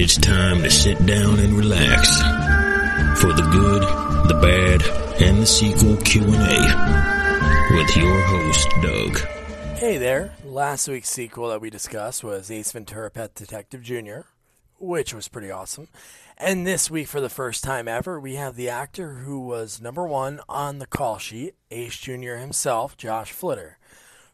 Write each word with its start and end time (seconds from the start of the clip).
It's 0.00 0.16
time 0.16 0.62
to 0.62 0.70
sit 0.70 1.04
down 1.06 1.40
and 1.40 1.54
relax 1.54 2.18
for 3.20 3.32
the 3.32 3.42
good, 3.50 3.82
the 4.28 4.38
bad, 4.40 5.20
and 5.20 5.42
the 5.42 5.44
sequel 5.44 5.96
Q&A 5.96 6.24
with 7.74 7.96
your 7.96 8.22
host 8.22 8.68
Doug. 8.80 9.18
Hey 9.76 9.98
there. 9.98 10.36
Last 10.44 10.86
week's 10.86 11.10
sequel 11.10 11.48
that 11.48 11.60
we 11.60 11.68
discussed 11.68 12.22
was 12.22 12.48
Ace 12.48 12.70
Ventura 12.70 13.10
Pet 13.10 13.34
Detective 13.34 13.82
Jr., 13.82 14.20
which 14.78 15.12
was 15.12 15.26
pretty 15.26 15.50
awesome. 15.50 15.88
And 16.36 16.64
this 16.64 16.88
week, 16.88 17.08
for 17.08 17.20
the 17.20 17.28
first 17.28 17.64
time 17.64 17.88
ever, 17.88 18.20
we 18.20 18.36
have 18.36 18.54
the 18.54 18.68
actor 18.68 19.14
who 19.14 19.40
was 19.40 19.80
number 19.80 20.06
one 20.06 20.38
on 20.48 20.78
the 20.78 20.86
call 20.86 21.18
sheet, 21.18 21.56
Ace 21.72 21.96
Jr. 21.96 22.36
himself, 22.36 22.96
Josh 22.96 23.32
Flitter. 23.32 23.78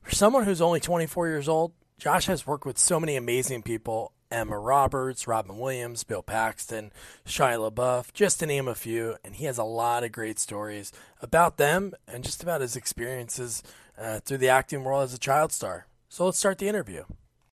For 0.02 0.14
someone 0.14 0.44
who's 0.44 0.60
only 0.60 0.80
24 0.80 1.26
years 1.28 1.48
old, 1.48 1.72
Josh 1.96 2.26
has 2.26 2.46
worked 2.46 2.66
with 2.66 2.76
so 2.76 3.00
many 3.00 3.16
amazing 3.16 3.62
people 3.62 4.12
Emma 4.34 4.58
Roberts, 4.58 5.28
Robin 5.28 5.58
Williams, 5.58 6.02
Bill 6.02 6.22
Paxton, 6.22 6.90
Shia 7.24 7.70
LaBeouf, 7.70 8.12
just 8.12 8.40
to 8.40 8.46
name 8.46 8.66
a 8.66 8.74
few. 8.74 9.16
And 9.24 9.36
he 9.36 9.44
has 9.44 9.58
a 9.58 9.64
lot 9.64 10.02
of 10.02 10.10
great 10.10 10.40
stories 10.40 10.92
about 11.22 11.56
them 11.56 11.94
and 12.08 12.24
just 12.24 12.42
about 12.42 12.60
his 12.60 12.74
experiences 12.74 13.62
uh, 13.96 14.18
through 14.18 14.38
the 14.38 14.48
acting 14.48 14.82
world 14.82 15.04
as 15.04 15.14
a 15.14 15.18
child 15.18 15.52
star. 15.52 15.86
So 16.08 16.24
let's 16.24 16.38
start 16.38 16.58
the 16.58 16.68
interview. 16.68 17.04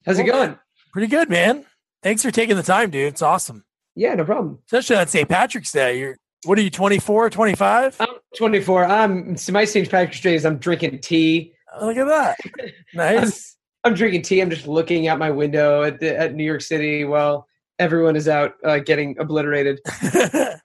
How's 0.06 0.18
it 0.18 0.24
going? 0.24 0.58
Pretty 0.92 1.08
good, 1.08 1.30
man. 1.30 1.66
Thanks 2.02 2.24
for 2.24 2.32
taking 2.32 2.56
the 2.56 2.64
time, 2.64 2.90
dude. 2.90 3.08
It's 3.08 3.22
awesome. 3.22 3.64
Yeah, 3.96 4.16
no 4.16 4.26
problem. 4.26 4.58
Especially 4.66 4.96
on 4.96 5.08
St. 5.08 5.30
Patrick's 5.30 5.72
Day. 5.72 6.00
You're 6.00 6.18
what 6.46 6.58
are 6.58 6.62
you, 6.64 6.72
24, 6.72 7.30
25? 7.30 7.98
I'm 8.00 8.08
24. 8.36 8.86
I'm 8.86 9.38
so 9.38 9.54
my 9.54 9.64
St. 9.64 9.88
Patrick's 9.88 10.22
Day 10.22 10.34
is 10.34 10.44
I'm 10.44 10.58
drinking 10.58 10.98
tea. 11.00 11.54
Oh, 11.76 11.86
look 11.86 11.98
at 11.98 12.08
that. 12.08 12.38
Nice. 12.96 13.56
I'm 13.84 13.94
drinking 13.94 14.22
tea. 14.24 14.42
I'm 14.42 14.50
just 14.50 14.68
looking 14.68 15.08
out 15.08 15.18
my 15.20 15.32
window 15.32 15.84
at 15.84 16.00
the, 16.00 16.18
at 16.18 16.36
New 16.36 16.44
York 16.44 16.62
City 16.62 17.04
while 17.04 17.48
everyone 17.80 18.16
is 18.16 18.28
out 18.28 18.54
uh, 18.64 18.80
getting 18.80 19.18
obliterated. 19.20 19.80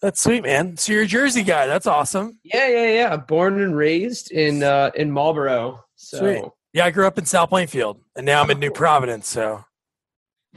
That's 0.00 0.20
sweet, 0.20 0.44
man. 0.44 0.76
So 0.76 0.92
you're 0.92 1.02
a 1.02 1.06
Jersey 1.06 1.42
guy. 1.42 1.66
That's 1.66 1.86
awesome. 1.86 2.38
Yeah, 2.44 2.68
yeah, 2.68 2.92
yeah. 2.92 3.16
Born 3.16 3.60
and 3.60 3.76
raised 3.76 4.30
in 4.30 4.62
uh, 4.62 4.90
in 4.94 5.10
Marlboro. 5.10 5.84
So 5.96 6.18
Sweet. 6.18 6.44
Yeah, 6.72 6.84
I 6.84 6.90
grew 6.90 7.06
up 7.06 7.18
in 7.18 7.24
South 7.24 7.48
Plainfield, 7.48 8.00
and 8.14 8.24
now 8.24 8.42
I'm 8.42 8.50
in 8.50 8.60
New 8.60 8.70
Providence. 8.70 9.28
So 9.28 9.64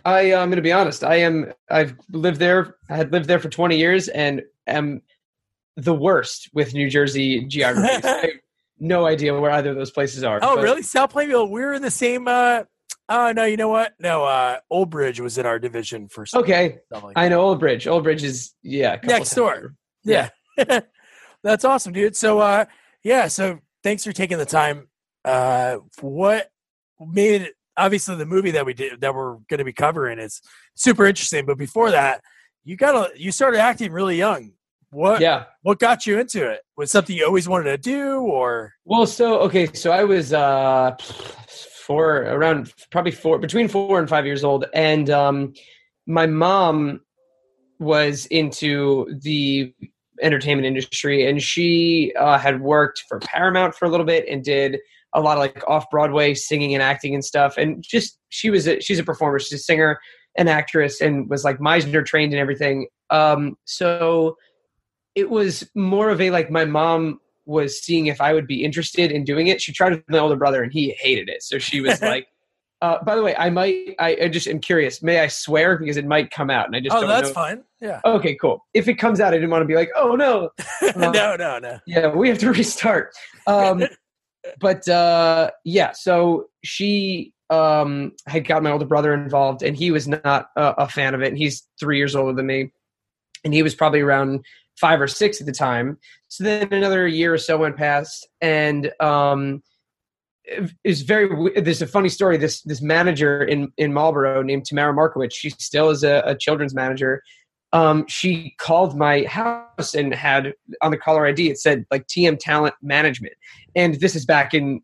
I 0.05 0.33
I'm 0.33 0.49
going 0.49 0.57
to 0.57 0.61
be 0.61 0.72
honest. 0.72 1.03
I 1.03 1.16
am 1.17 1.52
I've 1.69 1.95
lived 2.11 2.39
there. 2.39 2.75
I 2.89 2.97
had 2.97 3.11
lived 3.11 3.27
there 3.27 3.39
for 3.39 3.49
20 3.49 3.77
years 3.77 4.07
and 4.09 4.44
am 4.67 5.02
the 5.75 5.94
worst 5.94 6.49
with 6.53 6.73
New 6.73 6.89
Jersey 6.89 7.45
geography. 7.47 8.02
I 8.07 8.33
no 8.81 9.05
idea 9.05 9.39
where 9.39 9.51
either 9.51 9.69
of 9.69 9.75
those 9.77 9.91
places 9.91 10.23
are. 10.25 10.39
Oh, 10.41 10.55
but- 10.55 10.63
really? 10.63 10.81
South 10.81 11.11
Plainville. 11.11 11.47
We're 11.47 11.73
in 11.73 11.81
the 11.81 11.91
same. 11.91 12.27
uh 12.27 12.63
Oh 13.07 13.31
no, 13.33 13.43
you 13.43 13.57
know 13.57 13.67
what? 13.69 13.93
No, 13.99 14.23
uh 14.25 14.57
Old 14.69 14.89
Bridge 14.89 15.19
was 15.21 15.38
in 15.38 15.45
our 15.45 15.59
division 15.59 16.07
for 16.09 16.25
some- 16.25 16.41
Okay, 16.41 16.79
like 16.91 17.13
I 17.15 17.29
know 17.29 17.41
Old 17.41 17.59
Bridge. 17.59 17.88
Old 17.88 18.03
Bridge 18.03 18.23
is 18.23 18.53
yeah 18.63 18.97
Next 19.03 19.33
door. 19.35 19.55
over. 19.55 19.75
Yeah. 20.03 20.29
That's 21.43 21.63
awesome, 21.65 21.93
dude. 21.93 22.15
So 22.15 22.39
uh 22.39 22.65
yeah, 23.03 23.27
so 23.27 23.59
thanks 23.83 24.03
for 24.03 24.11
taking 24.11 24.38
the 24.38 24.45
time. 24.45 24.88
Uh 25.23 25.77
what 26.01 26.49
made 26.99 27.43
it 27.43 27.53
obviously 27.77 28.16
the 28.16 28.25
movie 28.25 28.51
that 28.51 28.66
we 28.66 28.73
did 28.73 29.01
that 29.01 29.13
we're 29.16 29.38
gonna 29.49 29.63
be 29.66 29.73
covering 29.73 30.19
is 30.19 30.41
super 30.75 31.05
interesting, 31.05 31.45
but 31.45 31.57
before 31.57 31.91
that, 31.91 32.21
you 32.63 32.75
got 32.77 32.91
to 33.13 33.19
you 33.19 33.31
started 33.31 33.59
acting 33.59 33.91
really 33.91 34.17
young. 34.17 34.51
What 34.92 35.22
Yeah. 35.22 35.45
what 35.64 35.80
got 35.80 36.06
you 36.06 36.20
into 36.20 36.50
it? 36.50 36.61
Was 36.78 36.92
something 36.92 37.16
you 37.16 37.25
always 37.25 37.47
wanted 37.47 37.72
to 37.72 37.78
do 37.78 38.20
or 38.20 38.73
Well, 38.86 39.06
so 39.06 39.39
okay, 39.39 39.67
so 39.73 39.92
I 39.92 40.03
was 40.03 40.34
uh 40.34 40.95
four 41.86 42.23
around 42.23 42.73
probably 42.92 43.12
four 43.12 43.39
between 43.39 43.67
four 43.67 44.00
and 44.00 44.08
five 44.09 44.25
years 44.25 44.44
old, 44.44 44.66
and 44.73 45.09
um 45.09 45.53
my 46.08 46.25
mom 46.28 47.02
was 47.80 48.25
into 48.28 49.08
the 49.22 49.73
entertainment 50.22 50.67
industry, 50.67 51.28
and 51.28 51.42
she 51.42 52.14
uh, 52.19 52.38
had 52.38 52.62
worked 52.62 53.03
for 53.07 53.19
Paramount 53.19 53.74
for 53.74 53.85
a 53.85 53.90
little 53.90 54.06
bit 54.06 54.25
and 54.28 54.44
did 54.44 54.78
a 55.13 55.19
lot 55.22 55.34
of 55.38 55.40
like 55.40 55.63
off 55.68 55.90
Broadway 55.90 56.34
singing 56.35 56.74
and 56.75 56.84
acting 56.84 57.13
and 57.16 57.24
stuff, 57.25 57.57
and 57.57 57.84
just 57.84 58.19
she 58.30 58.50
was 58.50 58.68
a, 58.68 58.80
she's 58.81 59.00
a 59.00 59.03
performer, 59.03 59.40
she's 59.40 59.53
a 59.59 59.63
singer, 59.63 60.00
an 60.38 60.47
actress, 60.47 61.01
and 61.01 61.30
was 61.30 61.44
like 61.44 61.57
Meisner 61.59 62.06
trained 62.06 62.34
and 62.34 62.40
everything. 62.40 62.88
Um, 63.09 63.56
so 63.66 64.35
it 65.16 65.29
was 65.29 65.69
more 65.75 66.09
of 66.09 66.22
a 66.22 66.31
like 66.31 66.49
my 66.49 66.66
mom 66.66 67.19
was 67.45 67.81
seeing 67.81 68.07
if 68.07 68.22
I 68.22 68.33
would 68.33 68.47
be 68.47 68.63
interested 68.63 69.11
in 69.11 69.23
doing 69.23 69.47
it. 69.47 69.61
She 69.61 69.73
tried 69.73 69.91
with 69.94 70.03
my 70.09 70.19
older 70.19 70.35
brother 70.35 70.63
and 70.63 70.72
he 70.72 70.95
hated 70.99 71.29
it. 71.29 71.44
So 71.44 71.57
she 71.57 71.81
was 71.81 72.01
like, 72.01 72.27
uh, 72.81 73.03
by 73.03 73.16
the 73.16 73.23
way, 73.23 73.35
I 73.35 73.50
might, 73.50 73.95
I, 74.00 74.17
I 74.23 74.27
just 74.27 74.47
am 74.47 74.59
curious. 74.59 75.03
May 75.03 75.19
I 75.19 75.27
swear? 75.27 75.77
Because 75.77 75.97
it 75.97 76.05
might 76.05 76.31
come 76.31 76.50
out 76.50 76.66
and 76.67 76.75
I 76.75 76.79
just 76.79 76.95
Oh, 76.95 77.05
that's 77.05 77.29
know. 77.29 77.33
fine. 77.33 77.63
Yeah. 77.79 78.00
Okay, 78.05 78.35
cool. 78.35 78.66
If 78.73 78.88
it 78.88 78.95
comes 78.95 79.19
out, 79.19 79.33
I 79.33 79.38
didn't 79.38 79.50
want 79.50 79.61
to 79.63 79.67
be 79.67 79.75
like, 79.75 79.89
oh 79.95 80.16
no. 80.16 80.50
no, 80.95 81.35
no, 81.35 81.59
no. 81.59 81.79
Yeah, 81.85 82.07
we 82.07 82.29
have 82.29 82.39
to 82.39 82.51
restart. 82.51 83.13
Um, 83.47 83.83
but 84.59 84.88
uh, 84.88 85.51
yeah, 85.63 85.91
so 85.91 86.45
she 86.63 87.33
um, 87.50 88.13
had 88.27 88.47
got 88.47 88.63
my 88.63 88.71
older 88.71 88.85
brother 88.85 89.13
involved, 89.13 89.61
and 89.61 89.75
he 89.75 89.91
was 89.91 90.07
not 90.07 90.47
a 90.55 90.88
fan 90.88 91.13
of 91.13 91.21
it. 91.21 91.27
And 91.27 91.38
he's 91.38 91.67
three 91.79 91.97
years 91.97 92.16
older 92.16 92.33
than 92.33 92.47
me, 92.47 92.71
and 93.44 93.53
he 93.53 93.61
was 93.61 93.75
probably 93.75 94.00
around 94.00 94.44
five 94.79 94.99
or 95.01 95.07
six 95.07 95.39
at 95.41 95.47
the 95.47 95.53
time. 95.53 95.97
So 96.27 96.43
then 96.43 96.67
another 96.71 97.07
year 97.07 97.33
or 97.33 97.37
so 97.37 97.57
went 97.57 97.77
past, 97.77 98.27
and 98.41 98.91
um, 98.99 99.61
it- 100.43 100.71
it's 100.83 101.01
very. 101.01 101.61
There's 101.61 101.81
a 101.81 101.87
funny 101.87 102.09
story. 102.09 102.37
This 102.37 102.61
this 102.63 102.81
manager 102.81 103.43
in 103.43 103.71
in 103.77 103.93
Marlboro 103.93 104.41
named 104.41 104.65
Tamara 104.65 104.93
Markowitz. 104.93 105.35
She 105.35 105.49
still 105.51 105.89
is 105.89 106.03
a, 106.03 106.23
a 106.25 106.35
children's 106.35 106.73
manager. 106.73 107.21
Um, 107.73 108.05
she 108.07 108.53
called 108.57 108.97
my 108.97 109.23
house 109.23 109.93
and 109.93 110.13
had 110.13 110.53
on 110.81 110.91
the 110.91 110.97
caller 110.97 111.25
ID 111.25 111.49
it 111.51 111.57
said 111.59 111.85
like 111.89 112.05
TM 112.07 112.38
Talent 112.39 112.75
Management, 112.81 113.33
and 113.75 113.95
this 113.95 114.15
is 114.15 114.25
back 114.25 114.53
in 114.53 114.81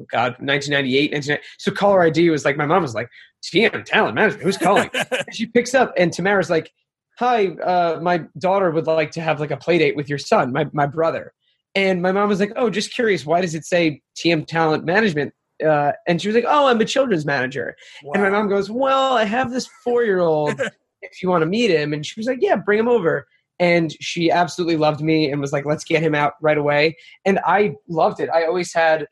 oh 0.00 0.06
God 0.10 0.32
1998. 0.38 1.12
1990. 1.12 1.42
So 1.58 1.70
caller 1.72 2.02
ID 2.02 2.28
was 2.30 2.44
like 2.44 2.56
my 2.56 2.66
mom 2.66 2.82
was 2.82 2.94
like 2.94 3.08
TM 3.44 3.84
Talent 3.84 4.14
Management. 4.14 4.42
Who's 4.44 4.58
calling? 4.58 4.90
She 5.32 5.46
picks 5.46 5.74
up 5.74 5.94
and 5.96 6.12
Tamara's 6.12 6.50
like, 6.50 6.70
"Hi, 7.18 7.48
uh, 7.48 8.00
my 8.02 8.24
daughter 8.38 8.70
would 8.70 8.86
like 8.86 9.10
to 9.12 9.20
have 9.20 9.40
like 9.40 9.50
a 9.50 9.56
play 9.56 9.78
date 9.78 9.96
with 9.96 10.08
your 10.08 10.18
son, 10.18 10.52
my 10.52 10.66
my 10.72 10.86
brother." 10.86 11.32
And 11.74 12.02
my 12.02 12.12
mom 12.12 12.28
was 12.28 12.40
like, 12.40 12.52
"Oh, 12.56 12.70
just 12.70 12.92
curious, 12.92 13.24
why 13.24 13.40
does 13.40 13.54
it 13.54 13.64
say 13.64 14.02
TM 14.16 14.46
Talent 14.46 14.84
Management?" 14.84 15.32
Uh, 15.64 15.92
and 16.06 16.20
she 16.20 16.28
was 16.28 16.34
like, 16.34 16.44
"Oh, 16.46 16.66
I'm 16.66 16.80
a 16.80 16.84
children's 16.84 17.24
manager." 17.24 17.76
And 18.14 18.22
my 18.22 18.30
mom 18.30 18.48
goes, 18.48 18.70
"Well, 18.70 19.14
I 19.14 19.24
have 19.24 19.50
this 19.50 19.68
four 19.84 20.04
year 20.04 20.20
old. 20.20 20.60
if 21.02 21.22
you 21.22 21.28
want 21.28 21.42
to 21.42 21.46
meet 21.46 21.70
him," 21.70 21.92
and 21.92 22.04
she 22.04 22.18
was 22.18 22.26
like, 22.26 22.38
"Yeah, 22.40 22.56
bring 22.56 22.78
him 22.78 22.88
over." 22.88 23.26
And 23.58 23.92
she 24.00 24.30
absolutely 24.30 24.76
loved 24.76 25.00
me 25.00 25.30
and 25.30 25.40
was 25.40 25.52
like, 25.52 25.64
"Let's 25.64 25.84
get 25.84 26.02
him 26.02 26.14
out 26.14 26.34
right 26.40 26.58
away." 26.58 26.96
And 27.24 27.38
I 27.44 27.74
loved 27.88 28.20
it. 28.20 28.28
I 28.30 28.44
always 28.44 28.72
had. 28.72 29.06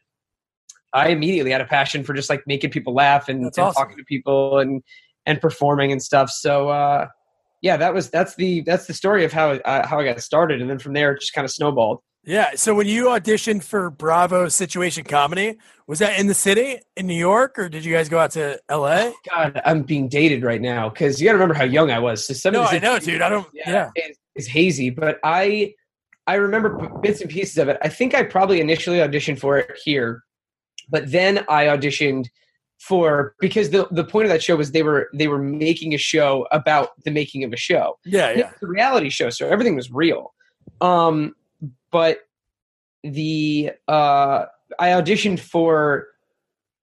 I 0.92 1.10
immediately 1.10 1.52
had 1.52 1.60
a 1.60 1.66
passion 1.66 2.02
for 2.02 2.14
just 2.14 2.28
like 2.28 2.42
making 2.48 2.70
people 2.70 2.92
laugh 2.92 3.28
and, 3.28 3.42
and 3.42 3.58
awesome. 3.58 3.72
talking 3.72 3.96
to 3.96 4.04
people 4.04 4.58
and 4.58 4.82
and 5.24 5.40
performing 5.40 5.92
and 5.92 6.02
stuff. 6.02 6.30
So 6.30 6.68
uh, 6.68 7.06
yeah, 7.62 7.76
that 7.76 7.92
was 7.94 8.10
that's 8.10 8.34
the 8.36 8.62
that's 8.62 8.86
the 8.86 8.94
story 8.94 9.24
of 9.24 9.32
how 9.32 9.50
uh, 9.52 9.86
how 9.86 10.00
I 10.00 10.04
got 10.04 10.20
started, 10.20 10.60
and 10.60 10.70
then 10.70 10.78
from 10.78 10.92
there 10.94 11.12
it 11.12 11.20
just 11.20 11.32
kind 11.34 11.44
of 11.44 11.50
snowballed. 11.50 12.00
Yeah. 12.24 12.50
So 12.54 12.74
when 12.74 12.86
you 12.86 13.06
auditioned 13.06 13.64
for 13.64 13.88
Bravo 13.90 14.48
Situation 14.48 15.04
Comedy, 15.04 15.56
was 15.86 16.00
that 16.00 16.18
in 16.20 16.26
the 16.26 16.34
city 16.34 16.78
in 16.96 17.06
New 17.06 17.14
York, 17.14 17.58
or 17.58 17.68
did 17.70 17.84
you 17.84 17.94
guys 17.94 18.08
go 18.10 18.18
out 18.18 18.32
to 18.32 18.60
L.A.? 18.68 19.14
God, 19.30 19.60
I'm 19.64 19.82
being 19.82 20.08
dated 20.08 20.44
right 20.44 20.60
now 20.60 20.90
because 20.90 21.20
you 21.20 21.24
got 21.26 21.32
to 21.32 21.38
remember 21.38 21.54
how 21.54 21.64
young 21.64 21.90
I 21.90 21.98
was. 21.98 22.26
So 22.26 22.34
some 22.34 22.52
No, 22.52 22.62
of 22.62 22.68
I 22.68 22.78
know, 22.78 22.98
dude. 22.98 23.22
I 23.22 23.30
don't. 23.30 23.46
Yeah. 23.54 23.90
is, 23.96 24.18
is 24.34 24.46
hazy, 24.46 24.90
but 24.90 25.18
I 25.24 25.74
I 26.26 26.34
remember 26.34 26.88
bits 27.00 27.20
and 27.22 27.30
pieces 27.30 27.56
of 27.58 27.68
it. 27.68 27.78
I 27.82 27.88
think 27.88 28.14
I 28.14 28.22
probably 28.22 28.60
initially 28.60 28.98
auditioned 28.98 29.38
for 29.38 29.58
it 29.58 29.78
here, 29.82 30.22
but 30.90 31.10
then 31.10 31.44
I 31.48 31.64
auditioned 31.66 32.26
for 32.80 33.34
because 33.40 33.70
the 33.70 33.86
the 33.90 34.04
point 34.04 34.24
of 34.26 34.30
that 34.30 34.42
show 34.42 34.56
was 34.56 34.72
they 34.72 34.82
were 34.82 35.08
they 35.14 35.28
were 35.28 35.38
making 35.38 35.94
a 35.94 35.98
show 35.98 36.46
about 36.50 36.90
the 37.04 37.10
making 37.10 37.44
of 37.44 37.52
a 37.52 37.56
show. 37.56 37.98
Yeah. 38.04 38.30
Yeah. 38.32 38.46
was 38.50 38.62
a 38.62 38.66
reality 38.66 39.10
show, 39.10 39.30
so 39.30 39.46
everything 39.48 39.76
was 39.76 39.90
real. 39.92 40.32
Um, 40.80 41.34
but 41.92 42.20
the 43.02 43.72
uh, 43.88 44.46
I 44.78 44.88
auditioned 44.88 45.40
for. 45.40 46.06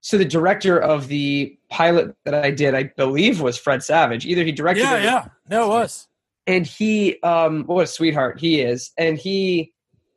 So 0.00 0.16
the 0.16 0.24
director 0.24 0.78
of 0.78 1.08
the 1.08 1.58
pilot 1.70 2.14
that 2.24 2.32
I 2.32 2.52
did, 2.52 2.72
I 2.72 2.84
believe, 2.96 3.40
was 3.40 3.58
Fred 3.58 3.82
Savage. 3.82 4.24
Either 4.24 4.44
he 4.44 4.52
directed 4.52 4.82
Yeah. 4.84 4.96
it, 4.98 5.02
Yeah. 5.02 5.24
No, 5.50 5.64
it 5.64 5.68
was. 5.70 6.06
and 6.46 6.64
he, 6.64 7.20
um, 7.22 7.64
what 7.64 7.82
a 7.82 7.86
sweetheart 7.88 8.38
he 8.38 8.60
is. 8.60 8.92
And 8.96 9.18
he, 9.18 9.72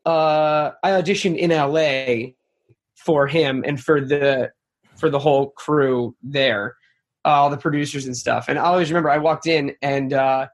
uh, 0.06 0.72
I 0.83 0.92
auditioned 0.92 1.36
in 1.36 1.51
L.A. 1.51 2.36
for 2.95 3.25
him 3.25 3.63
and 3.66 3.81
for 3.81 4.00
the 4.01 4.51
for 5.01 5.09
the 5.09 5.19
whole 5.19 5.50
crew 5.50 6.15
there, 6.24 6.75
all 7.25 7.50
the 7.50 7.57
producers 7.57 8.06
and 8.06 8.15
stuff. 8.15 8.45
And 8.48 8.57
I 8.57 8.63
always 8.63 8.89
remember 8.89 9.09
I 9.09 9.18
walked 9.18 9.48
in 9.48 9.75
and. 9.81 10.13
Uh, 10.13 10.48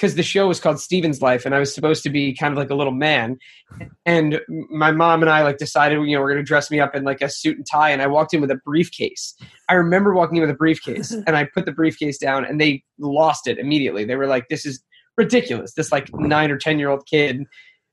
because 0.00 0.14
the 0.14 0.22
show 0.22 0.48
was 0.48 0.60
called 0.60 0.80
Steven's 0.80 1.20
Life, 1.20 1.44
and 1.44 1.54
I 1.54 1.58
was 1.58 1.74
supposed 1.74 2.02
to 2.04 2.10
be 2.10 2.34
kind 2.34 2.52
of 2.52 2.58
like 2.58 2.70
a 2.70 2.74
little 2.74 2.92
man. 2.92 3.36
And 4.06 4.40
my 4.48 4.92
mom 4.92 5.20
and 5.20 5.30
I 5.30 5.42
like 5.42 5.58
decided, 5.58 5.96
you 6.06 6.16
know, 6.16 6.22
we're 6.22 6.32
going 6.32 6.42
to 6.42 6.48
dress 6.48 6.70
me 6.70 6.80
up 6.80 6.94
in 6.94 7.04
like 7.04 7.20
a 7.20 7.28
suit 7.28 7.58
and 7.58 7.66
tie. 7.70 7.90
And 7.90 8.00
I 8.00 8.06
walked 8.06 8.32
in 8.32 8.40
with 8.40 8.50
a 8.50 8.58
briefcase. 8.64 9.34
I 9.68 9.74
remember 9.74 10.14
walking 10.14 10.36
in 10.36 10.40
with 10.40 10.50
a 10.50 10.54
briefcase, 10.54 11.10
and 11.26 11.36
I 11.36 11.44
put 11.52 11.66
the 11.66 11.72
briefcase 11.72 12.16
down, 12.16 12.46
and 12.46 12.58
they 12.58 12.82
lost 12.98 13.46
it 13.46 13.58
immediately. 13.58 14.06
They 14.06 14.16
were 14.16 14.26
like, 14.26 14.48
"This 14.48 14.64
is 14.64 14.82
ridiculous." 15.18 15.74
This 15.74 15.92
like 15.92 16.08
nine 16.14 16.50
or 16.50 16.56
ten 16.56 16.78
year 16.78 16.88
old 16.88 17.06
kid 17.06 17.44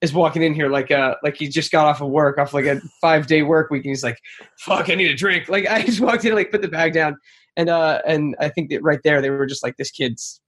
is 0.02 0.14
walking 0.14 0.44
in 0.44 0.54
here 0.54 0.70
like 0.70 0.92
uh 0.92 1.16
like 1.24 1.36
he 1.36 1.48
just 1.48 1.72
got 1.72 1.86
off 1.86 2.02
of 2.02 2.10
work 2.10 2.38
off 2.38 2.54
like 2.54 2.66
a 2.66 2.80
five 3.02 3.28
day 3.28 3.42
work 3.42 3.72
week 3.72 3.84
and 3.84 3.92
he's 3.92 4.04
like 4.04 4.20
fuck 4.60 4.90
i 4.90 4.96
need 4.96 5.10
a 5.10 5.16
drink 5.16 5.50
like 5.50 5.68
i 5.70 5.82
just 5.82 6.00
walked 6.00 6.24
in 6.24 6.32
and 6.32 6.38
like 6.38 6.52
put 6.52 6.62
the 6.62 6.68
bag 6.68 6.94
down 6.94 7.18
and 7.56 7.70
uh 7.70 8.02
and 8.06 8.36
i 8.40 8.48
think 8.50 8.70
that 8.70 8.84
right 8.84 9.00
there 9.04 9.22
they 9.22 9.30
were 9.30 9.46
just 9.46 9.64
like 9.64 9.76
this 9.78 9.92
kid's 9.92 10.40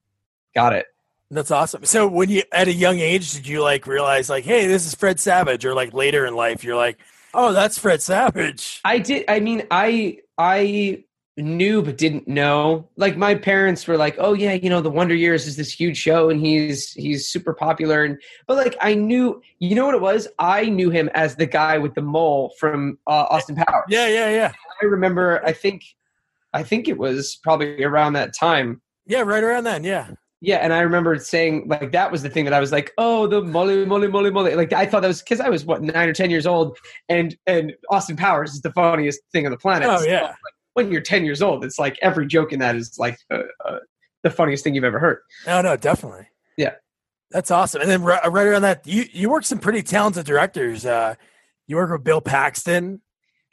got 0.55 0.73
it 0.73 0.85
That's 1.31 1.51
awesome. 1.51 1.85
So 1.85 2.07
when 2.07 2.29
you 2.29 2.41
at 2.51 2.67
a 2.67 2.73
young 2.73 2.99
age 2.99 3.33
did 3.33 3.47
you 3.47 3.61
like 3.61 3.85
realize 3.85 4.31
like, 4.31 4.45
hey, 4.45 4.65
this 4.65 4.87
is 4.87 4.95
Fred 4.95 5.19
Savage, 5.19 5.63
or 5.63 5.75
like 5.75 5.93
later 5.93 6.25
in 6.25 6.33
life 6.33 6.63
you're 6.63 6.75
like, 6.75 6.97
oh, 7.35 7.53
that's 7.53 7.77
Fred 7.77 8.01
Savage. 8.01 8.81
i 8.83 8.97
did 8.97 9.25
i 9.27 9.39
mean 9.39 9.61
i 9.69 10.17
i 10.39 11.03
knew 11.41 11.81
but 11.81 11.97
didn't 11.97 12.27
know 12.27 12.87
like 12.97 13.17
my 13.17 13.33
parents 13.33 13.87
were 13.87 13.97
like 13.97 14.15
oh 14.19 14.33
yeah 14.33 14.53
you 14.53 14.69
know 14.69 14.81
the 14.81 14.89
wonder 14.89 15.15
years 15.15 15.47
is 15.47 15.55
this 15.55 15.71
huge 15.71 15.97
show 15.97 16.29
and 16.29 16.39
he's 16.39 16.91
he's 16.93 17.27
super 17.27 17.53
popular 17.53 18.03
and 18.03 18.17
but 18.47 18.57
like 18.57 18.75
i 18.81 18.93
knew 18.93 19.41
you 19.59 19.75
know 19.75 19.85
what 19.85 19.95
it 19.95 20.01
was 20.01 20.27
i 20.39 20.65
knew 20.65 20.89
him 20.89 21.09
as 21.13 21.35
the 21.35 21.45
guy 21.45 21.77
with 21.77 21.93
the 21.95 22.01
mole 22.01 22.53
from 22.59 22.97
uh, 23.07 23.25
austin 23.29 23.55
powers 23.55 23.85
Yeah, 23.87 24.07
yeah, 24.07 24.29
yeah, 24.29 24.51
i 24.81 24.85
remember 24.85 25.41
i 25.45 25.51
think 25.51 25.83
i 26.53 26.63
think 26.63 26.87
it 26.87 26.97
was 26.97 27.39
probably 27.43 27.83
around 27.83 28.13
that 28.13 28.33
time 28.33 28.81
yeah. 29.09 29.21
Right 29.21 29.43
around 29.43 29.65
then, 29.65 29.83
yeah. 29.83 30.11
Yeah, 30.41 30.57
and 30.57 30.71
I 30.71 30.79
remember 30.79 31.17
saying 31.19 31.67
like 31.67 31.91
that 31.91 32.13
was 32.13 32.21
the 32.21 32.29
thing 32.29 32.45
that 32.45 32.53
I 32.53 32.61
was 32.61 32.71
like, 32.71 32.93
oh, 32.97 33.27
the 33.27 33.41
molly, 33.41 33.85
molly, 33.85 34.07
molly, 34.07 34.31
molly. 34.31 34.55
Like 34.55 34.71
I 34.71 34.85
thought 34.85 35.01
that 35.01 35.09
was 35.09 35.21
because 35.21 35.41
I 35.41 35.49
was 35.49 35.65
what 35.65 35.81
nine 35.81 36.07
or 36.07 36.13
ten 36.13 36.29
years 36.29 36.45
old, 36.47 36.77
and 37.09 37.35
and 37.45 37.73
Austin 37.89 38.15
Powers 38.15 38.53
is 38.53 38.61
the 38.61 38.71
funniest 38.71 39.19
thing 39.33 39.45
on 39.45 39.51
the 39.51 39.57
planet. 39.57 39.89
Oh 39.89 39.97
So, 39.97 40.05
yeah. 40.07 40.21
like, 40.21 40.35
when 40.73 40.91
you're 40.91 41.01
ten 41.01 41.25
years 41.25 41.41
old, 41.41 41.63
it's 41.65 41.79
like 41.79 41.97
every 42.01 42.27
joke 42.27 42.53
in 42.53 42.59
that 42.59 42.75
is 42.75 42.97
like 42.99 43.17
uh, 43.31 43.39
uh, 43.65 43.79
the 44.23 44.29
funniest 44.29 44.63
thing 44.63 44.75
you've 44.75 44.83
ever 44.83 44.99
heard. 44.99 45.19
No, 45.45 45.61
no, 45.61 45.75
definitely. 45.77 46.27
Yeah. 46.57 46.75
That's 47.31 47.51
awesome. 47.51 47.81
And 47.81 47.89
then 47.89 48.01
right, 48.01 48.25
right 48.31 48.47
around 48.47 48.63
that, 48.63 48.87
you 48.87 49.05
you 49.11 49.29
work 49.29 49.45
some 49.45 49.59
pretty 49.59 49.83
talented 49.83 50.25
directors. 50.25 50.85
Uh, 50.85 51.15
you 51.67 51.75
work 51.75 51.91
with 51.91 52.03
Bill 52.03 52.21
Paxton. 52.21 53.01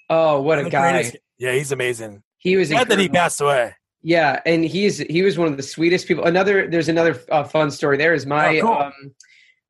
Oh, 0.08 0.40
what 0.40 0.58
a 0.58 0.70
guy! 0.70 0.92
greatest- 0.92 1.16
Yeah, 1.38 1.52
he's 1.52 1.72
amazing. 1.72 2.22
He 2.38 2.56
was 2.56 2.70
Glad 2.70 2.88
that 2.88 2.98
he 2.98 3.08
passed 3.08 3.40
away. 3.40 3.74
Yeah, 4.02 4.40
and 4.46 4.64
he's 4.64 4.98
he 4.98 5.22
was 5.22 5.36
one 5.36 5.48
of 5.48 5.56
the 5.56 5.62
sweetest 5.62 6.06
people. 6.08 6.24
Another 6.24 6.68
there's 6.70 6.88
another 6.88 7.20
uh, 7.30 7.44
fun 7.44 7.70
story. 7.70 7.96
There 7.98 8.14
is 8.14 8.24
my 8.24 8.58
Oh, 8.58 8.62
cool. 8.62 8.72
um, 8.72 8.92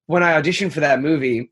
when 0.07 0.23
I 0.23 0.41
auditioned 0.41 0.73
for 0.73 0.81
that 0.81 1.01
movie, 1.01 1.51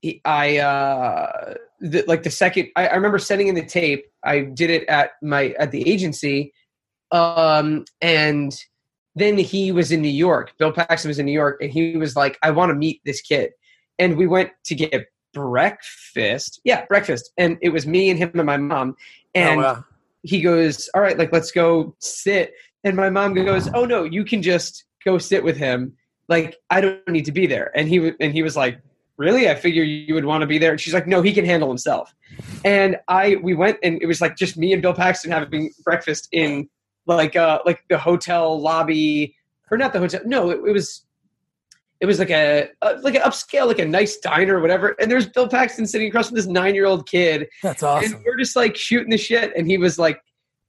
he, 0.00 0.20
I 0.24 0.56
uh, 0.58 1.54
the, 1.80 2.04
like 2.06 2.22
the 2.22 2.30
second 2.30 2.68
I, 2.76 2.88
I 2.88 2.94
remember 2.94 3.18
sending 3.18 3.48
in 3.48 3.54
the 3.54 3.64
tape. 3.64 4.06
I 4.24 4.40
did 4.40 4.70
it 4.70 4.86
at 4.88 5.12
my 5.22 5.50
at 5.58 5.70
the 5.70 5.88
agency, 5.88 6.52
um, 7.10 7.84
and 8.00 8.56
then 9.14 9.38
he 9.38 9.72
was 9.72 9.92
in 9.92 10.02
New 10.02 10.08
York. 10.08 10.52
Bill 10.58 10.72
Paxton 10.72 11.08
was 11.08 11.18
in 11.18 11.26
New 11.26 11.32
York, 11.32 11.58
and 11.60 11.70
he 11.70 11.96
was 11.96 12.16
like, 12.16 12.38
"I 12.42 12.50
want 12.50 12.70
to 12.70 12.74
meet 12.74 13.00
this 13.04 13.20
kid," 13.20 13.50
and 13.98 14.16
we 14.16 14.26
went 14.26 14.50
to 14.66 14.74
get 14.74 15.06
breakfast. 15.32 16.60
Yeah, 16.64 16.84
breakfast, 16.86 17.32
and 17.36 17.58
it 17.60 17.70
was 17.70 17.86
me 17.86 18.10
and 18.10 18.18
him 18.18 18.30
and 18.34 18.46
my 18.46 18.56
mom, 18.56 18.94
and 19.34 19.60
oh, 19.60 19.62
wow. 19.62 19.84
he 20.22 20.40
goes, 20.40 20.88
"All 20.94 21.02
right, 21.02 21.18
like 21.18 21.32
let's 21.32 21.50
go 21.50 21.94
sit." 22.00 22.52
And 22.84 22.96
my 22.96 23.10
mom 23.10 23.34
goes, 23.34 23.68
"Oh 23.74 23.84
no, 23.84 24.04
you 24.04 24.24
can 24.24 24.42
just 24.42 24.84
go 25.04 25.18
sit 25.18 25.42
with 25.42 25.56
him. 25.56 25.94
Like 26.28 26.56
I 26.70 26.80
don't 26.80 27.06
need 27.08 27.24
to 27.26 27.32
be 27.32 27.46
there." 27.46 27.70
And 27.76 27.88
he 27.88 28.12
and 28.20 28.32
he 28.32 28.42
was 28.42 28.56
like, 28.56 28.78
"Really? 29.16 29.48
I 29.48 29.54
figure 29.54 29.82
you 29.82 30.14
would 30.14 30.24
want 30.24 30.42
to 30.42 30.46
be 30.46 30.58
there." 30.58 30.70
And 30.72 30.80
she's 30.80 30.94
like, 30.94 31.06
"No, 31.06 31.22
he 31.22 31.32
can 31.32 31.44
handle 31.44 31.68
himself." 31.68 32.14
And 32.64 32.96
I 33.08 33.36
we 33.42 33.54
went 33.54 33.78
and 33.82 34.00
it 34.02 34.06
was 34.06 34.20
like 34.20 34.36
just 34.36 34.56
me 34.56 34.72
and 34.72 34.82
Bill 34.82 34.94
Paxton 34.94 35.30
having 35.30 35.70
breakfast 35.84 36.28
in 36.32 36.68
like 37.06 37.36
uh 37.36 37.60
like 37.66 37.84
the 37.88 37.98
hotel 37.98 38.60
lobby 38.60 39.34
or 39.70 39.78
not 39.78 39.92
the 39.92 39.98
hotel. 39.98 40.20
No, 40.24 40.50
it, 40.50 40.60
it 40.66 40.72
was 40.72 41.04
it 42.00 42.06
was 42.06 42.18
like 42.18 42.30
a, 42.30 42.68
a 42.82 42.94
like 43.02 43.14
an 43.14 43.22
upscale 43.22 43.66
like 43.66 43.78
a 43.78 43.84
nice 43.84 44.18
diner 44.18 44.58
or 44.58 44.60
whatever. 44.60 44.94
And 45.00 45.10
there's 45.10 45.28
Bill 45.28 45.48
Paxton 45.48 45.86
sitting 45.86 46.08
across 46.08 46.28
from 46.28 46.36
this 46.36 46.46
9-year-old 46.46 47.08
kid 47.08 47.48
That's 47.62 47.82
awesome. 47.82 48.14
and 48.14 48.24
we're 48.24 48.36
just 48.36 48.56
like 48.56 48.76
shooting 48.76 49.10
the 49.10 49.16
shit 49.18 49.52
and 49.56 49.66
he 49.66 49.78
was 49.78 49.98
like 49.98 50.20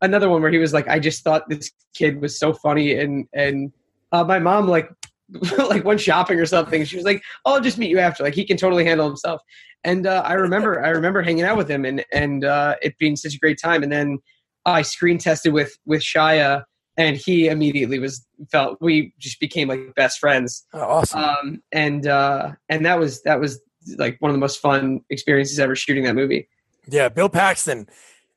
another 0.01 0.29
one 0.29 0.41
where 0.41 0.51
he 0.51 0.57
was 0.57 0.73
like 0.73 0.87
i 0.87 0.99
just 0.99 1.23
thought 1.23 1.47
this 1.49 1.71
kid 1.95 2.21
was 2.21 2.37
so 2.37 2.53
funny 2.53 2.99
and 2.99 3.27
and 3.33 3.71
uh, 4.11 4.23
my 4.23 4.39
mom 4.39 4.67
like 4.67 4.89
like 5.69 5.83
went 5.83 5.99
shopping 5.99 6.39
or 6.39 6.45
something 6.45 6.83
she 6.85 6.95
was 6.95 7.05
like 7.05 7.21
oh, 7.45 7.55
i'll 7.55 7.61
just 7.61 7.77
meet 7.77 7.89
you 7.89 7.99
after 7.99 8.23
like 8.23 8.35
he 8.35 8.45
can 8.45 8.57
totally 8.57 8.85
handle 8.85 9.07
himself 9.07 9.41
and 9.83 10.05
uh, 10.05 10.21
i 10.25 10.33
remember 10.33 10.85
i 10.85 10.89
remember 10.89 11.21
hanging 11.21 11.43
out 11.43 11.57
with 11.57 11.69
him 11.69 11.83
and 11.85 12.05
and 12.13 12.45
uh, 12.45 12.75
it 12.81 12.97
being 12.99 13.15
such 13.15 13.33
a 13.33 13.39
great 13.39 13.59
time 13.61 13.81
and 13.81 13.91
then 13.91 14.19
i 14.65 14.81
screen 14.81 15.17
tested 15.17 15.51
with 15.51 15.75
with 15.85 16.01
shia 16.01 16.63
and 16.97 17.17
he 17.17 17.47
immediately 17.47 17.97
was 17.99 18.25
felt 18.51 18.77
we 18.81 19.13
just 19.17 19.39
became 19.39 19.67
like 19.67 19.79
best 19.95 20.19
friends 20.19 20.65
Oh, 20.73 20.81
awesome. 20.81 21.19
um 21.19 21.63
and 21.71 22.05
uh 22.05 22.51
and 22.69 22.85
that 22.85 22.99
was 22.99 23.23
that 23.23 23.39
was 23.39 23.59
like 23.97 24.17
one 24.19 24.29
of 24.29 24.35
the 24.35 24.39
most 24.39 24.59
fun 24.59 25.01
experiences 25.09 25.59
ever 25.59 25.75
shooting 25.75 26.03
that 26.03 26.15
movie 26.15 26.47
Yeah, 26.87 27.09
Bill 27.09 27.29
Paxton. 27.29 27.87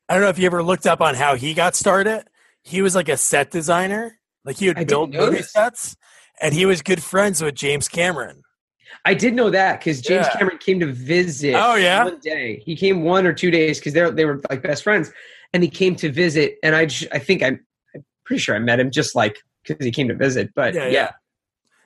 I 0.09 0.15
don't 0.15 0.23
know 0.23 0.31
if 0.31 0.39
you 0.39 0.47
ever 0.47 0.63
looked 0.63 0.87
up 0.87 1.01
on 1.03 1.15
how 1.15 1.35
he 1.37 1.53
got 1.53 1.75
started. 1.75 2.25
He 2.63 2.81
was 2.81 2.95
like 2.95 3.09
a 3.11 3.17
set 3.17 3.51
designer. 3.51 4.19
Like 4.45 4.57
he 4.57 4.69
would 4.69 4.79
I 4.79 4.85
build 4.85 5.13
movie 5.15 5.43
sets, 5.43 5.97
and 6.41 6.55
he 6.55 6.67
was 6.67 6.83
good 6.83 7.03
friends 7.03 7.43
with 7.43 7.55
James 7.55 7.89
Cameron. 7.89 8.43
I 9.05 9.15
did 9.15 9.35
know 9.35 9.51
that 9.51 9.81
because 9.81 10.01
James 10.01 10.27
Yeah. 10.27 10.39
Cameron 10.39 10.59
came 10.59 10.81
to 10.81 10.87
visit. 10.87 11.55
Oh, 11.55 11.75
yeah? 11.75 12.05
one 12.05 12.19
day 12.21 12.63
he 12.65 12.77
came 12.77 13.03
one 13.03 13.27
or 13.27 13.33
two 13.33 13.51
days 13.51 13.79
because 13.79 13.93
they 13.93 14.11
they 14.11 14.25
were 14.25 14.41
like 14.51 14.63
best 14.63 14.83
friends, 14.83 15.13
and 15.53 15.63
he 15.63 15.69
came 15.69 15.95
to 15.97 16.11
visit. 16.11 16.57
And 16.63 16.75
I 16.75 16.87
just, 16.87 17.13
I 17.13 17.19
think 17.19 17.43
I'm, 17.43 17.65
I'm 17.95 18.05
pretty 18.25 18.41
sure 18.41 18.55
I 18.57 18.59
met 18.59 18.81
him 18.81 18.91
just 18.91 19.15
like 19.15 19.39
because 19.63 19.85
he 19.85 19.93
came 19.93 20.09
to 20.09 20.15
visit. 20.15 20.51
But 20.55 20.75
Yeah, 20.75 20.87
yeah, 20.87 20.91
yeah. 20.91 21.11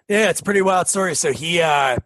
Yeah, 0.09 0.31
it's 0.31 0.41
a 0.41 0.45
pretty 0.45 0.63
wild 0.63 0.89
story. 0.89 1.15
So 1.15 1.33
he, 1.33 1.61
uh, 1.61 1.97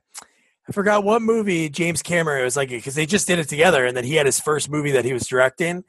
I 0.69 0.73
forgot 0.73 1.03
what 1.03 1.23
movie 1.23 1.69
James 1.69 2.03
Cameron 2.03 2.45
was 2.45 2.57
like 2.57 2.69
because 2.69 2.95
they 2.95 3.07
just 3.07 3.27
did 3.27 3.39
it 3.39 3.49
together, 3.49 3.85
and 3.85 3.97
then 3.97 4.05
he 4.05 4.15
had 4.17 4.27
his 4.27 4.41
first 4.41 4.71
movie 4.71 4.93
that 4.93 5.05
he 5.05 5.13
was 5.13 5.27
directing. 5.27 5.85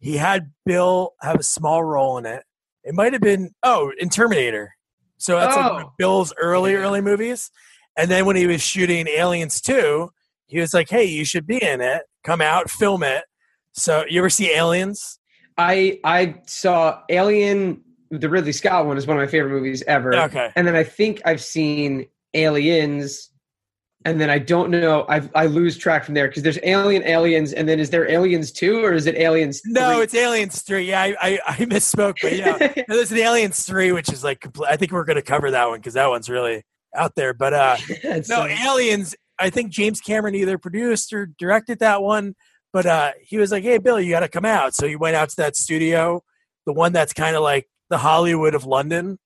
He 0.00 0.16
had 0.16 0.50
Bill 0.66 1.14
have 1.20 1.38
a 1.38 1.44
small 1.44 1.84
role 1.84 2.18
in 2.18 2.26
it. 2.26 2.42
It 2.82 2.94
might 2.94 3.12
have 3.12 3.22
been 3.22 3.54
oh 3.62 3.92
in 3.98 4.08
Terminator. 4.08 4.74
So 5.22 5.36
that's 5.36 5.56
like 5.56 5.72
one 5.72 5.82
of 5.82 5.88
Oh. 5.88 5.92
Bill's 5.98 6.32
early 6.40 6.74
early 6.74 7.00
movies. 7.00 7.50
And 7.96 8.10
then 8.10 8.26
when 8.26 8.36
he 8.36 8.46
was 8.46 8.62
shooting 8.62 9.06
Aliens 9.06 9.60
2, 9.60 10.10
he 10.46 10.58
was 10.58 10.74
like, 10.74 10.88
"Hey, 10.88 11.04
you 11.04 11.24
should 11.24 11.46
be 11.46 11.62
in 11.62 11.80
it. 11.80 12.02
Come 12.24 12.40
out, 12.40 12.70
film 12.70 13.02
it." 13.02 13.24
So 13.72 14.04
you 14.08 14.20
ever 14.20 14.30
see 14.30 14.52
Aliens? 14.52 15.18
I 15.58 16.00
I 16.04 16.36
saw 16.46 17.00
Alien, 17.08 17.82
the 18.10 18.28
Ridley 18.28 18.52
Scott 18.52 18.86
one 18.86 18.96
is 18.96 19.06
one 19.06 19.16
of 19.16 19.22
my 19.22 19.26
favorite 19.26 19.50
movies 19.50 19.82
ever. 19.86 20.14
Okay. 20.14 20.50
And 20.56 20.66
then 20.66 20.74
I 20.74 20.84
think 20.84 21.20
I've 21.24 21.42
seen 21.42 22.06
Aliens, 22.34 23.30
and 24.04 24.20
then 24.20 24.30
I 24.30 24.38
don't 24.38 24.70
know. 24.70 25.06
I 25.08 25.28
I 25.34 25.46
lose 25.46 25.76
track 25.76 26.04
from 26.04 26.14
there 26.14 26.28
because 26.28 26.42
there's 26.42 26.58
Alien, 26.62 27.02
Aliens, 27.04 27.52
and 27.52 27.68
then 27.68 27.78
is 27.80 27.90
there 27.90 28.10
Aliens 28.10 28.50
two 28.52 28.84
or 28.84 28.92
is 28.92 29.06
it 29.06 29.16
Aliens? 29.16 29.62
No, 29.64 29.94
3? 29.94 30.02
it's 30.02 30.14
Aliens 30.14 30.62
3. 30.62 30.84
Yeah, 30.84 31.02
I, 31.02 31.16
I, 31.20 31.38
I 31.46 31.56
misspoke, 31.66 32.16
but 32.22 32.36
yeah. 32.36 32.82
No, 32.88 32.96
there's 32.96 33.12
an 33.12 33.18
Aliens 33.18 33.64
3, 33.64 33.92
which 33.92 34.12
is 34.12 34.24
like, 34.24 34.40
compl- 34.40 34.66
I 34.68 34.76
think 34.76 34.92
we're 34.92 35.04
going 35.04 35.16
to 35.16 35.22
cover 35.22 35.50
that 35.50 35.68
one 35.68 35.78
because 35.78 35.94
that 35.94 36.08
one's 36.08 36.28
really 36.28 36.64
out 36.94 37.14
there. 37.14 37.34
But 37.34 37.54
uh, 37.54 37.76
no, 38.28 38.42
uh, 38.42 38.56
Aliens, 38.64 39.14
I 39.38 39.50
think 39.50 39.70
James 39.70 40.00
Cameron 40.00 40.34
either 40.34 40.58
produced 40.58 41.12
or 41.12 41.26
directed 41.26 41.78
that 41.80 42.02
one. 42.02 42.34
But 42.72 42.86
uh, 42.86 43.12
he 43.20 43.36
was 43.36 43.52
like, 43.52 43.64
hey, 43.64 43.78
Bill, 43.78 44.00
you 44.00 44.10
got 44.10 44.20
to 44.20 44.28
come 44.28 44.46
out. 44.46 44.74
So 44.74 44.86
he 44.88 44.96
went 44.96 45.16
out 45.16 45.28
to 45.30 45.36
that 45.36 45.56
studio, 45.56 46.22
the 46.64 46.72
one 46.72 46.92
that's 46.92 47.12
kind 47.12 47.36
of 47.36 47.42
like 47.42 47.68
the 47.90 47.98
Hollywood 47.98 48.54
of 48.54 48.64
London. 48.64 49.18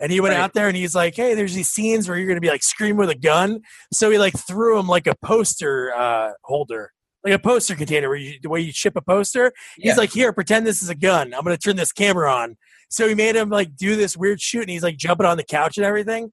And 0.00 0.12
he 0.12 0.20
went 0.20 0.34
Right. 0.34 0.40
out 0.40 0.54
there 0.54 0.68
and 0.68 0.76
he's 0.76 0.94
like, 0.94 1.16
hey, 1.16 1.34
there's 1.34 1.54
these 1.54 1.68
scenes 1.68 2.08
where 2.08 2.16
you're 2.16 2.26
going 2.26 2.36
to 2.36 2.40
be 2.40 2.48
like 2.50 2.62
screaming 2.62 2.98
with 2.98 3.10
a 3.10 3.14
gun. 3.16 3.60
So 3.92 4.10
he 4.10 4.18
like 4.18 4.34
threw 4.38 4.78
him 4.78 4.86
like 4.86 5.06
a 5.08 5.14
poster 5.24 5.92
uh, 5.94 6.30
holder, 6.44 6.92
like 7.24 7.34
a 7.34 7.38
poster 7.38 7.74
container 7.74 8.08
where 8.08 8.16
you, 8.18 8.34
the 8.40 8.48
way 8.48 8.60
you 8.60 8.70
ship 8.72 8.94
a 8.96 9.02
poster. 9.02 9.52
He's 9.76 9.92
like, 9.98 10.10
here, 10.12 10.32
pretend 10.32 10.66
this 10.66 10.82
is 10.82 10.88
a 10.88 10.94
gun. 10.94 11.34
I'm 11.34 11.42
going 11.44 11.56
to 11.56 11.60
turn 11.60 11.76
this 11.76 11.90
camera 11.92 12.32
on. 12.32 12.56
So 12.90 13.08
he 13.08 13.14
made 13.14 13.34
him 13.36 13.50
like 13.50 13.76
do 13.76 13.96
this 13.96 14.16
weird 14.16 14.40
shoot 14.40 14.62
and 14.62 14.70
he's 14.70 14.82
like 14.84 14.96
jumping 14.96 15.26
on 15.26 15.36
the 15.36 15.42
couch 15.44 15.76
and 15.76 15.84
everything. 15.84 16.32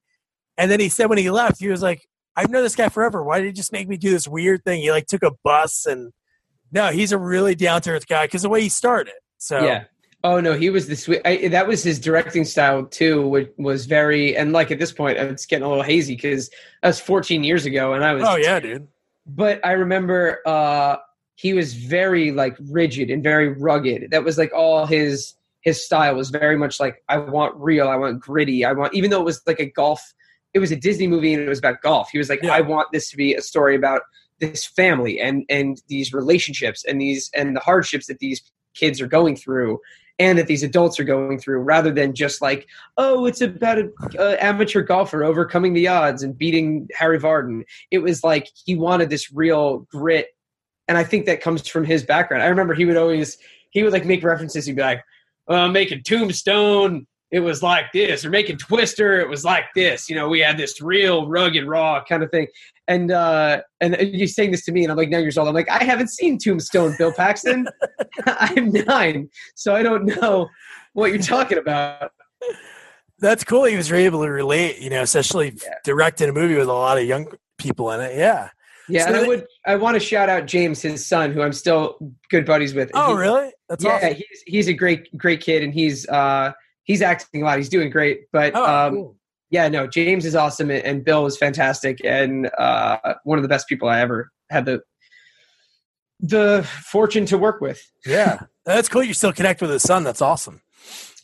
And 0.56 0.70
then 0.70 0.80
he 0.80 0.88
said 0.88 1.06
when 1.06 1.18
he 1.18 1.30
left, 1.30 1.58
he 1.60 1.68
was 1.68 1.82
like, 1.82 2.06
I've 2.36 2.50
known 2.50 2.62
this 2.62 2.76
guy 2.76 2.88
forever. 2.88 3.22
Why 3.24 3.38
did 3.40 3.46
he 3.46 3.52
just 3.52 3.72
make 3.72 3.88
me 3.88 3.96
do 3.96 4.10
this 4.10 4.28
weird 4.28 4.62
thing? 4.64 4.80
He 4.80 4.90
like 4.90 5.06
took 5.06 5.22
a 5.22 5.32
bus 5.42 5.86
and 5.86 6.12
no, 6.72 6.88
he's 6.88 7.12
a 7.12 7.18
really 7.18 7.54
down 7.54 7.80
to 7.82 7.90
earth 7.90 8.06
guy 8.06 8.26
because 8.26 8.42
the 8.42 8.48
way 8.48 8.60
he 8.62 8.68
started. 8.68 9.14
So 9.38 9.64
Yeah. 9.64 9.84
Oh 10.24 10.40
no, 10.40 10.54
he 10.54 10.70
was 10.70 10.88
the 10.88 10.96
sweet. 10.96 11.20
I, 11.24 11.48
that 11.48 11.68
was 11.68 11.82
his 11.82 12.00
directing 12.00 12.44
style 12.44 12.84
too, 12.84 13.26
which 13.28 13.50
was 13.58 13.86
very 13.86 14.36
and 14.36 14.52
like 14.52 14.70
at 14.70 14.78
this 14.78 14.92
point, 14.92 15.18
it's 15.18 15.46
getting 15.46 15.64
a 15.64 15.68
little 15.68 15.84
hazy 15.84 16.14
because 16.14 16.48
that 16.82 16.88
was 16.88 17.00
14 17.00 17.44
years 17.44 17.64
ago, 17.66 17.92
and 17.92 18.04
I 18.04 18.14
was. 18.14 18.24
oh 18.26 18.36
yeah, 18.36 18.58
dude. 18.58 18.88
But 19.26 19.64
I 19.64 19.72
remember 19.72 20.40
uh, 20.46 20.96
he 21.34 21.52
was 21.52 21.74
very 21.74 22.32
like 22.32 22.56
rigid 22.60 23.10
and 23.10 23.22
very 23.22 23.48
rugged. 23.48 24.10
That 24.10 24.24
was 24.24 24.38
like 24.38 24.52
all 24.52 24.86
his 24.86 25.34
his 25.60 25.84
style 25.84 26.14
was 26.14 26.30
very 26.30 26.56
much 26.56 26.80
like 26.80 27.02
I 27.08 27.18
want 27.18 27.54
real, 27.56 27.88
I 27.88 27.96
want 27.96 28.20
gritty, 28.20 28.64
I 28.64 28.72
want 28.72 28.94
even 28.94 29.10
though 29.10 29.20
it 29.20 29.24
was 29.24 29.42
like 29.46 29.60
a 29.60 29.66
golf 29.66 30.00
it 30.54 30.58
was 30.58 30.72
a 30.72 30.76
Disney 30.76 31.06
movie 31.06 31.34
and 31.34 31.42
it 31.42 31.48
was 31.48 31.58
about 31.58 31.82
golf. 31.82 32.08
He 32.10 32.16
was 32.16 32.30
like, 32.30 32.42
Yeah. 32.42 32.54
I 32.54 32.62
want 32.62 32.88
this 32.90 33.10
to 33.10 33.16
be 33.16 33.34
a 33.34 33.42
story 33.42 33.76
about 33.76 34.02
this 34.40 34.64
family 34.64 35.20
and 35.20 35.44
and 35.50 35.82
these 35.88 36.14
relationships 36.14 36.84
and 36.84 37.00
these 37.00 37.30
and 37.34 37.54
the 37.54 37.60
hardships 37.60 38.06
that 38.06 38.20
these 38.20 38.40
kids 38.74 39.00
are 39.00 39.06
going 39.06 39.36
through 39.36 39.80
and 40.18 40.38
that 40.38 40.46
these 40.46 40.62
adults 40.62 40.98
are 40.98 41.04
going 41.04 41.38
through 41.38 41.58
rather 41.60 41.92
than 41.92 42.14
just 42.14 42.40
like 42.40 42.66
oh 42.96 43.26
it's 43.26 43.40
about 43.40 43.78
an 43.78 43.92
amateur 44.40 44.82
golfer 44.82 45.24
overcoming 45.24 45.74
the 45.74 45.88
odds 45.88 46.22
and 46.22 46.38
beating 46.38 46.88
harry 46.94 47.18
vardon 47.18 47.62
it 47.90 47.98
was 47.98 48.24
like 48.24 48.48
he 48.64 48.74
wanted 48.74 49.10
this 49.10 49.32
real 49.32 49.80
grit. 49.90 50.28
And 50.88 50.96
i 50.96 51.04
think 51.04 51.26
that 51.26 51.40
comes 51.40 51.66
from 51.66 51.84
his 51.84 52.04
background. 52.04 52.42
I 52.42 52.46
remember 52.46 52.74
he 52.74 52.84
would 52.84 52.96
always 52.96 53.38
he 53.70 53.82
would 53.82 53.92
like 53.92 54.06
make 54.06 54.22
references. 54.22 54.66
He'd 54.66 54.76
be 54.76 54.82
like 54.82 55.02
well, 55.46 55.64
i'm 55.64 55.72
making 55.72 56.02
tombstone 56.02 57.06
it 57.36 57.40
was 57.40 57.62
like 57.62 57.86
this 57.92 58.24
or 58.24 58.30
making 58.30 58.56
twister 58.56 59.20
it 59.20 59.28
was 59.28 59.44
like 59.44 59.64
this 59.74 60.08
you 60.08 60.16
know 60.16 60.26
we 60.28 60.40
had 60.40 60.56
this 60.56 60.80
real 60.80 61.28
rugged 61.28 61.64
raw 61.66 62.02
kind 62.08 62.22
of 62.22 62.30
thing 62.30 62.46
and 62.88 63.10
uh 63.10 63.60
and 63.80 63.96
you're 64.00 64.26
saying 64.26 64.50
this 64.50 64.64
to 64.64 64.72
me 64.72 64.82
and 64.84 64.90
i'm 64.90 64.96
like 64.96 65.10
nine 65.10 65.20
years 65.22 65.36
old 65.36 65.46
i'm 65.48 65.54
like 65.54 65.70
i 65.70 65.82
haven't 65.84 66.08
seen 66.08 66.38
tombstone 66.38 66.94
bill 66.98 67.12
paxton 67.12 67.66
i'm 68.26 68.70
nine 68.86 69.28
so 69.54 69.74
i 69.74 69.82
don't 69.82 70.04
know 70.06 70.48
what 70.94 71.10
you're 71.12 71.20
talking 71.36 71.58
about 71.58 72.10
That's 73.18 73.44
cool. 73.44 73.64
He 73.64 73.76
was 73.76 73.90
able 73.90 74.22
to 74.24 74.30
relate, 74.30 74.78
you 74.78 74.90
know, 74.90 75.00
especially 75.02 75.54
Yeah. 75.64 75.70
directing 75.84 76.28
a 76.28 76.32
movie 76.32 76.54
with 76.54 76.68
a 76.68 76.72
lot 76.72 76.98
of 76.98 77.04
young 77.04 77.26
people 77.56 77.90
in 77.92 78.00
it. 78.02 78.14
Yeah. 78.16 78.50
yeah 78.90 79.02
So 79.04 79.06
and 79.08 79.16
i 79.16 79.26
would 79.26 79.46
i 79.66 79.74
want 79.74 79.94
to 79.94 80.00
shout 80.00 80.28
out 80.28 80.46
james 80.46 80.82
his 80.82 81.04
son 81.06 81.32
who 81.32 81.40
i'm 81.42 81.52
still 81.54 81.96
good 82.30 82.44
buddies 82.44 82.74
with 82.74 82.90
Oh, 82.94 83.14
He- 83.16 83.22
really? 83.22 83.50
That's 83.70 83.82
yeah 83.84 83.96
awesome. 83.96 84.14
he's 84.14 84.42
he's 84.46 84.68
a 84.68 84.74
great 84.74 85.02
great 85.16 85.40
kid 85.40 85.62
and 85.64 85.72
he's 85.72 86.06
uh 86.08 86.52
he's 86.86 87.02
acting 87.02 87.42
a 87.42 87.44
lot 87.44 87.58
he's 87.58 87.68
doing 87.68 87.90
great 87.90 88.22
but 88.32 88.54
Oh, 88.56 88.64
um 88.64 88.94
cool. 88.94 89.16
yeah, 89.50 89.68
no, 89.68 89.86
James 89.86 90.24
is 90.26 90.34
awesome 90.34 90.70
and- 90.70 91.04
Bill 91.04 91.26
is 91.26 91.36
fantastic 91.36 91.98
and 92.04 92.50
uh, 92.58 93.14
one 93.24 93.38
of 93.38 93.42
the 93.42 93.48
best 93.48 93.68
people 93.68 93.88
I 93.88 94.00
ever 94.00 94.30
had 94.50 94.64
the 94.66 94.80
the 96.20 96.66
fortune 96.84 97.26
to 97.26 97.38
work 97.38 97.60
with. 97.60 97.80
Yeah. 98.06 98.40
That's 98.64 98.88
cool. 98.88 99.02
You 99.04 99.14
still 99.14 99.32
connect 99.32 99.60
with 99.60 99.70
his 99.70 99.82
son. 99.82 100.02
That's 100.04 100.22
awesome. 100.22 100.60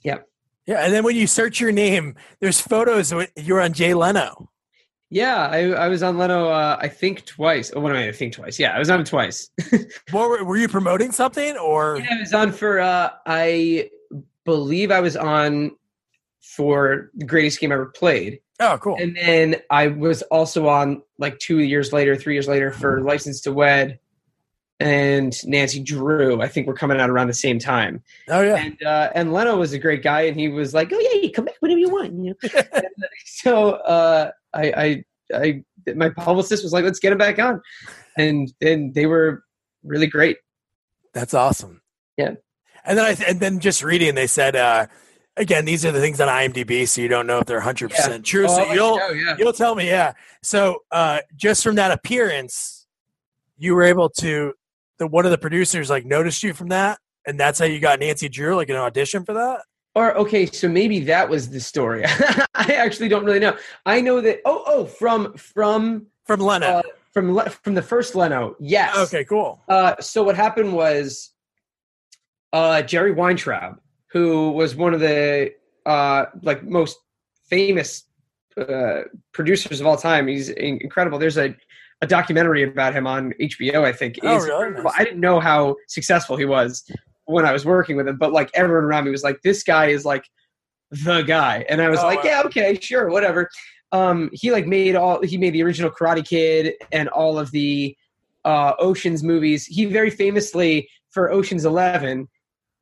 Yep. 0.04 0.28
Yeah. 0.66 0.84
And 0.84 0.92
then 0.92 1.02
when 1.04 1.16
you 1.16 1.26
search 1.26 1.60
your 1.60 1.72
name, 1.72 2.14
there's 2.40 2.60
photos. 2.60 3.10
of 3.12 3.26
You're 3.36 3.60
on 3.60 3.72
Jay 3.72 3.94
Leno. 3.94 4.48
Yeah, 5.10 5.46
I, 5.48 5.70
I 5.72 5.88
was 5.88 6.02
on 6.02 6.18
Leno. 6.18 6.48
Uh, 6.48 6.76
I 6.80 6.88
think 6.88 7.24
twice. 7.26 7.72
Oh, 7.74 7.80
what 7.80 7.90
do 7.92 7.98
I? 7.98 8.08
I 8.08 8.12
think 8.12 8.32
twice. 8.34 8.58
Yeah, 8.58 8.74
I 8.74 8.78
was 8.78 8.90
on 8.90 9.04
twice. 9.04 9.50
What, 10.10 10.28
were, 10.28 10.44
were 10.44 10.56
you 10.56 10.68
promoting 10.68 11.10
something 11.12 11.56
or? 11.56 11.98
yeah, 11.98 12.14
I 12.16 12.20
was 12.20 12.32
on 12.34 12.52
for. 12.52 12.80
Uh, 12.80 13.10
I 13.26 13.90
believe 14.44 14.90
I 14.90 15.00
was 15.00 15.16
on 15.16 15.72
for 16.40 17.10
the 17.14 17.24
greatest 17.24 17.60
game 17.60 17.72
ever 17.72 17.86
played, 17.86 18.40
Oh, 18.60 18.76
cool. 18.78 18.96
and 19.00 19.16
then 19.16 19.56
I 19.70 19.88
was 19.88 20.22
also 20.22 20.68
on 20.68 21.02
like 21.18 21.38
two 21.38 21.60
years 21.60 21.92
later, 21.92 22.16
three 22.16 22.34
years 22.34 22.48
later 22.48 22.70
for 22.72 23.00
License 23.00 23.40
to 23.42 23.52
Wed, 23.52 23.98
and 24.80 25.32
Nancy 25.44 25.80
Drew. 25.80 26.42
I 26.42 26.48
think 26.48 26.66
we're 26.66 26.74
coming 26.74 27.00
out 27.00 27.08
around 27.08 27.28
the 27.28 27.34
same 27.34 27.60
time. 27.60 28.02
Oh, 28.28 28.42
yeah. 28.42 28.56
and 28.56 28.82
uh, 28.82 29.10
and 29.14 29.32
Leno 29.32 29.56
was 29.56 29.72
a 29.72 29.78
great 29.78 30.02
guy, 30.02 30.22
and 30.22 30.38
he 30.38 30.48
was 30.48 30.74
like, 30.74 30.92
"Oh 30.92 30.98
yeah, 30.98 31.20
you 31.20 31.30
come 31.30 31.44
back 31.44 31.54
whenever 31.60 31.78
you 31.78 31.90
want." 31.90 32.12
You 32.14 32.34
know? 32.42 32.60
So 33.24 33.70
uh, 33.72 34.30
I, 34.54 34.72
I, 34.72 35.04
I, 35.34 35.64
my 35.94 36.10
publicist 36.10 36.62
was 36.64 36.72
like, 36.72 36.84
"Let's 36.84 36.98
get 36.98 37.12
him 37.12 37.18
back 37.18 37.38
on," 37.38 37.60
and 38.16 38.52
then 38.60 38.92
they 38.94 39.06
were 39.06 39.44
really 39.84 40.06
great. 40.08 40.38
That's 41.12 41.34
awesome. 41.34 41.82
Yeah. 42.16 42.34
And 42.84 42.98
then 42.98 43.04
I 43.04 43.24
and 43.28 43.40
then 43.40 43.60
just 43.60 43.82
reading, 43.82 44.14
they 44.14 44.26
said 44.26 44.56
uh, 44.56 44.86
again, 45.36 45.64
these 45.64 45.84
are 45.84 45.92
the 45.92 46.00
things 46.00 46.20
on 46.20 46.28
IMDb, 46.28 46.86
so 46.86 47.00
you 47.00 47.08
don't 47.08 47.26
know 47.26 47.38
if 47.38 47.46
they're 47.46 47.60
hundred 47.60 47.90
percent 47.90 48.24
true. 48.24 48.46
Oh, 48.48 48.56
so 48.56 48.72
you'll 48.72 48.96
know, 48.96 49.10
yeah. 49.10 49.36
you'll 49.38 49.52
tell 49.52 49.74
me, 49.74 49.86
yeah. 49.86 50.12
So 50.42 50.78
uh, 50.90 51.20
just 51.36 51.62
from 51.62 51.76
that 51.76 51.90
appearance, 51.90 52.86
you 53.58 53.74
were 53.74 53.84
able 53.84 54.08
to. 54.20 54.54
The 54.98 55.06
one 55.06 55.24
of 55.24 55.30
the 55.30 55.38
producers 55.38 55.90
like 55.90 56.04
noticed 56.04 56.42
you 56.42 56.52
from 56.52 56.68
that, 56.68 56.98
and 57.26 57.40
that's 57.40 57.58
how 57.58 57.64
you 57.64 57.80
got 57.80 57.98
Nancy 57.98 58.28
Drew, 58.28 58.54
like 58.54 58.68
an 58.68 58.76
audition 58.76 59.24
for 59.24 59.32
that. 59.32 59.62
Or 59.94 60.16
okay, 60.16 60.46
so 60.46 60.68
maybe 60.68 61.00
that 61.00 61.28
was 61.28 61.50
the 61.50 61.60
story. 61.60 62.04
I 62.54 62.74
actually 62.74 63.08
don't 63.08 63.24
really 63.24 63.40
know. 63.40 63.56
I 63.84 64.00
know 64.00 64.20
that. 64.20 64.40
Oh, 64.44 64.62
oh, 64.66 64.84
from 64.86 65.34
from 65.34 66.06
From 66.26 66.40
Leno. 66.40 66.66
uh, 66.66 66.82
from 67.12 67.38
from 67.62 67.74
the 67.74 67.82
first 67.82 68.14
Leno. 68.14 68.56
Yes. 68.60 68.96
okay, 68.96 69.24
cool. 69.24 69.60
Uh, 69.68 69.94
so 70.00 70.22
what 70.22 70.36
happened 70.36 70.72
was 70.72 71.31
uh, 72.52 72.82
Jerry 72.82 73.12
Weintraub, 73.12 73.78
who 74.10 74.50
was 74.52 74.74
one 74.76 74.94
of 74.94 75.00
the 75.00 75.52
uh, 75.86 76.26
like 76.42 76.62
most 76.64 76.98
famous 77.48 78.04
uh, 78.56 79.02
producers 79.32 79.80
of 79.80 79.86
all 79.86 79.96
time. 79.96 80.26
He's 80.28 80.48
incredible. 80.50 81.18
There's 81.18 81.38
a, 81.38 81.54
a 82.02 82.06
documentary 82.06 82.62
about 82.62 82.92
him 82.94 83.06
on 83.06 83.32
HBO. 83.40 83.84
I 83.84 83.92
think. 83.92 84.18
Oh, 84.22 84.36
It's 84.36 84.44
really? 84.46 84.66
incredible. 84.68 84.92
I 84.96 85.04
didn't 85.04 85.20
know 85.20 85.40
how 85.40 85.76
successful 85.88 86.36
he 86.36 86.44
was 86.44 86.84
when 87.24 87.46
I 87.46 87.52
was 87.52 87.64
working 87.64 87.96
with 87.96 88.08
him, 88.08 88.16
but 88.16 88.32
like 88.32 88.50
everyone 88.54 88.84
around 88.84 89.04
me 89.04 89.10
was 89.10 89.22
like, 89.22 89.40
"This 89.42 89.62
guy 89.62 89.86
is 89.86 90.04
like 90.04 90.24
the 90.90 91.22
guy," 91.22 91.64
and 91.68 91.80
I 91.80 91.88
was 91.88 92.00
Oh, 92.00 92.06
like, 92.06 92.22
wow. 92.24 92.30
"Yeah, 92.30 92.42
okay, 92.46 92.78
sure, 92.80 93.08
whatever." 93.08 93.48
Um, 93.92 94.30
he 94.32 94.50
like 94.52 94.66
made 94.66 94.96
all 94.96 95.22
he 95.22 95.36
made 95.38 95.52
the 95.54 95.62
original 95.62 95.90
Karate 95.90 96.26
Kid 96.26 96.74
and 96.92 97.08
all 97.10 97.38
of 97.38 97.50
the 97.52 97.96
uh, 98.44 98.72
Ocean's 98.78 99.22
movies. 99.22 99.66
He 99.66 99.84
very 99.84 100.10
famously 100.10 100.88
for 101.10 101.30
Ocean's 101.30 101.64
Eleven 101.64 102.28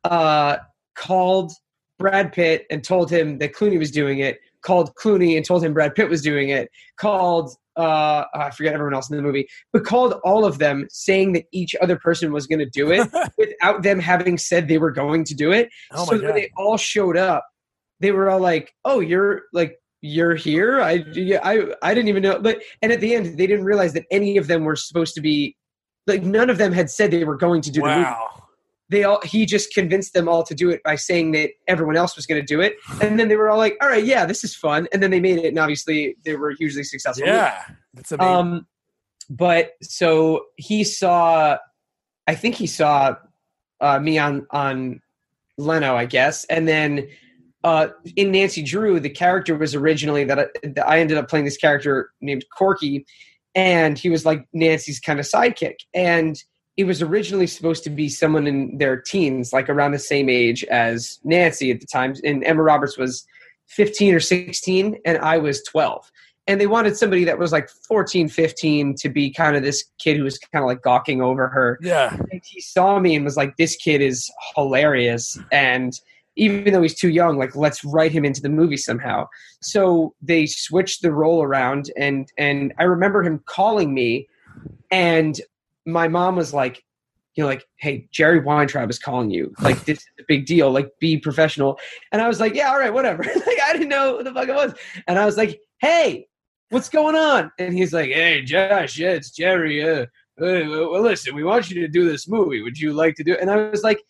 uh, 0.03 0.57
called 0.95 1.51
Brad 1.99 2.33
Pitt 2.33 2.65
and 2.69 2.83
told 2.83 3.11
him 3.11 3.37
that 3.39 3.53
Clooney 3.53 3.77
was 3.77 3.91
doing 3.91 4.19
it. 4.19 4.39
Called 4.61 4.93
Clooney 4.95 5.37
and 5.37 5.45
told 5.45 5.63
him 5.63 5.73
Brad 5.73 5.95
Pitt 5.95 6.09
was 6.09 6.21
doing 6.21 6.49
it. 6.49 6.69
Called 6.97 7.55
uh, 7.77 8.25
I 8.33 8.51
forget 8.51 8.73
everyone 8.73 8.93
else 8.93 9.09
in 9.09 9.15
the 9.15 9.23
movie, 9.23 9.47
but 9.71 9.85
called 9.85 10.15
all 10.25 10.43
of 10.43 10.59
them 10.59 10.87
saying 10.89 11.31
that 11.33 11.45
each 11.53 11.73
other 11.81 11.95
person 11.95 12.33
was 12.33 12.45
going 12.45 12.59
to 12.59 12.65
do 12.65 12.91
it 12.91 13.09
without 13.37 13.83
them 13.83 13.97
having 13.97 14.37
said 14.37 14.67
they 14.67 14.77
were 14.77 14.91
going 14.91 15.23
to 15.23 15.33
do 15.33 15.51
it. 15.51 15.69
Oh 15.91 16.05
so 16.05 16.21
when 16.21 16.35
they 16.35 16.51
all 16.57 16.77
showed 16.77 17.15
up, 17.15 17.45
they 17.99 18.11
were 18.11 18.29
all 18.29 18.39
like, 18.39 18.73
"Oh, 18.85 18.99
you're 18.99 19.43
like." 19.53 19.77
You're 20.03 20.33
here. 20.33 20.81
I, 20.81 20.93
yeah, 21.13 21.41
I 21.43 21.75
I 21.83 21.93
didn't 21.93 22.07
even 22.07 22.23
know. 22.23 22.39
But 22.39 22.63
and 22.81 22.91
at 22.91 23.01
the 23.01 23.13
end, 23.13 23.37
they 23.37 23.45
didn't 23.45 23.65
realize 23.65 23.93
that 23.93 24.05
any 24.09 24.37
of 24.37 24.47
them 24.47 24.63
were 24.63 24.75
supposed 24.75 25.13
to 25.13 25.21
be 25.21 25.55
like 26.07 26.23
none 26.23 26.49
of 26.49 26.57
them 26.57 26.71
had 26.71 26.89
said 26.89 27.11
they 27.11 27.23
were 27.23 27.37
going 27.37 27.61
to 27.61 27.69
do 27.69 27.81
the 27.81 27.87
movie 27.87 28.01
wow. 28.01 28.43
They 28.91 29.05
all 29.05 29.21
he 29.23 29.45
just 29.45 29.73
convinced 29.73 30.13
them 30.13 30.27
all 30.27 30.43
to 30.43 30.53
do 30.53 30.69
it 30.69 30.83
by 30.83 30.95
saying 30.95 31.31
that 31.31 31.51
everyone 31.67 31.95
else 31.95 32.17
was 32.17 32.25
going 32.25 32.39
to 32.39 32.45
do 32.45 32.59
it. 32.59 32.75
And 33.01 33.17
then 33.17 33.29
they 33.29 33.37
were 33.37 33.49
all 33.49 33.57
like 33.57 33.77
all 33.81 33.87
right 33.87 34.03
yeah 34.03 34.25
this 34.25 34.43
is 34.43 34.53
fun. 34.53 34.87
And 34.91 35.01
then 35.01 35.09
they 35.11 35.21
made 35.21 35.39
it 35.39 35.47
and 35.47 35.57
obviously 35.57 36.17
they 36.25 36.35
were 36.35 36.51
hugely 36.51 36.83
successful. 36.83 37.25
Yeah, 37.25 37.63
that's 37.93 38.11
amazing. 38.11 38.35
um 38.35 38.67
but 39.29 39.71
so 39.81 40.45
he 40.57 40.83
saw 40.83 41.57
i 42.27 42.35
think 42.35 42.55
he 42.55 42.67
saw 42.67 43.15
uh 43.79 43.97
me 43.99 44.19
on 44.19 44.45
on 44.51 45.01
leno 45.57 45.95
i 45.95 46.05
guess. 46.05 46.43
And 46.45 46.67
then 46.67 47.07
uh 47.63 47.87
in 48.17 48.31
nancy 48.31 48.61
drew 48.61 48.99
the 48.99 49.09
character 49.09 49.55
was 49.55 49.73
originally 49.73 50.25
that 50.25 50.37
I, 50.37 50.45
that 50.63 50.85
I 50.85 50.99
ended 50.99 51.17
up 51.17 51.29
playing 51.29 51.45
this 51.45 51.57
character 51.57 52.11
named 52.19 52.43
corky 52.57 53.05
and 53.55 53.97
he 53.97 54.09
was 54.09 54.25
like 54.25 54.45
nancy's 54.51 54.99
kind 54.99 55.17
of 55.19 55.25
sidekick. 55.25 55.75
And 55.93 56.43
it 56.77 56.85
was 56.85 57.01
originally 57.01 57.47
supposed 57.47 57.83
to 57.83 57.89
be 57.89 58.09
someone 58.09 58.47
in 58.47 58.77
their 58.77 58.99
teens 58.99 59.51
like 59.53 59.69
around 59.69 59.91
the 59.91 59.99
same 59.99 60.29
age 60.29 60.63
as 60.65 61.19
nancy 61.23 61.71
at 61.71 61.79
the 61.79 61.87
time. 61.87 62.15
And 62.23 62.43
emma 62.43 62.63
roberts 62.63 62.97
was 62.97 63.25
15 63.67 64.15
or 64.15 64.19
16 64.19 64.97
and 65.05 65.17
i 65.19 65.37
was 65.37 65.63
12 65.63 66.11
and 66.47 66.59
they 66.59 66.67
wanted 66.67 66.97
somebody 66.97 67.23
that 67.23 67.37
was 67.37 67.51
like 67.51 67.69
14 67.69 68.27
15 68.27 68.95
to 68.95 69.09
be 69.09 69.31
kind 69.31 69.55
of 69.55 69.63
this 69.63 69.85
kid 69.99 70.17
who 70.17 70.23
was 70.23 70.37
kind 70.37 70.63
of 70.63 70.67
like 70.67 70.81
gawking 70.81 71.21
over 71.21 71.47
her. 71.47 71.79
Yeah. 71.81 72.17
and 72.31 72.41
he 72.43 72.61
saw 72.61 72.99
me 72.99 73.15
and 73.15 73.23
was 73.23 73.37
like 73.37 73.57
this 73.57 73.75
kid 73.75 74.01
is 74.01 74.29
hilarious. 74.55 75.39
And 75.51 75.99
even 76.35 76.73
though 76.73 76.81
he's 76.81 76.99
too 76.99 77.09
young 77.09 77.37
like 77.37 77.55
let's 77.55 77.83
write 77.83 78.11
him 78.11 78.25
into 78.25 78.41
the 78.41 78.49
movie 78.49 78.77
somehow. 78.77 79.27
So 79.61 80.15
they 80.21 80.45
switched 80.45 81.01
the 81.03 81.11
role 81.11 81.43
around 81.43 81.91
and 81.95 82.31
and 82.37 82.73
i 82.79 82.83
remember 82.83 83.23
him 83.23 83.41
calling 83.45 83.93
me 83.93 84.27
and 84.89 85.39
my 85.85 86.07
mom 86.07 86.35
was 86.35 86.53
like 86.53 86.83
you 87.35 87.43
know 87.43 87.47
like 87.47 87.65
hey 87.77 88.07
jerry 88.11 88.39
weintraub 88.39 88.89
is 88.89 88.99
calling 88.99 89.31
you 89.31 89.53
like 89.61 89.83
this 89.85 89.99
is 89.99 90.05
a 90.19 90.23
big 90.27 90.45
deal 90.45 90.71
like 90.71 90.91
be 90.99 91.17
professional 91.17 91.79
and 92.11 92.21
i 92.21 92.27
was 92.27 92.39
like 92.39 92.53
yeah 92.53 92.69
all 92.69 92.79
right 92.79 92.93
whatever 92.93 93.23
like 93.47 93.59
i 93.65 93.73
didn't 93.73 93.89
know 93.89 94.15
what 94.15 94.25
the 94.25 94.33
fuck 94.33 94.47
it 94.47 94.55
was 94.55 94.73
and 95.07 95.17
i 95.17 95.25
was 95.25 95.37
like 95.37 95.59
hey 95.79 96.27
what's 96.69 96.89
going 96.89 97.15
on 97.15 97.51
and 97.57 97.73
he's 97.73 97.93
like 97.93 98.11
hey 98.11 98.41
josh 98.43 98.97
yeah 98.97 99.11
it's 99.11 99.31
jerry 99.31 99.87
uh, 99.87 100.05
uh, 100.41 100.65
well, 100.67 101.01
listen, 101.01 101.35
we 101.35 101.43
want 101.43 101.69
you 101.69 101.81
to 101.81 101.87
do 101.87 102.09
this 102.09 102.27
movie. 102.27 102.61
Would 102.61 102.79
you 102.79 102.93
like 102.93 103.15
to 103.15 103.23
do 103.23 103.33
it? 103.33 103.41
And 103.41 103.51
I 103.51 103.69
was 103.69 103.83
like, 103.83 104.01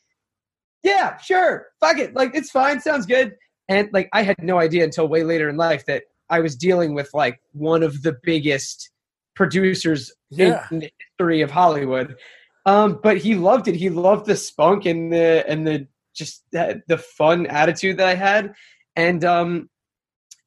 yeah, 0.81 1.17
sure. 1.17 1.67
Fuck 1.79 1.97
it. 1.97 2.13
Like, 2.13 2.35
it's 2.35 2.49
fine. 2.49 2.79
Sounds 2.79 3.05
good. 3.05 3.35
And 3.67 3.89
like, 3.91 4.07
I 4.13 4.23
had 4.23 4.41
no 4.41 4.57
idea 4.59 4.83
until 4.83 5.07
way 5.07 5.23
later 5.23 5.49
in 5.49 5.57
life 5.57 5.85
that 5.87 6.03
I 6.29 6.39
was 6.39 6.55
dealing 6.55 6.93
with 6.93 7.09
like 7.13 7.41
one 7.51 7.83
of 7.83 8.01
the 8.03 8.17
biggest 8.23 8.91
producers 9.35 10.11
Yeah. 10.29 10.65
in, 10.71 10.75
in 10.75 10.79
the 10.81 10.91
history 11.00 11.41
of 11.41 11.51
Hollywood. 11.51 12.15
Um, 12.65 13.00
but 13.01 13.17
he 13.17 13.35
loved 13.35 13.67
it. 13.67 13.75
He 13.75 13.89
loved 13.89 14.25
the 14.27 14.35
spunk 14.35 14.85
and 14.85 15.11
the, 15.11 15.43
and 15.47 15.65
the, 15.67 15.88
just 16.13 16.43
that, 16.51 16.81
the 16.88 16.97
fun 16.97 17.47
attitude 17.47 17.97
that 17.97 18.07
I 18.07 18.15
had. 18.15 18.53
And, 18.95 19.23
um, 19.25 19.69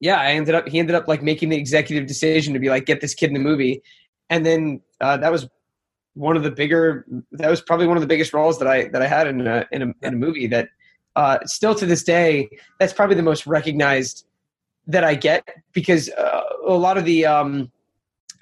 yeah, 0.00 0.16
I 0.16 0.32
ended 0.32 0.54
up 0.54 0.68
he 0.68 0.78
ended 0.78 0.94
up 0.94 1.08
like 1.08 1.22
making 1.22 1.48
the 1.48 1.56
executive 1.56 2.06
decision 2.06 2.52
to 2.52 2.58
be 2.58 2.68
like 2.68 2.84
get 2.84 3.00
this 3.00 3.14
kid 3.14 3.28
in 3.28 3.34
the 3.34 3.40
movie, 3.40 3.82
and 4.28 4.44
then 4.44 4.82
uh, 5.00 5.16
that 5.16 5.32
was 5.32 5.48
one 6.12 6.36
of 6.36 6.42
the 6.42 6.50
bigger 6.50 7.06
that 7.32 7.48
was 7.48 7.62
probably 7.62 7.86
one 7.86 7.96
of 7.96 8.02
the 8.02 8.06
biggest 8.06 8.34
roles 8.34 8.58
that 8.58 8.68
I 8.68 8.88
that 8.88 9.00
I 9.00 9.06
had 9.06 9.26
in 9.26 9.46
a 9.46 9.66
in 9.72 9.82
a, 9.82 9.86
in 10.06 10.12
a 10.14 10.16
movie 10.16 10.46
that 10.48 10.68
uh, 11.16 11.38
still 11.46 11.74
to 11.76 11.86
this 11.86 12.02
day 12.02 12.50
that's 12.78 12.92
probably 12.92 13.16
the 13.16 13.22
most 13.22 13.46
recognized 13.46 14.26
that 14.86 15.04
I 15.04 15.14
get 15.14 15.48
because 15.72 16.10
uh, 16.10 16.42
a 16.66 16.74
lot 16.74 16.98
of 16.98 17.06
the 17.06 17.24
um, 17.24 17.72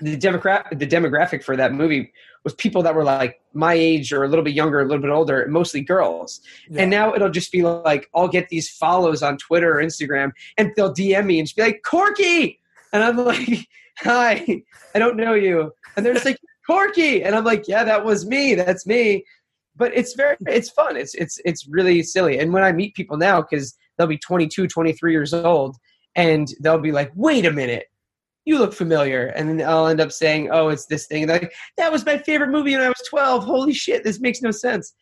the 0.02 0.16
democrat 0.16 0.66
the 0.72 0.86
demographic 0.86 1.42
for 1.42 1.56
that 1.56 1.72
movie 1.72 2.12
was 2.44 2.54
people 2.54 2.82
that 2.82 2.94
were 2.94 3.04
like 3.04 3.40
my 3.54 3.74
age 3.74 4.12
or 4.12 4.24
a 4.24 4.28
little 4.28 4.44
bit 4.44 4.54
younger, 4.54 4.80
a 4.80 4.84
little 4.84 5.00
bit 5.00 5.10
older, 5.10 5.46
mostly 5.48 5.80
girls. 5.80 6.40
Yeah. 6.68 6.82
And 6.82 6.90
now 6.90 7.14
it'll 7.14 7.30
just 7.30 7.52
be 7.52 7.62
like 7.62 8.08
I'll 8.14 8.28
get 8.28 8.48
these 8.48 8.68
follows 8.68 9.22
on 9.22 9.38
Twitter 9.38 9.78
or 9.78 9.82
Instagram, 9.82 10.32
and 10.58 10.72
they'll 10.76 10.94
DM 10.94 11.26
me 11.26 11.38
and 11.38 11.46
just 11.46 11.56
be 11.56 11.62
like 11.62 11.82
Corky, 11.84 12.60
and 12.92 13.02
I'm 13.04 13.16
like, 13.16 13.68
hi, 13.98 14.62
I 14.94 14.98
don't 14.98 15.16
know 15.16 15.34
you, 15.34 15.72
and 15.96 16.04
they're 16.04 16.14
just 16.14 16.26
like 16.26 16.38
Corky, 16.66 17.22
and 17.22 17.34
I'm 17.34 17.44
like, 17.44 17.68
yeah, 17.68 17.84
that 17.84 18.04
was 18.04 18.26
me, 18.26 18.54
that's 18.54 18.86
me. 18.86 19.24
But 19.74 19.94
it's 19.94 20.14
very, 20.14 20.36
it's 20.46 20.70
fun. 20.70 20.96
It's 20.96 21.14
it's 21.14 21.40
it's 21.44 21.66
really 21.66 22.02
silly. 22.02 22.38
And 22.38 22.52
when 22.52 22.64
I 22.64 22.72
meet 22.72 22.94
people 22.94 23.16
now, 23.16 23.40
because 23.40 23.74
they'll 23.96 24.06
be 24.06 24.18
22, 24.18 24.66
23 24.66 25.12
years 25.12 25.32
old, 25.32 25.76
and 26.14 26.48
they'll 26.60 26.78
be 26.78 26.92
like, 26.92 27.12
wait 27.14 27.46
a 27.46 27.52
minute 27.52 27.86
you 28.44 28.58
look 28.58 28.72
familiar. 28.72 29.26
And 29.26 29.48
then 29.48 29.66
I'll 29.66 29.86
end 29.86 30.00
up 30.00 30.12
saying, 30.12 30.50
oh, 30.50 30.68
it's 30.68 30.86
this 30.86 31.06
thing. 31.06 31.28
Like, 31.28 31.52
that 31.76 31.92
was 31.92 32.04
my 32.04 32.18
favorite 32.18 32.50
movie 32.50 32.72
when 32.72 32.84
I 32.84 32.88
was 32.88 33.02
12. 33.08 33.44
Holy 33.44 33.72
shit, 33.72 34.04
this 34.04 34.20
makes 34.20 34.42
no 34.42 34.50
sense. 34.50 34.94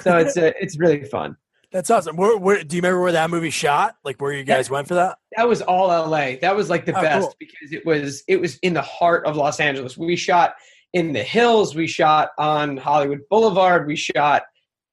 So 0.00 0.18
it's 0.18 0.36
uh, 0.36 0.52
it's 0.60 0.78
really 0.78 1.04
fun. 1.04 1.36
That's 1.74 1.90
awesome. 1.90 2.16
Where, 2.16 2.36
where, 2.36 2.62
do 2.62 2.76
you 2.76 2.82
remember 2.82 3.00
where 3.00 3.12
that 3.12 3.30
movie 3.30 3.50
shot? 3.50 3.96
Like 4.04 4.20
where 4.20 4.32
you 4.32 4.44
guys 4.44 4.70
went 4.70 4.86
for 4.86 4.94
that? 4.94 5.18
That 5.36 5.48
was 5.48 5.60
all 5.60 5.88
LA. 5.88 6.36
That 6.40 6.54
was 6.54 6.70
like 6.70 6.86
the 6.86 6.96
oh, 6.96 7.02
best 7.02 7.22
cool. 7.22 7.34
because 7.38 7.72
it 7.72 7.84
was 7.84 8.22
it 8.28 8.40
was 8.40 8.58
in 8.58 8.74
the 8.74 8.82
heart 8.82 9.26
of 9.26 9.36
Los 9.36 9.58
Angeles. 9.58 9.96
We 9.98 10.14
shot 10.14 10.54
in 10.92 11.12
the 11.12 11.22
hills. 11.22 11.74
We 11.74 11.88
shot 11.88 12.30
on 12.38 12.76
Hollywood 12.76 13.22
Boulevard. 13.28 13.86
We 13.88 13.96
shot 13.96 14.42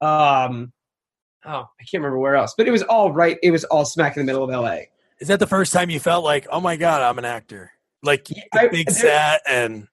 um 0.02 0.74
oh, 1.46 1.50
I 1.52 1.84
can't 1.84 2.02
remember 2.02 2.18
where 2.18 2.36
else. 2.36 2.56
But 2.58 2.68
it 2.68 2.72
was 2.72 2.84
all 2.84 3.12
right. 3.12 3.38
It 3.44 3.52
was 3.52 3.64
all 3.66 3.86
smack 3.86 4.18
in 4.18 4.26
the 4.26 4.32
middle 4.32 4.44
of 4.44 4.50
LA. 4.50 4.86
Is 5.20 5.28
that 5.28 5.40
the 5.40 5.48
first 5.48 5.74
time 5.74 5.92
you 5.92 6.00
felt 6.00 6.24
like, 6.24 6.48
"Oh 6.52 6.60
my 6.60 6.78
god, 6.78 7.04
I'm 7.04 7.20
an 7.20 7.26
actor?" 7.26 7.74
Like 8.04 8.26
the 8.26 8.70
big 8.72 8.90
I, 8.90 8.92
set 8.92 9.42
and 9.48 9.88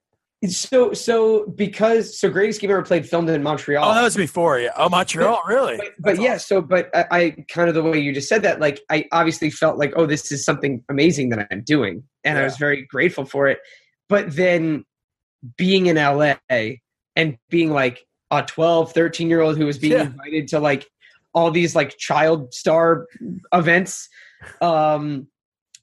so 0.47 0.93
so 0.93 1.47
because 1.47 2.19
so 2.19 2.31
Greatest 2.31 2.61
Game 2.61 2.71
Ever 2.71 2.83
Played 2.83 3.09
filmed 3.09 3.29
in 3.29 3.43
Montreal. 3.43 3.85
Oh, 3.85 3.93
that 3.93 4.03
was 4.03 4.17
before, 4.17 4.61
yeah. 4.61 4.71
Oh, 4.77 4.89
Montreal, 4.89 5.43
really? 5.49 5.77
But, 5.77 5.95
but 5.99 6.21
yeah, 6.21 6.37
so 6.37 6.61
but 6.61 6.95
I, 6.95 7.07
I, 7.11 7.45
kind 7.49 7.69
of 7.69 7.75
the 7.75 7.83
way 7.83 7.99
you 7.99 8.13
just 8.13 8.29
said 8.29 8.43
that, 8.43 8.61
like 8.61 8.81
I 8.89 9.07
obviously 9.11 9.51
felt 9.51 9.79
like, 9.79 9.93
oh, 9.97 10.07
this 10.07 10.31
is 10.31 10.45
something 10.45 10.85
amazing 10.89 11.31
that 11.31 11.49
I'm 11.51 11.63
doing, 11.63 12.05
and 12.23 12.37
yeah. 12.37 12.43
I 12.43 12.45
was 12.45 12.57
very 12.57 12.87
grateful 12.87 13.25
for 13.25 13.49
it. 13.49 13.59
But 14.09 14.35
then 14.35 14.85
being 15.57 15.87
in 15.87 15.97
LA 15.97 16.35
and 17.17 17.37
being 17.51 17.73
like 17.73 18.05
a 18.31 18.43
12, 18.45 18.93
13 18.93 19.29
year 19.29 19.41
old 19.41 19.57
who 19.57 19.67
was 19.67 19.79
being 19.79 19.95
yeah. 19.95 20.03
invited 20.03 20.49
to 20.49 20.61
like 20.61 20.87
all 21.35 21.51
these 21.51 21.75
like 21.75 21.97
child 21.99 22.55
star 22.55 23.07
events, 23.53 24.09
um, 24.61 25.27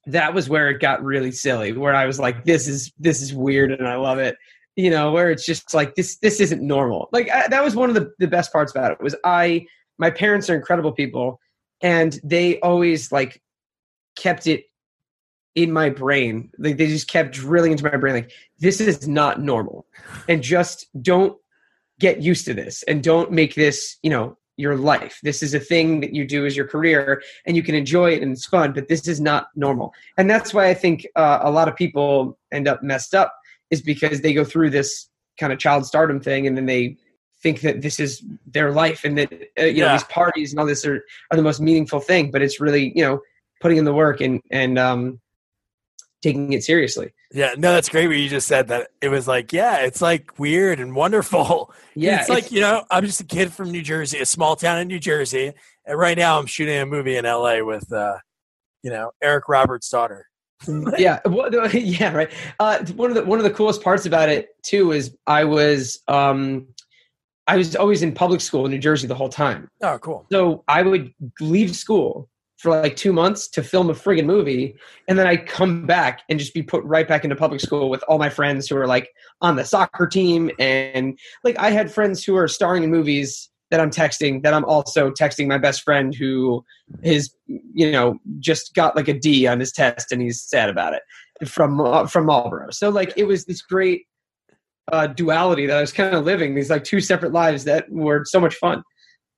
that 0.07 0.33
was 0.33 0.49
where 0.49 0.69
it 0.69 0.79
got 0.79 1.03
really 1.03 1.31
silly 1.31 1.71
where 1.71 1.95
i 1.95 2.05
was 2.05 2.19
like 2.19 2.45
this 2.45 2.67
is 2.67 2.91
this 2.99 3.21
is 3.21 3.33
weird 3.33 3.71
and 3.71 3.87
i 3.87 3.95
love 3.95 4.19
it. 4.19 4.37
You 4.75 4.89
know 4.89 5.13
where 5.13 5.31
it's 5.31 5.45
just 5.45 5.73
like 5.73 5.95
this 5.95 6.17
this 6.17 6.41
isn't 6.41 6.61
normal. 6.61 7.07
Like 7.13 7.29
I, 7.31 7.47
that 7.47 7.63
was 7.63 7.77
one 7.77 7.87
of 7.87 7.95
the, 7.95 8.11
the 8.19 8.27
best 8.27 8.51
parts 8.51 8.71
about 8.71 8.91
it 8.91 9.01
was 9.01 9.15
i 9.23 9.65
my 9.97 10.09
parents 10.09 10.49
are 10.49 10.55
incredible 10.55 10.91
people 10.91 11.39
and 11.81 12.19
they 12.23 12.59
always 12.59 13.11
like 13.11 13.41
kept 14.17 14.47
it 14.47 14.65
in 15.55 15.71
my 15.71 15.89
brain. 15.89 16.51
Like 16.57 16.75
they 16.77 16.87
just 16.87 17.07
kept 17.07 17.31
drilling 17.31 17.71
into 17.71 17.85
my 17.85 17.95
brain 17.95 18.15
like 18.15 18.31
this 18.59 18.81
is 18.81 19.07
not 19.07 19.41
normal. 19.41 19.85
And 20.27 20.43
just 20.43 20.87
don't 21.01 21.37
get 21.99 22.21
used 22.21 22.45
to 22.45 22.53
this 22.53 22.83
and 22.83 23.01
don't 23.01 23.31
make 23.31 23.55
this 23.55 23.97
you 24.03 24.09
know 24.09 24.37
your 24.57 24.75
life. 24.75 25.19
This 25.23 25.43
is 25.43 25.53
a 25.53 25.59
thing 25.59 25.99
that 26.01 26.13
you 26.13 26.25
do 26.25 26.45
as 26.45 26.55
your 26.55 26.67
career, 26.67 27.21
and 27.45 27.55
you 27.55 27.63
can 27.63 27.75
enjoy 27.75 28.11
it 28.11 28.23
and 28.23 28.31
it's 28.31 28.45
fun. 28.45 28.73
But 28.73 28.87
this 28.87 29.07
is 29.07 29.19
not 29.19 29.49
normal, 29.55 29.93
and 30.17 30.29
that's 30.29 30.53
why 30.53 30.69
I 30.69 30.73
think 30.73 31.05
uh, 31.15 31.39
a 31.41 31.51
lot 31.51 31.67
of 31.67 31.75
people 31.75 32.37
end 32.51 32.67
up 32.67 32.83
messed 32.83 33.13
up 33.13 33.35
is 33.71 33.81
because 33.81 34.21
they 34.21 34.33
go 34.33 34.43
through 34.43 34.69
this 34.69 35.09
kind 35.39 35.51
of 35.51 35.59
child 35.59 35.85
stardom 35.85 36.19
thing, 36.19 36.47
and 36.47 36.55
then 36.55 36.65
they 36.65 36.97
think 37.41 37.61
that 37.61 37.81
this 37.81 37.99
is 37.99 38.23
their 38.47 38.71
life, 38.71 39.03
and 39.03 39.17
that 39.17 39.31
uh, 39.59 39.63
you 39.63 39.67
yeah. 39.67 39.85
know 39.85 39.91
these 39.93 40.03
parties 40.05 40.51
and 40.51 40.59
all 40.59 40.65
this 40.65 40.85
are 40.85 41.03
are 41.31 41.37
the 41.37 41.43
most 41.43 41.61
meaningful 41.61 41.99
thing. 41.99 42.31
But 42.31 42.41
it's 42.41 42.59
really 42.59 42.91
you 42.95 43.03
know 43.03 43.21
putting 43.61 43.77
in 43.77 43.85
the 43.85 43.93
work 43.93 44.21
and 44.21 44.41
and 44.51 44.79
um, 44.79 45.19
taking 46.21 46.53
it 46.53 46.63
seriously. 46.63 47.13
Yeah, 47.35 47.53
no, 47.57 47.73
that's 47.73 47.89
great 47.89 48.07
what 48.07 48.15
you 48.15 48.29
just 48.29 48.47
said 48.47 48.69
that 48.69 48.91
it 49.01 49.09
was 49.09 49.27
like, 49.27 49.51
yeah, 49.51 49.79
it's 49.79 50.01
like 50.01 50.39
weird 50.39 50.79
and 50.79 50.95
wonderful. 50.95 51.73
Yeah. 51.97 52.19
It's 52.19 52.27
like, 52.27 52.51
you 52.51 52.59
know, 52.59 52.83
I'm 52.91 53.05
just 53.05 53.21
a 53.21 53.23
kid 53.23 53.53
from 53.53 53.71
New 53.71 53.81
Jersey, 53.81 54.19
a 54.19 54.25
small 54.25 54.57
town 54.57 54.79
in 54.79 54.89
New 54.89 54.99
Jersey. 54.99 55.53
And 55.85 55.97
right 55.97 56.17
now 56.17 56.37
I'm 56.37 56.45
shooting 56.45 56.77
a 56.77 56.85
movie 56.85 57.15
in 57.15 57.23
LA 57.23 57.63
with, 57.63 57.89
uh, 57.89 58.17
you 58.83 58.91
know, 58.91 59.11
Eric 59.23 59.47
Roberts' 59.47 59.89
daughter. 59.89 60.27
yeah. 60.97 61.21
Well, 61.23 61.49
yeah. 61.73 62.11
Right. 62.11 62.29
Uh, 62.59 62.83
one 62.97 63.11
of 63.11 63.15
the, 63.15 63.23
one 63.23 63.39
of 63.39 63.45
the 63.45 63.51
coolest 63.51 63.81
parts 63.81 64.05
about 64.05 64.27
it 64.27 64.49
too 64.61 64.91
is 64.91 65.15
I 65.25 65.45
was, 65.45 66.01
um, 66.09 66.67
I 67.47 67.55
was 67.55 67.77
always 67.77 68.03
in 68.03 68.11
public 68.11 68.41
school 68.41 68.65
in 68.65 68.71
New 68.71 68.79
Jersey 68.79 69.07
the 69.07 69.15
whole 69.15 69.29
time. 69.29 69.69
Oh, 69.81 69.97
cool. 69.99 70.25
So 70.29 70.65
I 70.67 70.81
would 70.81 71.13
leave 71.39 71.73
school 71.77 72.27
for 72.65 72.81
like 72.81 72.95
two 72.95 73.13
months 73.13 73.47
to 73.47 73.61
film 73.61 73.91
a 73.91 73.93
friggin' 73.93 74.25
movie, 74.25 74.75
and 75.07 75.19
then 75.19 75.27
I 75.27 75.37
come 75.37 75.85
back 75.85 76.23
and 76.29 76.39
just 76.39 76.51
be 76.51 76.63
put 76.63 76.83
right 76.83 77.07
back 77.07 77.23
into 77.23 77.35
public 77.35 77.61
school 77.61 77.91
with 77.91 78.03
all 78.07 78.17
my 78.17 78.27
friends 78.29 78.67
who 78.67 78.75
are 78.75 78.87
like 78.87 79.09
on 79.39 79.55
the 79.55 79.63
soccer 79.63 80.07
team, 80.07 80.49
and 80.57 81.17
like 81.43 81.59
I 81.59 81.69
had 81.69 81.91
friends 81.91 82.23
who 82.23 82.35
are 82.35 82.47
starring 82.47 82.83
in 82.83 82.89
movies 82.89 83.51
that 83.69 83.79
I'm 83.79 83.91
texting 83.91 84.41
that 84.41 84.55
I'm 84.55 84.65
also 84.65 85.11
texting 85.11 85.47
my 85.47 85.59
best 85.59 85.83
friend 85.83 86.15
who 86.15 86.65
is 87.03 87.35
you 87.47 87.91
know 87.91 88.17
just 88.39 88.73
got 88.73 88.95
like 88.95 89.07
a 89.07 89.13
D 89.13 89.45
on 89.45 89.59
his 89.59 89.71
test 89.71 90.11
and 90.11 90.21
he's 90.23 90.41
sad 90.41 90.67
about 90.67 90.93
it 90.93 91.47
from 91.47 91.79
uh, 91.79 92.07
from 92.07 92.25
Marlboro. 92.25 92.71
So 92.71 92.89
like 92.89 93.13
it 93.15 93.25
was 93.25 93.45
this 93.45 93.61
great 93.61 94.05
uh, 94.91 95.05
duality 95.05 95.67
that 95.67 95.77
I 95.77 95.81
was 95.81 95.93
kind 95.93 96.15
of 96.15 96.25
living 96.25 96.55
these 96.55 96.71
like 96.71 96.83
two 96.83 96.99
separate 96.99 97.31
lives 97.31 97.63
that 97.65 97.91
were 97.91 98.23
so 98.25 98.39
much 98.39 98.55
fun. 98.55 98.81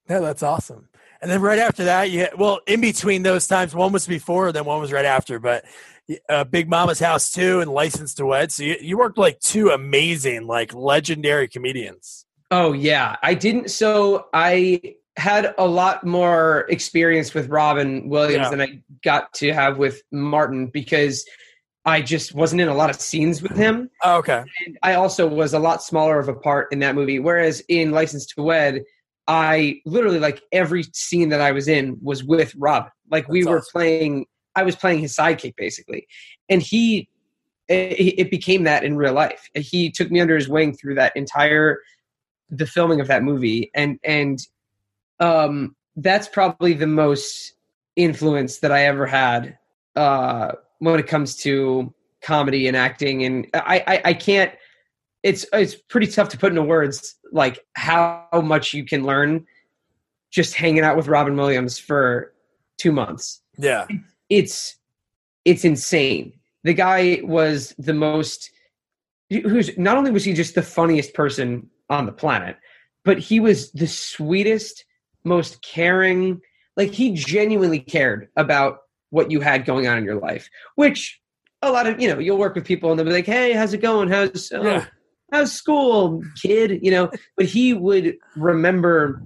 Yeah, 0.09 0.19
that's 0.19 0.43
awesome. 0.43 0.87
And 1.21 1.31
then 1.31 1.41
right 1.41 1.59
after 1.59 1.85
that, 1.85 2.11
you 2.11 2.27
well, 2.37 2.59
in 2.67 2.81
between 2.81 3.23
those 3.23 3.47
times, 3.47 3.73
one 3.73 3.91
was 3.91 4.07
before, 4.07 4.51
then 4.51 4.65
one 4.65 4.79
was 4.79 4.91
right 4.91 5.05
after. 5.05 5.39
But 5.39 5.65
uh, 6.29 6.43
Big 6.45 6.69
Momma's 6.69 6.99
House 6.99 7.31
2, 7.31 7.61
and 7.61 7.71
License 7.71 8.13
to 8.15 8.25
Wed. 8.25 8.51
So 8.51 8.63
you, 8.63 8.77
you 8.81 8.97
worked 8.97 9.17
like 9.17 9.39
two 9.39 9.69
amazing, 9.69 10.47
like 10.47 10.73
legendary 10.73 11.47
comedians. 11.47 12.25
Oh 12.51 12.73
yeah, 12.73 13.17
I 13.21 13.33
didn't. 13.33 13.71
So 13.71 14.27
I 14.33 14.95
had 15.17 15.53
a 15.57 15.67
lot 15.67 16.05
more 16.05 16.65
experience 16.69 17.33
with 17.33 17.49
Robin 17.49 18.07
Williams 18.07 18.45
yeah. 18.45 18.49
than 18.51 18.61
I 18.61 18.81
got 19.03 19.33
to 19.33 19.51
have 19.51 19.77
with 19.77 20.01
Martin 20.11 20.67
because 20.67 21.25
I 21.85 22.01
just 22.01 22.35
wasn't 22.35 22.61
in 22.61 22.67
a 22.67 22.73
lot 22.73 22.89
of 22.89 23.01
scenes 23.01 23.41
with 23.41 23.55
him. 23.55 23.89
Oh, 24.03 24.17
okay. 24.17 24.43
And 24.65 24.77
I 24.83 24.93
also 24.95 25.27
was 25.27 25.53
a 25.53 25.59
lot 25.59 25.81
smaller 25.81 26.19
of 26.19 26.27
a 26.27 26.33
part 26.33 26.71
in 26.71 26.79
that 26.79 26.95
movie. 26.95 27.19
Whereas 27.19 27.61
in 27.67 27.91
License 27.91 28.25
to 28.27 28.43
Wed, 28.43 28.83
I 29.27 29.81
literally 29.85 30.19
like 30.19 30.41
every 30.51 30.83
scene 30.93 31.29
that 31.29 31.41
I 31.41 31.51
was 31.51 31.67
in 31.67 31.97
was 32.01 32.23
with 32.23 32.53
Rob. 32.55 32.89
Like 33.11 33.23
That's 33.23 33.31
we 33.31 33.45
were 33.45 33.59
awesome. 33.59 33.71
playing, 33.71 34.25
I 34.55 34.63
was 34.63 34.75
playing 34.75 34.99
his 34.99 35.15
sidekick 35.15 35.55
basically, 35.55 36.07
and 36.49 36.61
he 36.61 37.09
it, 37.67 38.19
it, 38.19 38.31
became 38.31 38.63
that 38.63 38.83
in 38.83 38.95
real 38.95 39.13
life. 39.13 39.49
He 39.53 39.91
took 39.91 40.09
me 40.09 40.21
under 40.21 40.35
his 40.35 40.47
wing 40.47 40.73
through 40.73 40.95
that 40.95 41.15
entire 41.17 41.79
the 42.49 42.65
filming 42.65 43.01
of 43.01 43.07
that 43.07 43.23
movie, 43.23 43.69
and 43.75 43.99
and 44.03 44.39
um, 45.19 45.75
that's 45.97 46.27
probably 46.27 46.73
the 46.73 46.87
most 46.87 47.53
influence 47.97 48.59
that 48.59 48.71
I 48.71 48.85
ever 48.85 49.05
had 49.05 49.57
uh, 49.95 50.53
when 50.79 50.99
it 50.99 51.07
comes 51.07 51.35
to 51.37 51.93
comedy 52.21 52.67
and 52.67 52.77
acting. 52.77 53.25
And 53.25 53.47
I, 53.53 53.83
I, 53.87 54.01
I 54.05 54.13
can't 54.13 54.53
it's 55.23 55.45
it's 55.53 55.75
pretty 55.75 56.07
tough 56.07 56.29
to 56.29 56.37
put 56.37 56.51
into 56.51 56.63
words 56.63 57.15
like 57.31 57.59
how 57.73 58.27
much 58.43 58.73
you 58.73 58.85
can 58.85 59.03
learn 59.03 59.45
just 60.31 60.55
hanging 60.55 60.83
out 60.83 60.97
with 60.97 61.07
Robin 61.07 61.35
Williams 61.35 61.79
for 61.79 62.33
two 62.77 62.91
months. 62.91 63.41
Yeah, 63.57 63.87
it's 64.29 64.77
it's 65.45 65.65
insane. 65.65 66.33
The 66.63 66.73
guy 66.73 67.21
was 67.23 67.73
the 67.77 67.93
most. 67.93 68.51
Who's 69.29 69.77
not 69.77 69.97
only 69.97 70.11
was 70.11 70.23
he 70.23 70.33
just 70.33 70.55
the 70.55 70.61
funniest 70.61 71.13
person 71.13 71.69
on 71.89 72.05
the 72.05 72.11
planet, 72.11 72.57
but 73.03 73.19
he 73.19 73.39
was 73.39 73.71
the 73.71 73.87
sweetest, 73.87 74.85
most 75.23 75.61
caring. 75.61 76.41
Like 76.77 76.91
he 76.91 77.11
genuinely 77.11 77.79
cared 77.79 78.29
about 78.37 78.79
what 79.09 79.31
you 79.31 79.41
had 79.41 79.65
going 79.65 79.87
on 79.87 79.97
in 79.97 80.05
your 80.05 80.19
life, 80.19 80.49
which 80.75 81.19
a 81.61 81.71
lot 81.71 81.87
of 81.87 81.99
you 81.99 82.07
know 82.07 82.19
you'll 82.19 82.37
work 82.37 82.55
with 82.55 82.65
people 82.65 82.91
and 82.91 82.99
they'll 82.99 83.05
be 83.05 83.11
like, 83.11 83.25
"Hey, 83.25 83.51
how's 83.51 83.73
it 83.73 83.81
going? 83.81 84.09
How's 84.09 84.51
oh, 84.53 84.63
yeah 84.63 84.85
how's 85.31 85.51
school, 85.51 86.21
kid? 86.41 86.79
You 86.81 86.91
know, 86.91 87.11
but 87.35 87.45
he 87.45 87.73
would 87.73 88.15
remember, 88.35 89.23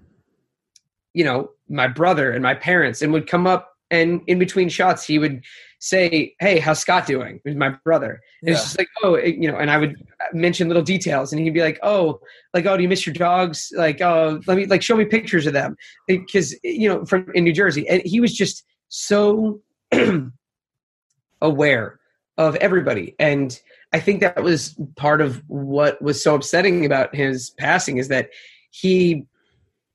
you 1.13 1.23
know, 1.23 1.49
my 1.69 1.87
brother 1.87 2.31
and 2.31 2.43
my 2.43 2.53
parents 2.53 3.01
and 3.01 3.13
would 3.13 3.27
come 3.27 3.47
up 3.47 3.71
and 3.91 4.21
in 4.27 4.39
between 4.39 4.69
shots 4.69 5.03
he 5.03 5.19
would 5.19 5.43
say 5.79 6.33
hey 6.39 6.59
how's 6.59 6.79
scott 6.79 7.05
doing 7.05 7.39
He's 7.43 7.55
my 7.55 7.69
brother 7.83 8.21
and 8.41 8.49
Yeah. 8.49 8.53
it's 8.53 8.63
just 8.63 8.77
like 8.77 8.87
oh 9.03 9.17
you 9.17 9.51
know 9.51 9.57
and 9.57 9.69
i 9.69 9.77
would 9.77 9.95
mention 10.33 10.67
little 10.67 10.83
details 10.83 11.31
and 11.31 11.41
he'd 11.41 11.53
be 11.53 11.61
like 11.61 11.79
oh 11.83 12.19
like 12.53 12.65
oh 12.65 12.77
do 12.77 12.83
you 12.83 12.89
miss 12.89 13.05
your 13.05 13.13
dogs 13.13 13.71
like 13.75 14.01
oh 14.01 14.39
let 14.47 14.57
me 14.57 14.65
like 14.65 14.81
show 14.81 14.95
me 14.95 15.05
pictures 15.05 15.45
of 15.45 15.53
them 15.53 15.75
because 16.07 16.55
you 16.63 16.87
know 16.87 17.05
from 17.05 17.29
in 17.35 17.43
new 17.43 17.53
jersey 17.53 17.87
and 17.87 18.01
he 18.05 18.19
was 18.21 18.33
just 18.33 18.63
so 18.87 19.61
aware 21.41 21.99
of 22.37 22.55
everybody 22.55 23.15
and 23.19 23.59
i 23.93 23.99
think 23.99 24.21
that 24.21 24.43
was 24.43 24.75
part 24.95 25.21
of 25.21 25.43
what 25.47 26.01
was 26.01 26.21
so 26.21 26.35
upsetting 26.35 26.85
about 26.85 27.13
his 27.15 27.51
passing 27.51 27.97
is 27.97 28.07
that 28.07 28.29
he 28.71 29.25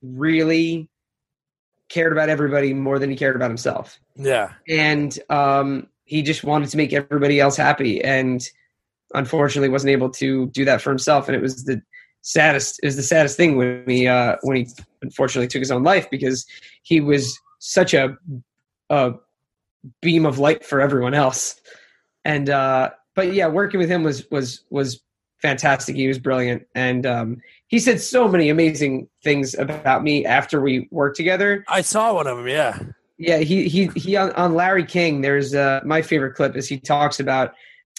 really 0.02 0.88
cared 1.88 2.12
about 2.12 2.28
everybody 2.28 2.74
more 2.74 2.98
than 2.98 3.10
he 3.10 3.16
cared 3.16 3.36
about 3.36 3.50
himself. 3.50 4.00
Yeah. 4.16 4.52
and 4.68 5.18
um, 5.30 5.88
he 6.04 6.22
just 6.22 6.44
wanted 6.44 6.70
to 6.70 6.76
make 6.76 6.92
everybody 6.92 7.40
else 7.40 7.56
happy 7.56 8.02
and 8.02 8.48
unfortunately 9.14 9.68
wasn't 9.68 9.90
able 9.90 10.10
to 10.10 10.46
do 10.48 10.64
that 10.64 10.80
for 10.80 10.90
himself. 10.90 11.28
And 11.28 11.36
it 11.36 11.42
was 11.42 11.64
the 11.64 11.82
saddest 12.22 12.80
it 12.82 12.86
was 12.86 12.96
the 12.96 13.02
saddest 13.02 13.36
thing 13.36 13.56
when 13.56 13.84
he 13.86 14.06
uh, 14.06 14.36
when 14.42 14.56
he 14.56 14.68
unfortunately 15.02 15.48
took 15.48 15.60
his 15.60 15.70
own 15.70 15.84
life 15.84 16.08
because 16.10 16.44
he 16.82 17.00
was 17.00 17.38
such 17.58 17.94
a, 17.94 18.16
a 18.90 19.12
beam 20.02 20.26
of 20.26 20.38
light 20.38 20.64
for 20.64 20.80
everyone 20.80 21.14
else. 21.14 21.60
And 22.24 22.50
uh, 22.50 22.90
but 23.16 23.32
yeah 23.32 23.48
working 23.48 23.80
with 23.80 23.90
him 23.90 24.04
was 24.04 24.30
was 24.30 24.62
was 24.70 25.00
fantastic 25.42 25.96
he 25.96 26.06
was 26.06 26.18
brilliant 26.18 26.66
and 26.74 27.04
um, 27.04 27.38
he 27.66 27.78
said 27.78 28.00
so 28.00 28.28
many 28.28 28.48
amazing 28.48 29.08
things 29.24 29.54
about 29.54 30.02
me 30.04 30.24
after 30.24 30.60
we 30.60 30.88
worked 30.90 31.16
together 31.16 31.64
I 31.68 31.80
saw 31.80 32.14
one 32.14 32.26
of 32.26 32.36
them. 32.36 32.48
Yeah. 32.48 32.78
yeah, 33.18 33.38
he 33.38 33.68
he 33.68 33.86
he 33.96 34.16
on, 34.16 34.32
on 34.32 34.54
Larry 34.54 34.84
King. 34.84 35.22
There's 35.22 35.54
uh, 35.54 35.80
my 35.84 36.02
favorite 36.02 36.34
clip 36.34 36.56
is 36.56 36.68
he 36.68 36.78
talks 36.78 37.18
about 37.18 37.54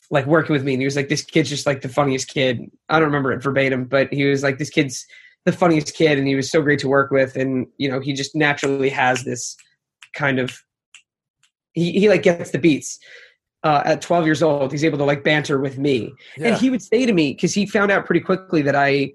like 0.09 0.25
working 0.25 0.53
with 0.53 0.63
me, 0.63 0.73
and 0.73 0.81
he 0.81 0.85
was 0.85 0.95
like, 0.95 1.09
"This 1.09 1.23
kid's 1.23 1.49
just 1.49 1.65
like 1.65 1.81
the 1.81 1.89
funniest 1.89 2.27
kid." 2.27 2.69
I 2.89 2.99
don't 2.99 3.07
remember 3.07 3.31
it 3.31 3.43
verbatim, 3.43 3.85
but 3.85 4.13
he 4.13 4.25
was 4.25 4.43
like, 4.43 4.57
"This 4.57 4.69
kid's 4.69 5.05
the 5.45 5.51
funniest 5.51 5.95
kid," 5.95 6.17
and 6.17 6.27
he 6.27 6.35
was 6.35 6.49
so 6.49 6.61
great 6.61 6.79
to 6.79 6.87
work 6.87 7.11
with, 7.11 7.35
and 7.35 7.67
you 7.77 7.89
know, 7.89 7.99
he 7.99 8.13
just 8.13 8.35
naturally 8.35 8.89
has 8.89 9.23
this 9.23 9.57
kind 10.13 10.39
of 10.39 10.63
he 11.73 11.91
he 11.93 12.09
like 12.09 12.23
gets 12.23 12.51
the 12.51 12.59
beats. 12.59 12.99
Uh, 13.67 13.81
at 13.85 14.01
12 14.01 14.25
years 14.25 14.41
old, 14.41 14.71
he's 14.71 14.85
able 14.85 14.97
to 14.97 15.03
like 15.03 15.23
banter 15.25 15.59
with 15.59 15.77
me, 15.77 16.13
Yeah. 16.37 16.47
and 16.47 16.57
he 16.61 16.69
would 16.69 16.81
say 16.81 17.05
to 17.05 17.11
me 17.11 17.33
because 17.33 17.53
he 17.53 17.65
found 17.65 17.91
out 17.91 18.05
pretty 18.05 18.21
quickly 18.21 18.61
that 18.61 18.75
I 18.75 19.11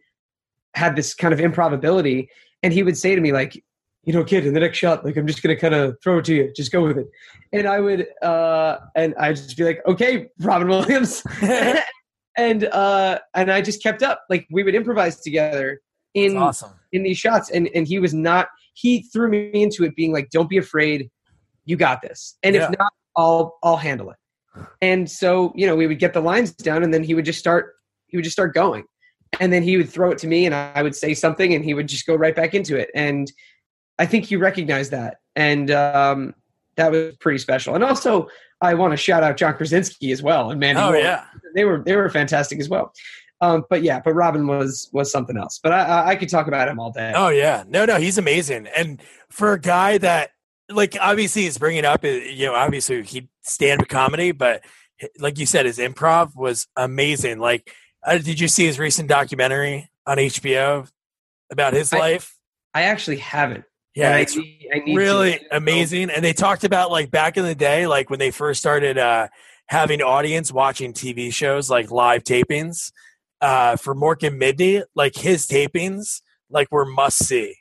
had 0.74 0.94
this 0.94 1.14
kind 1.14 1.32
of 1.32 1.40
improv 1.40 1.72
ability, 1.72 2.28
and 2.62 2.70
he 2.72 2.82
would 2.82 2.98
say 2.98 3.14
to 3.14 3.20
me 3.20 3.32
like, 3.32 3.52
you 4.04 4.12
know, 4.12 4.24
kid, 4.24 4.44
in 4.44 4.52
the 4.52 4.60
next 4.60 4.76
shot, 4.76 5.04
like 5.06 5.16
I'm 5.16 5.26
just 5.26 5.42
gonna 5.42 5.56
kind 5.56 5.74
of 5.74 5.96
throw 6.02 6.18
it 6.18 6.24
to 6.26 6.34
you, 6.34 6.52
just 6.54 6.70
go 6.70 6.82
with 6.84 6.98
it. 6.98 7.06
And 7.52 7.66
I 7.66 7.80
would, 7.80 8.06
uh, 8.22 8.78
and 8.94 9.14
I'd 9.18 9.36
just 9.36 9.56
be 9.56 9.64
like, 9.64 9.80
okay, 9.86 10.28
Robin 10.40 10.68
Williams, 10.68 11.22
and 12.36 12.64
uh, 12.64 13.18
and 13.34 13.50
I 13.50 13.62
just 13.62 13.82
kept 13.82 14.02
up. 14.02 14.22
Like 14.28 14.46
we 14.50 14.62
would 14.64 14.74
improvise 14.74 15.20
together 15.20 15.80
in 16.14 16.36
awesome. 16.36 16.72
in 16.92 17.04
these 17.04 17.16
shots, 17.18 17.50
and 17.50 17.70
and 17.74 17.86
he 17.86 17.98
was 17.98 18.12
not. 18.12 18.48
He 18.74 19.02
threw 19.12 19.28
me 19.30 19.50
into 19.54 19.84
it, 19.84 19.94
being 19.96 20.12
like, 20.12 20.28
don't 20.30 20.50
be 20.50 20.58
afraid, 20.58 21.10
you 21.64 21.76
got 21.76 22.02
this, 22.02 22.36
and 22.42 22.54
Yeah. 22.54 22.64
if 22.70 22.78
not, 22.78 22.92
I'll 23.16 23.58
I'll 23.62 23.76
handle 23.78 24.10
it. 24.10 24.16
And 24.80 25.10
so 25.10 25.52
you 25.54 25.66
know, 25.66 25.76
we 25.76 25.86
would 25.86 25.98
get 25.98 26.12
the 26.12 26.20
lines 26.20 26.52
down, 26.52 26.82
and 26.82 26.92
then 26.92 27.02
he 27.02 27.14
would 27.14 27.24
just 27.24 27.38
start. 27.38 27.74
He 28.06 28.16
would 28.16 28.24
just 28.24 28.34
start 28.34 28.54
going, 28.54 28.84
and 29.40 29.52
then 29.52 29.62
he 29.62 29.76
would 29.76 29.88
throw 29.88 30.10
it 30.10 30.18
to 30.18 30.26
me, 30.26 30.46
and 30.46 30.54
I 30.54 30.82
would 30.82 30.94
say 30.94 31.14
something, 31.14 31.54
and 31.54 31.64
he 31.64 31.74
would 31.74 31.88
just 31.88 32.06
go 32.06 32.14
right 32.14 32.34
back 32.36 32.54
into 32.54 32.76
it. 32.76 32.90
And 32.94 33.30
I 33.98 34.06
think 34.06 34.26
he 34.26 34.36
recognized 34.36 34.90
that, 34.90 35.18
and 35.36 35.70
um, 35.70 36.34
that 36.76 36.90
was 36.90 37.16
pretty 37.16 37.38
special. 37.38 37.74
And 37.74 37.82
also, 37.84 38.28
I 38.60 38.74
want 38.74 38.92
to 38.92 38.96
shout 38.96 39.22
out 39.22 39.36
John 39.36 39.54
Krasinski 39.54 40.12
as 40.12 40.22
well, 40.22 40.50
and 40.50 40.60
Mandy 40.60 40.80
Oh 40.80 40.86
Moore. 40.92 40.96
yeah. 40.96 41.24
they 41.54 41.64
were 41.64 41.82
they 41.84 41.96
were 41.96 42.08
fantastic 42.10 42.60
as 42.60 42.68
well. 42.68 42.92
Um, 43.40 43.64
but 43.68 43.82
yeah, 43.82 44.00
but 44.04 44.12
Robin 44.12 44.46
was 44.46 44.88
was 44.92 45.10
something 45.10 45.36
else. 45.36 45.58
But 45.62 45.72
I, 45.72 45.80
I, 45.84 46.08
I 46.10 46.16
could 46.16 46.28
talk 46.28 46.46
about 46.46 46.68
him 46.68 46.78
all 46.78 46.92
day. 46.92 47.12
Oh 47.16 47.28
yeah, 47.28 47.64
no, 47.66 47.84
no, 47.84 47.96
he's 47.96 48.18
amazing. 48.18 48.68
And 48.76 49.00
for 49.30 49.52
a 49.54 49.58
guy 49.60 49.98
that, 49.98 50.30
like, 50.72 50.96
obviously 51.00 51.42
he's 51.42 51.58
bringing 51.58 51.84
up, 51.84 52.04
you 52.04 52.46
know, 52.46 52.54
obviously 52.54 53.02
he 53.02 53.28
stand 53.42 53.82
up 53.82 53.88
comedy, 53.88 54.32
but 54.32 54.62
like 55.18 55.38
you 55.38 55.46
said, 55.46 55.66
his 55.66 55.78
improv 55.78 56.34
was 56.36 56.66
amazing. 56.76 57.38
Like, 57.38 57.72
uh, 58.04 58.18
did 58.18 58.40
you 58.40 58.48
see 58.48 58.66
his 58.66 58.78
recent 58.78 59.08
documentary 59.08 59.90
on 60.06 60.18
HBO 60.18 60.88
about 61.50 61.72
his 61.72 61.92
I- 61.92 61.98
life? 61.98 62.36
I 62.74 62.82
actually 62.84 63.18
haven't. 63.18 63.64
Yeah, 63.94 64.14
I 64.14 64.20
it's 64.20 64.34
need- 64.34 64.68
I 64.74 64.78
need 64.78 64.96
really 64.96 65.38
to. 65.38 65.56
amazing. 65.56 66.08
And 66.08 66.24
they 66.24 66.32
talked 66.32 66.64
about 66.64 66.90
like 66.90 67.10
back 67.10 67.36
in 67.36 67.44
the 67.44 67.54
day, 67.54 67.86
like 67.86 68.08
when 68.08 68.18
they 68.18 68.30
first 68.30 68.58
started 68.60 68.96
uh, 68.96 69.28
having 69.66 70.00
audience 70.00 70.50
watching 70.50 70.94
TV 70.94 71.30
shows, 71.32 71.68
like 71.68 71.90
live 71.90 72.24
tapings 72.24 72.90
uh, 73.42 73.76
Mork 73.94 74.26
and 74.26 74.38
Mindy, 74.38 74.82
like 74.94 75.14
his 75.16 75.46
tapings, 75.46 76.22
like 76.48 76.68
were 76.70 76.86
must 76.86 77.18
see. 77.18 77.56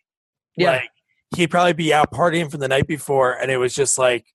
Yeah. 0.55 0.71
Like 0.71 0.89
he'd 1.35 1.47
probably 1.47 1.73
be 1.73 1.93
out 1.93 2.11
partying 2.11 2.49
from 2.49 2.59
the 2.59 2.67
night 2.67 2.87
before, 2.87 3.33
and 3.33 3.49
it 3.51 3.57
was 3.57 3.73
just 3.73 3.97
like, 3.97 4.25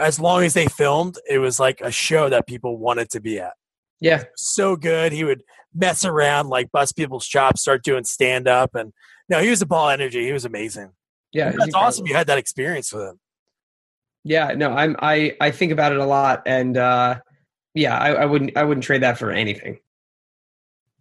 as 0.00 0.18
long 0.18 0.42
as 0.42 0.54
they 0.54 0.66
filmed, 0.66 1.16
it 1.28 1.38
was 1.38 1.60
like 1.60 1.80
a 1.80 1.90
show 1.90 2.28
that 2.28 2.46
people 2.46 2.76
wanted 2.78 3.10
to 3.10 3.20
be 3.20 3.38
at. 3.38 3.52
Yeah, 4.00 4.24
So 4.36 4.76
good. 4.76 5.12
He 5.12 5.24
would 5.24 5.42
mess 5.74 6.04
around, 6.04 6.48
like 6.48 6.70
bust 6.70 6.96
people's 6.96 7.26
chops, 7.26 7.62
start 7.62 7.82
doing 7.82 8.04
stand 8.04 8.46
up, 8.48 8.74
and 8.74 8.92
no, 9.28 9.40
he 9.40 9.50
was 9.50 9.62
a 9.62 9.66
ball 9.66 9.88
energy. 9.88 10.24
He 10.24 10.32
was 10.32 10.44
amazing. 10.44 10.90
yeah, 11.32 11.52
That's 11.56 11.74
awesome. 11.74 12.06
You 12.06 12.14
had 12.14 12.26
that 12.26 12.38
experience 12.38 12.92
with 12.92 13.04
him. 13.04 13.20
Yeah, 14.24 14.52
no, 14.56 14.72
I'm 14.72 14.96
I 15.00 15.36
I 15.40 15.50
think 15.52 15.70
about 15.72 15.92
it 15.92 15.98
a 15.98 16.04
lot, 16.04 16.42
and 16.46 16.76
uh, 16.76 17.20
yeah, 17.74 17.96
I, 17.96 18.12
I 18.12 18.24
wouldn't 18.24 18.56
I 18.56 18.64
wouldn't 18.64 18.84
trade 18.84 19.02
that 19.02 19.18
for 19.18 19.30
anything. 19.30 19.78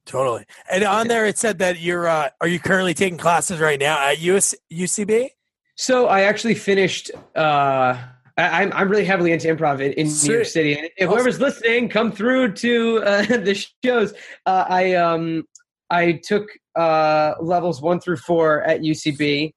Totally. 0.05 0.45
And 0.71 0.83
on 0.83 1.07
there, 1.07 1.25
it 1.25 1.37
said 1.37 1.59
that 1.59 1.79
you're. 1.79 2.07
Uh, 2.07 2.29
are 2.39 2.47
you 2.47 2.59
currently 2.59 2.93
taking 2.93 3.17
classes 3.17 3.59
right 3.59 3.79
now 3.79 3.97
at 3.99 4.19
US, 4.19 4.53
UCB? 4.71 5.29
So 5.75 6.07
I 6.07 6.21
actually 6.21 6.55
finished. 6.55 7.11
Uh, 7.35 7.97
I, 8.37 8.63
I'm 8.63 8.73
I'm 8.73 8.89
really 8.89 9.05
heavily 9.05 9.31
into 9.31 9.47
improv 9.47 9.81
in, 9.81 9.93
in 9.93 10.07
New 10.07 10.33
York 10.33 10.45
City, 10.45 10.77
and 10.77 10.89
if 10.97 11.09
whoever's 11.09 11.39
listening, 11.39 11.89
come 11.89 12.11
through 12.11 12.53
to 12.53 13.01
uh, 13.03 13.21
the 13.25 13.65
shows. 13.83 14.13
Uh, 14.45 14.65
I 14.67 14.93
um 14.93 15.43
I 15.89 16.13
took 16.23 16.49
uh, 16.75 17.33
levels 17.41 17.81
one 17.81 17.99
through 17.99 18.17
four 18.17 18.61
at 18.63 18.81
UCB, 18.81 19.53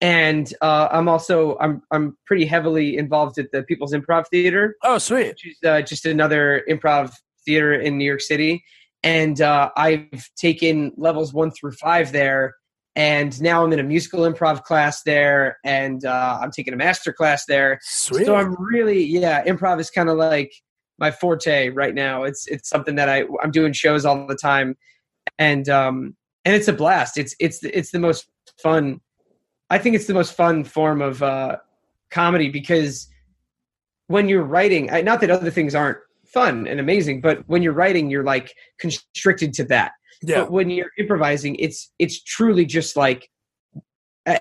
and 0.00 0.52
uh, 0.60 0.88
I'm 0.90 1.08
also 1.08 1.58
I'm 1.58 1.82
I'm 1.90 2.16
pretty 2.26 2.46
heavily 2.46 2.96
involved 2.96 3.38
at 3.38 3.52
the 3.52 3.62
People's 3.62 3.92
Improv 3.92 4.26
Theater. 4.28 4.76
Oh, 4.82 4.98
sweet. 4.98 5.28
which 5.28 5.46
is 5.46 5.58
uh, 5.66 5.82
just 5.82 6.06
another 6.06 6.64
improv 6.68 7.12
theater 7.44 7.74
in 7.74 7.98
New 7.98 8.04
York 8.04 8.20
City. 8.20 8.62
And 9.02 9.40
uh, 9.40 9.70
I've 9.76 10.28
taken 10.36 10.92
levels 10.96 11.32
one 11.32 11.50
through 11.50 11.72
five 11.72 12.12
there. 12.12 12.54
And 12.96 13.40
now 13.40 13.64
I'm 13.64 13.72
in 13.72 13.78
a 13.78 13.84
musical 13.84 14.20
improv 14.20 14.64
class 14.64 15.02
there. 15.04 15.58
And 15.64 16.04
uh, 16.04 16.38
I'm 16.42 16.50
taking 16.50 16.74
a 16.74 16.76
master 16.76 17.12
class 17.12 17.46
there. 17.46 17.78
Sweet. 17.82 18.26
So 18.26 18.34
I'm 18.34 18.54
really, 18.58 19.02
yeah, 19.02 19.44
improv 19.44 19.80
is 19.80 19.90
kind 19.90 20.08
of 20.08 20.16
like 20.16 20.52
my 21.00 21.10
forte 21.10 21.70
right 21.70 21.94
now. 21.94 22.22
It's 22.24 22.46
it's 22.46 22.68
something 22.68 22.94
that 22.96 23.08
I 23.08 23.24
I'm 23.42 23.50
doing 23.50 23.72
shows 23.72 24.04
all 24.04 24.26
the 24.26 24.36
time, 24.36 24.76
and 25.38 25.68
um 25.68 26.14
and 26.44 26.54
it's 26.54 26.68
a 26.68 26.72
blast. 26.72 27.18
It's 27.18 27.34
it's 27.40 27.60
the, 27.60 27.76
it's 27.76 27.90
the 27.90 27.98
most 27.98 28.28
fun. 28.62 29.00
I 29.70 29.78
think 29.78 29.96
it's 29.96 30.06
the 30.06 30.14
most 30.14 30.34
fun 30.34 30.62
form 30.64 31.00
of 31.00 31.22
uh, 31.22 31.56
comedy 32.10 32.50
because 32.50 33.08
when 34.08 34.28
you're 34.28 34.42
writing, 34.42 34.86
not 35.04 35.20
that 35.20 35.30
other 35.30 35.50
things 35.50 35.74
aren't 35.74 35.98
fun 36.32 36.66
and 36.66 36.80
amazing, 36.80 37.20
but 37.20 37.42
when 37.48 37.62
you're 37.62 37.72
writing, 37.72 38.10
you're 38.10 38.24
like 38.24 38.52
constricted 38.78 39.52
to 39.54 39.64
that. 39.64 39.92
yeah. 40.22 40.42
But 40.42 40.52
when 40.52 40.70
you're 40.70 40.90
improvising, 40.98 41.56
it's 41.56 41.90
it's 41.98 42.22
truly 42.22 42.64
just 42.66 42.96
like 42.96 43.28
I, 44.26 44.38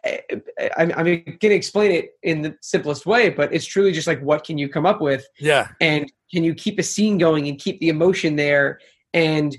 I, 0.60 0.70
I'm, 0.78 0.92
I'm 0.92 1.06
going 1.06 1.38
to 1.40 1.48
explain 1.54 1.92
it 1.92 2.10
in 2.22 2.42
the 2.42 2.56
simplest 2.62 3.06
way, 3.06 3.30
but 3.30 3.54
it's 3.54 3.66
truly 3.66 3.92
just 3.94 4.08
like 4.08 4.22
what 4.22 4.44
can 4.44 4.58
you 4.58 4.68
come 4.70 4.86
up 4.86 5.00
with, 5.02 5.26
Yeah. 5.40 5.70
and 5.80 6.12
can 6.32 6.44
you 6.44 6.54
keep 6.54 6.80
a 6.80 6.84
scene 6.84 7.18
going 7.18 7.48
and 7.48 7.58
keep 7.58 7.80
the 7.80 7.90
emotion 7.90 8.36
there? 8.36 8.80
And 9.14 9.58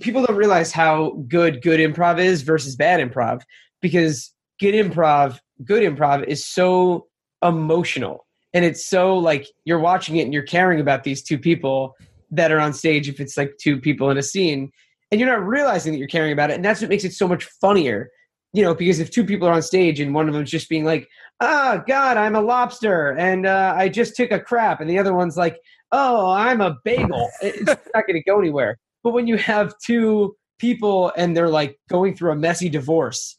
people 0.00 0.24
don't 0.26 0.36
realize 0.36 0.72
how 0.72 1.12
good 1.28 1.62
good 1.62 1.80
improv 1.80 2.18
is 2.18 2.42
versus 2.42 2.76
bad 2.76 3.00
improv 3.00 3.42
because 3.80 4.32
good 4.60 4.74
improv, 4.74 5.38
good 5.64 5.82
improv 5.82 6.24
is 6.24 6.44
so 6.44 7.06
emotional 7.42 8.26
and 8.54 8.64
it's 8.64 8.86
so 8.86 9.16
like 9.16 9.46
you're 9.64 9.78
watching 9.78 10.16
it 10.16 10.22
and 10.22 10.32
you're 10.32 10.42
caring 10.42 10.80
about 10.80 11.04
these 11.04 11.22
two 11.22 11.38
people 11.38 11.94
that 12.30 12.50
are 12.52 12.60
on 12.60 12.72
stage 12.72 13.08
if 13.08 13.20
it's 13.20 13.36
like 13.36 13.54
two 13.60 13.80
people 13.80 14.10
in 14.10 14.18
a 14.18 14.22
scene 14.22 14.70
and 15.10 15.20
you're 15.20 15.30
not 15.30 15.46
realizing 15.46 15.92
that 15.92 15.98
you're 15.98 16.08
caring 16.08 16.32
about 16.32 16.50
it 16.50 16.54
and 16.54 16.64
that's 16.64 16.80
what 16.80 16.90
makes 16.90 17.04
it 17.04 17.12
so 17.12 17.28
much 17.28 17.44
funnier 17.60 18.10
you 18.52 18.62
know 18.62 18.74
because 18.74 19.00
if 19.00 19.10
two 19.10 19.24
people 19.24 19.46
are 19.46 19.52
on 19.52 19.62
stage 19.62 20.00
and 20.00 20.14
one 20.14 20.28
of 20.28 20.34
them's 20.34 20.50
just 20.50 20.68
being 20.68 20.84
like 20.84 21.08
ah 21.40 21.82
god 21.86 22.16
i'm 22.16 22.34
a 22.34 22.40
lobster 22.40 23.10
and 23.18 23.46
uh, 23.46 23.74
i 23.76 23.88
just 23.88 24.16
took 24.16 24.30
a 24.30 24.40
crap 24.40 24.80
and 24.80 24.88
the 24.88 24.98
other 24.98 25.14
one's 25.14 25.36
like 25.36 25.58
oh 25.92 26.30
i'm 26.30 26.60
a 26.60 26.76
bagel 26.84 27.28
it's 27.42 27.66
not 27.94 28.06
going 28.06 28.14
to 28.14 28.22
go 28.22 28.38
anywhere. 28.38 28.78
But 29.02 29.12
when 29.12 29.26
you 29.26 29.36
have 29.36 29.74
two 29.84 30.36
people 30.58 31.12
and 31.16 31.36
they're 31.36 31.48
like 31.48 31.78
going 31.90 32.14
through 32.14 32.32
a 32.32 32.36
messy 32.36 32.68
divorce 32.68 33.36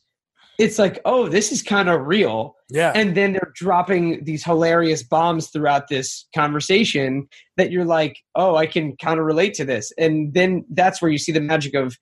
it's 0.59 0.77
like, 0.77 0.99
oh, 1.05 1.27
this 1.27 1.51
is 1.51 1.61
kind 1.61 1.89
of 1.89 2.05
real. 2.05 2.55
Yeah. 2.69 2.91
And 2.93 3.15
then 3.15 3.33
they're 3.33 3.51
dropping 3.55 4.23
these 4.23 4.43
hilarious 4.43 5.03
bombs 5.03 5.49
throughout 5.49 5.87
this 5.87 6.27
conversation 6.35 7.27
that 7.57 7.71
you're 7.71 7.85
like, 7.85 8.17
oh, 8.35 8.55
I 8.55 8.65
can 8.65 8.95
kind 8.97 9.19
of 9.19 9.25
relate 9.25 9.53
to 9.55 9.65
this. 9.65 9.91
And 9.97 10.33
then 10.33 10.65
that's 10.69 11.01
where 11.01 11.11
you 11.11 11.17
see 11.17 11.31
the 11.31 11.41
magic 11.41 11.73
of, 11.73 11.97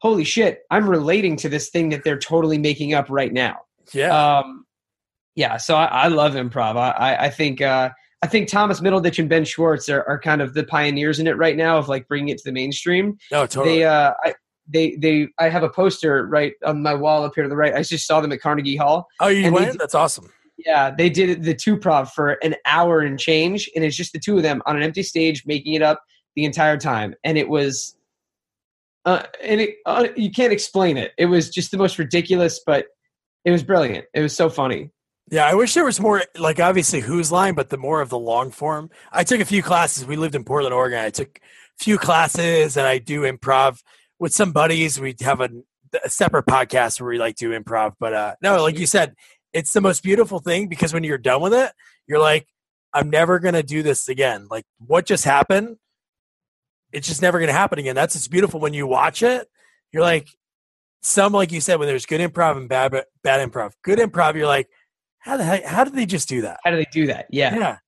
holy 0.00 0.24
shit, 0.24 0.60
I'm 0.70 0.88
relating 0.88 1.36
to 1.38 1.48
this 1.48 1.70
thing 1.70 1.90
that 1.90 2.02
they're 2.02 2.18
totally 2.18 2.58
making 2.58 2.92
up 2.94 3.06
right 3.08 3.32
now. 3.32 3.58
yeah. 3.92 4.38
Um, 4.38 4.64
yeah, 5.34 5.56
so 5.56 5.76
I, 5.76 5.86
I 5.86 6.08
love 6.08 6.34
improv. 6.34 6.76
I, 6.76 7.16
I, 7.16 7.30
think 7.30 7.62
uh, 7.62 7.88
I 8.22 8.26
think 8.26 8.48
Thomas 8.48 8.80
Middleditch 8.80 9.18
and 9.18 9.30
Ben 9.30 9.46
Schwartz 9.46 9.88
are, 9.88 10.04
are 10.06 10.20
kind 10.20 10.42
of 10.42 10.52
the 10.52 10.64
pioneers 10.64 11.18
in 11.18 11.26
it 11.26 11.38
right 11.38 11.56
now 11.56 11.78
of 11.78 11.88
like 11.88 12.06
bringing 12.06 12.28
it 12.28 12.36
to 12.38 12.44
the 12.44 12.52
mainstream. 12.52 13.16
no, 13.30 13.46
totally. 13.46 13.78
They 13.78 13.84
uh, 13.84 14.12
I, 14.24 14.34
they 14.68 14.96
they 14.96 15.28
I 15.38 15.48
have 15.48 15.62
a 15.62 15.68
poster 15.68 16.26
right 16.26 16.52
on 16.64 16.82
my 16.82 16.94
wall 16.94 17.24
up 17.24 17.32
here 17.34 17.44
to 17.44 17.48
the 17.48 17.56
right. 17.56 17.74
I 17.74 17.82
just 17.82 18.06
saw 18.06 18.20
them 18.20 18.32
at 18.32 18.40
Carnegie 18.40 18.76
Hall. 18.76 19.08
oh, 19.20 19.28
you 19.28 19.52
went? 19.52 19.72
did- 19.72 19.80
That's 19.80 19.94
awesome. 19.94 20.30
Yeah, 20.58 20.92
they 20.96 21.10
did 21.10 21.42
the 21.42 21.54
two 21.54 21.76
prov 21.76 22.12
for 22.12 22.32
an 22.44 22.54
hour 22.66 23.00
and 23.00 23.18
change, 23.18 23.68
and 23.74 23.84
it's 23.84 23.96
just 23.96 24.12
the 24.12 24.20
two 24.20 24.36
of 24.36 24.42
them 24.44 24.62
on 24.66 24.76
an 24.76 24.82
empty 24.82 25.02
stage 25.02 25.44
making 25.46 25.74
it 25.74 25.82
up 25.82 26.02
the 26.36 26.44
entire 26.44 26.76
time, 26.76 27.14
and 27.24 27.36
it 27.36 27.48
was, 27.48 27.96
uh, 29.04 29.24
and 29.42 29.60
it 29.60 29.76
uh, 29.86 30.08
you 30.16 30.30
can't 30.30 30.52
explain 30.52 30.96
it. 30.96 31.12
It 31.18 31.26
was 31.26 31.50
just 31.50 31.72
the 31.72 31.78
most 31.78 31.98
ridiculous, 31.98 32.60
but 32.64 32.86
it 33.44 33.50
was 33.50 33.64
brilliant. 33.64 34.04
It 34.14 34.20
was 34.20 34.36
so 34.36 34.48
funny. 34.48 34.90
Yeah, 35.30 35.46
I 35.46 35.54
wish 35.54 35.74
there 35.74 35.84
was 35.84 35.98
more, 35.98 36.22
like 36.38 36.60
obviously 36.60 37.00
whose 37.00 37.32
line, 37.32 37.54
but 37.54 37.70
the 37.70 37.78
more 37.78 38.00
of 38.00 38.10
the 38.10 38.18
long 38.18 38.50
form. 38.50 38.90
I 39.10 39.24
took 39.24 39.40
a 39.40 39.44
few 39.44 39.62
classes. 39.62 40.04
We 40.04 40.16
lived 40.16 40.34
in 40.34 40.44
Portland, 40.44 40.74
Oregon. 40.74 40.98
I 40.98 41.10
took 41.10 41.38
a 41.38 41.82
few 41.82 41.96
classes 41.96 42.76
and 42.76 42.86
I 42.86 42.98
do 42.98 43.22
improv 43.22 43.82
with 44.22 44.32
some 44.32 44.52
buddies. 44.52 45.00
We 45.00 45.16
have 45.22 45.40
a, 45.40 45.50
a 46.04 46.08
separate 46.08 46.46
podcast 46.46 47.00
where 47.00 47.10
we 47.10 47.18
like 47.18 47.34
do 47.34 47.50
improv. 47.50 47.94
But 47.98 48.14
uh, 48.14 48.34
no, 48.40 48.62
like 48.62 48.78
you 48.78 48.86
said, 48.86 49.16
it's 49.52 49.72
the 49.72 49.80
most 49.80 50.04
beautiful 50.04 50.38
thing 50.38 50.68
because 50.68 50.94
when 50.94 51.02
you're 51.02 51.18
done 51.18 51.42
with 51.42 51.52
it, 51.52 51.72
you're 52.06 52.20
like, 52.20 52.46
I'm 52.94 53.10
never 53.10 53.40
going 53.40 53.54
to 53.54 53.64
do 53.64 53.82
this 53.82 54.08
again. 54.08 54.46
Like 54.48 54.64
what 54.78 55.06
just 55.06 55.24
happened, 55.24 55.76
it's 56.92 57.08
just 57.08 57.20
never 57.20 57.40
going 57.40 57.48
to 57.48 57.52
happen 57.52 57.80
again. 57.80 57.96
That's 57.96 58.14
what's 58.14 58.28
beautiful 58.28 58.60
when 58.60 58.74
you 58.74 58.86
watch 58.86 59.24
it. 59.24 59.48
You're 59.90 60.04
like, 60.04 60.28
some, 61.02 61.32
like 61.32 61.50
you 61.50 61.60
said, 61.60 61.80
when 61.80 61.88
there's 61.88 62.06
good 62.06 62.20
improv 62.20 62.56
and 62.56 62.68
bad, 62.68 62.92
bad 63.24 63.50
improv. 63.50 63.72
Good 63.82 63.98
improv, 63.98 64.36
you're 64.36 64.46
like, 64.46 64.68
how 65.18 65.36
the 65.36 65.42
heck, 65.42 65.64
how 65.64 65.82
did 65.82 65.94
they 65.94 66.06
just 66.06 66.28
do 66.28 66.42
that? 66.42 66.60
How 66.62 66.70
do 66.70 66.76
they 66.76 66.86
do 66.92 67.08
that? 67.08 67.26
Yeah, 67.30 67.56
Yeah. 67.56 67.78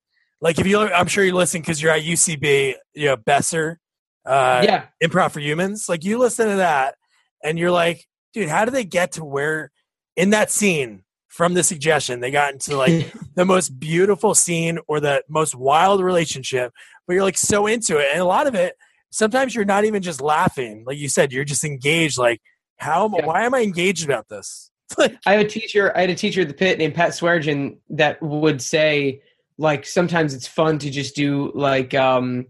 Like 0.41 0.59
if 0.59 0.67
you, 0.67 0.79
I'm 0.81 1.07
sure 1.07 1.23
you 1.23 1.33
listen 1.33 1.61
because 1.61 1.81
you're 1.81 1.93
at 1.93 2.01
UCB, 2.01 2.73
you 2.93 3.05
know, 3.05 3.15
Besser, 3.15 3.79
uh, 4.25 4.61
yeah. 4.63 4.85
Improv 5.03 5.31
for 5.31 5.39
Humans. 5.39 5.87
Like 5.89 6.03
you 6.03 6.17
listen 6.17 6.47
to 6.49 6.55
that 6.57 6.95
and 7.43 7.59
you're 7.59 7.71
like, 7.71 8.05
dude, 8.33 8.49
how 8.49 8.65
do 8.65 8.71
they 8.71 8.85
get 8.85 9.13
to 9.13 9.25
where 9.25 9.71
in 10.15 10.31
that 10.31 10.51
scene 10.51 11.03
from 11.27 11.53
the 11.53 11.63
suggestion 11.63 12.21
they 12.21 12.31
got 12.31 12.53
into 12.53 12.77
like 12.77 13.13
the 13.35 13.45
most 13.45 13.77
beautiful 13.79 14.33
scene 14.33 14.79
or 14.87 14.99
the 14.99 15.23
most 15.29 15.53
wild 15.53 16.01
relationship, 16.01 16.71
but 17.07 17.13
you're 17.13 17.23
like 17.23 17.37
so 17.37 17.67
into 17.67 17.97
it. 17.97 18.07
And 18.11 18.21
a 18.21 18.25
lot 18.25 18.47
of 18.47 18.55
it, 18.55 18.75
sometimes 19.11 19.53
you're 19.53 19.65
not 19.65 19.85
even 19.85 20.01
just 20.01 20.21
laughing. 20.21 20.83
Like 20.87 20.97
you 20.97 21.09
said, 21.09 21.31
you're 21.31 21.43
just 21.45 21.63
engaged. 21.63 22.17
Like, 22.17 22.41
how 22.77 23.05
am 23.05 23.13
Yeah. 23.13 23.25
why 23.25 23.43
am 23.43 23.53
I 23.53 23.61
engaged 23.61 24.05
about 24.05 24.27
this? 24.29 24.71
I 24.99 25.11
had 25.25 25.45
a 25.45 25.49
teacher. 25.49 25.95
I 25.95 26.01
had 26.01 26.09
a 26.09 26.15
teacher 26.15 26.41
at 26.41 26.47
the 26.47 26.53
pit 26.53 26.77
named 26.77 26.95
Pat 26.95 27.11
Sweargen 27.11 27.77
that 27.89 28.21
would 28.21 28.61
say, 28.61 29.21
like, 29.57 29.85
sometimes 29.85 30.33
it's 30.33 30.47
fun 30.47 30.77
to 30.79 30.89
just 30.89 31.15
do 31.15 31.51
like, 31.55 31.93
um, 31.93 32.47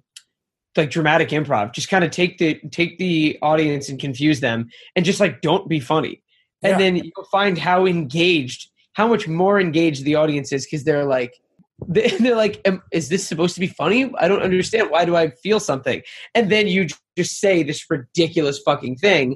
like 0.76 0.90
dramatic 0.90 1.30
improv. 1.30 1.74
Just 1.74 1.90
kind 1.90 2.04
of 2.04 2.12
take 2.12 2.38
the 2.38 2.60
take 2.72 2.98
the 2.98 3.38
audience 3.42 3.90
and 3.90 4.00
confuse 4.00 4.40
them, 4.40 4.70
and 4.96 5.06
just 5.06 5.20
like 5.20 5.42
don't 5.42 5.68
be 5.70 5.80
funny. 5.80 6.22
And 6.64 6.72
Yeah. 6.72 6.78
then 6.78 6.96
you'll 6.98 7.26
find 7.32 7.58
how 7.58 7.86
engaged, 7.86 8.70
how 8.94 9.08
much 9.08 9.28
more 9.28 9.60
engaged 9.60 10.04
the 10.06 10.16
audience 10.16 10.52
is 10.52 10.66
because 10.66 10.84
they're 10.84 11.06
like, 11.06 11.34
they- 11.88 12.10
they're 12.20 12.36
like, 12.36 12.62
"Am- 12.66 12.82
is 12.92 13.10
this 13.10 13.28
supposed 13.28 13.54
to 13.56 13.60
be 13.60 13.68
funny? 13.68 14.12
I 14.18 14.28
don't 14.28 14.42
understand. 14.42 14.90
Why 14.90 15.06
do 15.06 15.16
I 15.16 15.30
feel 15.30 15.60
something? 15.60 16.02
And 16.34 16.50
then 16.52 16.68
you 16.68 16.88
just 17.18 17.40
say 17.40 17.64
this 17.64 17.86
ridiculous 17.90 18.60
fucking 18.66 18.96
thing 18.98 19.36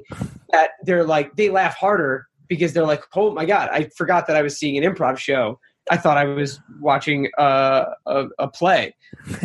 that 0.52 0.70
they're 0.84 1.04
like, 1.04 1.36
they 1.36 1.50
laugh 1.50 1.74
harder 1.76 2.26
because 2.48 2.72
they're 2.72 2.86
like, 2.86 3.04
oh 3.14 3.32
my 3.32 3.44
god, 3.44 3.68
I 3.72 3.88
forgot 3.96 4.26
that 4.26 4.36
I 4.36 4.42
was 4.42 4.58
seeing 4.58 4.82
an 4.82 4.90
improv 4.94 5.18
show. 5.18 5.60
I 5.90 5.96
thought 5.96 6.16
I 6.16 6.24
was 6.24 6.60
watching 6.80 7.28
uh, 7.38 7.84
a, 8.06 8.26
a 8.38 8.48
play. 8.48 8.94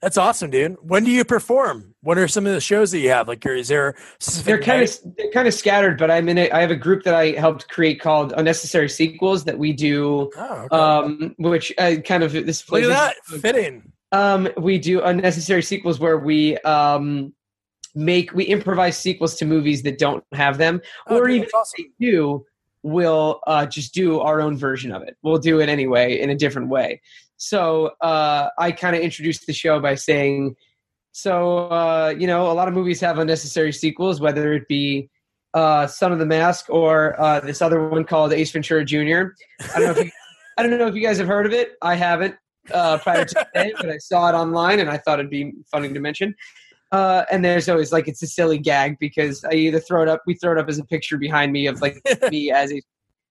That's 0.00 0.16
awesome, 0.16 0.50
dude. 0.50 0.76
When 0.80 1.02
do 1.04 1.10
you 1.10 1.24
perform? 1.24 1.94
What 2.02 2.18
are 2.18 2.28
some 2.28 2.46
of 2.46 2.52
the 2.52 2.60
shows 2.60 2.92
that 2.92 3.00
you 3.00 3.10
have? 3.10 3.26
Like, 3.26 3.44
is 3.44 3.66
there 3.66 3.96
they're 4.44 4.60
kind 4.62 4.80
night? 4.80 5.00
of 5.04 5.16
they're 5.16 5.30
kind 5.32 5.48
of 5.48 5.54
scattered, 5.54 5.98
but 5.98 6.08
I'm 6.10 6.28
in. 6.28 6.38
A, 6.38 6.50
I 6.52 6.60
have 6.60 6.70
a 6.70 6.76
group 6.76 7.02
that 7.02 7.14
I 7.14 7.32
helped 7.32 7.68
create 7.68 8.00
called 8.00 8.32
Unnecessary 8.36 8.88
Sequels 8.88 9.42
that 9.44 9.58
we 9.58 9.72
do, 9.72 10.30
Oh, 10.36 10.66
okay. 10.72 10.76
um, 10.76 11.34
which 11.38 11.72
uh, 11.78 11.96
kind 12.04 12.22
of 12.22 12.32
this 12.32 12.60
Look 12.60 12.82
plays 12.82 12.86
at 12.88 13.14
that 13.30 13.40
fitting. 13.40 13.92
Um, 14.12 14.48
we 14.56 14.78
do 14.78 15.02
unnecessary 15.02 15.62
sequels 15.62 15.98
where 15.98 16.18
we 16.18 16.56
um, 16.58 17.34
make 17.96 18.32
we 18.32 18.44
improvise 18.44 18.96
sequels 18.96 19.34
to 19.36 19.46
movies 19.46 19.82
that 19.82 19.98
don't 19.98 20.22
have 20.32 20.58
them, 20.58 20.80
Oh, 21.08 21.18
or 21.18 21.26
dude, 21.26 21.36
even 21.38 21.48
awesome. 21.54 21.74
if 21.84 21.90
they 21.98 22.06
do, 22.06 22.46
we'll 22.84 23.40
uh, 23.48 23.66
just 23.66 23.94
do 23.94 24.20
our 24.20 24.40
own 24.40 24.56
version 24.56 24.92
of 24.92 25.02
it. 25.02 25.16
We'll 25.22 25.38
do 25.38 25.60
it 25.60 25.68
anyway 25.68 26.20
in 26.20 26.30
a 26.30 26.36
different 26.36 26.68
way. 26.68 27.02
So 27.38 27.92
uh, 28.00 28.48
I 28.58 28.72
kind 28.72 28.94
of 28.94 29.02
introduced 29.02 29.46
the 29.46 29.52
show 29.52 29.80
by 29.80 29.94
saying, 29.94 30.56
so 31.12 31.68
uh, 31.68 32.14
you 32.16 32.26
know, 32.26 32.50
a 32.50 32.52
lot 32.52 32.68
of 32.68 32.74
movies 32.74 33.00
have 33.00 33.18
unnecessary 33.18 33.72
sequels, 33.72 34.20
whether 34.20 34.52
it 34.52 34.68
be 34.68 35.08
uh, 35.54 35.86
Son 35.86 36.12
of 36.12 36.18
the 36.18 36.26
Mask 36.26 36.66
or 36.68 37.18
uh, 37.20 37.40
this 37.40 37.62
other 37.62 37.88
one 37.88 38.04
called 38.04 38.32
Ace 38.32 38.50
Ventura 38.50 38.84
Jr. 38.84 38.98
I 39.74 39.78
don't 39.78 39.84
know 39.84 39.90
if 39.90 40.04
you, 40.04 40.10
I 40.58 40.62
don't 40.62 40.78
know 40.78 40.86
if 40.88 40.94
you 40.94 41.02
guys 41.02 41.18
have 41.18 41.28
heard 41.28 41.46
of 41.46 41.52
it. 41.52 41.72
I 41.80 41.94
haven't 41.94 42.34
uh, 42.72 42.98
prior 42.98 43.24
to 43.24 43.34
today, 43.54 43.72
but 43.76 43.88
I 43.88 43.98
saw 43.98 44.28
it 44.28 44.34
online 44.34 44.80
and 44.80 44.90
I 44.90 44.98
thought 44.98 45.18
it'd 45.20 45.30
be 45.30 45.52
funny 45.70 45.92
to 45.92 46.00
mention. 46.00 46.34
Uh, 46.90 47.24
and 47.30 47.44
there's 47.44 47.68
always 47.68 47.92
like 47.92 48.08
it's 48.08 48.22
a 48.22 48.26
silly 48.26 48.58
gag 48.58 48.96
because 48.98 49.44
I 49.44 49.54
either 49.54 49.78
throw 49.78 50.02
it 50.02 50.08
up, 50.08 50.22
we 50.26 50.34
throw 50.34 50.52
it 50.52 50.58
up 50.58 50.68
as 50.68 50.78
a 50.78 50.84
picture 50.84 51.18
behind 51.18 51.52
me 51.52 51.66
of 51.66 51.80
like 51.80 52.00
me 52.30 52.50
as 52.50 52.72
a, 52.72 52.82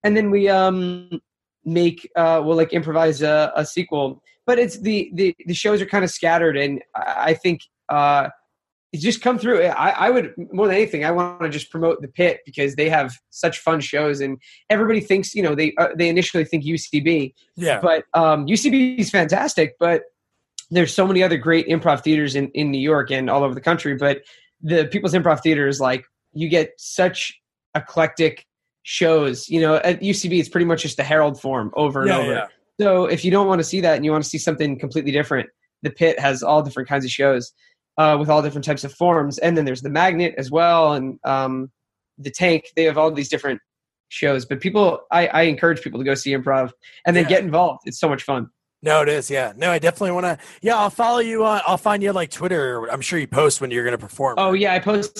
and 0.04 0.16
then 0.16 0.30
we 0.30 0.48
um 0.48 1.22
make 1.68 2.10
uh 2.16 2.42
we'll 2.44 2.56
like 2.58 2.74
improvise 2.74 3.22
a, 3.22 3.52
a 3.56 3.66
sequel. 3.66 4.24
But 4.46 4.58
it's 4.58 4.80
the 4.80 5.12
the 5.14 5.36
the 5.46 5.54
shows 5.54 5.82
are 5.82 5.86
kind 5.86 6.04
of 6.04 6.10
scattered, 6.10 6.58
and 6.58 6.82
I 6.96 7.34
think 7.34 7.62
uh 7.90 8.30
it 8.94 9.00
just 9.02 9.22
come 9.22 9.38
through. 9.38 9.64
I, 9.64 9.90
I 9.90 10.10
would 10.10 10.34
more 10.54 10.66
than 10.68 10.76
anything, 10.78 11.04
I 11.04 11.12
want 11.12 11.42
to 11.42 11.50
just 11.50 11.70
promote 11.70 12.02
the 12.02 12.08
pit 12.08 12.40
because 12.46 12.76
they 12.76 12.90
have 12.90 13.14
such 13.32 13.60
fun 13.60 13.82
shows, 13.82 14.22
and 14.22 14.38
everybody 14.70 15.02
thinks 15.02 15.36
you 15.36 15.44
know 15.44 15.56
they 15.56 15.74
uh, 15.78 15.90
they 15.96 16.08
initially 16.08 16.46
think 16.46 16.64
UCB, 16.64 17.34
Yeah. 17.58 17.82
but 17.82 18.06
um, 18.14 18.48
UCB 18.48 18.98
is 19.00 19.10
fantastic. 19.10 19.76
But 19.78 20.04
there's 20.72 20.94
so 20.94 21.06
many 21.06 21.22
other 21.22 21.38
great 21.38 21.68
improv 21.68 22.02
theaters 22.04 22.36
in, 22.36 22.50
in 22.50 22.72
New 22.72 22.80
York 22.80 23.12
and 23.12 23.30
all 23.30 23.44
over 23.44 23.54
the 23.54 23.62
country. 23.62 23.96
But 23.96 24.22
the 24.62 24.86
People's 24.86 25.14
Improv 25.14 25.42
Theater 25.42 25.68
is 25.68 25.80
like 25.82 26.06
you 26.34 26.48
get 26.50 26.72
such 26.78 27.34
eclectic 27.76 28.46
shows. 28.88 29.50
You 29.50 29.60
know, 29.60 29.76
at 29.76 30.00
UCB 30.02 30.40
it's 30.40 30.48
pretty 30.50 30.66
much 30.66 30.82
just 30.84 30.98
a 30.98 31.04
Herald 31.04 31.40
form 31.42 31.72
over 31.76 32.02
and 32.02 32.10
yeah, 32.10 32.18
over. 32.18 32.32
yeah. 32.34 32.48
So 32.80 33.06
if 33.06 33.26
you 33.26 33.32
don't 33.32 33.48
want 33.48 33.60
to 33.60 33.64
see 33.64 33.82
that 33.82 33.98
and 33.98 34.06
you 34.06 34.12
want 34.12 34.24
to 34.24 34.30
see 34.30 34.38
something 34.38 34.80
completely 34.80 35.12
different, 35.12 35.50
the 35.82 35.90
pit 35.90 36.18
has 36.20 36.42
all 36.42 36.62
different 36.62 36.88
kinds 36.88 37.04
of 37.04 37.12
shows 37.12 37.52
uh, 37.98 38.16
with 38.20 38.30
all 38.30 38.42
different 38.42 38.64
types 38.66 38.84
of 38.86 38.94
forms. 38.94 39.40
And 39.40 39.58
then 39.58 39.66
there's 39.66 39.82
the 39.82 39.90
magnet 39.90 40.36
as 40.38 40.50
well, 40.50 40.94
and 40.94 41.20
um, 41.26 41.70
the 42.18 42.32
tank. 42.32 42.66
They 42.78 42.84
have 42.86 42.98
all 42.98 43.12
these 43.12 43.28
different 43.30 43.60
shows. 44.08 44.46
But 44.46 44.62
people, 44.62 45.02
I, 45.12 45.28
I 45.28 45.42
encourage 45.44 45.82
people 45.82 46.00
to 46.00 46.06
go 46.06 46.14
see 46.16 46.32
improv 46.32 46.72
and 47.06 47.14
then 47.14 47.24
Yeah. 47.26 47.30
get 47.30 47.44
involved. 47.44 47.82
It's 47.86 48.00
so 48.00 48.08
much 48.08 48.24
fun. 48.24 48.48
No, 48.84 49.02
it 49.02 49.10
is. 49.10 49.30
Yeah. 49.30 49.52
No, 49.58 49.72
I 49.72 49.80
definitely 49.80 50.12
want 50.12 50.26
to. 50.28 50.38
Yeah, 50.62 50.78
I'll 50.78 50.92
follow 50.92 51.18
you 51.20 51.44
on. 51.44 51.62
I'll 51.68 51.78
find 51.78 52.02
you 52.02 52.10
on 52.10 52.16
like 52.16 52.30
Twitter. 52.30 52.86
I'm 52.90 53.02
sure 53.02 53.20
you 53.20 53.28
post 53.28 53.60
when 53.60 53.70
you're 53.72 53.84
going 53.84 53.98
to 53.98 54.02
perform. 54.08 54.36
Oh 54.38 54.54
yeah, 54.54 54.74
I 54.74 54.80
post 54.80 55.20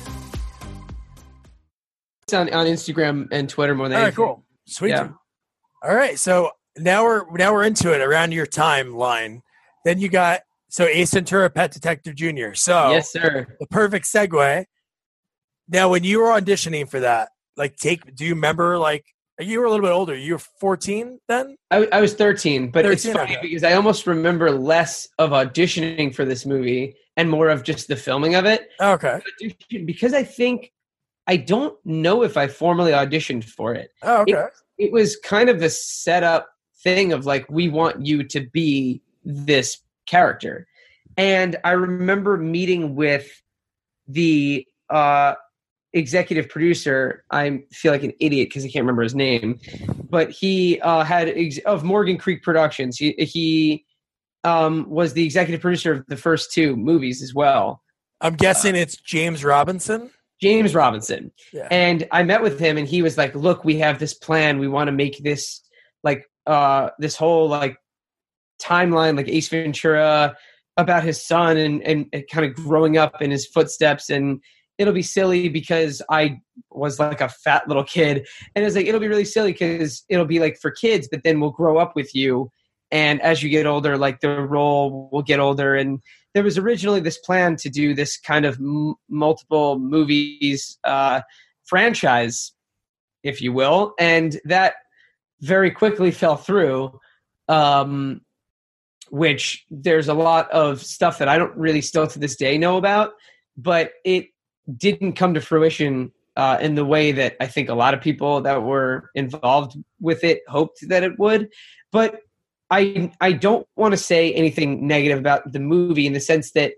On, 2.33 2.51
on 2.53 2.65
Instagram 2.65 3.27
and 3.31 3.49
Twitter 3.49 3.75
more 3.75 3.89
than 3.89 3.97
All 3.97 4.03
right, 4.03 4.07
anything. 4.07 4.25
cool. 4.25 4.45
Sweet. 4.67 4.89
Yeah. 4.89 5.09
All 5.83 5.95
right. 5.95 6.17
So 6.17 6.51
now 6.77 7.03
we're 7.03 7.23
now 7.37 7.53
we're 7.53 7.63
into 7.63 7.93
it 7.93 8.01
around 8.01 8.31
your 8.31 8.45
timeline. 8.45 9.41
Then 9.85 9.99
you 9.99 10.09
got 10.09 10.41
so 10.69 10.85
Ace 10.85 11.13
Ventura, 11.13 11.49
Pet 11.49 11.71
Detective 11.71 12.15
Junior. 12.15 12.55
So 12.55 12.91
Yes, 12.91 13.11
sir. 13.11 13.45
the 13.59 13.67
perfect 13.67 14.05
segue. 14.05 14.65
Now, 15.67 15.89
when 15.89 16.03
you 16.03 16.19
were 16.19 16.29
auditioning 16.29 16.89
for 16.89 16.99
that, 16.99 17.29
like, 17.55 17.77
take, 17.77 18.15
do 18.15 18.25
you 18.25 18.35
remember 18.35 18.77
like 18.77 19.05
you 19.39 19.59
were 19.59 19.65
a 19.65 19.69
little 19.69 19.85
bit 19.85 19.91
older. 19.91 20.15
You 20.15 20.33
were 20.33 20.39
14 20.59 21.19
then. 21.27 21.55
I, 21.71 21.87
I 21.91 22.01
was 22.01 22.13
13, 22.13 22.69
but 22.69 22.85
it's 22.85 23.05
funny 23.05 23.37
okay. 23.37 23.39
because 23.41 23.63
I 23.63 23.73
almost 23.73 24.07
remember 24.07 24.51
less 24.51 25.07
of 25.17 25.31
auditioning 25.31 26.13
for 26.13 26.25
this 26.25 26.45
movie 26.45 26.95
and 27.17 27.29
more 27.29 27.49
of 27.49 27.63
just 27.63 27.87
the 27.87 27.95
filming 27.95 28.35
of 28.35 28.45
it. 28.45 28.69
Okay. 28.79 29.19
Because 29.85 30.13
I 30.13 30.23
think 30.23 30.71
I 31.31 31.37
don't 31.37 31.77
know 31.85 32.23
if 32.23 32.35
I 32.35 32.47
formally 32.47 32.91
auditioned 32.91 33.45
for 33.45 33.73
it. 33.73 33.91
Oh, 34.03 34.23
okay. 34.23 34.47
It 34.77 34.91
was 34.91 35.15
kind 35.15 35.47
of 35.47 35.61
the 35.61 35.69
setup 35.69 36.49
thing 36.83 37.13
of 37.13 37.25
like, 37.25 37.49
we 37.49 37.69
want 37.69 38.05
you 38.05 38.25
to 38.25 38.41
be 38.41 39.01
this 39.23 39.77
character. 40.07 40.67
And 41.15 41.55
I 41.63 41.71
remember 41.71 42.35
meeting 42.35 42.95
with 42.95 43.29
the 44.09 44.67
uh, 44.89 45.35
executive 45.93 46.49
producer. 46.49 47.23
I 47.31 47.63
feel 47.71 47.93
like 47.93 48.03
an 48.03 48.11
idiot 48.19 48.49
because 48.49 48.65
I 48.65 48.67
can't 48.67 48.83
remember 48.83 49.03
his 49.03 49.15
name, 49.15 49.57
but 50.09 50.31
he 50.31 50.81
uh, 50.81 51.05
had 51.05 51.29
ex- 51.29 51.59
of 51.59 51.85
Morgan 51.85 52.17
Creek 52.17 52.43
Productions. 52.43 52.97
He 52.97 53.13
he 53.13 53.85
um, 54.43 54.89
was 54.89 55.13
the 55.13 55.23
executive 55.23 55.61
producer 55.61 55.93
of 55.93 56.05
the 56.07 56.17
first 56.17 56.51
two 56.51 56.75
movies 56.75 57.21
as 57.21 57.33
well. 57.33 57.81
I'm 58.19 58.35
guessing 58.35 58.75
it's 58.75 58.97
James 58.97 59.45
Robinson. 59.45 60.11
James 60.41 60.73
Robinson. 60.73 61.31
Yeah. 61.53 61.67
And 61.69 62.07
I 62.11 62.23
met 62.23 62.41
with 62.41 62.59
him 62.59 62.77
and 62.77 62.87
he 62.87 63.01
was 63.01 63.17
like, 63.17 63.35
"Look, 63.35 63.63
we 63.63 63.77
have 63.77 63.99
this 63.99 64.13
plan. 64.13 64.59
We 64.59 64.67
want 64.67 64.87
to 64.87 64.91
make 64.91 65.23
this 65.23 65.61
like 66.03 66.25
uh 66.47 66.89
this 66.99 67.15
whole 67.15 67.47
like 67.47 67.77
timeline 68.61 69.17
like 69.17 69.27
Ace 69.27 69.49
Ventura 69.49 70.35
about 70.77 71.03
his 71.03 71.23
son 71.23 71.57
and 71.57 71.81
and, 71.83 72.07
and 72.13 72.23
kind 72.31 72.45
of 72.45 72.55
growing 72.55 72.97
up 72.97 73.21
in 73.21 73.31
his 73.31 73.45
footsteps 73.45 74.09
and 74.09 74.41
it'll 74.77 74.93
be 74.93 75.03
silly 75.03 75.49
because 75.49 76.01
I 76.09 76.39
was 76.71 76.99
like 76.99 77.21
a 77.21 77.29
fat 77.29 77.67
little 77.67 77.83
kid 77.83 78.27
and 78.55 78.65
it's 78.65 78.75
like 78.75 78.87
it'll 78.87 78.99
be 78.99 79.07
really 79.07 79.25
silly 79.25 79.53
cuz 79.53 80.03
it'll 80.09 80.25
be 80.25 80.39
like 80.39 80.57
for 80.57 80.71
kids 80.71 81.07
but 81.11 81.21
then 81.23 81.39
we'll 81.39 81.51
grow 81.51 81.77
up 81.77 81.95
with 81.95 82.15
you 82.15 82.51
and 82.89 83.21
as 83.21 83.43
you 83.43 83.49
get 83.49 83.65
older 83.65 83.97
like 83.97 84.21
the 84.21 84.41
role 84.41 85.09
will 85.11 85.21
get 85.21 85.39
older 85.39 85.75
and 85.75 85.99
there 86.33 86.43
was 86.43 86.57
originally 86.57 86.99
this 86.99 87.17
plan 87.17 87.55
to 87.57 87.69
do 87.69 87.93
this 87.93 88.17
kind 88.17 88.45
of 88.45 88.55
m- 88.55 88.95
multiple 89.09 89.77
movies 89.79 90.77
uh, 90.83 91.21
franchise, 91.65 92.53
if 93.23 93.41
you 93.41 93.53
will, 93.53 93.93
and 93.99 94.39
that 94.45 94.75
very 95.41 95.71
quickly 95.71 96.11
fell 96.11 96.37
through. 96.37 96.99
Um, 97.47 98.21
which 99.09 99.65
there's 99.69 100.07
a 100.07 100.13
lot 100.13 100.49
of 100.51 100.81
stuff 100.81 101.17
that 101.17 101.27
I 101.27 101.37
don't 101.37 101.55
really 101.57 101.81
still 101.81 102.07
to 102.07 102.17
this 102.17 102.37
day 102.37 102.57
know 102.57 102.77
about, 102.77 103.11
but 103.57 103.91
it 104.05 104.27
didn't 104.77 105.13
come 105.13 105.33
to 105.33 105.41
fruition 105.41 106.13
uh, 106.37 106.57
in 106.61 106.75
the 106.75 106.85
way 106.85 107.11
that 107.11 107.35
I 107.41 107.47
think 107.47 107.69
a 107.69 107.73
lot 107.73 107.93
of 107.93 108.01
people 108.01 108.41
that 108.41 108.63
were 108.63 109.09
involved 109.15 109.77
with 109.99 110.23
it 110.23 110.41
hoped 110.47 110.87
that 110.87 111.03
it 111.03 111.19
would. 111.19 111.49
But 111.91 112.21
I 112.71 113.11
I 113.21 113.33
don't 113.33 113.67
want 113.75 113.91
to 113.91 113.97
say 113.97 114.33
anything 114.33 114.87
negative 114.87 115.19
about 115.19 115.51
the 115.51 115.59
movie 115.59 116.07
in 116.07 116.13
the 116.13 116.19
sense 116.19 116.51
that 116.53 116.73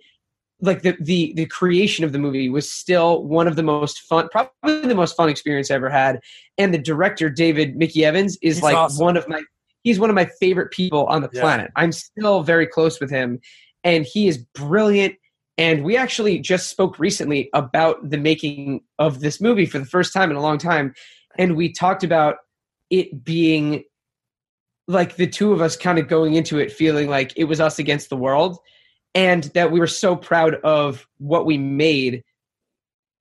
like 0.59 0.81
the 0.81 0.97
the 0.99 1.33
the 1.35 1.45
creation 1.45 2.03
of 2.03 2.11
the 2.11 2.19
movie 2.19 2.49
was 2.49 2.69
still 2.69 3.23
one 3.23 3.47
of 3.47 3.55
the 3.55 3.63
most 3.63 4.01
fun 4.01 4.27
probably 4.31 4.81
the 4.87 4.95
most 4.95 5.15
fun 5.15 5.29
experience 5.29 5.69
I 5.69 5.75
ever 5.75 5.89
had 5.89 6.19
and 6.57 6.73
the 6.73 6.77
director 6.79 7.29
David 7.29 7.75
Mickey 7.75 8.03
Evans 8.03 8.37
is 8.41 8.57
He's 8.57 8.63
like 8.63 8.75
awesome. 8.75 9.03
one 9.05 9.17
of 9.17 9.27
my 9.29 9.41
he's 9.83 9.99
one 9.99 10.09
of 10.09 10.15
my 10.15 10.25
favorite 10.39 10.71
people 10.71 11.05
on 11.07 11.21
the 11.21 11.29
Yeah. 11.31 11.41
planet. 11.41 11.71
I'm 11.75 11.91
still 11.91 12.43
very 12.43 12.65
close 12.65 12.99
with 12.99 13.09
him 13.11 13.39
and 13.83 14.05
he 14.05 14.27
is 14.27 14.37
brilliant 14.55 15.15
and 15.57 15.83
we 15.83 15.95
actually 15.95 16.39
just 16.39 16.69
spoke 16.69 16.97
recently 16.97 17.49
about 17.53 18.09
the 18.09 18.17
making 18.17 18.81
of 18.97 19.19
this 19.19 19.39
movie 19.39 19.67
for 19.67 19.77
the 19.77 19.85
first 19.85 20.11
time 20.13 20.31
in 20.31 20.37
a 20.37 20.41
long 20.41 20.57
time 20.57 20.93
and 21.37 21.55
we 21.55 21.71
talked 21.71 22.03
about 22.03 22.37
it 22.89 23.23
being 23.23 23.83
like 24.87 25.15
the 25.15 25.27
two 25.27 25.53
of 25.53 25.61
us 25.61 25.77
kind 25.77 25.97
of 25.97 26.07
going 26.07 26.33
into 26.33 26.59
it 26.59 26.71
feeling 26.71 27.09
like 27.09 27.33
it 27.37 27.45
was 27.45 27.59
us 27.59 27.79
against 27.79 28.09
the 28.09 28.17
world 28.17 28.57
and 29.15 29.45
that 29.53 29.71
we 29.71 29.79
were 29.79 29.87
so 29.87 30.15
proud 30.15 30.55
of 30.63 31.07
what 31.19 31.45
we 31.45 31.57
made 31.57 32.23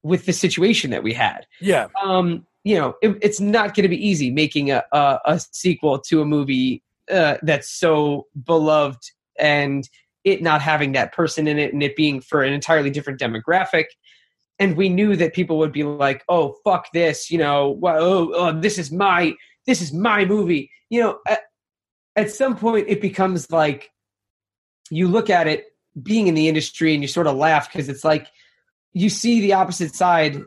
with 0.03 0.27
the 0.27 0.33
situation 0.33 0.91
that 0.91 1.03
we 1.03 1.13
had 1.13 1.47
Yeah. 1.61 1.89
um 2.03 2.47
you 2.65 2.77
know 2.77 2.95
it, 3.03 3.17
it's 3.23 3.41
not 3.41 3.75
going 3.75 3.83
to 3.83 3.89
be 3.89 4.09
easy 4.09 4.31
making 4.31 4.71
a, 4.71 4.83
a, 4.93 5.21
a 5.25 5.41
sequel 5.53 5.99
to 6.01 6.21
a 6.21 6.25
movie 6.25 6.83
uh, 7.11 7.37
that's 7.43 7.69
so 7.71 8.27
beloved 8.45 9.11
and 9.39 9.89
it 10.25 10.43
not 10.43 10.63
having 10.63 10.93
that 10.93 11.13
person 11.13 11.47
in 11.49 11.59
it 11.59 11.73
and 11.73 11.83
it 11.83 11.97
being 11.97 12.21
for 12.21 12.43
an 12.43 12.53
entirely 12.53 12.91
different 12.91 13.21
demographic 13.21 13.85
and 14.59 14.77
we 14.77 14.89
knew 14.89 15.17
that 15.17 15.35
people 15.35 15.59
would 15.59 15.73
be 15.73 15.85
like 15.85 16.25
oh 16.29 16.57
fuck 16.65 16.87
this 16.93 17.31
you 17.31 17.39
know 17.39 17.71
well, 17.71 18.03
oh, 18.03 18.33
oh 18.35 18.61
this 18.61 18.79
is 18.79 18.91
my 18.91 19.35
this 19.67 19.81
is 19.81 19.93
my 19.93 20.25
movie 20.25 20.71
you 20.91 21.01
know 21.01 21.19
at, 22.17 22.31
some 22.31 22.57
point 22.57 22.87
it 22.89 23.01
becomes 23.01 23.51
like 23.51 23.91
you 24.91 25.09
look 25.09 25.31
at 25.31 25.47
it 25.47 25.67
being 26.01 26.27
in 26.27 26.35
the 26.35 26.49
industry 26.49 26.95
and 26.95 27.03
you 27.03 27.09
sort 27.09 27.27
of 27.27 27.37
laugh 27.37 27.71
because 27.71 27.89
it's 27.89 28.05
like 28.05 28.29
you 28.93 29.09
see 29.09 29.41
the 29.41 29.53
opposite 29.55 29.95
side 29.95 30.43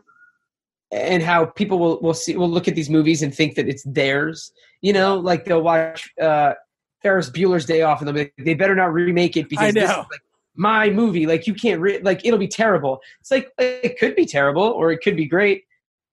and 0.92 1.24
how 1.24 1.46
people 1.46 1.80
will 1.80 2.00
will 2.02 2.14
see 2.14 2.36
will 2.36 2.50
look 2.50 2.68
at 2.68 2.76
these 2.76 2.90
movies 2.90 3.22
and 3.22 3.34
think 3.34 3.56
that 3.56 3.68
it's 3.68 3.84
theirs. 3.84 4.52
You 4.82 4.94
know, 4.94 5.18
like 5.18 5.46
they'll 5.46 5.62
watch 5.62 6.12
uh, 6.22 6.54
Ferris 7.02 7.30
Bueller's 7.30 7.66
Day 7.66 7.82
Off 7.82 8.00
and 8.00 8.08
they'll 8.08 8.14
be 8.14 8.20
like, 8.22 8.34
they 8.38 8.54
better 8.54 8.76
not 8.76 8.94
remake 8.94 9.36
it 9.36 9.50
because 9.50 9.74
this 9.74 9.90
is 9.90 9.98
like 9.98 10.22
my 10.56 10.90
movie. 10.90 11.26
Like 11.26 11.48
you 11.48 11.54
can't 11.54 11.82
re- 11.82 12.00
like 12.00 12.26
it'll 12.26 12.40
be 12.40 12.48
terrible. 12.48 13.02
It's 13.20 13.32
like 13.32 13.52
it 13.58 14.00
could 14.00 14.16
be 14.16 14.26
terrible 14.26 14.64
or 14.64 14.92
it 14.92 15.00
could 15.04 15.16
be 15.16 15.26
great. 15.26 15.64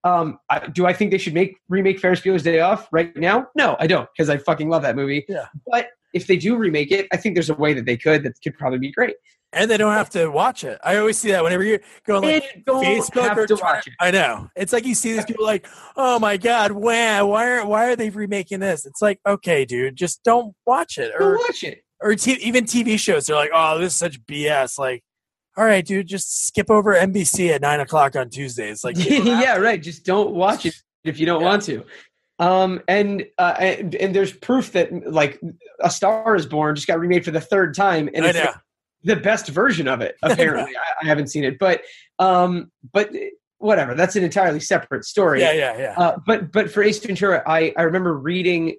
Um, 0.05 0.39
I, 0.51 0.67
do 0.67 0.87
I 0.87 0.93
think 0.93 1.11
they 1.11 1.19
should 1.19 1.35
make 1.35 1.57
remake 1.69 2.01
Ferris 2.01 2.21
Bueller's 2.21 2.43
Day 2.43 2.61
Off 2.61 2.89
right 2.93 3.17
now? 3.17 3.47
No, 3.55 3.77
I 3.79 3.87
don't 3.87 4.09
because 4.17 4.29
I 4.29 4.39
fucking 4.39 4.69
love 4.69 4.83
that 4.83 4.97
movie. 4.97 5.25
Yeah. 5.29 5.47
But 5.67 5.89
if 6.13 6.27
they 6.27 6.37
do 6.37 6.57
remake 6.57 6.91
it, 6.91 7.07
I 7.13 7.17
think 7.17 7.35
there's 7.37 7.51
a 7.51 7.55
way 7.55 7.73
that 7.75 7.87
they 7.87 7.97
could 7.97 8.23
that 8.25 8.35
could 8.43 8.57
probably 8.59 8.79
be 8.79 8.91
great. 8.91 9.15
And 9.55 9.71
they 9.71 9.77
don't 9.77 9.93
have 9.93 10.09
to 10.11 10.29
watch 10.29 10.65
it. 10.65 10.79
I 10.83 10.97
always 10.97 11.19
see 11.19 11.31
that 11.33 11.45
whenever 11.45 11.63
you're 11.63 11.81
going 12.07 12.23
like 12.23 12.65
don't 12.65 12.83
Facebook 12.85 13.37
or 13.37 13.47
Twitter. 13.47 13.83
I 14.01 14.11
know. 14.11 14.49
It's 14.57 14.73
like 14.73 14.87
you 14.87 14.95
see 14.95 15.13
these 15.13 15.27
people 15.27 15.45
like, 15.45 15.67
oh 15.95 16.19
my 16.19 16.39
god, 16.39 16.73
wow, 16.73 17.27
why 17.27 17.51
are 17.51 17.67
why 17.67 17.89
are 17.89 17.97
they 17.97 18.09
remaking 18.09 18.61
this? 18.61 18.87
It's 18.87 19.03
like, 19.03 19.21
okay, 19.27 19.65
dude, 19.67 19.95
just 19.97 20.23
don't 20.25 20.55
watch 20.67 20.97
it. 20.97 21.13
Or 21.19 21.37
watch 21.37 21.65
it. 21.65 21.83
or 22.01 22.15
t- 22.15 22.33
even 22.41 22.65
TV 22.65 22.99
shows, 22.99 23.27
they're 23.27 23.37
like, 23.37 23.51
oh, 23.53 23.79
this 23.79 23.93
is 23.93 23.99
such 23.99 24.25
BS. 24.25 24.79
Like, 24.79 25.05
all 25.57 25.65
right, 25.65 25.85
dude, 25.85 26.07
just 26.07 26.47
skip 26.47 26.71
over 26.71 26.95
NBC 26.95 27.51
at 27.55 27.61
nine 27.61 27.81
o'clock 27.81 28.17
on 28.17 28.31
Tuesdays. 28.31 28.83
Like, 28.85 28.97
yeah, 28.99 29.55
to. 29.55 29.61
right. 29.61 29.83
Just 29.83 30.05
don't 30.05 30.33
watch 30.33 30.67
it 30.67 30.75
if 31.05 31.19
you 31.21 31.27
don't 31.27 31.41
Yeah. 31.43 31.47
want 31.47 31.63
to. 31.65 31.85
Um, 32.39 32.81
and, 32.89 33.27
uh, 33.39 33.55
and 33.61 33.95
and 33.97 34.15
there's 34.17 34.33
proof 34.33 34.73
that 34.73 34.91
like 35.13 35.41
A 35.81 35.91
Star 35.91 36.35
Is 36.35 36.47
Born 36.47 36.75
just 36.75 36.87
got 36.89 36.99
remade 36.99 37.25
for 37.25 37.31
the 37.31 37.41
third 37.41 37.75
time, 37.75 38.09
and 38.15 38.25
I 38.25 38.31
it's 38.31 38.39
like, 38.39 38.55
the 39.05 39.17
best 39.17 39.49
version 39.49 39.87
of 39.87 40.01
it. 40.01 40.17
Apparently, 40.23 40.73
I, 40.75 41.05
I 41.05 41.07
haven't 41.07 41.29
seen 41.29 41.45
it, 41.45 41.59
but 41.59 41.83
um, 42.19 42.73
but 42.93 43.11
whatever. 43.59 43.95
That's 43.95 44.17
an 44.17 44.25
entirely 44.25 44.59
separate 44.59 45.05
story. 45.05 45.41
Yeah, 45.41 45.53
yeah, 45.53 45.79
yeah. 45.79 45.95
Uh, 45.97 46.17
but 46.27 46.51
but 46.51 46.71
for 46.71 46.83
Ace 46.83 46.99
Ventura, 46.99 47.43
I 47.47 47.73
I 47.77 47.83
remember 47.83 48.15
reading. 48.17 48.77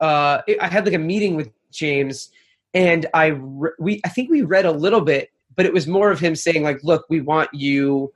Uh, 0.00 0.40
I 0.60 0.68
had 0.68 0.86
like 0.86 0.94
a 0.94 0.98
meeting 0.98 1.36
with 1.36 1.50
James, 1.70 2.30
and 2.72 3.04
I 3.12 3.26
re- 3.26 3.72
we 3.78 4.00
I 4.04 4.08
think 4.08 4.30
we 4.30 4.40
read 4.42 4.64
a 4.64 4.72
little 4.72 5.02
bit, 5.02 5.28
but 5.56 5.66
it 5.66 5.72
was 5.72 5.86
more 5.86 6.10
of 6.10 6.20
him 6.20 6.34
saying 6.34 6.62
like, 6.62 6.82
"Look, 6.82 7.04
we 7.08 7.20
want 7.20 7.50
you 7.52 8.12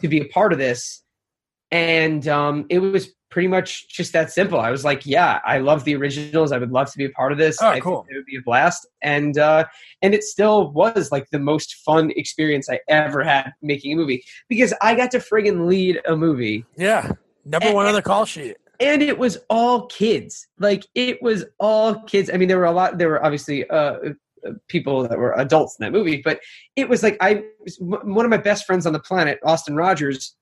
to 0.00 0.08
be 0.08 0.20
a 0.20 0.24
part 0.26 0.52
of 0.52 0.58
this," 0.58 1.02
and 1.70 2.26
um, 2.28 2.66
it 2.68 2.78
was 2.80 3.08
pretty 3.30 3.48
much 3.48 3.88
just 3.88 4.12
that 4.12 4.30
simple. 4.30 4.60
I 4.60 4.70
was 4.70 4.84
like, 4.84 5.06
"Yeah, 5.06 5.40
I 5.44 5.58
love 5.58 5.84
the 5.84 5.96
originals. 5.96 6.52
I 6.52 6.58
would 6.58 6.72
love 6.72 6.90
to 6.92 6.98
be 6.98 7.04
a 7.06 7.10
part 7.10 7.32
of 7.32 7.38
this. 7.38 7.58
Oh, 7.60 7.68
I 7.68 7.80
cool. 7.80 8.02
think 8.02 8.12
it 8.12 8.16
would 8.16 8.26
be 8.26 8.36
a 8.36 8.42
blast." 8.42 8.86
And 9.02 9.38
uh, 9.38 9.64
and 10.02 10.14
it 10.14 10.22
still 10.22 10.70
was 10.72 11.10
like 11.10 11.30
the 11.30 11.38
most 11.38 11.76
fun 11.76 12.10
experience 12.16 12.68
I 12.70 12.80
ever 12.88 13.22
had 13.22 13.52
making 13.62 13.92
a 13.92 13.96
movie 13.96 14.22
because 14.48 14.74
I 14.82 14.94
got 14.94 15.10
to 15.12 15.18
friggin' 15.18 15.66
lead 15.66 16.00
a 16.06 16.16
movie 16.16 16.64
yeah. 16.76 17.12
Number 17.44 17.72
one 17.72 17.86
on 17.86 17.94
the 17.94 18.02
call 18.02 18.24
sheet. 18.24 18.56
and 18.78 19.02
it 19.02 19.18
was 19.18 19.38
all 19.50 19.86
kids 19.86 20.46
like 20.58 20.84
it 20.94 21.20
was 21.22 21.44
all 21.58 22.00
kids 22.02 22.30
i 22.32 22.36
mean 22.36 22.48
there 22.48 22.58
were 22.58 22.64
a 22.64 22.72
lot 22.72 22.98
there 22.98 23.08
were 23.08 23.24
obviously 23.24 23.68
uh, 23.68 23.96
people 24.68 25.06
that 25.06 25.18
were 25.18 25.32
adults 25.38 25.76
in 25.78 25.84
that 25.84 25.92
movie 25.92 26.20
but 26.24 26.40
it 26.76 26.88
was 26.88 27.02
like 27.02 27.16
i 27.20 27.42
one 27.78 28.24
of 28.24 28.30
my 28.30 28.36
best 28.36 28.64
friends 28.66 28.86
on 28.86 28.92
the 28.92 29.00
planet 29.00 29.38
austin 29.44 29.76
rogers 29.76 30.36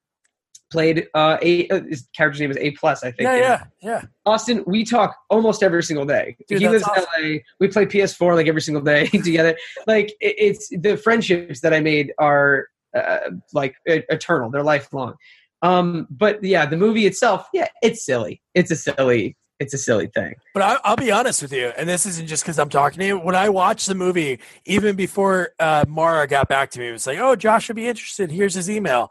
played 0.71 1.09
uh 1.15 1.37
a 1.43 1.69
uh, 1.69 1.81
his 1.89 2.09
character's 2.17 2.41
name 2.41 2.49
was 2.49 2.57
a 2.59 2.71
plus 2.73 3.03
i 3.03 3.11
think. 3.11 3.23
Yeah, 3.23 3.37
yeah, 3.37 3.65
yeah. 3.83 4.03
austin 4.25 4.63
we 4.67 4.85
talk 4.85 5.17
almost 5.29 5.63
every 5.63 5.83
single 5.83 6.05
day. 6.05 6.37
Dude, 6.49 6.61
he 6.61 6.69
lives 6.69 6.85
in 6.85 7.03
la 7.03 7.39
we 7.59 7.69
play 7.69 7.87
ps4 7.87 8.37
like 8.37 8.47
every 8.47 8.63
single 8.63 8.83
day 8.83 9.07
together. 9.25 9.57
Like 9.87 10.11
it, 10.21 10.35
it's 10.39 10.69
the 10.69 10.97
friendships 10.97 11.61
that 11.61 11.75
i 11.75 11.81
made 11.81 12.13
are 12.19 12.69
uh, 12.97 13.31
like 13.53 13.75
eternal. 13.87 14.51
They're 14.51 14.63
lifelong. 14.63 15.15
Um 15.63 16.07
but 16.11 16.43
yeah 16.43 16.67
the 16.67 16.77
movie 16.77 17.07
itself 17.07 17.49
yeah 17.53 17.69
it's 17.83 18.05
silly. 18.05 18.41
It's 18.55 18.71
a 18.71 18.77
silly 18.77 19.37
it's 19.61 19.75
a 19.75 19.79
silly 19.79 20.09
thing 20.09 20.35
But 20.55 20.63
I, 20.63 20.79
I'll 20.85 20.97
be 20.97 21.13
honest 21.13 21.43
with 21.43 21.53
you, 21.53 21.67
and 21.77 21.89
this 21.89 22.07
isn't 22.07 22.27
just 22.27 22.43
because 22.43 22.59
I'm 22.59 22.71
talking 22.71 22.99
to 23.01 23.07
you. 23.07 23.19
When 23.19 23.35
I 23.37 23.49
watched 23.51 23.87
the 23.87 23.95
movie, 23.95 24.41
even 24.65 24.97
before 24.97 25.51
uh, 25.61 25.85
Mara 25.87 26.27
got 26.27 26.49
back 26.49 26.71
to 26.73 26.81
me, 26.81 26.89
it 26.89 26.93
was 26.93 27.07
like, 27.07 27.19
"Oh, 27.19 27.37
Josh 27.37 27.69
would 27.69 27.77
be 27.77 27.87
interested. 27.87 28.31
Here's 28.33 28.55
his 28.55 28.69
email." 28.69 29.11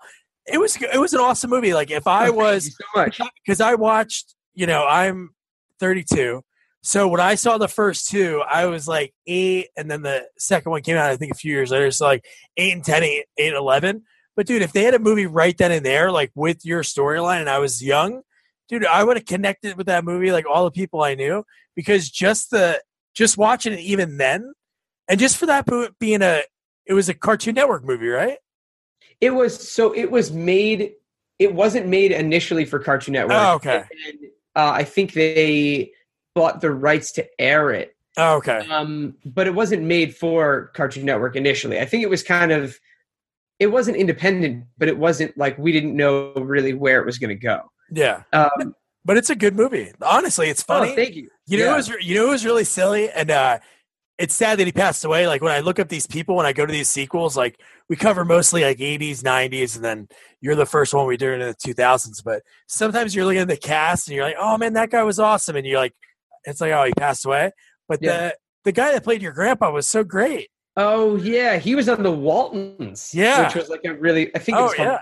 It 0.51 0.57
was 0.59 0.75
it 0.81 0.99
was 0.99 1.13
an 1.13 1.21
awesome 1.21 1.49
movie. 1.51 1.73
Like 1.73 1.91
if 1.91 2.07
I 2.07 2.27
Oh, 2.29 2.33
was 2.33 2.65
you 2.65 2.71
so 3.11 3.27
because 3.45 3.61
I 3.61 3.75
watched 3.75 4.35
you 4.55 4.65
know, 4.67 4.85
I'm 4.85 5.29
32. 5.79 6.43
So 6.81 7.07
when 7.07 7.21
I 7.21 7.35
saw 7.35 7.57
the 7.57 7.67
first 7.67 8.09
two, 8.09 8.41
I 8.49 8.65
was 8.65 8.87
like 8.87 9.13
eight, 9.27 9.67
and 9.77 9.89
then 9.89 10.01
the 10.01 10.27
second 10.37 10.71
one 10.71 10.81
came 10.81 10.97
out, 10.97 11.09
I 11.09 11.15
think, 11.17 11.31
a 11.31 11.35
few 11.35 11.53
years 11.53 11.71
later. 11.71 11.91
So 11.91 12.05
like 12.05 12.25
eight 12.57 12.73
and 12.73 12.83
10, 12.83 13.03
eight, 13.03 13.25
eight 13.37 13.47
and 13.49 13.57
11. 13.57 14.03
But 14.35 14.47
dude, 14.47 14.61
if 14.61 14.71
they 14.73 14.83
had 14.83 14.93
a 14.93 14.99
movie 14.99 15.25
right 15.25 15.57
then 15.57 15.71
and 15.71 15.85
there, 15.85 16.11
like 16.11 16.31
with 16.35 16.65
your 16.65 16.83
storyline, 16.83 17.41
and 17.41 17.49
I 17.49 17.59
was 17.59 17.83
young, 17.83 18.21
dude, 18.69 18.85
I 18.85 19.03
would 19.03 19.17
have 19.17 19.25
connected 19.25 19.75
with 19.75 19.87
that 19.87 20.05
movie 20.05 20.31
like 20.31 20.45
all 20.49 20.63
the 20.63 20.71
people 20.71 21.01
I 21.01 21.15
knew 21.15 21.43
because 21.75 22.09
just 22.09 22.51
the 22.51 22.81
just 23.13 23.37
watching 23.37 23.73
it 23.73 23.79
even 23.79 24.17
then, 24.17 24.53
and 25.09 25.19
just 25.19 25.37
for 25.37 25.47
that 25.47 25.67
being 25.99 26.21
a 26.21 26.43
it 26.85 26.93
was 26.93 27.09
a 27.09 27.13
Cartoon 27.13 27.55
Network 27.55 27.83
movie, 27.83 28.07
right? 28.07 28.37
It 29.19 29.31
was 29.31 29.69
so 29.69 29.93
it 29.93 30.09
was 30.09 30.31
made. 30.31 30.93
It 31.39 31.53
wasn't 31.53 31.87
made 31.87 32.11
initially 32.11 32.65
for 32.65 32.79
Cartoon 32.79 33.13
Network. 33.13 33.37
Oh, 33.37 33.53
okay. 33.55 33.83
And, 34.07 34.19
uh, 34.55 34.71
I 34.73 34.83
think 34.83 35.13
they 35.13 35.93
bought 36.35 36.61
the 36.61 36.71
rights 36.71 37.13
to 37.13 37.25
air 37.39 37.71
it. 37.71 37.95
Oh, 38.17 38.35
okay. 38.37 38.67
Um, 38.69 39.15
but 39.23 39.47
it 39.47 39.55
wasn't 39.55 39.83
made 39.83 40.15
for 40.15 40.71
Cartoon 40.73 41.05
Network 41.05 41.35
initially. 41.35 41.79
I 41.79 41.85
think 41.85 42.03
it 42.03 42.09
was 42.09 42.23
kind 42.23 42.51
of 42.51 42.77
it 43.59 43.67
wasn't 43.67 43.97
independent, 43.97 44.65
but 44.77 44.87
it 44.87 44.97
wasn't 44.97 45.37
like 45.37 45.57
we 45.57 45.71
didn't 45.71 45.95
know 45.95 46.33
really 46.33 46.73
where 46.73 46.99
it 46.99 47.05
was 47.05 47.17
going 47.17 47.29
to 47.29 47.35
go. 47.35 47.71
Yeah. 47.91 48.23
Um, 48.33 48.75
but 49.05 49.17
it's 49.17 49.29
a 49.29 49.35
good 49.35 49.55
movie. 49.55 49.91
Honestly, 50.01 50.49
it's 50.49 50.61
funny. 50.61 50.91
Oh, 50.91 50.95
thank 50.95 51.15
you. 51.15 51.29
You 51.47 51.57
know, 51.59 51.65
yeah. 51.65 51.73
it 51.73 51.77
was 51.77 51.89
you 52.01 52.15
know 52.15 52.27
it 52.27 52.31
was 52.31 52.45
really 52.45 52.63
silly, 52.63 53.09
and 53.09 53.31
uh, 53.31 53.59
it's 54.17 54.35
sad 54.35 54.59
that 54.59 54.65
he 54.67 54.71
passed 54.73 55.05
away. 55.05 55.27
Like 55.27 55.41
when 55.41 55.51
I 55.51 55.59
look 55.61 55.79
up 55.79 55.87
these 55.89 56.05
people, 56.05 56.35
when 56.35 56.45
I 56.45 56.53
go 56.53 56.65
to 56.65 56.71
these 56.71 56.89
sequels, 56.89 57.37
like 57.37 57.59
we 57.87 57.95
cover 57.95 58.25
mostly 58.25 58.63
like 58.63 58.77
80s, 58.77 59.21
90s, 59.23 59.75
and 59.75 59.83
then 59.85 60.07
you're 60.41 60.55
the 60.55 60.65
first 60.65 60.93
one 60.93 61.07
we 61.07 61.17
do 61.17 61.31
in 61.31 61.39
the 61.39 61.55
2000s. 61.55 62.23
But 62.23 62.43
sometimes 62.67 63.15
you're 63.15 63.25
looking 63.25 63.41
at 63.41 63.47
the 63.47 63.57
cast 63.57 64.07
and 64.07 64.15
you're 64.15 64.25
like, 64.25 64.35
oh 64.37 64.57
man, 64.57 64.73
that 64.73 64.91
guy 64.91 65.03
was 65.03 65.19
awesome, 65.19 65.55
and 65.55 65.65
you're 65.65 65.79
like, 65.79 65.93
it's 66.43 66.61
like, 66.61 66.71
oh, 66.73 66.83
he 66.83 66.91
passed 66.97 67.25
away. 67.25 67.51
But 67.87 67.99
Yeah. 68.01 68.17
the 68.17 68.35
the 68.65 68.71
guy 68.73 68.91
that 68.91 69.03
played 69.03 69.21
your 69.21 69.31
grandpa 69.31 69.71
was 69.71 69.87
so 69.87 70.03
great. 70.03 70.49
Oh 70.75 71.15
yeah, 71.15 71.57
he 71.57 71.73
was 71.75 71.89
on 71.89 72.03
the 72.03 72.11
Waltons. 72.11 73.11
Yeah. 73.13 73.45
which 73.47 73.55
was 73.55 73.69
like 73.69 73.81
a 73.85 73.93
really 73.93 74.33
I 74.35 74.39
think 74.39 74.57
Oh, 74.57 74.65
it's 74.65 74.75
called, 74.75 74.87
yeah. 74.89 74.99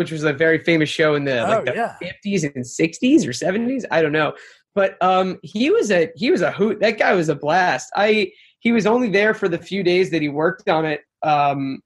Which 0.00 0.10
was 0.10 0.24
a 0.24 0.32
very 0.32 0.58
famous 0.64 0.88
show 0.88 1.14
in 1.14 1.24
the 1.24 1.40
Oh, 1.46 1.48
like 1.50 1.64
the 1.66 1.74
yeah. 1.74 1.94
fifties 2.00 2.42
and 2.42 2.66
sixties 2.66 3.24
or 3.24 3.32
seventies. 3.32 3.86
I 3.92 4.02
don't 4.02 4.10
know, 4.12 4.32
but 4.74 5.00
um, 5.00 5.38
he 5.44 5.70
was 5.70 5.92
a 5.92 6.10
he 6.16 6.32
was 6.32 6.42
a 6.42 6.50
hoot. 6.50 6.80
That 6.80 6.98
guy 6.98 7.12
was 7.14 7.28
a 7.28 7.36
blast. 7.36 7.88
I 7.94 8.32
he 8.58 8.72
was 8.72 8.86
only 8.86 9.08
there 9.10 9.32
for 9.34 9.48
the 9.48 9.58
few 9.58 9.82
days 9.84 10.10
that 10.10 10.20
he 10.22 10.28
worked 10.28 10.68
on 10.68 10.84
it. 10.84 11.02
Um, 11.22 11.80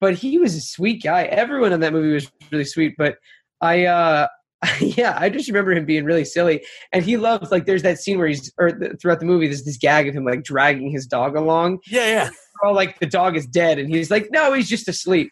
but 0.00 0.14
he 0.14 0.38
was 0.38 0.54
a 0.56 0.60
sweet 0.60 1.02
guy. 1.02 1.24
Everyone 1.24 1.72
in 1.72 1.80
that 1.80 1.92
movie 1.92 2.12
was 2.12 2.30
really 2.50 2.64
sweet. 2.64 2.94
But 2.98 3.16
I 3.60 3.84
uh. 3.84 4.26
Yeah, 4.80 5.16
I 5.16 5.28
just 5.28 5.46
remember 5.46 5.70
him 5.70 5.84
being 5.86 6.04
really 6.04 6.24
silly, 6.24 6.64
and 6.92 7.04
he 7.04 7.16
loves 7.16 7.52
like. 7.52 7.64
There's 7.64 7.84
that 7.84 8.00
scene 8.00 8.18
where 8.18 8.26
he's, 8.26 8.52
or 8.58 8.72
th- 8.72 8.92
throughout 9.00 9.20
the 9.20 9.24
movie, 9.26 9.46
there's 9.46 9.62
this 9.64 9.76
gag 9.76 10.08
of 10.08 10.14
him 10.16 10.24
like 10.24 10.42
dragging 10.42 10.90
his 10.90 11.06
dog 11.06 11.36
along, 11.36 11.78
Yeah, 11.86 12.06
yeah. 12.06 12.30
all 12.64 12.74
like 12.74 12.98
the 12.98 13.06
dog 13.06 13.36
is 13.36 13.46
dead 13.46 13.78
and 13.78 13.88
he's 13.88 14.10
like 14.10 14.26
no 14.32 14.52
he's 14.52 14.68
just 14.68 14.88
asleep 14.88 15.30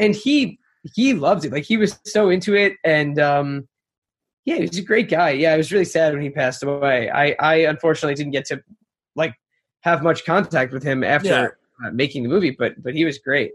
and 0.00 0.12
he 0.12 0.58
he 0.94 1.14
loved 1.14 1.44
it 1.44 1.52
like 1.52 1.64
he 1.64 1.76
was 1.76 1.98
so 2.04 2.28
into 2.30 2.54
it 2.54 2.74
and 2.84 3.18
um 3.18 3.66
yeah 4.44 4.56
he 4.56 4.62
was 4.62 4.76
a 4.78 4.82
great 4.82 5.08
guy 5.08 5.30
yeah 5.30 5.54
I 5.54 5.56
was 5.56 5.72
really 5.72 5.84
sad 5.84 6.12
when 6.12 6.22
he 6.22 6.30
passed 6.30 6.62
away 6.62 7.08
i 7.10 7.34
i 7.40 7.54
unfortunately 7.66 8.14
didn't 8.14 8.32
get 8.32 8.44
to 8.46 8.62
like 9.16 9.34
have 9.80 10.02
much 10.02 10.24
contact 10.24 10.72
with 10.72 10.82
him 10.82 11.02
after 11.02 11.28
Yeah. 11.28 11.48
uh, 11.86 11.90
making 11.92 12.22
the 12.22 12.28
movie 12.28 12.50
but 12.50 12.82
but 12.82 12.94
he 12.94 13.04
was 13.04 13.18
great 13.18 13.52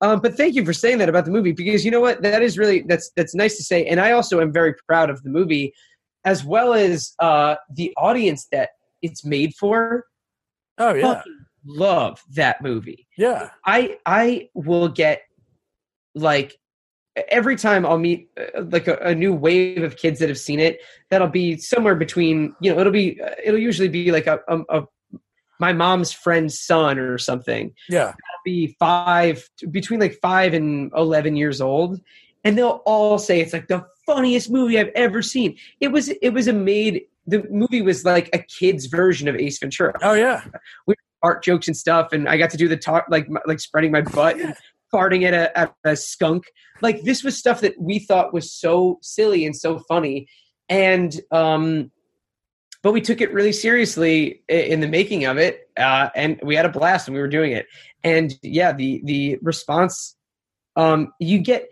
um, 0.00 0.18
but 0.20 0.34
thank 0.34 0.56
you 0.56 0.64
for 0.64 0.72
saying 0.72 0.98
that 0.98 1.08
about 1.08 1.24
the 1.26 1.30
movie 1.30 1.52
because 1.52 1.84
you 1.84 1.90
know 1.92 2.00
what 2.00 2.22
that 2.22 2.42
is 2.42 2.58
really 2.58 2.82
that's 2.88 3.12
that's 3.16 3.34
nice 3.34 3.56
to 3.56 3.62
say 3.62 3.84
and 3.86 4.00
i 4.00 4.10
also 4.10 4.40
am 4.40 4.52
very 4.52 4.74
proud 4.88 5.08
of 5.10 5.22
the 5.22 5.30
movie 5.30 5.72
as 6.24 6.44
well 6.44 6.74
as 6.74 7.14
uh 7.20 7.54
the 7.74 7.92
audience 7.96 8.48
that 8.50 8.70
it's 9.02 9.24
made 9.24 9.54
for 9.54 10.04
Oh 10.78 10.94
yeah. 10.94 11.14
fucking 11.14 11.38
love 11.64 12.20
that 12.34 12.60
movie 12.62 13.06
Yeah. 13.16 13.50
I 13.66 13.98
I 14.06 14.48
will 14.54 14.88
get 14.88 15.22
like 16.16 16.58
every 17.28 17.56
time 17.56 17.84
I'll 17.84 17.98
meet 17.98 18.28
uh, 18.38 18.62
like 18.62 18.88
a, 18.88 18.96
a 18.96 19.14
new 19.14 19.32
wave 19.32 19.82
of 19.82 19.96
kids 19.96 20.18
that 20.20 20.28
have 20.28 20.38
seen 20.38 20.60
it. 20.60 20.80
That'll 21.10 21.28
be 21.28 21.56
somewhere 21.56 21.94
between 21.94 22.54
you 22.60 22.72
know 22.72 22.80
it'll 22.80 22.92
be 22.92 23.20
uh, 23.20 23.30
it'll 23.44 23.60
usually 23.60 23.88
be 23.88 24.10
like 24.12 24.26
a, 24.26 24.40
a, 24.48 24.60
a 24.68 24.82
my 25.60 25.72
mom's 25.72 26.12
friend's 26.12 26.58
son 26.58 26.98
or 26.98 27.18
something. 27.18 27.72
Yeah. 27.88 28.08
It'll 28.08 28.44
be 28.44 28.76
five 28.78 29.48
between 29.70 30.00
like 30.00 30.18
five 30.20 30.54
and 30.54 30.90
eleven 30.96 31.36
years 31.36 31.60
old, 31.60 32.00
and 32.44 32.56
they'll 32.56 32.82
all 32.86 33.18
say 33.18 33.40
it's 33.40 33.52
like 33.52 33.68
the 33.68 33.84
funniest 34.06 34.50
movie 34.50 34.78
I've 34.78 34.90
ever 34.94 35.22
seen. 35.22 35.56
It 35.80 35.88
was 35.88 36.08
it 36.08 36.30
was 36.30 36.48
a 36.48 36.52
made 36.52 37.02
the 37.26 37.46
movie 37.50 37.82
was 37.82 38.04
like 38.04 38.28
a 38.32 38.38
kid's 38.38 38.86
version 38.86 39.28
of 39.28 39.36
Ace 39.36 39.58
Ventura 39.58 39.94
Oh 40.02 40.14
yeah. 40.14 40.44
We 40.86 40.94
art 41.22 41.44
jokes 41.44 41.68
and 41.68 41.76
stuff, 41.76 42.12
and 42.12 42.28
I 42.28 42.36
got 42.36 42.50
to 42.50 42.56
do 42.56 42.66
the 42.68 42.76
talk 42.76 43.06
like 43.08 43.28
like 43.46 43.60
spreading 43.60 43.92
my 43.92 44.00
butt 44.00 44.36
farting 44.92 45.24
at 45.24 45.34
a, 45.34 45.58
at 45.58 45.74
a 45.84 45.96
skunk. 45.96 46.44
Like 46.80 47.02
this 47.02 47.24
was 47.24 47.38
stuff 47.38 47.60
that 47.60 47.80
we 47.80 47.98
thought 47.98 48.34
was 48.34 48.52
so 48.52 48.98
silly 49.02 49.46
and 49.46 49.56
so 49.56 49.78
funny, 49.88 50.26
and 50.68 51.18
um, 51.30 51.90
but 52.82 52.92
we 52.92 53.00
took 53.00 53.20
it 53.20 53.32
really 53.32 53.52
seriously 53.52 54.42
in 54.48 54.80
the 54.80 54.88
making 54.88 55.24
of 55.24 55.38
it, 55.38 55.68
uh, 55.76 56.08
and 56.14 56.40
we 56.42 56.56
had 56.56 56.66
a 56.66 56.70
blast 56.70 57.08
and 57.08 57.14
we 57.14 57.20
were 57.20 57.28
doing 57.28 57.52
it. 57.52 57.66
And 58.02 58.34
yeah, 58.42 58.72
the 58.72 59.00
the 59.04 59.38
response 59.42 60.16
um, 60.76 61.12
you 61.18 61.38
get 61.38 61.68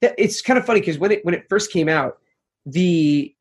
that 0.00 0.14
it's 0.18 0.42
kind 0.42 0.58
of 0.58 0.64
funny 0.64 0.80
because 0.80 0.98
when 0.98 1.12
it 1.12 1.24
when 1.24 1.34
it 1.34 1.46
first 1.48 1.72
came 1.72 1.88
out, 1.88 2.18
the 2.66 3.34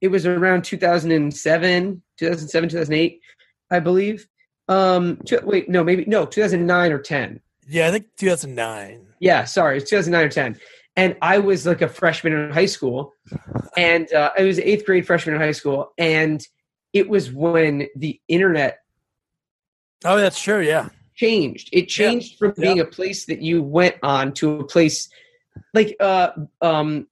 it 0.00 0.08
was 0.08 0.26
around 0.26 0.64
2007, 0.64 2.02
2007, 2.18 2.68
2008, 2.68 3.20
I 3.70 3.78
believe. 3.78 4.26
Um, 4.68 5.18
two, 5.24 5.38
wait, 5.44 5.68
no, 5.68 5.84
maybe 5.84 6.04
no, 6.06 6.26
2009 6.26 6.92
or 6.92 6.98
10. 6.98 7.40
Yeah, 7.72 7.88
I 7.88 7.90
think 7.90 8.06
2009. 8.18 9.06
Yeah, 9.18 9.44
sorry, 9.44 9.78
it's 9.78 9.88
2009 9.88 10.26
or 10.26 10.28
10. 10.28 10.60
And 10.96 11.16
I 11.22 11.38
was 11.38 11.64
like 11.64 11.80
a 11.80 11.88
freshman 11.88 12.34
in 12.34 12.50
high 12.50 12.66
school, 12.66 13.14
and 13.78 14.12
uh, 14.12 14.30
I 14.38 14.42
was 14.42 14.58
eighth 14.58 14.84
grade 14.84 15.06
freshman 15.06 15.34
in 15.36 15.40
high 15.40 15.52
school, 15.52 15.92
and 15.96 16.46
it 16.92 17.08
was 17.08 17.32
when 17.32 17.88
the 17.96 18.20
internet 18.28 18.78
Oh, 20.04 20.16
that's 20.18 20.42
true. 20.42 20.60
Yeah. 20.60 20.88
changed. 21.14 21.70
It 21.72 21.86
changed 21.86 22.38
from 22.38 22.54
being 22.58 22.80
a 22.80 22.84
place 22.84 23.24
that 23.26 23.40
you 23.40 23.62
went 23.62 23.96
on 24.02 24.34
to 24.34 24.60
a 24.60 24.64
place 24.64 25.08
like 25.72 25.96
uh 26.00 26.30
um 26.60 27.06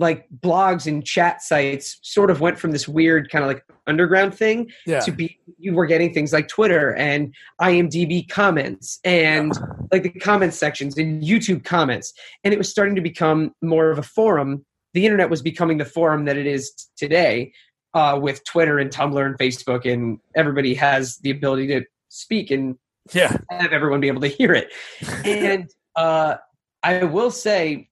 like 0.00 0.26
blogs 0.40 0.86
and 0.86 1.04
chat 1.04 1.42
sites 1.42 1.98
sort 2.02 2.30
of 2.30 2.40
went 2.40 2.58
from 2.58 2.70
this 2.72 2.88
weird 2.88 3.30
kind 3.30 3.44
of 3.44 3.48
like 3.48 3.62
underground 3.86 4.34
thing 4.34 4.68
Yeah. 4.86 5.00
to 5.00 5.12
be 5.12 5.38
you 5.58 5.74
were 5.74 5.84
getting 5.86 6.12
things 6.14 6.32
like 6.32 6.48
Twitter 6.48 6.94
and 6.96 7.34
IMDb 7.60 8.26
comments 8.28 8.98
and 9.04 9.52
like 9.92 10.02
the 10.02 10.08
comment 10.10 10.54
sections 10.54 10.96
and 10.96 11.22
YouTube 11.22 11.64
comments 11.64 12.14
and 12.44 12.54
it 12.54 12.56
was 12.58 12.70
starting 12.70 12.94
to 12.94 13.02
become 13.02 13.54
more 13.62 13.90
of 13.90 13.98
a 13.98 14.02
forum 14.02 14.64
the 14.94 15.04
internet 15.04 15.28
was 15.28 15.42
becoming 15.42 15.76
the 15.78 15.84
forum 15.84 16.24
that 16.24 16.36
it 16.38 16.46
is 16.46 16.72
today 16.96 17.52
uh, 17.94 18.18
with 18.20 18.42
Twitter 18.44 18.78
and 18.78 18.90
Tumblr 18.90 19.24
and 19.24 19.36
Facebook 19.38 19.84
and 19.90 20.18
everybody 20.34 20.72
has 20.74 21.18
the 21.18 21.30
ability 21.30 21.66
to 21.68 21.84
speak 22.08 22.50
and 22.50 22.76
Yeah. 23.12 23.36
have 23.50 23.72
everyone 23.72 24.00
be 24.00 24.08
able 24.08 24.22
to 24.22 24.28
hear 24.28 24.54
it 24.54 24.72
and 25.26 25.70
uh, 25.94 26.36
I 26.82 27.04
will 27.04 27.30
say 27.30 27.89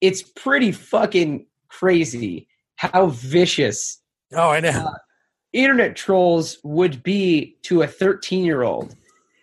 it's 0.00 0.22
pretty 0.22 0.72
fucking 0.72 1.46
crazy 1.68 2.48
how 2.76 3.06
vicious 3.06 4.00
Oh, 4.32 4.50
I 4.50 4.60
know. 4.60 4.94
internet 5.52 5.96
trolls 5.96 6.58
would 6.62 7.02
be 7.02 7.56
to 7.62 7.82
a 7.82 7.86
13 7.86 8.44
year 8.44 8.62
old 8.62 8.96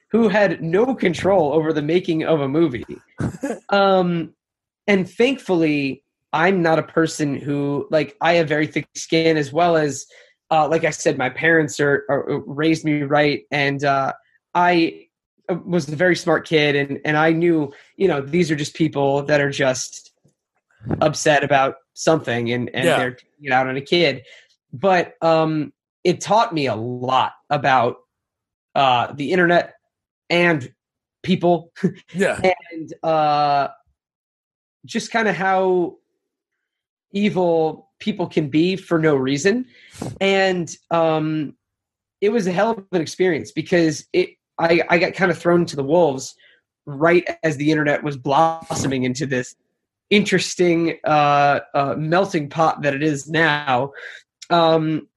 who 0.09 0.29
had 0.29 0.61
no 0.61 0.95
control 0.95 1.51
over 1.53 1.73
the 1.73 1.81
making 1.81 2.23
of 2.23 2.39
a 2.39 2.47
movie. 2.47 2.85
um, 3.69 4.33
and 4.87 5.09
thankfully, 5.09 6.03
I'm 6.31 6.61
not 6.61 6.79
a 6.79 6.83
person 6.83 7.35
who, 7.35 7.87
like, 7.91 8.15
I 8.21 8.33
have 8.33 8.47
very 8.47 8.67
thick 8.67 8.87
skin 8.95 9.35
as 9.35 9.51
well 9.51 9.75
as, 9.75 10.05
uh, 10.49 10.67
like 10.69 10.85
I 10.85 10.91
said, 10.91 11.17
my 11.17 11.29
parents 11.29 11.79
are, 11.79 12.05
are 12.09 12.41
raised 12.45 12.85
me 12.85 13.01
right. 13.01 13.43
And 13.51 13.83
uh, 13.83 14.13
I 14.55 15.07
was 15.65 15.89
a 15.89 15.95
very 15.95 16.15
smart 16.15 16.47
kid 16.47 16.75
and, 16.75 16.99
and 17.03 17.17
I 17.17 17.31
knew, 17.31 17.73
you 17.97 18.07
know, 18.07 18.21
these 18.21 18.49
are 18.49 18.55
just 18.55 18.75
people 18.75 19.23
that 19.23 19.41
are 19.41 19.49
just 19.49 20.13
upset 21.01 21.43
about 21.43 21.75
something 21.93 22.51
and, 22.51 22.69
and 22.73 22.85
Yeah. 22.85 22.97
they're 22.97 23.11
taking 23.11 23.45
it 23.45 23.51
out 23.51 23.67
on 23.67 23.77
a 23.77 23.81
kid. 23.81 24.23
But 24.73 25.13
um, 25.21 25.73
it 26.03 26.21
taught 26.21 26.53
me 26.53 26.67
a 26.67 26.75
lot 26.75 27.33
about 27.49 27.97
uh, 28.75 29.13
the 29.13 29.31
internet 29.31 29.73
and 30.29 30.71
people 31.23 31.71
Yeah. 32.13 32.39
and 32.71 32.93
uh, 33.03 33.69
just 34.85 35.11
kind 35.11 35.27
of 35.27 35.35
how 35.35 35.97
evil 37.11 37.89
people 37.99 38.27
can 38.27 38.49
be 38.49 38.75
for 38.75 38.99
no 38.99 39.15
reason. 39.15 39.65
And 40.21 40.73
um, 40.91 41.55
it 42.21 42.29
was 42.29 42.47
a 42.47 42.51
hell 42.51 42.71
of 42.71 42.85
an 42.91 43.01
experience 43.01 43.51
because 43.51 44.05
it 44.13 44.29
I, 44.59 44.81
I 44.89 44.97
got 44.97 45.13
kind 45.13 45.29
of 45.31 45.37
thrown 45.37 45.65
to 45.67 45.75
the 45.75 45.83
wolves 45.83 46.35
right 46.85 47.27
as 47.43 47.57
the 47.57 47.69
internet 47.71 48.01
was 48.03 48.17
blossoming 48.17 49.03
into 49.03 49.25
this 49.25 49.55
interesting 50.09 50.97
uh, 51.05 51.59
uh, 51.73 51.95
melting 51.97 52.49
pot 52.49 52.81
that 52.83 52.93
it 52.93 53.03
is 53.03 53.27
now. 53.29 53.91
um, 54.49 55.07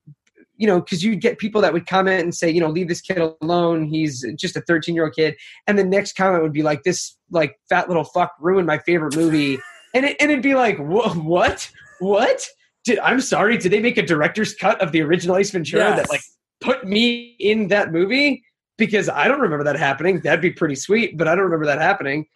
you 0.57 0.67
know, 0.67 0.79
because 0.79 1.03
you'd 1.03 1.23
get 1.23 1.39
people 1.39 1.63
that 1.63 1.73
would 1.73 1.87
comment 1.87 2.23
and 2.23 2.35
say, 2.35 2.51
you 2.51 2.61
know, 2.61 2.69
leave 2.69 2.87
this 2.87 3.01
kid 3.01 3.17
alone. 3.41 3.87
He's 3.87 4.23
just 4.37 4.57
a 4.57 4.61
13 4.61 4.95
year 4.95 5.05
old 5.05 5.15
kid. 5.15 5.35
And 5.67 5.79
the 5.79 5.85
next 5.85 6.17
comment 6.17 6.43
would 6.43 6.53
be 6.53 6.63
like, 6.63 6.83
this 6.83 7.17
like 7.31 7.59
fat 7.71 7.89
little 7.89 8.05
fuck 8.05 8.33
ruined 8.39 8.67
my 8.67 8.77
favorite 8.77 9.17
movie. 9.17 9.59
And, 9.95 10.05
it, 10.05 10.19
and 10.21 10.31
it'd 10.31 10.43
be 10.43 10.55
like, 10.55 10.77
what? 10.79 11.71
What? 12.01 12.47
Did, 12.85 12.99
I'm 12.99 13.23
sorry. 13.23 13.57
Did 13.57 13.73
they 13.73 13.81
make 13.81 13.97
a 13.97 14.03
director's 14.05 14.55
cut 14.55 14.79
of 14.83 14.93
the 14.93 15.01
original 15.01 15.39
Ace 15.39 15.51
Ventura 15.51 15.83
Yes. 15.83 15.97
that 15.99 16.11
like 16.11 16.21
put 16.61 16.87
me 16.87 17.37
in 17.39 17.69
that 17.69 17.91
movie? 17.91 18.45
Because 18.77 19.09
I 19.09 19.29
don't 19.29 19.41
remember 19.41 19.65
that 19.65 19.77
happening. 19.79 20.21
That'd 20.21 20.43
be 20.43 20.51
pretty 20.51 20.75
sweet, 20.75 21.17
but 21.17 21.27
I 21.27 21.35
don't 21.35 21.45
remember 21.45 21.67
that 21.67 21.81
happening. 21.81 22.27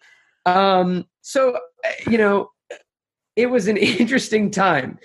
Um, 0.46 1.04
so, 1.24 1.56
uh, 1.56 2.10
you 2.10 2.18
know, 2.18 2.50
it 3.34 3.46
was 3.46 3.66
an 3.66 3.76
interesting 4.00 4.50
time 4.50 4.98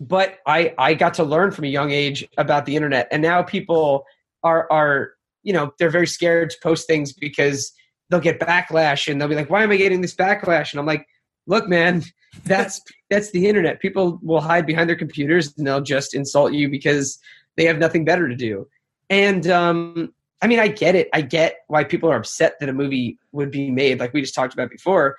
but 0.00 0.38
I 0.46 0.74
I 0.78 0.94
got 0.94 1.14
to 1.14 1.24
learn 1.24 1.50
from 1.50 1.64
a 1.64 1.68
young 1.68 1.90
age 1.90 2.26
about 2.38 2.64
the 2.64 2.74
internet, 2.74 3.06
and 3.12 3.22
now 3.22 3.42
people 3.42 4.06
are 4.42 4.66
are 4.72 5.12
you 5.42 5.52
know 5.52 5.72
they're 5.78 5.90
very 5.90 6.06
scared 6.06 6.50
to 6.50 6.56
post 6.62 6.86
things 6.86 7.12
because 7.12 7.72
they'll 8.08 8.20
get 8.20 8.40
backlash, 8.40 9.08
and 9.08 9.20
they'll 9.20 9.28
be 9.28 9.34
like, 9.34 9.50
"Why 9.50 9.62
am 9.62 9.70
I 9.70 9.76
getting 9.76 10.00
this 10.00 10.16
backlash?" 10.16 10.72
And 10.72 10.80
I'm 10.80 10.86
like, 10.86 11.06
"Look, 11.46 11.68
man, 11.68 12.02
that's 12.44 12.80
that's 13.10 13.30
the 13.30 13.46
internet. 13.46 13.80
People 13.80 14.18
will 14.22 14.40
hide 14.40 14.66
behind 14.66 14.88
their 14.88 14.96
computers 14.96 15.52
and 15.56 15.66
they'll 15.66 15.82
just 15.82 16.14
insult 16.14 16.54
you 16.54 16.70
because 16.70 17.18
they 17.56 17.66
have 17.66 17.78
nothing 17.78 18.04
better 18.04 18.26
to 18.26 18.36
do." 18.36 18.66
And 19.10 19.46
um, 19.48 20.14
I 20.42 20.46
mean, 20.46 20.58
I 20.58 20.68
get 20.68 20.94
it. 20.94 21.08
I 21.12 21.20
get 21.20 21.56
why 21.68 21.84
people 21.84 22.10
are 22.10 22.16
upset 22.16 22.54
that 22.60 22.68
a 22.68 22.72
movie 22.72 23.18
would 23.32 23.50
be 23.50 23.70
made, 23.70 24.00
like 24.00 24.12
we 24.14 24.20
just 24.20 24.34
talked 24.34 24.54
about 24.54 24.70
before, 24.70 25.16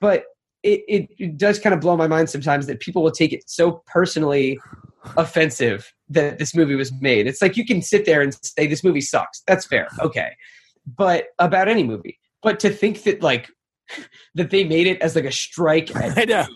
but 0.00 0.24
it, 0.62 0.82
it, 0.88 1.08
it 1.18 1.38
does 1.38 1.58
kind 1.58 1.74
of 1.74 1.80
blow 1.80 1.96
my 1.96 2.08
mind 2.08 2.28
sometimes 2.28 2.66
that 2.66 2.80
people 2.80 3.02
will 3.02 3.10
take 3.12 3.32
it 3.32 3.48
so 3.48 3.82
personally 3.86 4.58
offensive 5.16 5.92
that 6.08 6.38
this 6.38 6.54
movie 6.54 6.74
was 6.74 6.92
made. 7.00 7.26
It's 7.26 7.40
like 7.40 7.56
you 7.56 7.64
can 7.64 7.82
sit 7.82 8.04
there 8.04 8.20
and 8.20 8.34
say 8.42 8.66
this 8.66 8.82
movie 8.82 9.00
sucks. 9.00 9.42
That's 9.46 9.66
fair. 9.66 9.88
Okay. 10.00 10.36
But 10.86 11.26
about 11.38 11.68
any 11.68 11.84
movie. 11.84 12.18
But 12.42 12.60
to 12.60 12.70
think 12.70 13.02
that 13.04 13.22
like 13.22 13.48
that 14.34 14.50
they 14.50 14.64
made 14.64 14.86
it 14.86 15.00
as 15.00 15.14
like 15.14 15.24
a 15.24 15.32
strike 15.32 15.94
at 15.94 16.18
I 16.18 16.24
know. 16.24 16.46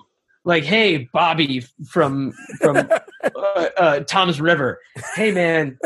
like 0.44 0.64
hey 0.64 1.08
Bobby 1.12 1.64
from 1.88 2.32
from 2.60 2.76
uh, 3.22 3.68
uh, 3.76 4.00
Toms 4.00 4.40
River. 4.40 4.78
Hey 5.14 5.32
man, 5.32 5.78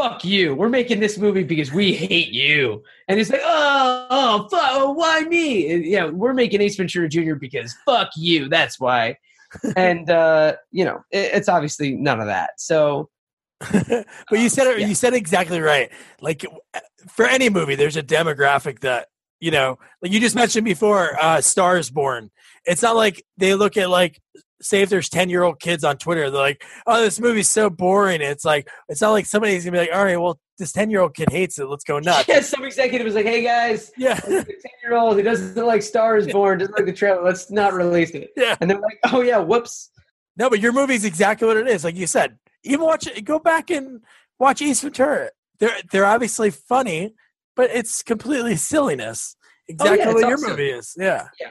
fuck 0.00 0.24
you. 0.24 0.54
We're 0.54 0.68
making 0.68 1.00
this 1.00 1.18
movie 1.18 1.44
because 1.44 1.72
we 1.72 1.94
hate 1.94 2.28
you. 2.28 2.82
And 3.08 3.18
it's 3.18 3.30
like, 3.30 3.40
oh, 3.44 4.06
oh, 4.10 4.48
fuck, 4.50 4.70
oh, 4.72 4.92
why 4.92 5.22
me? 5.22 5.72
And, 5.72 5.84
yeah, 5.84 6.06
we're 6.06 6.34
making 6.34 6.60
Ace 6.60 6.76
Ventura 6.76 7.08
Jr. 7.08 7.34
because 7.34 7.74
fuck 7.84 8.10
you. 8.16 8.48
That's 8.48 8.78
why. 8.78 9.16
and 9.76 10.10
uh, 10.10 10.56
you 10.70 10.84
know, 10.84 11.02
it, 11.10 11.30
it's 11.34 11.48
obviously 11.48 11.94
none 11.94 12.20
of 12.20 12.26
that. 12.26 12.50
So 12.58 13.08
but 13.72 14.06
you 14.32 14.48
said 14.48 14.66
it. 14.68 14.80
Yeah. 14.80 14.86
You 14.86 14.94
said 14.94 15.14
exactly 15.14 15.60
right. 15.60 15.90
Like 16.20 16.44
for 17.08 17.26
any 17.26 17.50
movie, 17.50 17.74
there's 17.74 17.96
a 17.96 18.02
demographic 18.02 18.80
that 18.80 19.08
you 19.40 19.50
know. 19.50 19.78
Like 20.00 20.12
you 20.12 20.20
just 20.20 20.36
mentioned 20.36 20.64
before, 20.64 21.16
uh, 21.20 21.40
Stars 21.40 21.90
Born. 21.90 22.30
It's 22.64 22.82
not 22.82 22.94
like 22.94 23.24
they 23.36 23.54
look 23.54 23.76
at 23.76 23.90
like 23.90 24.20
say 24.60 24.82
if 24.82 24.88
there's 24.88 25.08
ten 25.08 25.30
year 25.30 25.42
old 25.42 25.60
kids 25.60 25.84
on 25.84 25.96
Twitter, 25.98 26.30
they're 26.30 26.40
like, 26.40 26.64
"Oh, 26.86 27.00
this 27.00 27.20
movie's 27.20 27.48
so 27.48 27.70
boring." 27.70 28.20
It's 28.20 28.44
like 28.44 28.68
it's 28.88 29.00
not 29.00 29.10
like 29.12 29.26
somebody's 29.26 29.64
gonna 29.64 29.76
be 29.76 29.78
like, 29.86 29.94
"All 29.94 30.04
right, 30.04 30.16
well, 30.20 30.38
this 30.58 30.72
ten 30.72 30.90
year 30.90 31.00
old 31.00 31.14
kid 31.14 31.30
hates 31.30 31.58
it. 31.58 31.66
Let's 31.66 31.84
go 31.84 31.98
nuts." 31.98 32.28
yeah, 32.28 32.40
some 32.40 32.64
executive 32.64 33.04
was 33.04 33.14
like, 33.14 33.26
hey 33.26 33.42
guys, 33.42 33.90
Yeah, 33.96 34.14
ten 34.18 34.44
year 34.82 34.96
old 34.96 35.16
who 35.16 35.22
doesn't 35.22 35.56
like 35.66 35.82
Stars 35.82 36.26
Born, 36.26 36.58
doesn't 36.58 36.74
like 36.74 36.86
the 36.86 36.92
trailer. 36.92 37.22
Let's 37.22 37.50
not 37.50 37.72
release 37.74 38.10
it. 38.10 38.30
yeah. 38.36 38.56
And 38.60 38.70
they're 38.70 38.80
like, 38.80 38.98
oh 39.12 39.20
yeah, 39.22 39.38
whoops. 39.38 39.90
No, 40.36 40.48
but 40.48 40.60
your 40.60 40.72
movie's 40.72 41.04
exactly 41.04 41.46
what 41.48 41.56
it 41.56 41.66
is. 41.68 41.84
Like 41.84 41.96
you 41.96 42.06
said, 42.06 42.38
even 42.64 42.84
watch 42.84 43.06
it. 43.06 43.24
Go 43.24 43.38
back 43.38 43.70
and 43.70 44.00
watch 44.38 44.62
Ace 44.62 44.80
Ventura. 44.80 45.30
They're 45.58 45.74
they're 45.90 46.06
obviously 46.06 46.50
funny, 46.50 47.14
but 47.56 47.70
it's 47.70 48.02
completely 48.02 48.56
silliness. 48.56 49.36
Oh, 49.40 49.72
exactly 49.72 50.00
it's 50.00 50.14
what 50.14 50.28
your 50.28 50.48
movie 50.48 50.70
is. 50.70 50.94
Yeah. 50.96 51.28
Yeah, 51.40 51.50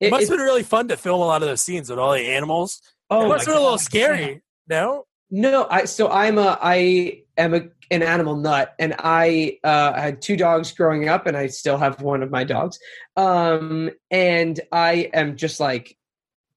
it, 0.00 0.06
It- 0.06 0.10
must 0.10 0.28
have 0.28 0.36
been 0.36 0.44
really 0.44 0.62
fun 0.62 0.88
to 0.88 0.96
film 0.96 1.20
a 1.20 1.24
lot 1.26 1.42
of 1.42 1.48
those 1.48 1.62
scenes 1.62 1.88
with 1.90 1.98
all 1.98 2.12
the 2.12 2.26
animals. 2.26 2.80
oh 3.10 3.24
it 3.26 3.28
must 3.28 3.46
have 3.46 3.54
been 3.54 3.60
a 3.60 3.64
little 3.64 3.78
scary. 3.78 4.42
No, 4.68 5.06
No, 5.30 5.66
I 5.70 5.84
so 5.84 6.08
I'm 6.08 6.38
a 6.38 6.58
I 6.60 7.22
am 7.36 7.54
a 7.54 7.62
an 7.92 8.02
animal 8.02 8.34
nut, 8.36 8.74
and 8.80 8.96
I 8.98 9.58
uh, 9.62 9.92
had 9.92 10.20
two 10.20 10.36
dogs 10.36 10.72
growing 10.72 11.08
up, 11.08 11.26
and 11.28 11.36
I 11.36 11.46
still 11.46 11.78
have 11.78 12.00
one 12.02 12.20
of 12.24 12.32
my 12.32 12.42
dogs. 12.42 12.80
Um, 13.16 13.90
and 14.10 14.58
I 14.72 15.08
am 15.14 15.36
just 15.36 15.60
like 15.60 15.96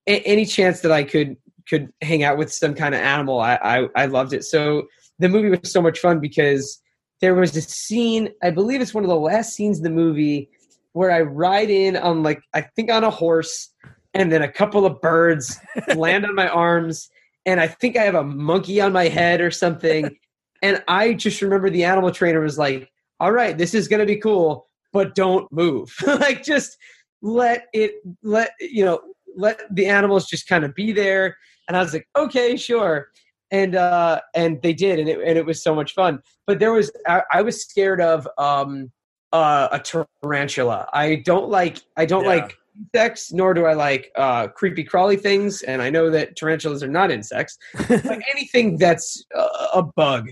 a- 0.08 0.22
any 0.24 0.46
chance 0.46 0.82
that 0.82 0.92
I 0.92 1.04
could 1.04 1.38
could 1.70 1.94
hang 2.02 2.24
out 2.24 2.38
with 2.40 2.52
some 2.52 2.74
kind 2.74 2.96
of 2.96 3.02
animal, 3.02 3.40
I, 3.40 3.56
I 3.62 3.88
I 3.96 4.06
loved 4.08 4.34
it. 4.34 4.44
So 4.44 4.88
the 5.20 5.30
movie 5.30 5.50
was 5.50 5.72
so 5.72 5.82
much 5.84 6.00
fun 6.00 6.20
because 6.20 6.82
there 7.22 7.36
was 7.36 7.56
a 7.56 7.62
scene. 7.62 8.30
I 8.42 8.50
believe 8.50 8.82
it's 8.82 8.94
one 8.94 9.04
of 9.04 9.10
the 9.10 9.16
last 9.16 9.54
scenes 9.54 9.78
in 9.78 9.84
the 9.84 9.90
movie 9.92 10.50
where 10.94 11.12
I 11.12 11.22
ride 11.22 11.70
in 11.70 11.96
on 11.96 12.24
like 12.24 12.42
I 12.54 12.62
think 12.62 12.92
on 12.92 13.04
a 13.04 13.10
horse, 13.10 13.74
and 14.14 14.32
then 14.32 14.42
a 14.42 14.52
couple 14.52 14.86
of 14.86 15.02
birds 15.02 15.60
land 15.96 16.26
on 16.26 16.36
my 16.36 16.48
arms 16.48 17.10
and 17.46 17.60
I 17.60 17.68
think 17.68 17.98
I 17.98 18.04
have 18.04 18.16
a 18.16 18.24
monkey 18.24 18.82
on 18.82 18.94
my 18.94 19.08
head 19.08 19.42
or 19.42 19.52
something. 19.52 20.16
and 20.62 20.84
I 20.88 21.14
just 21.14 21.42
remember 21.42 21.70
the 21.70 21.84
animal 21.84 22.12
trainer 22.12 22.42
was 22.42 22.58
like, 22.58 22.90
"All 23.20 23.32
right, 23.32 23.58
this 23.58 23.74
is 23.74 23.88
going 23.88 24.02
to 24.02 24.06
be 24.06 24.18
cool, 24.18 24.68
but 24.94 25.16
don't 25.16 25.52
move. 25.52 25.94
like 26.06 26.44
just 26.44 26.78
let 27.22 27.66
it 27.74 27.96
let 28.24 28.52
you 28.60 28.86
know, 28.86 29.02
let 29.36 29.62
the 29.72 29.88
animals 29.88 30.28
just 30.28 30.48
kind 30.48 30.64
of 30.64 30.76
be 30.76 30.92
there." 30.92 31.38
And 31.68 31.78
I 31.78 31.82
was 31.82 31.94
like, 31.94 32.08
"Okay, 32.16 32.56
sure." 32.56 33.08
And 33.52 33.76
uh 33.76 34.22
and 34.36 34.62
they 34.62 34.74
did 34.74 35.00
and 35.00 35.10
it 35.10 35.20
and 35.26 35.38
it 35.38 35.46
was 35.46 35.64
so 35.64 35.74
much 35.74 35.94
fun. 35.94 36.20
But 36.46 36.60
there 36.60 36.72
was 36.72 36.92
I, 37.08 37.24
I 37.32 37.42
was 37.42 37.64
scared 37.64 38.00
of 38.00 38.28
um 38.38 38.92
uh, 39.34 39.68
a 39.72 39.80
tarantula. 40.24 40.88
I 40.94 41.18
don't 41.26 41.50
like 41.50 41.80
I 41.98 42.06
don't 42.06 42.24
Yeah. 42.24 42.30
like 42.30 42.58
insects, 42.94 43.32
nor 43.34 43.54
do 43.54 43.66
I 43.66 43.74
like 43.74 44.12
uh, 44.16 44.48
creepy 44.48 44.84
crawly 44.84 45.18
things. 45.18 45.62
And 45.64 45.82
I 45.82 45.90
know 45.90 46.10
that 46.10 46.36
tarantulas 46.36 46.82
are 46.82 46.88
not 46.88 47.12
insects, 47.12 47.58
but 47.88 48.22
anything 48.32 48.78
that's 48.78 49.24
uh, 49.36 49.68
a 49.74 49.84
bug 49.84 50.30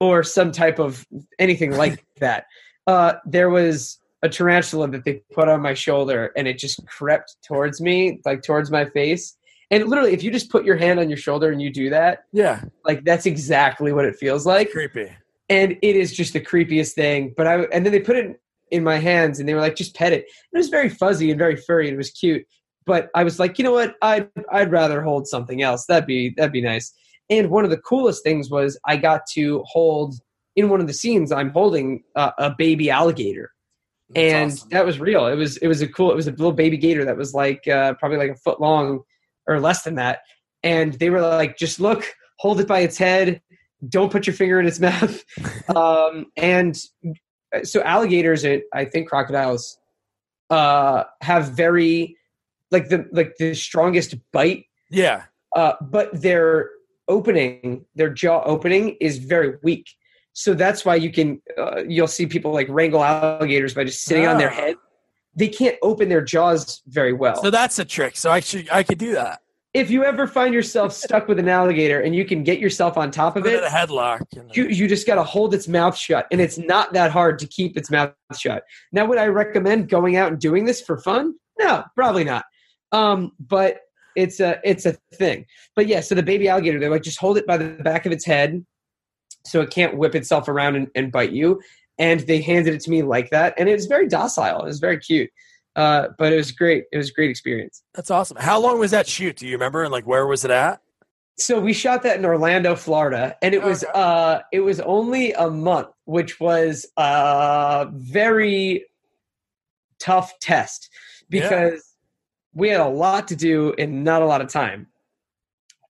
or 0.00 0.22
some 0.22 0.50
type 0.52 0.78
of 0.78 1.06
anything 1.38 1.72
like 1.72 2.04
that. 2.20 2.44
Uh, 2.86 3.14
there 3.24 3.48
was 3.48 3.98
a 4.22 4.28
tarantula 4.28 4.88
that 4.88 5.04
they 5.04 5.22
put 5.32 5.48
on 5.48 5.60
my 5.60 5.74
shoulder, 5.74 6.32
and 6.36 6.48
it 6.48 6.58
just 6.58 6.84
crept 6.86 7.36
towards 7.46 7.80
me, 7.80 8.20
like 8.24 8.42
towards 8.42 8.70
my 8.70 8.84
face. 8.86 9.36
And 9.70 9.86
literally, 9.86 10.12
if 10.12 10.22
you 10.22 10.30
just 10.30 10.50
put 10.50 10.64
your 10.64 10.76
hand 10.76 11.00
on 11.00 11.08
your 11.08 11.16
shoulder 11.16 11.50
and 11.50 11.60
you 11.60 11.70
do 11.72 11.88
that, 11.90 12.24
yeah, 12.32 12.62
like 12.84 13.04
that's 13.04 13.24
exactly 13.26 13.92
what 13.92 14.04
it 14.04 14.16
feels 14.16 14.44
like 14.46 14.70
creepy. 14.70 15.10
And 15.48 15.72
it 15.82 15.96
is 15.96 16.12
just 16.12 16.32
the 16.32 16.40
creepiest 16.40 16.92
thing. 16.92 17.34
But 17.36 17.46
I 17.46 17.62
and 17.64 17.84
then 17.84 17.92
they 17.92 18.00
put 18.00 18.16
it 18.16 18.40
in 18.70 18.82
my 18.82 18.96
hands 18.96 19.38
and 19.38 19.48
they 19.48 19.54
were 19.54 19.60
like, 19.60 19.76
just 19.76 19.94
pet 19.94 20.12
it. 20.12 20.24
It 20.52 20.56
was 20.56 20.68
very 20.68 20.88
fuzzy 20.88 21.30
and 21.30 21.38
very 21.38 21.56
furry 21.56 21.86
and 21.88 21.94
it 21.94 21.98
was 21.98 22.10
cute. 22.10 22.44
But 22.86 23.08
I 23.14 23.24
was 23.24 23.38
like, 23.38 23.58
you 23.58 23.64
know 23.64 23.72
what? 23.72 23.94
I'd 24.02 24.28
I'd 24.52 24.70
rather 24.70 25.02
hold 25.02 25.26
something 25.26 25.62
else. 25.62 25.86
That'd 25.86 26.06
be 26.06 26.34
that'd 26.36 26.52
be 26.52 26.60
nice. 26.60 26.92
And 27.30 27.50
one 27.50 27.64
of 27.64 27.70
the 27.70 27.78
coolest 27.78 28.22
things 28.22 28.50
was 28.50 28.78
I 28.86 28.96
got 28.96 29.22
to 29.32 29.62
hold 29.66 30.14
in 30.56 30.68
one 30.68 30.80
of 30.80 30.86
the 30.86 30.92
scenes. 30.92 31.32
I'm 31.32 31.50
holding 31.50 32.02
uh, 32.14 32.32
a 32.38 32.50
baby 32.56 32.90
alligator, 32.90 33.50
That's 34.10 34.32
and 34.32 34.52
awesome. 34.52 34.68
that 34.70 34.86
was 34.86 35.00
real. 35.00 35.26
It 35.26 35.36
was 35.36 35.56
it 35.58 35.66
was 35.66 35.80
a 35.82 35.88
cool. 35.88 36.10
It 36.10 36.16
was 36.16 36.26
a 36.26 36.32
little 36.32 36.52
baby 36.52 36.76
gator 36.76 37.04
that 37.04 37.16
was 37.16 37.32
like 37.34 37.66
uh, 37.66 37.94
probably 37.94 38.18
like 38.18 38.30
a 38.30 38.36
foot 38.36 38.60
long 38.60 39.00
or 39.46 39.60
less 39.60 39.82
than 39.82 39.96
that. 39.96 40.20
And 40.62 40.94
they 40.94 41.10
were 41.10 41.20
like, 41.20 41.56
just 41.58 41.80
look, 41.80 42.04
hold 42.38 42.60
it 42.60 42.68
by 42.68 42.80
its 42.80 42.98
head. 42.98 43.40
Don't 43.88 44.10
put 44.12 44.26
your 44.26 44.34
finger 44.34 44.60
in 44.60 44.66
its 44.66 44.80
mouth. 44.88 45.22
um, 45.74 46.26
and 46.36 46.78
so 47.62 47.82
alligators 47.82 48.44
and 48.44 48.62
I 48.72 48.84
think 48.84 49.08
crocodiles 49.08 49.78
uh, 50.50 51.04
have 51.20 51.50
very 51.52 52.16
like 52.70 52.88
the 52.88 53.06
like 53.12 53.36
the 53.38 53.54
strongest 53.54 54.16
bite, 54.32 54.64
yeah, 54.90 55.24
uh, 55.54 55.74
but 55.80 56.20
their 56.20 56.70
opening, 57.08 57.84
their 57.94 58.10
jaw 58.10 58.42
opening 58.44 58.96
is 59.00 59.18
very 59.18 59.54
weak. 59.62 59.86
So 60.32 60.54
that's 60.54 60.84
why 60.84 60.96
you 60.96 61.12
can 61.12 61.40
uh, 61.56 61.84
you'll 61.86 62.08
see 62.08 62.26
people 62.26 62.52
like 62.52 62.66
wrangle 62.68 63.04
alligators 63.04 63.74
by 63.74 63.84
just 63.84 64.02
sitting 64.02 64.26
on 64.26 64.38
their 64.38 64.50
Ah. 64.50 64.54
head. 64.54 64.76
They 65.36 65.48
can't 65.48 65.76
open 65.82 66.08
their 66.08 66.22
jaws 66.22 66.82
very 66.86 67.12
well. 67.12 67.36
so 67.42 67.50
that's 67.50 67.78
a 67.78 67.84
trick. 67.84 68.16
So 68.16 68.30
I 68.30 68.40
should 68.40 68.68
I 68.70 68.82
could 68.82 68.98
do 68.98 69.14
that. 69.14 69.40
If 69.74 69.90
you 69.90 70.04
ever 70.04 70.28
find 70.28 70.54
yourself 70.54 70.92
stuck 70.92 71.26
with 71.26 71.40
an 71.40 71.48
alligator 71.48 72.00
and 72.00 72.14
you 72.14 72.24
can 72.24 72.44
get 72.44 72.60
yourself 72.60 72.96
on 72.96 73.10
top 73.10 73.36
of 73.36 73.44
it 73.44 73.62
a 73.62 73.66
headlock. 73.66 74.22
you, 74.54 74.68
you 74.68 74.86
just 74.86 75.04
got 75.04 75.16
to 75.16 75.24
hold 75.24 75.52
its 75.52 75.66
mouth 75.66 75.96
shut 75.96 76.26
and 76.30 76.40
it's 76.40 76.56
not 76.56 76.92
that 76.92 77.10
hard 77.10 77.40
to 77.40 77.46
keep 77.46 77.76
its 77.76 77.90
mouth 77.90 78.14
shut. 78.38 78.62
Now 78.92 79.04
would 79.04 79.18
i 79.18 79.26
recommend 79.26 79.88
going 79.88 80.16
out 80.16 80.30
and 80.30 80.40
doing 80.40 80.64
this 80.64 80.80
for 80.80 80.98
fun? 80.98 81.34
No 81.58 81.84
probably 81.96 82.24
not. 82.24 82.44
Um, 82.92 83.32
but 83.40 83.80
it's 84.16 84.38
a 84.38 84.60
it's 84.62 84.86
a 84.86 84.96
thing. 85.14 85.44
But 85.74 85.88
yeah 85.88 86.00
so 86.00 86.14
the 86.14 86.22
baby 86.22 86.48
alligator 86.48 86.78
they're 86.78 86.90
like 86.90 87.02
just 87.02 87.18
hold 87.18 87.36
it 87.36 87.46
by 87.46 87.56
the 87.56 87.70
back 87.82 88.06
of 88.06 88.12
its 88.12 88.24
head 88.24 88.64
so 89.44 89.60
it 89.60 89.70
can't 89.70 89.98
whip 89.98 90.14
itself 90.14 90.48
around 90.48 90.76
and, 90.76 90.88
and 90.94 91.10
bite 91.10 91.32
you. 91.32 91.60
And 91.98 92.20
they 92.20 92.40
handed 92.40 92.74
it 92.74 92.80
to 92.82 92.90
me 92.90 93.02
like 93.02 93.30
that 93.30 93.54
and 93.58 93.68
it 93.68 93.72
was 93.72 93.86
very 93.86 94.06
docile. 94.06 94.62
It 94.62 94.66
was 94.66 94.78
very 94.78 94.98
cute 94.98 95.30
uh, 95.76 96.08
but 96.18 96.32
it 96.32 96.36
was 96.36 96.52
great 96.52 96.84
it 96.92 96.96
was 96.98 97.10
a 97.10 97.12
great 97.12 97.30
experience 97.30 97.82
That's 97.94 98.10
awesome. 98.10 98.36
How 98.38 98.58
long 98.60 98.78
was 98.78 98.90
that 98.92 99.06
shoot? 99.08 99.36
Do 99.36 99.46
you 99.46 99.52
remember? 99.54 99.82
And 99.82 99.92
like, 99.92 100.06
where 100.06 100.26
was 100.26 100.44
it 100.44 100.50
at? 100.50 100.80
so 101.36 101.58
we 101.58 101.72
shot 101.72 102.04
that 102.04 102.16
in 102.16 102.24
Orlando, 102.24 102.76
Florida, 102.76 103.36
and 103.42 103.54
it 103.54 103.62
was 103.62 103.82
Okay. 103.82 103.92
uh 103.94 104.38
it 104.52 104.60
was 104.60 104.78
only 104.80 105.32
a 105.32 105.50
month, 105.50 105.88
which 106.04 106.38
was 106.38 106.86
a 106.96 107.88
very 107.92 108.86
tough 109.98 110.38
test 110.40 110.90
Yeah. 111.30 111.40
because 111.48 111.94
we 112.52 112.68
had 112.68 112.80
a 112.80 112.88
lot 112.88 113.26
to 113.28 113.36
do 113.36 113.74
and 113.78 114.04
not 114.04 114.22
a 114.22 114.26
lot 114.26 114.40
of 114.40 114.48
time. 114.48 114.86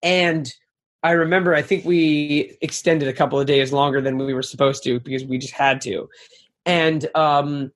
And 0.03 0.51
I 1.03 1.11
remember 1.12 1.55
I 1.55 1.61
think 1.62 1.85
we 1.85 2.57
extended 2.62 3.09
a 3.09 3.12
couple 3.12 3.39
of 3.39 3.47
days 3.47 3.70
longer 3.72 4.01
than 4.01 4.16
we 4.16 4.32
were 4.32 4.43
supposed 4.43 4.82
to 4.85 4.99
because 5.01 5.24
we 5.24 5.37
just 5.37 5.53
had 5.53 5.80
to. 5.82 6.09
And 6.64 7.07
um 7.14 7.70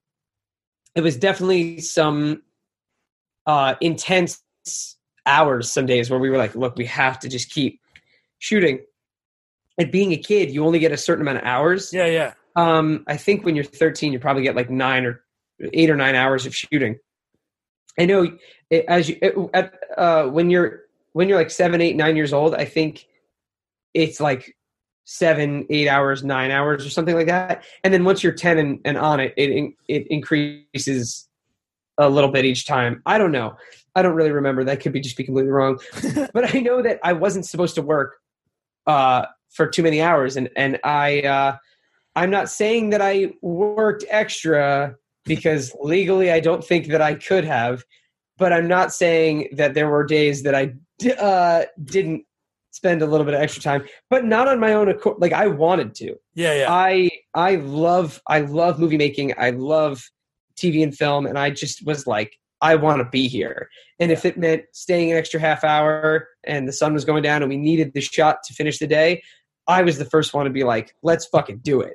it 0.95 1.01
was 1.01 1.16
definitely 1.16 1.80
some 1.80 2.43
uh 3.47 3.74
intense 3.80 4.43
hours 5.26 5.70
some 5.70 5.86
days 5.86 6.11
where 6.11 6.18
we 6.18 6.30
were 6.30 6.39
like, 6.39 6.55
look, 6.55 6.76
we 6.76 6.86
have 6.86 7.18
to 7.20 7.28
just 7.28 7.51
keep 7.51 7.80
shooting. 8.39 8.80
And 9.76 9.93
being 9.93 10.12
a 10.12 10.16
kid, 10.16 10.51
you 10.51 10.64
only 10.64 10.80
get 10.80 10.91
a 10.91 10.97
certain 10.97 11.22
amount 11.22 11.39
of 11.39 11.45
hours. 11.45 11.93
Yeah, 11.93 12.07
yeah. 12.07 12.34
Um, 12.57 13.05
I 13.07 13.16
think 13.16 13.45
when 13.45 13.55
you're 13.55 13.64
13, 13.64 14.12
you 14.12 14.18
probably 14.18 14.43
get 14.43 14.57
like 14.57 14.70
nine 14.70 15.07
or 15.07 15.22
eight 15.72 15.91
or 15.91 15.97
nine 15.97 16.16
hours 16.16 16.47
of 16.47 16.57
shooting. 16.57 16.99
I 17.99 18.07
know 18.07 18.36
it, 18.70 18.84
as 18.89 19.09
you 19.09 19.18
it, 19.22 19.34
at, 19.55 19.74
uh, 19.97 20.24
when 20.26 20.51
you're 20.51 20.82
when 21.12 21.28
you're 21.28 21.39
like 21.39 21.51
seven, 21.51 21.80
eight, 21.80 21.97
nine 21.97 22.16
years 22.16 22.32
old, 22.32 22.55
I 22.55 22.64
think 22.64 23.07
it's 23.95 24.20
like 24.20 24.57
seven, 25.11 25.66
eight 25.70 25.88
hours, 25.88 26.22
nine 26.22 26.50
hours, 26.50 26.84
or 26.84 26.90
something 26.90 27.14
like 27.14 27.28
that. 27.28 27.64
And 27.82 27.94
then 27.94 28.04
once 28.04 28.22
you're 28.22 28.34
10 28.34 28.59
and, 28.59 28.78
and 28.84 28.98
on 28.98 29.20
it, 29.20 29.32
it 29.38 29.72
it 29.88 30.06
increases 30.11 31.26
a 31.96 32.11
little 32.11 32.30
bit 32.30 32.44
each 32.44 32.66
time. 32.66 33.02
I 33.06 33.16
don't 33.16 33.32
know. 33.32 33.56
I 33.94 34.02
don't 34.02 34.14
really 34.14 34.30
remember. 34.30 34.64
That 34.64 34.80
could 34.80 34.92
be 34.92 35.00
just 35.00 35.16
be 35.16 35.24
completely 35.24 35.50
wrong. 35.50 35.80
but 36.34 36.54
I 36.54 36.61
know 36.61 36.82
that 36.82 37.00
I 37.02 37.14
wasn't 37.14 37.46
supposed 37.46 37.74
to 37.76 37.82
work 37.82 38.18
uh, 38.86 39.24
for 39.48 39.66
too 39.66 39.82
many 39.82 40.02
hours, 40.02 40.36
and 40.36 40.50
and 40.56 40.78
I 40.84 41.22
uh, 41.22 41.56
I'm 42.14 42.30
not 42.30 42.50
saying 42.50 42.90
that 42.90 43.00
I 43.00 43.32
worked 43.40 44.04
extra 44.11 44.94
because 45.24 45.74
legally 45.80 46.30
I 46.30 46.40
don't 46.40 46.62
think 46.62 46.88
that 46.88 47.00
I 47.00 47.14
could 47.14 47.46
have, 47.46 47.82
but 48.36 48.52
I'm 48.52 48.68
not 48.68 48.92
saying 48.92 49.48
that 49.52 49.72
there 49.72 49.88
were 49.88 50.04
days 50.04 50.42
that 50.42 50.54
I 50.54 50.74
d- 50.98 51.12
uh, 51.18 51.64
didn't 51.82 52.24
spend 52.70 53.02
a 53.02 53.06
little 53.06 53.24
bit 53.24 53.34
of 53.34 53.40
extra 53.40 53.62
time, 53.62 53.84
but 54.10 54.24
not 54.24 54.48
on 54.48 54.60
my 54.60 54.72
own 54.72 54.88
accord. 54.88 55.16
Like 55.18 55.32
I 55.32 55.46
wanted 55.46 55.94
to. 55.96 56.16
Yeah, 56.34 56.54
yeah. 56.54 56.66
I 56.68 57.10
I 57.34 57.56
love 57.56 58.20
I 58.26 58.40
love 58.40 58.78
movie 58.78 58.98
making. 58.98 59.34
I 59.38 59.50
love 59.50 60.02
TV 60.56 60.82
and 60.82 60.96
film, 60.96 61.26
and 61.26 61.38
I 61.38 61.50
just 61.50 61.86
was 61.86 62.06
like, 62.06 62.36
I 62.60 62.74
want 62.74 62.98
to 62.98 63.08
be 63.08 63.28
here. 63.28 63.68
And 64.00 64.10
if 64.10 64.24
it 64.24 64.38
meant 64.38 64.62
staying 64.72 65.10
an 65.10 65.16
extra 65.16 65.40
half 65.40 65.64
hour 65.64 66.28
and 66.44 66.66
the 66.66 66.72
sun 66.72 66.92
was 66.92 67.04
going 67.04 67.22
down 67.22 67.42
and 67.42 67.48
we 67.48 67.56
needed 67.56 67.92
the 67.94 68.00
shot 68.00 68.38
to 68.46 68.54
finish 68.54 68.78
the 68.78 68.86
day, 68.86 69.22
I 69.66 69.82
was 69.82 69.98
the 69.98 70.04
first 70.04 70.34
one 70.34 70.44
to 70.44 70.50
be 70.50 70.64
like, 70.64 70.94
let's 71.02 71.26
fucking 71.26 71.58
do 71.58 71.80
it. 71.80 71.94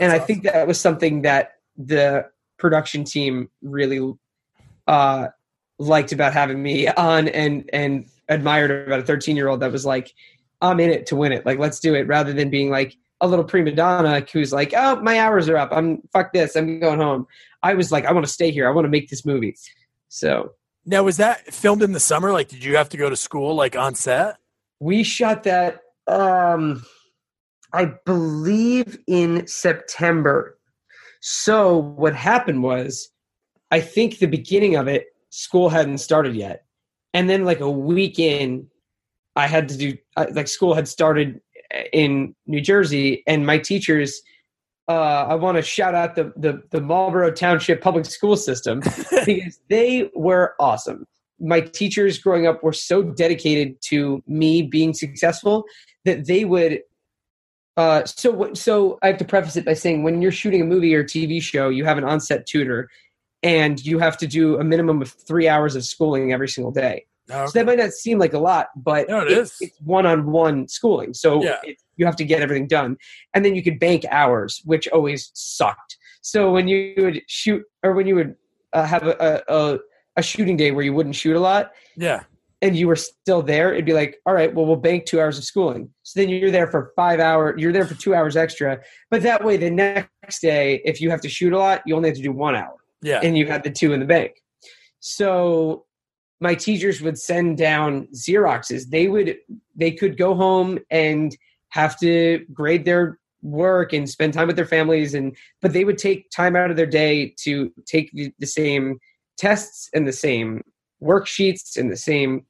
and 0.00 0.12
I 0.12 0.18
That's 0.18 0.26
think 0.26 0.44
that 0.44 0.66
was 0.66 0.80
something 0.80 1.22
that 1.22 1.52
the 1.76 2.26
production 2.58 3.04
team 3.04 3.50
really 3.62 4.14
uh, 4.86 5.28
liked 5.78 6.12
about 6.12 6.32
having 6.32 6.62
me 6.62 6.88
on 6.88 7.28
and 7.28 7.68
and 7.72 8.06
admired 8.28 8.70
about 8.70 9.00
a 9.00 9.02
13 9.02 9.36
year 9.36 9.48
old 9.48 9.60
that 9.60 9.72
was 9.72 9.86
like, 9.86 10.12
I'm 10.60 10.80
in 10.80 10.90
it 10.90 11.06
to 11.06 11.16
win 11.16 11.32
it. 11.32 11.46
Like, 11.46 11.58
let's 11.58 11.80
do 11.80 11.94
it 11.94 12.06
rather 12.06 12.32
than 12.32 12.50
being 12.50 12.70
like 12.70 12.96
a 13.20 13.26
little 13.26 13.44
prima 13.44 13.72
donna 13.72 14.24
who's 14.32 14.52
like, 14.52 14.72
oh, 14.76 15.00
my 15.00 15.18
hours 15.18 15.48
are 15.48 15.56
up. 15.56 15.70
I'm 15.72 16.02
fuck 16.12 16.32
this. 16.32 16.56
I'm 16.56 16.80
going 16.80 17.00
home. 17.00 17.26
I 17.62 17.74
was 17.74 17.90
like, 17.90 18.04
I 18.04 18.12
want 18.12 18.26
to 18.26 18.32
stay 18.32 18.50
here. 18.50 18.68
I 18.68 18.70
want 18.70 18.84
to 18.84 18.90
make 18.90 19.08
this 19.08 19.24
movie. 19.24 19.56
So 20.08 20.52
Now, 20.86 21.02
was 21.02 21.16
that 21.16 21.52
filmed 21.52 21.82
in 21.82 21.92
the 21.92 22.00
summer? 22.00 22.32
Like, 22.32 22.48
did 22.48 22.62
you 22.64 22.76
have 22.76 22.88
to 22.90 22.96
go 22.96 23.10
to 23.10 23.16
school, 23.16 23.54
like 23.54 23.76
on 23.76 23.94
set? 23.94 24.36
we 24.80 25.02
shot 25.02 25.42
that 25.42 25.80
um 26.06 26.84
i 27.72 27.84
believe 28.06 28.98
in 29.06 29.46
september 29.46 30.58
so 31.20 31.76
what 31.76 32.14
happened 32.14 32.62
was 32.62 33.10
i 33.70 33.80
think 33.80 34.18
the 34.18 34.26
beginning 34.26 34.76
of 34.76 34.88
it 34.88 35.06
school 35.30 35.68
hadn't 35.68 35.98
started 35.98 36.34
yet 36.34 36.64
and 37.14 37.28
then 37.28 37.44
like 37.44 37.60
a 37.60 37.70
week 37.70 38.18
in 38.18 38.66
i 39.36 39.46
had 39.46 39.68
to 39.68 39.76
do 39.76 39.96
like 40.32 40.48
school 40.48 40.74
had 40.74 40.88
started 40.88 41.40
in 41.92 42.34
new 42.46 42.60
jersey 42.60 43.22
and 43.26 43.46
my 43.46 43.58
teachers 43.58 44.22
uh, 44.88 45.26
I 45.28 45.34
want 45.34 45.56
to 45.56 45.62
shout 45.62 45.94
out 45.94 46.14
the, 46.14 46.32
the 46.36 46.62
the 46.70 46.80
Marlboro 46.80 47.30
Township 47.30 47.82
Public 47.82 48.06
School 48.06 48.36
System 48.36 48.80
because 49.26 49.60
they 49.68 50.10
were 50.14 50.54
awesome. 50.58 51.06
My 51.38 51.60
teachers 51.60 52.18
growing 52.18 52.46
up 52.46 52.62
were 52.62 52.72
so 52.72 53.02
dedicated 53.02 53.80
to 53.82 54.22
me 54.26 54.62
being 54.62 54.94
successful 54.94 55.64
that 56.04 56.26
they 56.26 56.44
would. 56.46 56.80
Uh, 57.76 58.04
so 58.06 58.30
what- 58.30 58.56
so 58.56 58.98
I 59.02 59.08
have 59.08 59.18
to 59.18 59.24
preface 59.24 59.56
it 59.56 59.64
by 59.66 59.74
saying 59.74 60.02
when 60.02 60.22
you're 60.22 60.32
shooting 60.32 60.62
a 60.62 60.64
movie 60.64 60.94
or 60.94 61.04
TV 61.04 61.40
show, 61.40 61.68
you 61.68 61.84
have 61.84 61.98
an 61.98 62.04
on-set 62.04 62.46
tutor, 62.46 62.88
and 63.42 63.84
you 63.84 63.98
have 63.98 64.16
to 64.18 64.26
do 64.26 64.58
a 64.58 64.64
minimum 64.64 65.00
of 65.02 65.10
three 65.10 65.48
hours 65.48 65.76
of 65.76 65.84
schooling 65.84 66.32
every 66.32 66.48
single 66.48 66.72
day. 66.72 67.06
Oh, 67.30 67.46
So 67.46 67.58
that 67.58 67.66
might 67.66 67.78
not 67.78 67.92
seem 67.92 68.18
like 68.18 68.32
a 68.32 68.38
lot, 68.38 68.68
but 68.76 69.08
No, 69.08 69.20
it 69.20 69.30
it's 69.30 69.60
one-on-one 69.84 70.68
schooling. 70.68 71.14
So 71.14 71.42
Yeah. 71.42 71.58
it, 71.62 71.76
you 71.96 72.06
have 72.06 72.16
to 72.16 72.24
get 72.24 72.42
everything 72.42 72.66
done, 72.66 72.96
and 73.34 73.44
then 73.44 73.54
you 73.54 73.62
could 73.62 73.78
bank 73.78 74.04
hours, 74.10 74.62
which 74.64 74.88
always 74.88 75.30
sucked. 75.34 75.96
So 76.22 76.50
when 76.52 76.68
you 76.68 76.94
would 76.98 77.22
shoot, 77.28 77.62
or 77.82 77.92
when 77.92 78.06
you 78.06 78.14
would 78.14 78.34
uh, 78.72 78.84
have 78.84 79.02
a, 79.06 79.42
a, 79.48 79.54
a 79.54 79.78
a 80.16 80.22
shooting 80.22 80.56
day 80.56 80.72
where 80.72 80.84
you 80.84 80.92
wouldn't 80.92 81.14
shoot 81.14 81.36
a 81.36 81.40
lot, 81.40 81.70
yeah. 81.96 82.24
and 82.60 82.74
you 82.74 82.88
were 82.88 82.96
still 82.96 83.40
there, 83.40 83.72
it'd 83.72 83.84
be 83.84 83.92
like, 83.92 84.18
all 84.26 84.34
right, 84.34 84.52
well, 84.52 84.66
we'll 84.66 84.74
bank 84.74 85.06
two 85.06 85.20
hours 85.20 85.38
of 85.38 85.44
schooling. 85.44 85.88
So 86.02 86.18
then 86.18 86.28
you're 86.28 86.50
there 86.50 86.66
for 86.66 86.92
five 86.96 87.20
hours. 87.20 87.60
You're 87.60 87.72
there 87.72 87.86
for 87.86 87.94
two 87.94 88.16
hours 88.16 88.36
extra. 88.36 88.80
But 89.12 89.22
that 89.22 89.44
way, 89.44 89.56
the 89.58 89.70
next 89.70 90.40
day, 90.40 90.82
if 90.84 91.00
you 91.00 91.08
have 91.10 91.20
to 91.20 91.28
shoot 91.28 91.52
a 91.52 91.58
lot, 91.58 91.82
you 91.86 91.94
only 91.94 92.08
have 92.08 92.16
to 92.16 92.22
do 92.22 92.32
one 92.32 92.56
hour 92.56 92.74
Yeah. 93.02 93.20
and 93.22 93.36
you 93.36 93.46
had 93.46 93.62
the 93.62 93.70
two 93.70 93.92
in 93.92 94.00
the 94.00 94.06
bank. 94.06 94.42
So 95.00 95.86
my 96.40 96.54
teachers 96.54 97.00
would 97.00 97.18
send 97.18 97.58
down 97.58 98.08
Xeroxes. 98.14 98.90
They 98.90 99.08
would 99.08 99.36
they 99.74 99.92
could 99.92 100.16
go 100.16 100.34
home 100.34 100.78
and 100.90 101.36
have 101.70 101.98
to 102.00 102.44
grade 102.52 102.84
their 102.84 103.18
work 103.42 103.92
and 103.92 104.08
spend 104.08 104.34
time 104.34 104.48
with 104.48 104.56
their 104.56 104.66
families 104.66 105.14
and 105.14 105.36
but 105.62 105.72
they 105.72 105.84
would 105.84 105.98
take 105.98 106.28
time 106.30 106.56
out 106.56 106.70
of 106.70 106.76
their 106.76 106.86
day 106.86 107.34
to 107.38 107.72
take 107.86 108.10
the, 108.12 108.32
the 108.40 108.46
same 108.46 108.98
tests 109.36 109.88
and 109.94 110.08
the 110.08 110.12
same 110.12 110.62
worksheets 111.02 111.76
and 111.76 111.90
the 111.90 111.96
same 111.96 112.44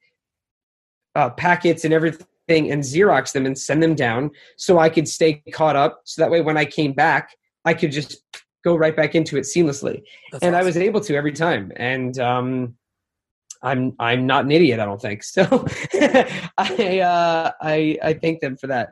uh, 1.14 1.30
packets 1.30 1.84
and 1.84 1.92
everything 1.92 2.26
and 2.49 2.82
Xerox 2.82 3.32
them 3.32 3.44
and 3.44 3.59
send 3.59 3.82
them 3.82 3.94
down 3.94 4.30
so 4.57 4.78
I 4.78 4.88
could 4.88 5.07
stay 5.07 5.42
caught 5.53 5.76
up. 5.76 6.01
So 6.05 6.22
that 6.22 6.30
way, 6.30 6.40
when 6.40 6.57
I 6.57 6.64
came 6.64 6.92
back, 6.92 7.36
I 7.64 7.74
could 7.74 7.92
just 7.92 8.22
go 8.64 8.76
right 8.76 8.96
back 8.96 9.14
into 9.14 9.36
it 9.36 9.42
seamlessly 9.42 10.02
That's 10.32 10.42
and 10.44 10.56
I 10.56 10.62
was 10.64 10.76
able 10.76 11.00
to 11.02 11.14
every 11.16 11.32
time. 11.32 11.72
And 11.76 12.18
um, 12.18 12.74
I'm 13.62 13.94
I'm 13.98 14.26
not 14.26 14.44
an 14.44 14.50
idiot. 14.52 14.80
I 14.80 14.84
don't 14.84 15.00
think 15.00 15.22
so. 15.24 15.42
I 16.56 17.00
uh, 17.00 17.50
I 17.61 17.98
I 18.02 18.12
thank 18.14 18.40
them 18.40 18.56
for 18.56 18.68
that. 18.68 18.90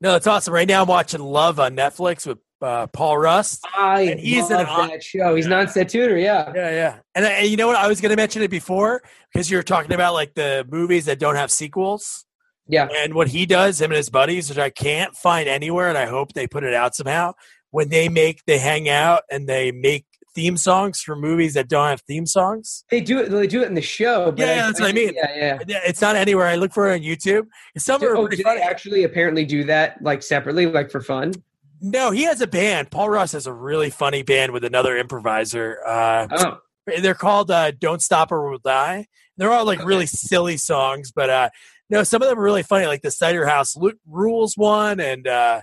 No, 0.00 0.16
it's 0.16 0.26
awesome. 0.26 0.54
Right 0.54 0.66
now, 0.66 0.82
I'm 0.82 0.88
watching 0.88 1.20
Love 1.20 1.60
on 1.60 1.76
Netflix 1.76 2.26
with 2.26 2.38
uh, 2.62 2.86
Paul 2.86 3.18
Rust. 3.18 3.66
I 3.76 4.02
And 4.02 4.20
he's 4.20 4.50
love 4.50 4.60
an 4.60 4.66
on- 4.66 4.88
that 4.88 5.02
show. 5.02 5.34
He's 5.34 5.46
not 5.46 5.70
set 5.70 5.90
tutor. 5.90 6.16
Yeah. 6.16 6.50
Yeah, 6.54 6.70
yeah. 6.70 6.98
And, 7.14 7.26
and 7.26 7.46
you 7.48 7.58
know 7.58 7.66
what? 7.66 7.76
I 7.76 7.86
was 7.86 8.00
going 8.00 8.10
to 8.10 8.16
mention 8.16 8.40
it 8.40 8.50
before 8.50 9.02
because 9.32 9.50
you 9.50 9.58
were 9.58 9.62
talking 9.62 9.92
about 9.92 10.14
like 10.14 10.32
the 10.34 10.66
movies 10.70 11.04
that 11.04 11.18
don't 11.18 11.36
have 11.36 11.50
sequels. 11.50 12.24
Yeah. 12.66 12.88
And 12.96 13.12
what 13.14 13.28
he 13.28 13.44
does, 13.44 13.80
him 13.80 13.90
and 13.90 13.96
his 13.96 14.08
buddies, 14.08 14.48
which 14.48 14.58
I 14.58 14.70
can't 14.70 15.14
find 15.16 15.48
anywhere, 15.48 15.88
and 15.90 15.98
I 15.98 16.06
hope 16.06 16.32
they 16.32 16.46
put 16.46 16.64
it 16.64 16.72
out 16.72 16.94
somehow. 16.94 17.34
When 17.70 17.88
they 17.88 18.08
make, 18.08 18.44
they 18.46 18.58
hang 18.58 18.88
out 18.88 19.22
and 19.30 19.48
they 19.48 19.70
make 19.70 20.06
theme 20.34 20.56
songs 20.56 21.00
for 21.00 21.16
movies 21.16 21.54
that 21.54 21.68
don't 21.68 21.88
have 21.88 22.00
theme 22.02 22.26
songs. 22.26 22.84
They 22.90 23.00
do 23.00 23.20
it. 23.20 23.30
They 23.30 23.46
do 23.46 23.62
it 23.62 23.68
in 23.68 23.74
the 23.74 23.82
show. 23.82 24.30
But 24.30 24.38
Yeah, 24.38 24.66
that's 24.66 24.80
what 24.80 24.88
I 24.88 24.92
mean. 24.92 25.14
Yeah, 25.14 25.58
yeah. 25.66 25.80
It's 25.84 26.00
not 26.00 26.16
anywhere. 26.16 26.46
I 26.46 26.56
look 26.56 26.72
for 26.72 26.90
it 26.90 26.94
on 26.94 27.00
YouTube. 27.00 27.46
Some 27.76 28.02
are 28.02 28.16
oh, 28.16 28.28
funny. 28.28 28.36
they 28.36 28.62
actually 28.62 29.04
apparently 29.04 29.44
do 29.44 29.64
that 29.64 30.02
like 30.02 30.22
separately, 30.22 30.66
like 30.66 30.90
for 30.90 31.00
fun? 31.00 31.32
No, 31.80 32.10
he 32.10 32.24
has 32.24 32.40
a 32.40 32.46
band. 32.46 32.90
Paul 32.90 33.08
Rust 33.08 33.32
has 33.32 33.46
a 33.46 33.52
really 33.52 33.90
funny 33.90 34.22
band 34.22 34.52
with 34.52 34.64
another 34.64 34.96
improviser. 34.96 35.78
Uh, 35.86 36.28
Oh, 36.30 36.58
they're 37.00 37.14
called 37.14 37.50
uh, 37.50 37.70
"Don't 37.72 38.02
Stop 38.02 38.32
or 38.32 38.48
We'll 38.48 38.58
Die." 38.58 39.06
They're 39.36 39.52
all 39.52 39.64
like 39.64 39.84
really 39.84 40.06
silly 40.06 40.56
songs, 40.56 41.12
but 41.12 41.30
uh, 41.30 41.50
no, 41.88 42.02
some 42.02 42.20
of 42.22 42.28
them 42.28 42.38
are 42.38 42.42
really 42.42 42.62
funny. 42.62 42.86
Like 42.86 43.02
the 43.02 43.10
Cider 43.10 43.46
House 43.46 43.76
Rules 44.06 44.56
one, 44.56 45.00
and 45.00 45.26
uh, 45.26 45.60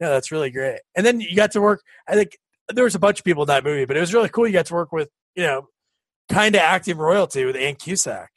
no, 0.00 0.10
that's 0.10 0.30
really 0.32 0.50
great. 0.50 0.80
And 0.96 1.04
then 1.06 1.20
you 1.20 1.34
got 1.36 1.52
to 1.52 1.60
work. 1.60 1.82
I 2.08 2.14
think 2.14 2.38
there 2.72 2.84
was 2.84 2.94
a 2.94 2.98
bunch 2.98 3.18
of 3.20 3.24
people 3.24 3.42
in 3.44 3.48
that 3.48 3.64
movie, 3.64 3.84
but 3.84 3.96
it 3.96 4.00
was 4.00 4.12
really 4.14 4.28
cool. 4.28 4.46
You 4.46 4.52
got 4.52 4.66
to 4.66 4.74
work 4.74 4.92
with 4.92 5.08
you 5.34 5.42
know, 5.44 5.68
kind 6.30 6.54
of 6.54 6.60
acting 6.62 6.96
royalty 6.96 7.44
with 7.44 7.56
Ann 7.56 7.74
Cusack. 7.76 8.30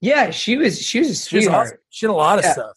yeah. 0.00 0.30
She 0.30 0.56
was 0.56 0.80
she 0.80 1.00
was 1.00 1.08
a 1.10 1.14
She 1.14 1.18
sweetheart. 1.42 1.66
awesome. 1.66 1.78
She 1.90 2.06
did 2.06 2.10
a 2.12 2.14
lot 2.14 2.38
of 2.38 2.44
stuff. 2.44 2.76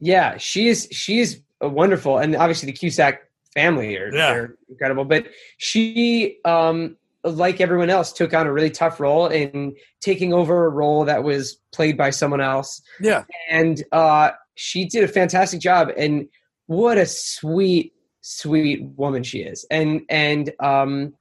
Yeah, 0.00 0.36
she's 0.38 0.88
she's 0.90 1.40
a 1.60 1.68
wonderful, 1.68 2.18
and 2.18 2.34
obviously 2.36 2.66
the 2.66 2.72
Cusack 2.76 3.20
family 3.54 3.96
are 3.96 4.06
Yeah. 4.12 4.32
they're 4.34 4.54
incredible. 4.68 5.04
But 5.04 5.26
she, 5.58 6.38
um, 6.44 6.96
like 7.22 7.60
everyone 7.60 7.88
else, 7.90 8.12
took 8.12 8.34
on 8.34 8.46
a 8.46 8.52
really 8.52 8.70
tough 8.70 9.00
role 9.00 9.26
in 9.28 9.74
taking 10.00 10.32
over 10.34 10.66
a 10.66 10.68
role 10.68 11.04
that 11.06 11.22
was 11.24 11.56
played 11.72 11.96
by 11.96 12.10
someone 12.10 12.40
else. 12.40 12.82
Yeah. 13.00 13.24
And 13.48 13.82
uh, 13.92 14.32
she 14.56 14.84
did 14.86 15.04
a 15.04 15.08
fantastic 15.08 15.60
job. 15.60 15.88
And 15.96 16.28
what 16.66 16.98
a 16.98 17.06
sweet, 17.06 17.92
sweet 18.20 18.82
woman 18.82 19.22
she 19.22 19.40
is. 19.40 19.66
And 19.70 20.02
and 20.08 20.52
um, 20.60 21.14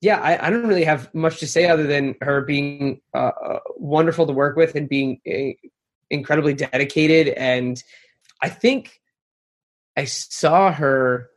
yeah, 0.00 0.20
I, 0.20 0.46
I 0.46 0.50
don't 0.50 0.66
really 0.66 0.84
have 0.84 1.12
much 1.14 1.40
to 1.40 1.46
say 1.46 1.68
other 1.68 1.86
than 1.86 2.14
her 2.20 2.42
being 2.42 3.00
uh, 3.14 3.30
uh 3.42 3.60
wonderful 3.76 4.26
to 4.26 4.32
work 4.32 4.56
with 4.56 4.74
and 4.74 4.88
being 4.88 5.20
uh, 5.26 5.68
incredibly 6.10 6.54
dedicated. 6.54 7.28
And 7.28 7.82
I 8.42 8.48
think 8.48 9.00
I 9.96 10.04
saw 10.04 10.72
her 10.72 11.30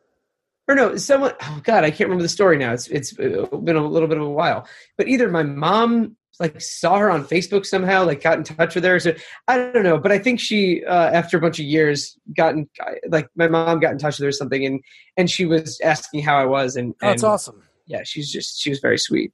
or 0.67 0.75
no, 0.75 0.97
someone. 0.97 1.34
Oh 1.41 1.61
God, 1.63 1.86
I 1.86 1.91
can't 1.91 2.09
remember 2.09 2.23
the 2.23 2.30
story 2.30 2.57
now. 2.57 2.73
It's 2.73 2.88
it's 2.88 3.13
been 3.13 3.34
a 3.34 3.88
little 3.88 4.07
bit 4.07 4.17
of 4.17 4.23
a 4.23 4.30
while. 4.30 4.67
But 4.97 5.07
either 5.07 5.30
my 5.30 5.43
mom 5.43 6.16
like 6.40 6.60
saw 6.62 6.98
her 6.98 7.10
on 7.10 7.26
Facebook 7.26 7.66
somehow, 7.66 8.06
like 8.06 8.22
got 8.22 8.38
in 8.38 8.44
touch 8.44 8.76
with 8.76 8.84
her. 8.84 9.00
So 9.00 9.14
I 9.48 9.58
don't 9.58 9.84
know, 9.84 9.98
but 9.98 10.12
I 10.12 10.20
think 10.20 10.40
she 10.40 10.84
uh, 10.86 11.10
after 11.12 11.38
a 11.38 11.42
bunch 11.42 11.60
of 11.60 11.66
years 11.66 12.18
gotten 12.36 12.70
like 13.10 13.30
my 13.36 13.48
mom 13.48 13.80
got 13.80 13.92
in 13.92 13.98
touch 13.98 14.18
with 14.18 14.24
her 14.24 14.30
or 14.30 14.34
something, 14.34 14.66
and 14.66 14.84
and 15.18 15.30
she 15.30 15.46
was 15.46 15.80
asking 15.82 16.24
how 16.24 16.38
I 16.38 16.46
was, 16.46 16.76
and, 16.76 16.94
oh, 17.02 17.08
that's 17.08 17.24
awesome 17.24 17.64
yeah, 17.88 18.04
she's 18.04 18.32
just 18.32 18.62
she 18.62 18.70
was 18.70 18.80
very 18.80 18.98
sweet. 18.98 19.32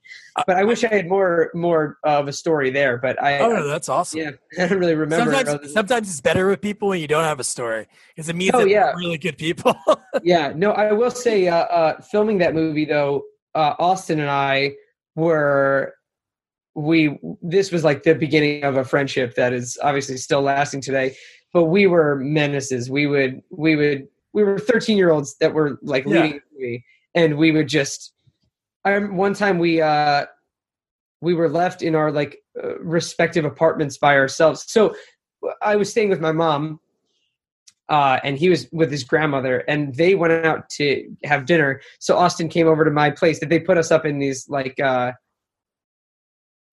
But 0.48 0.58
I 0.58 0.64
wish 0.64 0.84
I 0.84 0.88
had 0.88 1.10
more 1.10 1.50
more 1.54 1.98
of 2.04 2.28
a 2.28 2.34
story 2.34 2.70
there. 2.70 2.98
But 2.98 3.22
I 3.22 3.40
oh 3.40 3.52
no, 3.52 3.68
that's 3.68 3.90
awesome. 3.90 4.20
Yeah, 4.20 4.32
I 4.64 4.68
don't 4.68 4.80
really 4.80 4.96
remember. 4.96 5.34
Sometimes, 5.34 5.74
sometimes 5.74 6.10
it's 6.10 6.22
better 6.22 6.48
with 6.48 6.62
people 6.62 6.90
when 6.90 7.02
you 7.02 7.08
don't 7.08 7.24
have 7.24 7.40
a 7.40 7.44
story 7.44 7.88
because 8.16 8.30
it 8.30 8.36
means 8.36 8.52
oh, 8.54 8.64
yeah. 8.64 8.94
really 8.94 9.18
good 9.18 9.38
people. 9.38 9.76
yeah, 10.24 10.54
no, 10.56 10.72
I 10.72 10.94
will 10.94 11.12
say, 11.12 11.48
uh, 11.48 11.56
uh, 11.56 12.02
filming 12.02 12.38
that 12.38 12.54
movie 12.54 12.86
though, 12.86 13.24
uh, 13.56 13.74
Austin 13.80 14.20
and 14.20 14.30
I 14.30 14.74
were 15.16 15.96
we 16.76 17.20
this 17.42 17.72
was 17.72 17.84
like 17.84 18.04
the 18.04 18.16
beginning 18.16 18.64
of 18.64 18.78
a 18.78 18.84
friendship 18.84 19.36
that 19.36 19.54
is 19.54 19.78
obviously 19.82 20.18
still 20.18 20.42
lasting 20.42 20.82
today. 20.82 21.16
But 21.54 21.66
we 21.66 21.86
were 21.88 22.16
menaces. 22.16 22.90
We 22.90 23.08
would 23.08 23.44
we 23.50 23.76
would 23.76 24.08
we 24.34 24.44
were 24.44 24.58
13 24.58 24.98
year 24.98 25.12
olds 25.12 25.36
that 25.38 25.54
were 25.54 25.80
like 25.82 26.06
leading 26.06 26.34
yeah. 26.34 26.40
the 26.40 26.56
movie 26.56 26.86
and 27.14 27.38
we 27.38 27.52
would 27.52 27.68
just 27.68 28.14
I 28.86 28.98
one 28.98 29.34
time 29.34 29.60
we 29.60 29.82
uh 29.82 30.26
we 31.22 31.34
were 31.34 31.50
left 31.50 31.82
in 31.82 31.96
our 31.96 32.12
like 32.12 32.40
uh, 32.62 32.78
respective 32.80 33.46
apartments 33.46 33.98
by 33.98 34.16
ourselves. 34.18 34.66
So 34.68 34.96
I 35.62 35.76
was 35.76 35.90
staying 35.90 36.10
with 36.10 36.20
my 36.20 36.32
mom 36.32 36.80
uh, 37.90 38.20
and 38.24 38.38
he 38.38 38.50
was 38.50 38.68
with 38.72 38.90
his 38.92 39.04
grandmother, 39.04 39.60
and 39.68 39.94
they 39.96 40.16
went 40.16 40.34
out 40.46 40.70
to 40.70 41.16
have 41.24 41.46
dinner. 41.46 41.82
So 42.00 42.18
Austin 42.18 42.50
came 42.50 42.68
over 42.68 42.86
to 42.86 42.92
my 42.92 43.12
place. 43.12 43.40
That 43.40 43.50
they 43.50 43.60
put 43.60 43.78
us 43.78 43.92
up 43.92 44.06
in 44.06 44.20
these 44.20 44.48
like, 44.50 44.80
uh, 44.80 45.12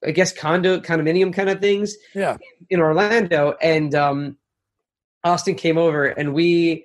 I 0.06 0.12
guess 0.12 0.32
condo 0.32 0.80
condominium 0.80 1.32
kind 1.32 1.50
of 1.50 1.60
things, 1.60 1.94
yeah, 2.14 2.36
in 2.68 2.80
Orlando. 2.80 3.54
And 3.60 3.94
um, 3.94 4.36
Austin 5.24 5.54
came 5.54 5.78
over, 5.78 6.06
and 6.06 6.32
we, 6.32 6.84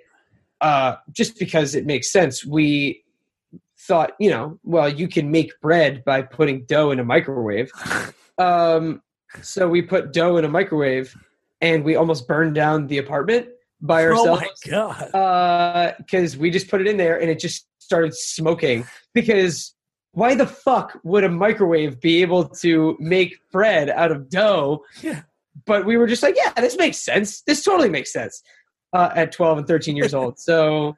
uh, 0.62 0.96
just 1.12 1.40
because 1.40 1.76
it 1.76 1.86
makes 1.86 2.12
sense, 2.12 2.46
we 2.46 3.04
thought, 3.78 4.12
you 4.20 4.30
know, 4.30 4.60
well, 4.64 4.90
you 4.90 5.08
can 5.08 5.32
make 5.32 5.60
bread 5.62 6.04
by 6.04 6.22
putting 6.22 6.66
dough 6.66 6.92
in 6.92 7.00
a 7.00 7.04
microwave. 7.04 7.72
um, 8.38 9.02
so 9.42 9.68
we 9.68 9.82
put 9.82 10.14
dough 10.14 10.38
in 10.38 10.46
a 10.46 10.50
microwave, 10.50 11.16
and 11.62 11.84
we 11.84 11.96
almost 11.96 12.28
burned 12.28 12.56
down 12.56 12.88
the 12.88 12.98
apartment 12.98 13.48
by 13.82 14.06
ourselves. 14.06 14.42
Oh 14.68 14.72
my 14.72 15.08
god! 15.12 15.96
Because 15.98 16.36
uh, 16.36 16.40
we 16.40 16.50
just 16.50 16.70
put 16.70 16.82
it 16.82 16.88
in 16.88 16.98
there, 16.98 17.20
and 17.20 17.30
it 17.30 17.40
just 17.40 17.68
started 17.80 18.14
smoking. 18.16 18.86
Because 19.14 19.75
why 20.16 20.36
the 20.36 20.48
fuck 20.48 21.00
would 21.04 21.24
a 21.24 21.30
microwave 21.30 22.02
be 22.02 22.22
able 22.22 22.50
to 22.50 22.98
make 23.00 23.38
bread 23.52 23.90
out 23.90 24.12
of 24.12 24.30
dough? 24.30 24.84
Yeah. 25.02 25.22
But 25.66 25.86
we 25.86 25.96
were 25.96 26.08
just 26.08 26.22
like, 26.24 26.36
yeah, 26.36 26.52
this 26.58 26.78
makes 26.78 26.98
sense. 26.98 27.42
This 27.44 27.64
totally 27.64 27.90
makes 27.90 28.12
sense. 28.12 28.42
Uh, 28.94 29.10
at 29.16 29.32
12 29.32 29.60
and 29.60 29.68
13 29.68 29.96
years 29.96 30.14
old. 30.14 30.40
So 30.40 30.96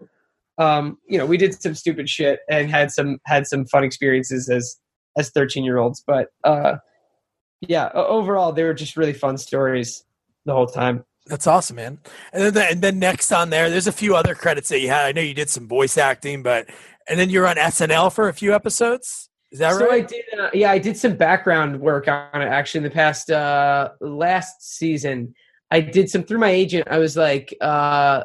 um, 0.58 0.98
you 1.08 1.18
know, 1.18 1.26
we 1.26 1.38
did 1.38 1.60
some 1.60 1.76
stupid 1.76 2.10
shit 2.10 2.40
and 2.50 2.70
had 2.70 2.92
some 2.92 3.20
had 3.26 3.48
some 3.48 3.66
fun 3.66 3.84
experiences 3.84 4.50
as 4.50 4.78
as 5.18 5.30
13 5.30 5.64
year 5.64 5.78
olds. 5.78 6.04
But 6.06 6.28
uh, 6.44 6.78
yeah, 7.62 7.90
overall, 7.94 8.52
they 8.52 8.64
were 8.64 8.74
just 8.74 8.98
really 8.98 9.14
fun 9.14 9.38
stories 9.38 10.04
the 10.46 10.54
whole 10.54 10.68
time. 10.68 11.04
That's 11.28 11.48
awesome, 11.48 11.76
man. 11.76 12.00
And 12.32 12.54
then, 12.54 12.72
and 12.72 12.82
then 12.82 13.00
next 13.00 13.32
on 13.32 13.50
there, 13.50 13.70
there's 13.70 13.88
a 13.88 13.92
few 13.92 14.16
other 14.16 14.34
credits 14.34 14.70
that 14.70 14.80
you 14.80 14.90
had. 14.90 15.06
I 15.06 15.12
know 15.12 15.22
you 15.22 15.34
did 15.34 15.50
some 15.50 15.68
voice 15.68 15.98
acting, 15.98 16.42
but 16.42 16.70
and 17.08 17.20
then 17.20 17.30
you're 17.30 17.48
on 17.48 17.56
SNL 17.56 18.14
for 18.14 18.30
a 18.30 18.34
few 18.34 18.54
episodes. 18.54 19.30
Is 19.52 19.60
that 19.60 19.74
so 19.74 19.88
right? 19.88 20.04
I 20.04 20.08
did. 20.08 20.26
Uh, 20.38 20.50
yeah, 20.54 20.72
I 20.72 20.78
did 20.78 20.98
some 20.98 21.16
background 21.16 21.80
work 21.80 22.08
on 22.08 22.42
it 22.42 22.48
actually 22.48 22.80
in 22.80 22.84
the 22.84 22.92
past 22.92 23.32
uh, 23.32 23.90
last 24.02 24.78
season. 24.78 25.34
I 25.72 25.82
did 25.82 26.10
some 26.10 26.24
through 26.24 26.40
my 26.40 26.50
agent. 26.50 26.88
I 26.90 26.98
was 26.98 27.16
like, 27.16 27.56
uh, 27.62 28.24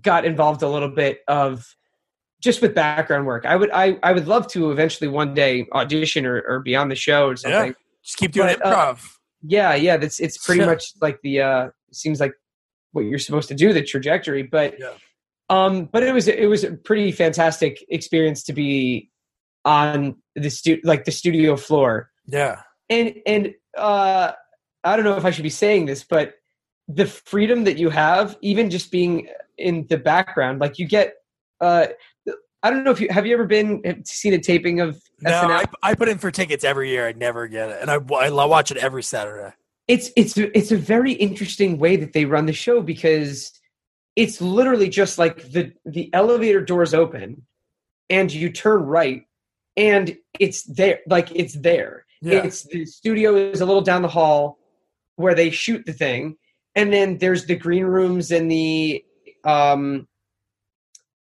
got 0.00 0.24
involved 0.24 0.62
a 0.62 0.68
little 0.68 0.90
bit 0.90 1.20
of 1.28 1.66
just 2.42 2.62
with 2.62 2.74
background 2.74 3.26
work. 3.26 3.44
I 3.46 3.56
would 3.56 3.70
I, 3.72 3.98
I 4.02 4.12
would 4.12 4.28
love 4.28 4.46
to 4.48 4.70
eventually 4.70 5.08
one 5.08 5.34
day 5.34 5.66
audition 5.72 6.24
or, 6.24 6.42
or 6.46 6.60
be 6.60 6.76
on 6.76 6.88
the 6.88 6.94
show 6.94 7.28
or 7.28 7.36
something. 7.36 7.68
Yeah. 7.68 7.72
Just 8.02 8.16
keep 8.16 8.32
doing 8.32 8.56
but, 8.58 8.66
uh, 8.66 8.74
improv. 8.74 9.04
Uh, 9.04 9.08
yeah, 9.42 9.74
yeah. 9.74 9.96
That's 9.96 10.20
it's 10.20 10.38
pretty 10.38 10.64
much 10.66 10.92
like 11.00 11.20
the 11.22 11.40
uh 11.40 11.68
seems 11.92 12.20
like 12.20 12.32
what 12.92 13.02
you're 13.02 13.18
supposed 13.18 13.48
to 13.48 13.54
do, 13.54 13.72
the 13.72 13.82
trajectory. 13.82 14.42
But 14.42 14.78
yeah. 14.78 14.94
um 15.50 15.86
but 15.86 16.02
it 16.02 16.12
was 16.12 16.28
it 16.28 16.48
was 16.48 16.64
a 16.64 16.72
pretty 16.72 17.12
fantastic 17.12 17.84
experience 17.88 18.42
to 18.44 18.52
be 18.52 19.10
on 19.64 20.16
the 20.34 20.50
stu- 20.50 20.80
like 20.84 21.04
the 21.04 21.12
studio 21.12 21.56
floor. 21.56 22.10
Yeah. 22.26 22.62
And 22.88 23.14
and 23.26 23.54
uh 23.76 24.32
I 24.84 24.96
don't 24.96 25.04
know 25.04 25.16
if 25.16 25.24
I 25.24 25.30
should 25.30 25.42
be 25.42 25.50
saying 25.50 25.86
this, 25.86 26.04
but 26.04 26.34
the 26.88 27.06
freedom 27.06 27.64
that 27.64 27.76
you 27.76 27.90
have, 27.90 28.38
even 28.40 28.70
just 28.70 28.90
being 28.90 29.28
in 29.58 29.86
the 29.88 29.98
background. 29.98 30.60
Like 30.60 30.78
you 30.78 30.86
get, 30.86 31.14
uh, 31.60 31.88
I 32.62 32.70
don't 32.70 32.82
know 32.82 32.90
if 32.90 33.00
you 33.00 33.08
have 33.10 33.26
you 33.26 33.34
ever 33.34 33.44
been 33.44 34.04
seen 34.04 34.32
a 34.32 34.38
taping 34.38 34.80
of 34.80 35.00
no, 35.20 35.30
SNL? 35.30 35.64
I, 35.82 35.90
I 35.90 35.94
put 35.94 36.08
in 36.08 36.18
for 36.18 36.30
tickets 36.30 36.64
every 36.64 36.90
year. 36.90 37.06
I 37.06 37.12
never 37.12 37.46
get 37.46 37.70
it, 37.70 37.78
and 37.80 37.90
I, 37.90 37.94
I 37.94 38.30
watch 38.30 38.70
it 38.70 38.78
every 38.78 39.02
Saturday. 39.02 39.54
It's 39.88 40.10
it's 40.16 40.36
it's 40.36 40.70
a 40.70 40.76
very 40.76 41.12
interesting 41.12 41.78
way 41.78 41.96
that 41.96 42.12
they 42.12 42.26
run 42.26 42.46
the 42.46 42.52
show 42.52 42.82
because 42.82 43.52
it's 44.16 44.40
literally 44.40 44.88
just 44.88 45.18
like 45.18 45.50
the 45.50 45.72
the 45.86 46.12
elevator 46.12 46.60
doors 46.60 46.92
open, 46.92 47.46
and 48.10 48.32
you 48.32 48.50
turn 48.50 48.82
right, 48.82 49.22
and 49.76 50.16
it's 50.38 50.64
there. 50.64 51.00
Like 51.06 51.34
it's 51.34 51.54
there. 51.54 52.04
Yeah. 52.20 52.44
It's 52.44 52.64
the 52.64 52.84
studio 52.84 53.36
is 53.36 53.60
a 53.60 53.66
little 53.66 53.80
down 53.80 54.02
the 54.02 54.08
hall 54.08 54.58
where 55.16 55.34
they 55.34 55.50
shoot 55.50 55.86
the 55.86 55.92
thing, 55.92 56.36
and 56.74 56.92
then 56.92 57.18
there's 57.18 57.46
the 57.46 57.56
green 57.56 57.84
rooms 57.84 58.30
and 58.30 58.50
the 58.50 59.02
um, 59.44 60.06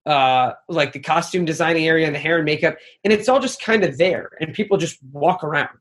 uh, 0.07 0.53
like 0.69 0.93
the 0.93 1.01
costume 1.01 1.45
designing 1.45 1.87
area 1.87 2.07
and 2.07 2.15
the 2.15 2.19
hair 2.19 2.37
and 2.37 2.45
makeup, 2.45 2.77
and 3.05 3.13
it's 3.13 3.29
all 3.29 3.41
just 3.41 3.63
kind 3.63 3.85
of 3.85 3.97
there, 3.99 4.31
and 4.41 4.55
people 4.55 4.77
just 4.77 4.99
walk 5.13 5.45
around. 5.45 5.79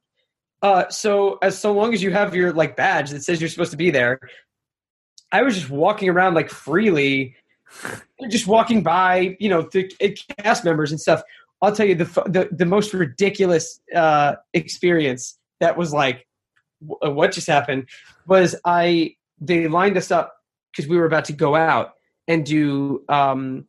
Uh, 0.62 0.89
so 0.89 1.38
as 1.41 1.57
so 1.57 1.72
long 1.72 1.93
as 1.93 2.03
you 2.03 2.12
have 2.12 2.36
your 2.36 2.51
like 2.53 2.76
badge 2.76 3.12
that 3.12 3.24
says 3.24 3.39
you're 3.39 3.49
supposed 3.49 3.72
to 3.72 3.78
be 3.78 3.91
there, 3.91 4.20
I 5.32 5.41
was 5.43 5.55
just 5.55 5.70
walking 5.70 6.10
around 6.10 6.34
like 6.34 6.49
freely, 6.49 7.36
just 8.30 8.47
walking 8.47 8.84
by, 8.84 9.38
you 9.39 9.49
know, 9.49 9.62
the 9.72 9.89
cast 10.39 10.66
members 10.66 10.91
and 10.91 10.99
stuff. 10.99 11.22
I'll 11.62 11.76
tell 11.76 11.86
you 11.86 11.95
the 11.95 12.05
the, 12.05 12.49
the 12.51 12.66
most 12.66 12.93
ridiculous 12.93 13.80
uh, 13.95 14.36
experience 14.53 15.38
that 15.60 15.78
was 15.78 15.93
like, 15.93 16.26
what 16.80 17.32
just 17.32 17.47
happened 17.47 17.88
was 18.28 18.55
I 18.66 19.16
they 19.39 19.68
lined 19.68 19.97
us 19.97 20.12
up 20.12 20.36
because 20.72 20.89
we 20.89 20.97
were 20.97 21.05
about 21.05 21.26
to 21.26 21.34
go 21.34 21.55
out 21.55 21.93
and 22.28 22.45
do 22.45 23.03
um, 23.10 23.66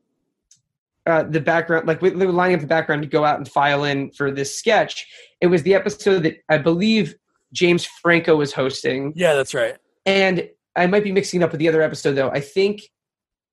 uh, 1.06 1.24
the 1.24 1.40
background, 1.40 1.86
like 1.86 2.02
we, 2.02 2.10
were 2.10 2.32
lining 2.32 2.54
up 2.54 2.60
the 2.60 2.66
background 2.66 3.02
to 3.02 3.08
go 3.08 3.24
out 3.24 3.38
and 3.38 3.48
file 3.48 3.84
in 3.84 4.10
for 4.12 4.30
this 4.30 4.56
sketch. 4.56 5.06
It 5.40 5.46
was 5.46 5.62
the 5.62 5.74
episode 5.74 6.22
that 6.24 6.36
I 6.48 6.58
believe 6.58 7.14
James 7.52 7.84
Franco 7.84 8.36
was 8.36 8.52
hosting. 8.52 9.12
Yeah, 9.16 9.34
that's 9.34 9.54
right. 9.54 9.76
And 10.06 10.48
I 10.76 10.86
might 10.86 11.04
be 11.04 11.12
mixing 11.12 11.40
it 11.40 11.44
up 11.44 11.52
with 11.52 11.58
the 11.58 11.68
other 11.68 11.82
episode 11.82 12.12
though. 12.12 12.30
I 12.30 12.40
think 12.40 12.82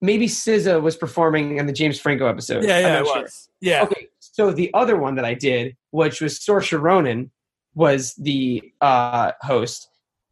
maybe 0.01 0.27
SZA 0.27 0.81
was 0.81 0.95
performing 0.95 1.57
in 1.57 1.65
the 1.65 1.73
James 1.73 1.99
Franco 1.99 2.27
episode. 2.27 2.63
Yeah, 2.63 2.79
yeah, 2.79 2.99
it 2.99 3.05
sure. 3.05 3.21
was. 3.21 3.49
Yeah. 3.61 3.83
Okay, 3.83 4.07
so 4.19 4.51
the 4.51 4.71
other 4.73 4.97
one 4.97 5.15
that 5.15 5.25
I 5.25 5.33
did, 5.33 5.75
which 5.91 6.21
was 6.21 6.39
Saoirse 6.39 6.79
Ronan, 6.79 7.31
was 7.73 8.13
the 8.15 8.61
uh, 8.81 9.31
host. 9.41 9.89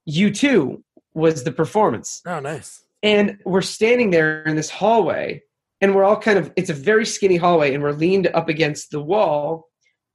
U2 0.10 0.82
was 1.14 1.44
the 1.44 1.52
performance. 1.52 2.22
Oh, 2.26 2.40
nice 2.40 2.86
and 3.06 3.38
we're 3.46 3.62
standing 3.62 4.10
there 4.10 4.42
in 4.44 4.56
this 4.56 4.70
hallway 4.70 5.42
and 5.82 5.96
we're 5.96 6.04
all 6.04 6.20
kind 6.20 6.40
of 6.40 6.52
it's 6.56 6.70
a 6.70 6.74
very 6.74 7.06
skinny 7.06 7.36
hallway 7.36 7.74
and 7.74 7.84
we're 7.84 7.92
leaned 7.92 8.28
up 8.28 8.50
against 8.50 8.92
the 8.92 9.02
wall 9.02 9.70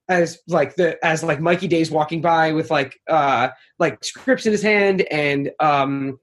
as 0.09 0.39
like 0.49 0.75
the 0.77 1.03
as 1.05 1.23
like 1.23 1.41
Mikey 1.41 1.69
Day's 1.69 1.91
walking 1.91 2.21
by 2.21 2.53
with 2.53 2.71
like 2.71 3.01
uh 3.09 3.49
like 3.79 4.03
scripts 4.03 4.47
in 4.47 4.53
his 4.53 4.63
hand 4.63 5.03
and 5.11 5.51
um 5.61 6.19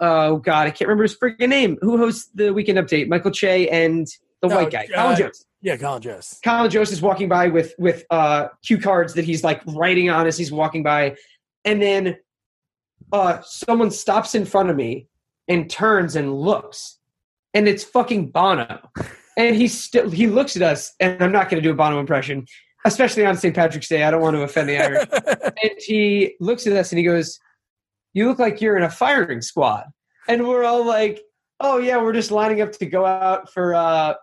oh 0.00 0.36
god 0.36 0.66
I 0.66 0.70
can't 0.70 0.88
remember 0.88 1.04
his 1.04 1.16
freaking 1.16 1.48
name. 1.48 1.78
Who 1.80 1.98
hosts 1.98 2.30
the 2.34 2.52
weekend 2.52 2.78
update? 2.78 3.08
Michael 3.08 3.32
Che 3.32 3.68
and 3.68 4.06
the 4.42 4.48
white 4.48 4.70
guy 4.70 4.88
uh, 4.94 5.02
Colin 5.02 5.16
Jost. 5.16 5.46
Yeah, 5.62 5.76
Colin 5.76 6.02
Jost. 6.02 6.42
Colin 6.44 6.70
Jost 6.70 6.92
is 6.92 7.02
walking 7.02 7.28
by 7.28 7.48
with 7.48 7.74
with 7.78 8.04
uh, 8.10 8.48
cue 8.64 8.78
cards 8.78 9.14
that 9.14 9.24
he's 9.24 9.42
like 9.42 9.60
writing 9.66 10.10
on 10.10 10.26
as 10.26 10.36
he's 10.38 10.52
walking 10.52 10.82
by, 10.82 11.16
and 11.64 11.80
then 11.82 12.16
uh, 13.12 13.40
someone 13.42 13.90
stops 13.90 14.34
in 14.34 14.44
front 14.44 14.70
of 14.70 14.76
me 14.76 15.08
and 15.48 15.70
turns 15.70 16.16
and 16.16 16.34
looks, 16.34 16.95
and 17.56 17.66
it's 17.66 17.82
fucking 17.82 18.30
Bono, 18.30 18.80
and 19.36 19.56
he 19.56 19.66
still 19.66 20.10
he 20.10 20.26
looks 20.26 20.56
at 20.56 20.62
us, 20.62 20.92
and 21.00 21.22
I'm 21.22 21.32
not 21.32 21.48
going 21.48 21.62
to 21.62 21.66
do 21.66 21.72
a 21.72 21.76
Bono 21.76 21.98
impression, 21.98 22.46
especially 22.84 23.24
on 23.24 23.36
St. 23.36 23.54
Patrick's 23.54 23.88
Day. 23.88 24.04
I 24.04 24.10
don't 24.10 24.20
want 24.20 24.36
to 24.36 24.42
offend 24.42 24.68
the 24.68 24.78
Irish, 24.82 25.08
and 25.62 25.72
he 25.78 26.36
looks 26.38 26.66
at 26.66 26.74
us 26.74 26.92
and 26.92 26.98
he 26.98 27.04
goes, 27.04 27.38
"You 28.12 28.28
look 28.28 28.38
like 28.38 28.60
you're 28.60 28.76
in 28.76 28.82
a 28.82 28.90
firing 28.90 29.40
squad," 29.40 29.84
and 30.28 30.46
we're 30.46 30.64
all 30.64 30.84
like, 30.84 31.20
"Oh 31.60 31.78
yeah, 31.78 31.96
we're 31.96 32.12
just 32.12 32.30
lining 32.30 32.60
up 32.60 32.72
to 32.72 32.86
go 32.86 33.04
out 33.04 33.52
for." 33.52 33.74
uh 33.74 34.14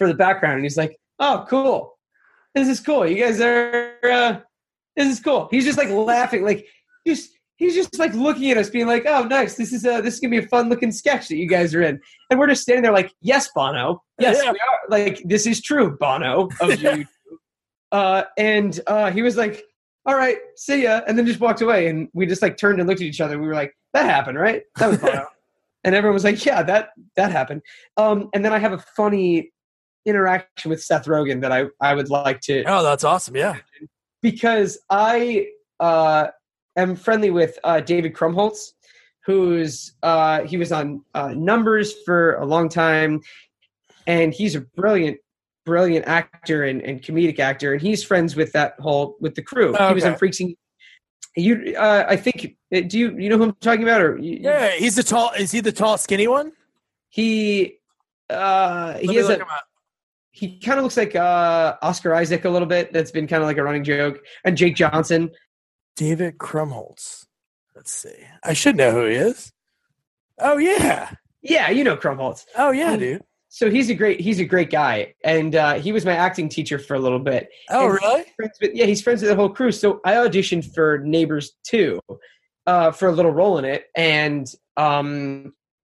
for 0.00 0.08
the 0.08 0.14
background 0.14 0.54
and 0.54 0.64
he's 0.64 0.78
like 0.78 0.98
oh 1.18 1.44
cool 1.46 1.98
this 2.54 2.68
is 2.68 2.80
cool 2.80 3.06
you 3.06 3.22
guys 3.22 3.38
are 3.38 3.92
uh, 4.02 4.40
this 4.96 5.06
is 5.06 5.20
cool 5.20 5.46
he's 5.50 5.66
just 5.66 5.76
like 5.76 5.90
laughing 5.90 6.42
like 6.42 6.66
just 7.06 7.32
he's 7.60 7.74
just 7.76 7.96
like 8.00 8.12
looking 8.14 8.50
at 8.50 8.56
us 8.56 8.68
being 8.70 8.88
like 8.88 9.04
oh 9.06 9.22
nice. 9.24 9.54
This 9.54 9.72
is 9.72 9.84
a 9.86 10.00
this 10.02 10.14
is 10.14 10.20
gonna 10.20 10.32
be 10.32 10.38
a 10.44 10.48
fun 10.48 10.68
looking 10.68 10.90
sketch 10.90 11.28
that 11.28 11.36
you 11.36 11.46
guys 11.46 11.72
are 11.76 11.82
in. 11.82 12.00
And 12.30 12.40
we're 12.40 12.48
just 12.48 12.62
standing 12.62 12.82
there 12.82 12.92
like 12.92 13.12
yes 13.20 13.48
bono. 13.54 14.02
Yes 14.18 14.40
Yeah. 14.42 14.50
we 14.50 14.58
are. 14.58 14.78
Like 14.88 15.22
this 15.24 15.46
is 15.46 15.62
true 15.62 15.96
bono 16.00 16.48
of 16.60 16.82
you. 16.82 17.04
Uh 17.92 18.24
and 18.36 18.80
uh 18.88 19.12
he 19.12 19.22
was 19.22 19.36
like 19.36 19.62
all 20.06 20.16
right 20.16 20.38
see 20.56 20.82
ya 20.84 21.02
and 21.06 21.16
then 21.16 21.26
just 21.26 21.38
walked 21.38 21.60
away. 21.60 21.86
And 21.86 22.08
we 22.14 22.26
just 22.26 22.42
like 22.42 22.56
turned 22.56 22.80
and 22.80 22.88
looked 22.88 23.00
at 23.00 23.06
each 23.06 23.20
other. 23.20 23.38
We 23.38 23.46
were 23.46 23.54
like 23.54 23.72
that 23.92 24.06
happened 24.06 24.38
right? 24.38 24.62
That 24.78 24.88
was 24.90 24.98
bono. 24.98 25.26
And 25.84 25.94
everyone 25.94 26.14
was 26.14 26.24
like 26.24 26.44
yeah 26.44 26.62
that 26.64 26.88
that 27.16 27.30
happened. 27.30 27.62
Um 27.96 28.28
and 28.34 28.44
then 28.44 28.52
i 28.52 28.58
have 28.58 28.72
a 28.72 28.84
funny 28.96 29.50
interaction 30.06 30.70
with 30.70 30.82
Seth 30.82 31.04
Rogen 31.06 31.40
that 31.42 31.52
I, 31.52 31.64
I 31.80 31.94
would 31.94 32.08
like 32.10 32.40
to 32.42 32.64
Oh, 32.64 32.82
that's 32.82 33.04
awesome. 33.04 33.36
Yeah. 33.36 33.56
because 34.22 34.78
I 34.90 35.48
uh, 35.78 36.28
am 36.80 36.96
friendly 36.96 37.30
with 37.30 37.58
uh, 37.64 37.80
David 37.80 38.14
Krumholtz, 38.14 38.72
who's 39.24 39.94
uh, 40.02 40.42
he 40.44 40.56
was 40.56 40.72
on 40.72 41.04
uh, 41.14 41.28
Numbers 41.36 41.94
for 42.04 42.34
a 42.36 42.46
long 42.46 42.68
time, 42.68 43.20
and 44.06 44.32
he's 44.34 44.54
a 44.54 44.60
brilliant, 44.60 45.18
brilliant 45.66 46.06
actor 46.06 46.64
and, 46.64 46.82
and 46.82 47.02
comedic 47.02 47.38
actor, 47.38 47.72
and 47.72 47.82
he's 47.82 48.02
friends 48.04 48.36
with 48.36 48.52
that 48.52 48.74
whole 48.80 49.16
with 49.20 49.34
the 49.34 49.42
crew. 49.42 49.66
He 49.74 49.94
was 49.94 50.04
Okay. 50.04 50.12
on 50.12 50.18
Freaks. 50.18 50.40
and- 50.40 50.56
You, 51.36 51.74
uh, 51.78 52.04
I 52.08 52.16
think. 52.16 52.56
Do 52.72 52.98
you 52.98 53.16
you 53.18 53.28
know 53.28 53.36
who 53.38 53.44
I'm 53.44 53.52
talking 53.60 53.82
about? 53.82 54.00
Or 54.00 54.18
you, 54.18 54.38
Yeah, 54.40 54.70
he's 54.70 54.96
the 54.96 55.02
tall. 55.02 55.30
Is 55.38 55.50
he 55.52 55.60
the 55.60 55.72
tall, 55.72 55.96
skinny 55.98 56.26
one? 56.28 56.52
he 57.08 57.78
uh, 58.30 58.92
Let 58.96 59.04
he 59.04 59.16
has 59.16 59.28
a 59.28 59.44
he 60.32 60.58
kind 60.60 60.78
of 60.78 60.84
looks 60.84 60.96
like 60.96 61.16
uh, 61.16 61.76
Oscar 61.82 62.14
Isaac 62.14 62.44
a 62.44 62.50
little 62.50 62.68
bit. 62.68 62.92
That's 62.92 63.10
been 63.10 63.26
kind 63.26 63.42
of 63.42 63.48
like 63.48 63.58
a 63.58 63.64
running 63.64 63.82
joke. 63.84 64.20
And 64.44 64.56
Jake 64.56 64.76
Johnson. 64.76 65.30
David 65.96 66.38
Krumholtz. 66.38 67.26
Let's 67.74 67.92
see. 67.92 68.26
I 68.42 68.52
should 68.52 68.76
know 68.76 68.90
who 68.92 69.06
he 69.06 69.14
is. 69.14 69.52
Oh 70.38 70.58
yeah. 70.58 71.12
Yeah, 71.42 71.70
you 71.70 71.84
know 71.84 71.96
Krumholtz. 71.96 72.44
Oh 72.56 72.70
yeah, 72.70 72.92
Um, 72.92 72.98
dude. 72.98 73.22
So 73.48 73.68
he's 73.68 73.90
a 73.90 73.94
great 73.94 74.20
he's 74.20 74.38
a 74.38 74.44
great 74.44 74.70
guy, 74.70 75.14
and 75.24 75.56
uh, 75.56 75.74
he 75.74 75.90
was 75.90 76.04
my 76.04 76.12
acting 76.12 76.48
teacher 76.48 76.78
for 76.78 76.94
a 76.94 77.00
little 77.00 77.18
bit. 77.18 77.48
Oh 77.68 77.86
and 77.86 77.94
really? 77.94 78.24
Friends 78.36 78.58
with, 78.60 78.70
yeah, 78.74 78.86
he's 78.86 79.02
friends 79.02 79.22
with 79.22 79.30
the 79.30 79.36
whole 79.36 79.48
crew. 79.48 79.72
So 79.72 80.00
I 80.04 80.12
auditioned 80.12 80.72
for 80.72 80.98
Neighbors 80.98 81.52
two, 81.64 82.00
uh, 82.66 82.92
for 82.92 83.08
a 83.08 83.12
little 83.12 83.32
role 83.32 83.58
in 83.58 83.64
it, 83.64 83.86
and 83.96 84.46
um, 84.76 85.52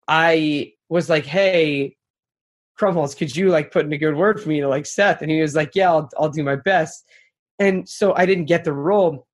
I 0.08 0.74
was 0.88 1.10
like, 1.10 1.26
"Hey, 1.26 1.98
Krumholtz, 2.80 3.18
could 3.18 3.36
you 3.36 3.50
like 3.50 3.72
put 3.72 3.86
in 3.86 3.92
a 3.92 3.98
good 3.98 4.16
word 4.16 4.42
for 4.42 4.48
me 4.48 4.62
to 4.62 4.70
like 4.70 4.86
Seth?" 4.86 5.22
And 5.22 5.30
he 5.30 5.42
was 5.42 5.54
like, 5.54 5.72
"Yeah, 5.76 5.92
I'll 5.92 6.10
I'll 6.18 6.30
do 6.30 6.44
my 6.44 6.56
best." 6.56 7.06
And 7.60 7.88
so 7.88 8.16
I 8.16 8.26
didn't 8.26 8.46
get 8.46 8.64
the 8.64 8.74
role. 8.74 9.28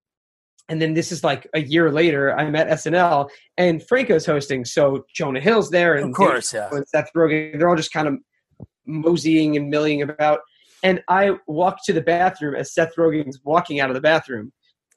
And 0.69 0.81
then 0.81 0.93
this 0.93 1.11
is 1.11 1.23
like 1.23 1.47
a 1.53 1.61
year 1.61 1.91
later. 1.91 2.37
I'm 2.37 2.55
at 2.55 2.67
SNL, 2.67 3.29
and 3.57 3.81
Franco's 3.87 4.25
hosting. 4.25 4.65
So 4.65 5.05
Jonah 5.13 5.39
Hill's 5.39 5.69
there, 5.69 5.95
and 5.95 6.09
Of 6.09 6.15
course, 6.15 6.53
yeah. 6.53 6.69
and 6.71 6.87
Seth 6.87 7.09
Rogen. 7.15 7.57
They're 7.57 7.69
all 7.69 7.75
just 7.75 7.93
kind 7.93 8.07
of 8.07 8.15
moseying 8.85 9.55
and 9.55 9.69
milling 9.69 10.01
about. 10.01 10.39
And 10.83 11.01
I 11.07 11.31
walk 11.47 11.85
to 11.85 11.93
the 11.93 12.01
bathroom 12.01 12.55
as 12.55 12.73
Seth 12.73 12.95
Rogen's 12.97 13.39
walking 13.43 13.79
out 13.79 13.89
of 13.89 13.95
the 13.95 14.01
bathroom. 14.01 14.51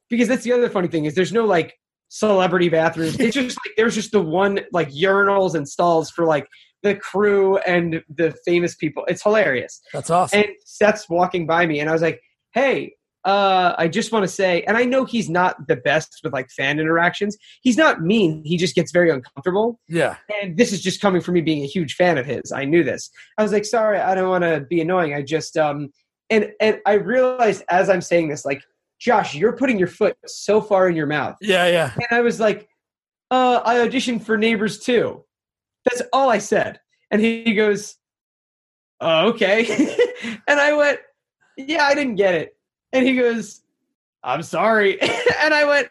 Because 0.09 0.29
that's 0.29 0.43
the 0.43 0.53
other 0.53 0.69
funny 0.69 0.89
thing 0.89 1.05
is 1.05 1.15
there's 1.15 1.33
no 1.33 1.45
like 1.45 1.75
celebrity 2.09 2.69
bathrooms. 2.69 3.19
It's 3.19 3.35
just 3.35 3.57
like 3.65 3.75
there's 3.77 3.95
just 3.95 4.13
the 4.13 4.21
one 4.21 4.61
like 4.73 4.91
urinals 4.91 5.55
and 5.55 5.69
stalls 5.69 6.11
for 6.11 6.27
like 6.27 6.47
the 6.83 6.97
crew 6.97 7.59
and 7.59 8.03
the 8.09 8.35
famous 8.45 8.75
people. 8.75 9.05
It's 9.07 9.23
hilarious. 9.23 9.81
That's 9.93 10.11
awesome. 10.11 10.41
And 10.41 10.49
Seth's 10.65 11.09
walking 11.09 11.47
by 11.47 11.67
me 11.67 11.81
and 11.81 11.89
I 11.89 11.93
was 11.93 12.03
like, 12.03 12.21
"Hey, 12.53 12.95
uh, 13.25 13.75
I 13.77 13.89
just 13.89 14.13
want 14.13 14.23
to 14.23 14.29
say, 14.29 14.63
and 14.63 14.77
I 14.77 14.85
know 14.85 15.05
he's 15.05 15.29
not 15.29 15.69
the 15.69 15.77
best 15.77 16.21
with 16.25 16.33
like 16.33 16.51
fan 16.51 16.79
interactions. 16.79 17.37
He's 17.61 17.77
not 17.77 18.03
mean. 18.03 18.43
He 18.45 18.57
just 18.57 18.75
gets 18.75 18.93
very 18.93 19.11
uncomfortable 19.11 19.79
yeah. 19.89 20.17
and 20.43 20.57
this 20.57 20.73
is 20.73 20.81
just 20.81 21.01
coming 21.01 21.21
from 21.21 21.35
me 21.35 21.41
being 21.41 21.63
a 21.63 21.67
huge 21.67 21.95
fan 21.95 22.19
of 22.19 22.27
his. 22.27 22.53
I 22.53 22.65
knew 22.65 22.83
this. 22.83 23.11
I 23.37 23.43
was 23.43 23.53
like, 23.53 23.65
sorry, 23.65 23.99
I 23.99 24.15
don't 24.15 24.29
want 24.29 24.45
to 24.45 24.61
be 24.61 24.81
annoying. 24.81 25.15
I 25.15 25.23
just 25.23 25.57
um 25.57 25.91
and 26.31 26.53
and 26.61 26.81
I 26.87 26.95
realized 26.95 27.63
as 27.69 27.91
I'm 27.91 28.01
saying 28.01 28.29
this, 28.29 28.45
like, 28.45 28.63
Josh, 28.99 29.35
you're 29.35 29.57
putting 29.57 29.79
your 29.79 29.89
foot 29.89 30.17
so 30.27 30.61
far 30.61 30.89
in 30.89 30.97
your 30.97 31.07
mouth. 31.07 31.37
Yeah, 31.41 31.67
yeah. 31.67 31.93
And 31.95 32.07
I 32.11 32.21
was 32.21 32.39
like, 32.39 32.69
uh, 33.31 33.61
I 33.65 33.77
auditioned 33.77 34.25
for 34.25 34.37
Neighbors 34.37 34.79
too. 34.79 35.25
That's 35.85 36.03
all 36.13 36.31
I 36.31 36.39
said. 36.39 36.81
And 37.11 37.21
he 37.21 37.55
goes, 37.55 37.97
oh, 39.01 39.29
okay. 39.31 39.97
and 40.49 40.61
I 40.61 40.75
went, 40.75 41.01
yeah, 41.57 41.85
I 41.85 41.95
didn't 41.95 42.17
get 42.17 42.35
it. 42.35 42.53
And 42.93 43.07
he 43.07 43.17
goes, 43.17 43.63
I'm 44.23 44.43
sorry. 44.43 45.01
and 45.41 45.55
I 45.55 45.65
went, 45.65 45.89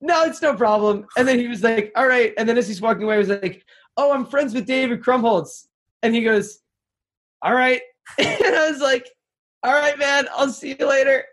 no, 0.00 0.24
it's 0.24 0.42
no 0.42 0.54
problem. 0.54 1.06
And 1.16 1.26
then 1.26 1.38
he 1.38 1.48
was 1.48 1.62
like, 1.62 1.92
all 1.96 2.06
right. 2.06 2.32
And 2.38 2.48
then 2.48 2.58
as 2.58 2.68
he's 2.68 2.80
walking 2.80 3.02
away, 3.04 3.16
I 3.16 3.18
was 3.18 3.28
like, 3.28 3.64
oh, 3.96 4.12
I'm 4.12 4.26
friends 4.26 4.54
with 4.54 4.66
David 4.66 5.02
Krumholtz. 5.02 5.66
And 6.02 6.14
he 6.14 6.22
goes, 6.22 6.60
all 7.42 7.54
right. 7.54 7.80
and 8.18 8.56
I 8.56 8.70
was 8.70 8.80
like, 8.80 9.08
all 9.62 9.72
right, 9.72 9.98
man, 9.98 10.28
I'll 10.34 10.50
see 10.50 10.76
you 10.78 10.88
later. 10.88 11.24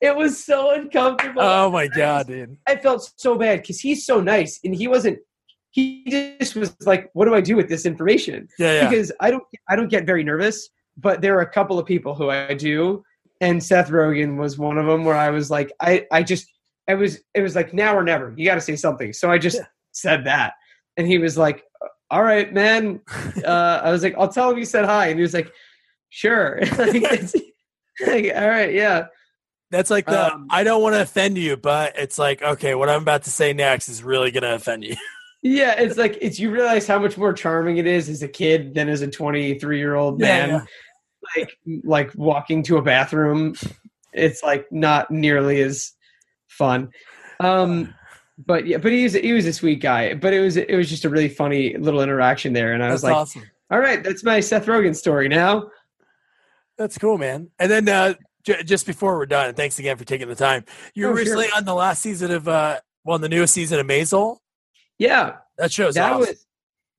It 0.00 0.14
was 0.14 0.44
so 0.44 0.72
uncomfortable. 0.72 1.40
Oh 1.40 1.70
my 1.70 1.86
god, 1.86 2.26
dude. 2.26 2.56
I 2.66 2.76
felt 2.76 3.10
so 3.16 3.36
bad 3.36 3.62
because 3.62 3.80
he's 3.80 4.04
so 4.04 4.20
nice 4.20 4.60
and 4.64 4.74
he 4.74 4.86
wasn't. 4.86 5.18
He 5.70 6.04
just 6.40 6.56
was 6.56 6.76
like, 6.84 7.10
"What 7.12 7.26
do 7.26 7.34
I 7.34 7.40
do 7.40 7.56
with 7.56 7.68
this 7.68 7.86
information?" 7.86 8.48
Yeah, 8.58 8.72
yeah. 8.72 8.88
Because 8.88 9.12
I 9.20 9.30
don't, 9.30 9.44
I 9.68 9.76
don't 9.76 9.88
get 9.88 10.04
very 10.04 10.24
nervous. 10.24 10.68
But 10.96 11.22
there 11.22 11.38
are 11.38 11.42
a 11.42 11.50
couple 11.50 11.78
of 11.78 11.86
people 11.86 12.14
who 12.14 12.28
I 12.28 12.54
do, 12.54 13.04
and 13.40 13.62
Seth 13.62 13.88
Rogen 13.90 14.36
was 14.36 14.58
one 14.58 14.78
of 14.78 14.86
them. 14.86 15.04
Where 15.04 15.16
I 15.16 15.30
was 15.30 15.50
like, 15.50 15.72
I, 15.80 16.06
I 16.12 16.22
just, 16.22 16.46
I 16.88 16.94
was, 16.94 17.20
it 17.34 17.42
was 17.42 17.54
like 17.56 17.72
now 17.74 17.96
or 17.96 18.02
never. 18.02 18.34
You 18.36 18.44
got 18.46 18.56
to 18.56 18.60
say 18.60 18.76
something. 18.76 19.12
So 19.12 19.30
I 19.30 19.38
just 19.38 19.56
Yeah. 19.58 19.66
said 19.92 20.24
that, 20.24 20.54
and 20.96 21.06
he 21.06 21.18
was 21.18 21.36
like, 21.38 21.62
"All 22.10 22.22
right, 22.22 22.52
man." 22.52 23.00
Uh, 23.44 23.80
I 23.82 23.90
was 23.90 24.02
like, 24.02 24.14
"I'll 24.18 24.28
tell 24.28 24.50
him 24.50 24.58
you 24.58 24.64
said 24.66 24.84
hi," 24.84 25.06
and 25.08 25.18
he 25.18 25.22
was 25.22 25.32
like, 25.34 25.50
"Sure." 26.10 26.60
like, 26.78 27.02
like, 28.06 28.32
all 28.34 28.48
right, 28.48 28.72
yeah. 28.74 29.06
That's 29.70 29.88
like 29.90 30.04
the 30.06 30.34
Um, 30.34 30.48
I 30.50 30.64
don't 30.64 30.82
want 30.82 30.94
to 30.96 31.00
offend 31.02 31.38
you, 31.38 31.56
but 31.56 31.96
it's 31.96 32.18
like, 32.18 32.42
okay, 32.42 32.74
what 32.74 32.88
I'm 32.88 33.02
about 33.02 33.22
to 33.24 33.30
say 33.30 33.52
next 33.52 33.88
is 33.88 34.02
really 34.02 34.30
gonna 34.32 34.54
offend 34.54 34.84
you. 34.84 34.96
Yeah, 35.42 35.72
it's 35.80 35.96
like 35.96 36.18
it's 36.20 36.38
you 36.38 36.50
realize 36.50 36.86
how 36.86 36.98
much 36.98 37.16
more 37.16 37.32
charming 37.32 37.78
it 37.78 37.86
is 37.86 38.08
as 38.10 38.22
a 38.22 38.28
kid 38.28 38.74
than 38.74 38.88
as 38.90 39.00
a 39.00 39.06
23 39.08 39.78
year 39.78 39.94
old 39.94 40.20
Yeah, 40.20 40.26
man. 40.26 40.48
yeah. 40.50 40.60
Like 41.36 41.58
like 41.84 42.10
walking 42.14 42.62
to 42.64 42.78
a 42.78 42.82
bathroom, 42.82 43.54
it's 44.12 44.42
like 44.42 44.66
not 44.72 45.10
nearly 45.10 45.60
as 45.62 45.92
fun. 46.48 46.90
Um, 47.40 47.94
but 48.46 48.66
yeah, 48.66 48.78
but 48.78 48.90
he 48.92 49.02
was 49.04 49.12
he 49.12 49.32
was 49.32 49.46
a 49.46 49.52
sweet 49.52 49.80
guy. 49.82 50.14
But 50.14 50.32
it 50.32 50.40
was 50.40 50.56
it 50.56 50.74
was 50.74 50.88
just 50.88 51.04
a 51.04 51.08
really 51.10 51.28
funny 51.28 51.76
little 51.76 52.00
interaction 52.02 52.52
there, 52.54 52.72
and 52.72 52.82
I 52.82 52.90
was 52.90 53.02
like, 53.04 53.14
awesome. 53.14 53.42
all 53.70 53.78
right, 53.78 54.02
that's 54.02 54.24
my 54.24 54.40
Seth 54.40 54.66
Rogen 54.66 54.96
story 54.96 55.28
now. 55.28 55.68
That's 56.78 56.96
cool, 56.96 57.18
man. 57.18 57.50
And 57.58 57.70
then 57.70 57.88
uh, 57.88 58.14
j- 58.44 58.62
just 58.62 58.86
before 58.86 59.18
we're 59.18 59.26
done, 59.26 59.48
and 59.48 59.56
thanks 59.56 59.78
again 59.78 59.96
for 59.98 60.04
taking 60.06 60.28
the 60.28 60.34
time. 60.34 60.64
You 60.94 61.06
were 61.06 61.12
Oh, 61.12 61.16
sure. 61.16 61.24
recently 61.36 61.46
on 61.54 61.64
the 61.66 61.74
last 61.74 62.00
season 62.02 62.30
of 62.30 62.48
uh, 62.48 62.80
well, 63.04 63.18
the 63.18 63.28
newest 63.28 63.52
season 63.52 63.78
of 63.78 63.86
Maisel. 63.86 64.38
Yeah, 64.98 65.36
That 65.58 65.70
show's 65.72 65.94
that 65.94 66.12
awesome. 66.12 66.20
was 66.30 66.46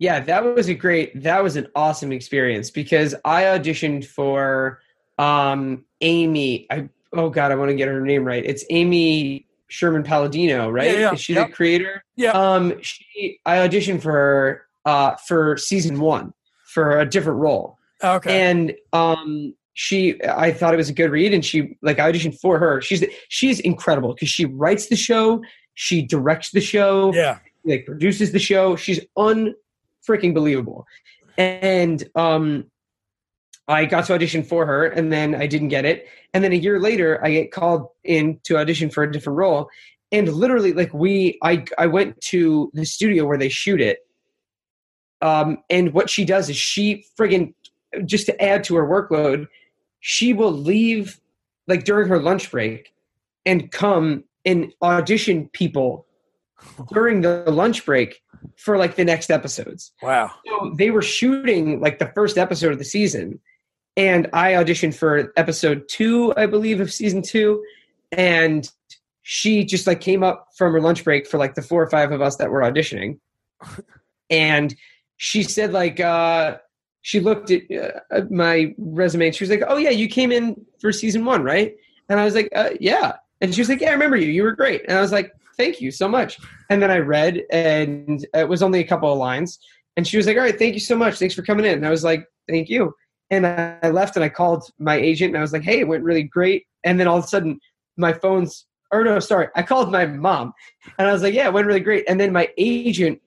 yeah 0.02 0.20
that 0.20 0.44
was 0.44 0.68
a 0.68 0.74
great 0.74 1.24
that 1.24 1.42
was 1.42 1.56
an 1.56 1.68
awesome 1.76 2.12
experience 2.12 2.70
because 2.70 3.16
i 3.24 3.44
auditioned 3.44 4.04
for 4.04 4.82
um 5.20 5.86
amy 6.02 6.68
i 6.72 6.90
oh 7.14 7.30
god 7.30 7.52
i 7.52 7.56
want 7.56 7.70
to 7.70 7.76
get 7.76 7.88
her 7.88 8.02
name 8.02 8.26
right 8.26 8.44
it's 8.44 8.66
amy 8.72 9.46
sherman 9.68 10.04
palladino 10.04 10.70
right 10.70 10.92
Yeah, 10.92 11.00
yeah, 11.00 11.14
is 11.14 11.22
she 11.22 11.34
yep. 11.36 11.48
the 11.50 11.54
creator 11.54 12.04
Yeah. 12.16 12.32
um 12.32 12.82
she 12.82 13.40
i 13.46 13.58
auditioned 13.58 14.02
for 14.02 14.12
her 14.12 14.66
uh 14.86 15.16
for 15.28 15.56
season 15.56 16.00
one 16.00 16.34
for 16.66 17.00
a 17.00 17.06
different 17.06 17.40
role 17.40 17.78
okay. 18.04 18.50
and 18.50 18.74
um 18.92 19.54
she 19.74 20.22
i 20.24 20.52
thought 20.52 20.74
it 20.74 20.78
was 20.78 20.90
a 20.90 20.94
good 20.94 21.12
read 21.12 21.34
and 21.34 21.46
she 21.46 21.78
like 21.82 22.00
i 22.00 22.12
auditioned 22.12 22.38
for 22.40 22.58
her 22.58 22.82
she's 22.82 23.04
she's 23.30 23.60
incredible 23.60 24.14
because 24.16 24.30
she 24.30 24.46
writes 24.46 24.88
the 24.88 24.96
show 24.96 25.42
she 25.76 26.02
directs 26.02 26.52
the 26.52 26.62
show 26.62 27.14
yeah. 27.14 27.40
like 27.66 27.86
produces 27.86 28.32
the 28.32 28.40
show. 28.40 28.76
She's 28.76 29.00
un 29.16 29.56
freaking 30.08 30.34
believable. 30.34 30.86
And 31.38 32.04
um 32.16 32.66
I 33.68 33.86
got 33.86 34.06
to 34.06 34.14
audition 34.14 34.44
for 34.44 34.66
her, 34.66 34.88
and 34.88 35.14
then 35.14 35.34
I 35.34 35.48
didn't 35.48 35.70
get 35.70 35.86
it. 35.86 36.08
And 36.34 36.44
then 36.44 36.52
a 36.52 36.56
year 36.56 36.80
later, 36.80 37.24
I 37.24 37.32
get 37.32 37.52
called 37.52 37.88
in 38.04 38.40
to 38.44 38.58
audition 38.58 38.90
for 38.90 39.04
a 39.04 39.12
different 39.12 39.38
role. 39.38 39.70
And 40.12 40.28
literally, 40.28 40.74
like 40.74 40.94
we, 40.94 41.40
I, 41.42 41.64
I 41.78 41.88
went 41.88 42.20
to 42.22 42.70
the 42.74 42.86
studio 42.86 43.26
where 43.26 43.38
they 43.38 43.48
shoot 43.48 43.80
it. 43.80 44.00
Um, 45.22 45.60
and 45.70 45.94
what 45.94 46.10
she 46.10 46.26
does 46.26 46.50
is 46.50 46.58
she 46.58 47.06
friggin' 47.18 47.54
just 48.06 48.26
to 48.26 48.44
add 48.44 48.64
to 48.66 48.76
her 48.76 48.86
workload, 48.86 49.48
she 50.02 50.34
will 50.34 50.52
leave 50.52 51.22
like 51.68 51.84
during 51.86 52.10
her 52.10 52.20
lunch 52.20 52.52
break 52.52 52.94
and 53.46 53.72
come 53.72 54.24
and 54.44 54.74
audition 54.82 55.48
people 55.50 56.06
during 56.92 57.22
the 57.22 57.44
lunch 57.48 57.86
break 57.86 58.22
for 58.58 58.78
like 58.78 58.96
the 58.96 59.06
next 59.06 59.30
episodes. 59.30 59.92
Wow. 60.02 60.32
So 60.46 60.74
they 60.78 60.92
were 60.92 61.02
shooting 61.02 61.80
like 61.80 62.00
the 62.00 62.12
first 62.14 62.38
episode 62.38 62.72
of 62.72 62.78
the 62.78 62.86
season, 62.86 63.40
and 63.98 64.30
I 64.34 64.54
auditioned 64.54 64.96
for 64.96 65.34
episode 65.38 65.88
two, 65.90 66.34
I 66.38 66.46
believe, 66.46 66.80
of 66.80 66.92
season 66.92 67.22
two, 67.22 67.64
and 68.12 68.70
she 69.24 69.64
just 69.64 69.88
like 69.88 70.02
came 70.02 70.24
up 70.24 70.48
from 70.58 70.74
her 70.74 70.82
lunch 70.82 71.04
break 71.04 71.28
for 71.28 71.38
like 71.38 71.56
the 71.56 71.62
four 71.62 71.82
or 71.82 71.90
five 71.90 72.12
of 72.12 72.22
us 72.22 72.38
that 72.38 72.50
were 72.50 72.62
auditioning, 72.62 73.20
and 74.30 74.76
she 75.18 75.44
said 75.44 75.72
like 75.74 76.00
uh 76.00 76.58
she 77.02 77.20
looked 77.20 77.52
at 77.52 77.64
uh, 78.12 78.22
my 78.30 78.74
resume 78.78 79.28
and 79.28 79.36
she 79.36 79.44
was 79.44 79.50
like, 79.50 79.64
"Oh 79.68 79.78
yeah, 79.78 79.90
you 79.90 80.08
came 80.08 80.32
in 80.32 80.56
for 80.80 80.92
season 80.92 81.26
one, 81.26 81.44
right?" 81.44 81.76
And 82.10 82.20
I 82.20 82.26
was 82.26 82.36
like, 82.36 82.50
uh, 82.56 82.70
"Yeah." 82.80 83.14
And 83.42 83.54
she 83.54 83.62
was 83.62 83.70
like, 83.70 83.82
"Yeah, 83.82 83.90
I 83.90 83.94
remember 83.94 84.18
you. 84.18 84.28
You 84.28 84.44
were 84.44 84.52
great." 84.52 84.84
And 84.88 84.98
I 84.98 85.02
was 85.02 85.12
like, 85.12 85.32
"Thank 85.58 85.82
you 85.82 85.92
so 85.92 86.08
much." 86.08 86.40
And 86.70 86.82
then 86.82 86.92
I 86.92 86.98
read, 86.98 87.44
and 87.52 88.26
it 88.34 88.48
was 88.48 88.64
only 88.64 88.80
a 88.80 88.88
couple 88.88 89.12
of 89.12 89.18
lines. 89.18 89.60
And 89.98 90.08
she 90.08 90.18
was 90.18 90.28
like, 90.28 90.38
"All 90.38 90.44
right, 90.44 90.58
thank 90.58 90.74
you 90.74 90.80
so 90.80 90.96
much. 90.96 91.20
Thanks 91.20 91.36
for 91.36 91.44
coming 91.44 91.66
in." 91.66 91.74
And 91.74 91.88
I 91.88 91.90
was 91.90 92.04
like, 92.04 92.26
"Thank 92.50 92.70
you." 92.70 92.94
And 93.30 93.48
I 93.48 93.90
left, 93.90 94.16
and 94.16 94.26
I 94.26 94.30
called 94.30 94.64
my 94.80 94.96
agent, 94.96 95.30
and 95.30 95.38
I 95.38 95.42
was 95.42 95.54
like, 95.54 95.64
"Hey, 95.64 95.80
it 95.80 95.88
went 95.88 96.04
really 96.04 96.24
great." 96.24 96.66
And 96.84 97.00
then 97.00 97.08
all 97.08 97.18
of 97.18 97.24
a 97.26 97.28
sudden, 97.28 97.60
my 97.98 98.14
phone's 98.14 98.66
or 98.94 99.06
no, 99.06 99.20
sorry, 99.20 99.48
I 99.56 99.64
called 99.64 99.90
my 99.92 100.06
mom, 100.06 100.54
and 100.98 101.08
I 101.08 101.14
was 101.14 101.24
like, 101.24 101.34
"Yeah, 101.34 101.48
it 101.48 101.54
went 101.54 101.68
really 101.68 101.80
great." 101.80 102.04
And 102.08 102.20
then 102.20 102.34
my 102.34 102.50
agent 102.58 103.22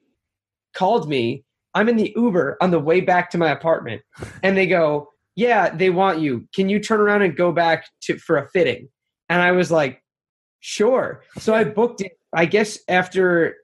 called 0.75 1.09
me 1.09 1.45
I'm 1.75 1.89
in 1.89 1.97
the 1.97 2.13
Uber 2.17 2.57
on 2.61 2.71
the 2.71 2.79
way 2.79 3.01
back 3.01 3.31
to 3.31 3.39
my 3.39 3.51
apartment, 3.51 4.03
and 4.43 4.57
they 4.57 4.67
go, 4.67 5.09
"Yeah, 5.35 5.75
they 5.75 5.91
want 5.91 6.21
you. 6.21 6.47
Can 6.55 6.69
you 6.69 6.79
turn 6.79 7.01
around 7.01 7.23
and 7.23 7.37
go 7.37 7.53
back 7.53 7.87
to 8.03 8.17
for 8.19 8.37
a 8.37 8.49
fitting?" 8.51 8.89
And 9.29 9.43
I 9.43 9.53
was 9.53 9.73
like, 9.73 10.01
"Sure." 10.65 11.23
So 11.39 11.53
I 11.53 11.63
booked 11.65 12.01
it. 12.01 12.19
I 12.33 12.47
guess 12.47 12.79
after 12.89 13.57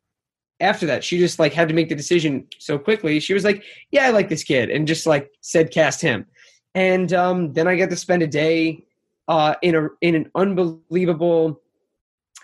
after 0.61 0.85
that, 0.85 1.03
she 1.03 1.17
just 1.17 1.39
like 1.39 1.55
had 1.55 1.69
to 1.69 1.75
make 1.75 1.89
the 1.89 1.95
decision 1.95 2.47
so 2.59 2.79
quickly. 2.79 3.19
She 3.21 3.33
was 3.33 3.43
like, 3.43 3.65
"Yeah, 3.91 4.05
I 4.05 4.11
like 4.11 4.29
this 4.29 4.45
kid," 4.45 4.69
and 4.69 4.87
just 4.87 5.07
like 5.07 5.31
said, 5.41 5.71
"Cast 5.71 6.03
him." 6.03 6.27
And 6.75 7.11
um, 7.15 7.55
then 7.55 7.67
I 7.67 7.77
got 7.77 7.89
to 7.89 7.97
spend 7.97 8.23
a 8.23 8.27
day 8.27 8.85
uh, 9.29 9.55
in 9.63 9.75
a 9.75 9.89
in 10.03 10.15
an 10.15 10.31
unbelievable 10.35 11.63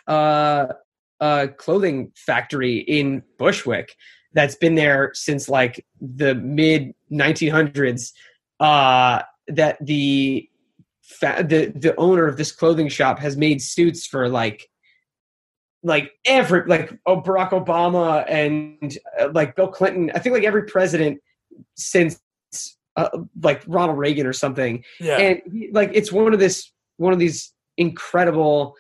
uh, 0.07 0.69
uh, 1.21 1.49
clothing 1.59 2.13
factory 2.17 2.79
in 2.79 3.23
Bushwick 3.39 3.95
that's 4.33 4.55
been 4.55 4.75
there 4.75 5.11
since 5.13 5.51
like 5.51 5.85
the 6.01 6.35
mid 6.35 6.95
1900s 7.13 8.13
uh, 8.61 9.21
that 9.49 9.77
the 9.85 10.49
fa- 11.07 11.45
the 11.49 11.67
the 11.75 11.95
owner 11.97 12.27
of 12.27 12.37
this 12.37 12.53
clothing 12.53 12.89
shop 12.89 13.19
has 13.19 13.37
made 13.37 13.63
suits 13.63 14.07
for 14.07 14.29
like 14.29 14.69
like 15.83 16.11
every 16.25 16.65
like 16.67 16.99
oh, 17.07 17.21
Barack 17.23 17.51
Obama 17.51 18.25
and 18.29 18.99
uh, 19.21 19.29
like 19.33 19.55
Bill 19.55 19.69
Clinton. 19.69 20.11
I 20.15 20.19
think 20.19 20.35
like 20.35 20.45
every 20.45 20.65
president 20.65 21.21
since 21.77 22.21
uh, 22.97 23.09
like 23.41 23.63
Ronald 23.67 23.99
Reagan 23.99 24.27
or 24.27 24.33
something. 24.33 24.85
Yeah. 25.01 25.19
and 25.19 25.41
he- 25.53 25.71
like 25.73 25.91
it's 25.95 26.11
one 26.11 26.33
of 26.35 26.41
this 26.41 26.71
one 26.97 27.13
of 27.13 27.19
these 27.19 27.53
incredible 27.77 28.75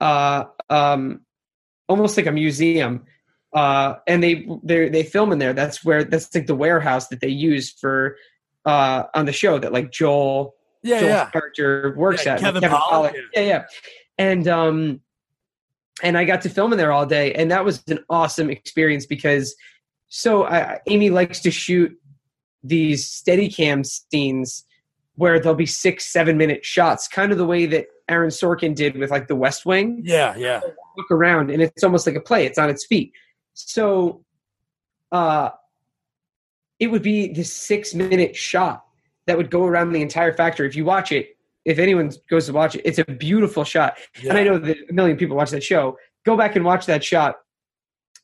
uh 0.00 0.44
um 0.70 1.20
almost 1.88 2.16
like 2.16 2.26
a 2.26 2.32
museum 2.32 3.04
uh 3.52 3.94
and 4.06 4.22
they 4.22 4.46
they 4.62 4.88
they 4.88 5.02
film 5.02 5.32
in 5.32 5.38
there. 5.38 5.52
That's 5.52 5.84
where 5.84 6.02
that's 6.04 6.34
like 6.34 6.46
the 6.46 6.54
warehouse 6.54 7.08
that 7.08 7.20
they 7.20 7.28
use 7.28 7.70
for 7.70 8.16
uh 8.64 9.04
on 9.14 9.26
the 9.26 9.32
show 9.32 9.58
that 9.58 9.72
like 9.72 9.92
joel 9.92 10.54
yeah, 10.82 11.00
joel's 11.00 11.10
yeah. 11.10 11.30
character 11.30 11.94
works 11.96 12.24
Yeah, 12.24 12.34
at 12.34 12.40
Kevin 12.40 12.62
Pollak, 12.62 13.14
yeah 13.34 13.40
yeah. 13.40 13.64
And 14.18 14.48
um 14.48 15.00
and 16.02 16.16
i 16.16 16.24
got 16.24 16.42
to 16.42 16.48
film 16.48 16.72
in 16.72 16.78
there 16.78 16.92
all 16.92 17.06
day 17.06 17.32
and 17.34 17.50
that 17.50 17.64
was 17.64 17.82
an 17.88 17.98
awesome 18.08 18.50
experience 18.50 19.06
because 19.06 19.54
so 20.08 20.44
I, 20.44 20.80
amy 20.86 21.10
likes 21.10 21.40
to 21.40 21.50
shoot 21.50 21.92
these 22.62 23.06
steady 23.06 23.48
cam 23.48 23.84
scenes 23.84 24.64
where 25.16 25.40
there'll 25.40 25.56
be 25.56 25.66
six 25.66 26.06
seven 26.12 26.36
minute 26.36 26.64
shots 26.64 27.08
kind 27.08 27.32
of 27.32 27.38
the 27.38 27.46
way 27.46 27.66
that 27.66 27.86
aaron 28.08 28.30
sorkin 28.30 28.74
did 28.74 28.96
with 28.96 29.10
like 29.10 29.28
the 29.28 29.36
west 29.36 29.66
wing. 29.66 30.00
Yeah, 30.04 30.36
yeah. 30.36 30.60
look 30.96 31.10
around 31.10 31.50
and 31.50 31.60
it's 31.60 31.84
almost 31.84 32.06
like 32.06 32.16
a 32.16 32.20
play. 32.20 32.46
It's 32.46 32.58
on 32.58 32.70
its 32.70 32.86
feet. 32.86 33.12
So 33.54 34.24
uh 35.12 35.50
it 36.78 36.88
would 36.88 37.02
be 37.02 37.32
this 37.32 37.52
six 37.52 37.94
minute 37.94 38.36
shot 38.36 38.84
that 39.28 39.36
would 39.36 39.50
go 39.50 39.64
around 39.64 39.92
the 39.92 40.02
entire 40.02 40.32
factory. 40.32 40.66
If 40.66 40.74
you 40.74 40.84
watch 40.84 41.12
it 41.12 41.36
if 41.64 41.78
anyone 41.78 42.10
goes 42.30 42.46
to 42.46 42.52
watch 42.52 42.74
it 42.74 42.82
it's 42.84 42.98
a 42.98 43.04
beautiful 43.04 43.62
shot. 43.62 43.98
Yeah. 44.20 44.30
and 44.30 44.38
i 44.38 44.42
know 44.42 44.58
that 44.58 44.76
a 44.88 44.92
million 44.92 45.16
people 45.16 45.36
watch 45.36 45.50
that 45.50 45.62
show. 45.62 45.96
Go 46.24 46.36
back 46.36 46.56
and 46.56 46.64
watch 46.64 46.86
that 46.86 47.04
shot. 47.04 47.36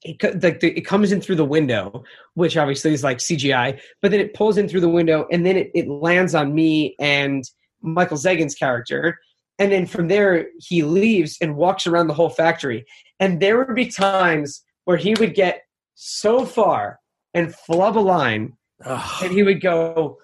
It, 0.02 0.22
like 0.42 0.60
the, 0.60 0.76
it 0.76 0.82
comes 0.82 1.12
in 1.12 1.20
through 1.22 1.36
the 1.36 1.46
window 1.46 2.04
which 2.34 2.58
obviously 2.58 2.92
is 2.92 3.02
like 3.02 3.18
cgi 3.18 3.80
but 4.02 4.10
then 4.10 4.20
it 4.20 4.34
pulls 4.34 4.58
in 4.58 4.68
through 4.68 4.82
the 4.82 4.88
window 4.88 5.26
and 5.32 5.46
then 5.46 5.56
it, 5.56 5.70
it 5.74 5.88
lands 5.88 6.34
on 6.34 6.54
me 6.54 6.94
and 6.98 7.42
michael 7.80 8.18
zegen's 8.18 8.54
character. 8.54 9.18
And 9.58 9.70
then 9.70 9.86
from 9.86 10.08
there 10.08 10.48
he 10.58 10.82
leaves 10.82 11.38
and 11.40 11.56
walks 11.56 11.86
around 11.86 12.08
the 12.08 12.14
whole 12.14 12.28
factory. 12.30 12.84
And 13.20 13.40
there 13.40 13.58
would 13.58 13.74
be 13.74 13.86
times 13.86 14.62
where 14.84 14.96
he 14.96 15.14
would 15.14 15.34
get 15.34 15.62
so 15.94 16.44
far 16.44 16.98
and 17.34 17.54
flub 17.54 17.96
a 17.96 18.00
line 18.00 18.54
Ugh. 18.84 19.22
and 19.22 19.32
he 19.32 19.42
would 19.42 19.60
go 19.60 20.18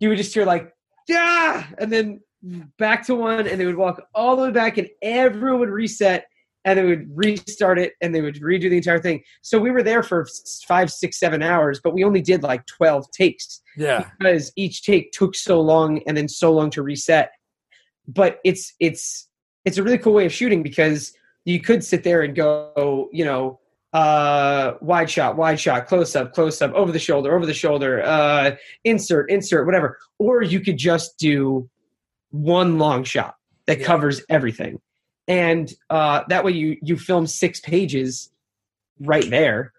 you 0.00 0.08
would 0.08 0.18
just 0.18 0.34
hear 0.34 0.44
like 0.44 0.72
yeah 1.08 1.66
and 1.78 1.92
then 1.92 2.20
back 2.78 3.04
to 3.06 3.14
one 3.14 3.46
and 3.46 3.60
they 3.60 3.66
would 3.66 3.76
walk 3.76 4.00
all 4.14 4.36
the 4.36 4.44
way 4.44 4.50
back 4.50 4.78
and 4.78 4.88
everyone 5.02 5.60
would 5.60 5.70
reset 5.70 6.26
and 6.64 6.78
they 6.78 6.84
would 6.84 7.08
restart 7.14 7.78
it 7.78 7.94
and 8.00 8.14
they 8.14 8.20
would 8.20 8.36
redo 8.36 8.68
the 8.68 8.76
entire 8.76 8.98
thing. 8.98 9.22
So 9.42 9.58
we 9.58 9.70
were 9.70 9.82
there 9.82 10.02
for 10.02 10.26
five 10.66 10.90
six 10.90 11.18
seven 11.18 11.42
hours 11.42 11.80
but 11.82 11.94
we 11.94 12.04
only 12.04 12.20
did 12.20 12.42
like 12.42 12.64
12 12.66 13.10
takes. 13.10 13.62
Yeah. 13.76 14.10
because 14.18 14.52
each 14.56 14.82
take 14.82 15.12
took 15.12 15.34
so 15.34 15.60
long 15.60 16.00
and 16.06 16.16
then 16.16 16.28
so 16.28 16.52
long 16.52 16.70
to 16.70 16.82
reset. 16.82 17.30
But 18.06 18.38
it's 18.44 18.74
it's 18.80 19.28
it's 19.64 19.78
a 19.78 19.82
really 19.82 19.98
cool 19.98 20.14
way 20.14 20.26
of 20.26 20.32
shooting 20.32 20.62
because 20.62 21.12
you 21.44 21.60
could 21.60 21.84
sit 21.84 22.04
there 22.04 22.22
and 22.22 22.34
go 22.34 23.08
you 23.12 23.24
know 23.24 23.60
uh 23.98 24.74
wide 24.80 25.10
shot 25.10 25.36
wide 25.36 25.58
shot 25.58 25.86
close 25.88 26.14
up 26.14 26.32
close 26.32 26.62
up 26.62 26.72
over 26.74 26.92
the 26.92 26.98
shoulder 27.00 27.34
over 27.34 27.46
the 27.46 27.54
shoulder 27.54 28.00
uh 28.04 28.54
insert 28.84 29.28
insert 29.28 29.66
whatever 29.66 29.98
or 30.18 30.40
you 30.42 30.60
could 30.60 30.76
just 30.76 31.18
do 31.18 31.68
one 32.30 32.78
long 32.78 33.02
shot 33.02 33.34
that 33.66 33.80
Yeah. 33.80 33.86
covers 33.86 34.22
everything 34.28 34.80
and 35.26 35.72
uh 35.90 36.22
that 36.28 36.44
way 36.44 36.52
you 36.52 36.76
you 36.80 36.96
film 36.96 37.26
six 37.26 37.58
pages 37.60 38.30
right 39.00 39.28
there 39.30 39.72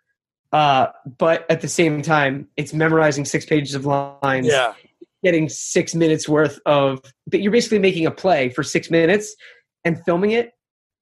uh 0.51 0.87
but 1.17 1.45
at 1.49 1.61
the 1.61 1.69
same 1.69 2.01
time 2.01 2.47
it's 2.57 2.73
memorizing 2.73 3.23
six 3.23 3.45
pages 3.45 3.73
of 3.73 3.85
lines 3.85 4.47
Yeah. 4.47 4.73
getting 5.23 5.47
six 5.47 5.95
minutes 5.95 6.27
worth 6.27 6.59
of 6.65 6.99
but 7.27 7.41
you're 7.41 7.53
basically 7.53 7.79
making 7.79 8.05
a 8.05 8.11
play 8.11 8.49
for 8.49 8.63
six 8.63 8.91
minutes 8.91 9.35
and 9.85 10.03
filming 10.03 10.31
it 10.31 10.51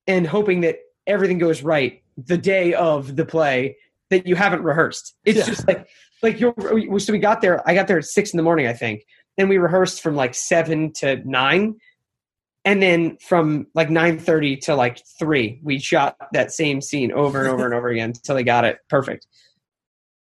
and 0.06 0.28
hoping 0.28 0.62
that 0.62 0.76
everything 1.08 1.40
goes 1.40 1.64
right 1.64 2.04
the 2.18 2.38
day 2.38 2.74
of 2.74 3.16
the 3.16 3.26
play 3.26 3.78
that 4.10 4.26
you 4.28 4.36
haven't 4.36 4.64
rehearsed 4.64 5.16
it's 5.24 5.38
Yeah. 5.40 5.46
just 5.46 5.68
like 5.68 5.88
like 6.24 6.40
you're 6.40 6.54
we- 6.74 7.00
so 7.00 7.14
we 7.14 7.20
got 7.20 7.42
there 7.42 7.68
i 7.70 7.74
got 7.74 7.88
there 7.88 7.98
at 8.00 8.06
six 8.06 8.32
in 8.34 8.38
the 8.38 8.44
morning 8.44 8.68
i 8.68 8.74
think 8.74 9.04
and 9.38 9.50
we 9.50 9.58
rehearsed 9.58 10.02
from 10.02 10.16
like 10.16 10.34
seven 10.34 10.92
to 10.94 11.18
nine 11.30 11.76
and 12.66 12.82
then 12.82 13.18
from 13.22 13.68
like 13.76 13.88
9.30 13.90 14.60
to 14.62 14.76
like 14.76 15.00
3 15.20 15.60
we 15.64 15.80
shot 15.80 16.16
that 16.34 16.52
same 16.52 16.82
scene 16.82 17.12
over 17.12 17.40
and 17.40 17.48
over 17.48 17.66
and 17.66 17.74
over 17.74 17.88
again 17.90 18.10
until 18.10 18.36
they 18.36 18.44
got 18.44 18.66
it 18.66 18.80
perfect 18.90 19.28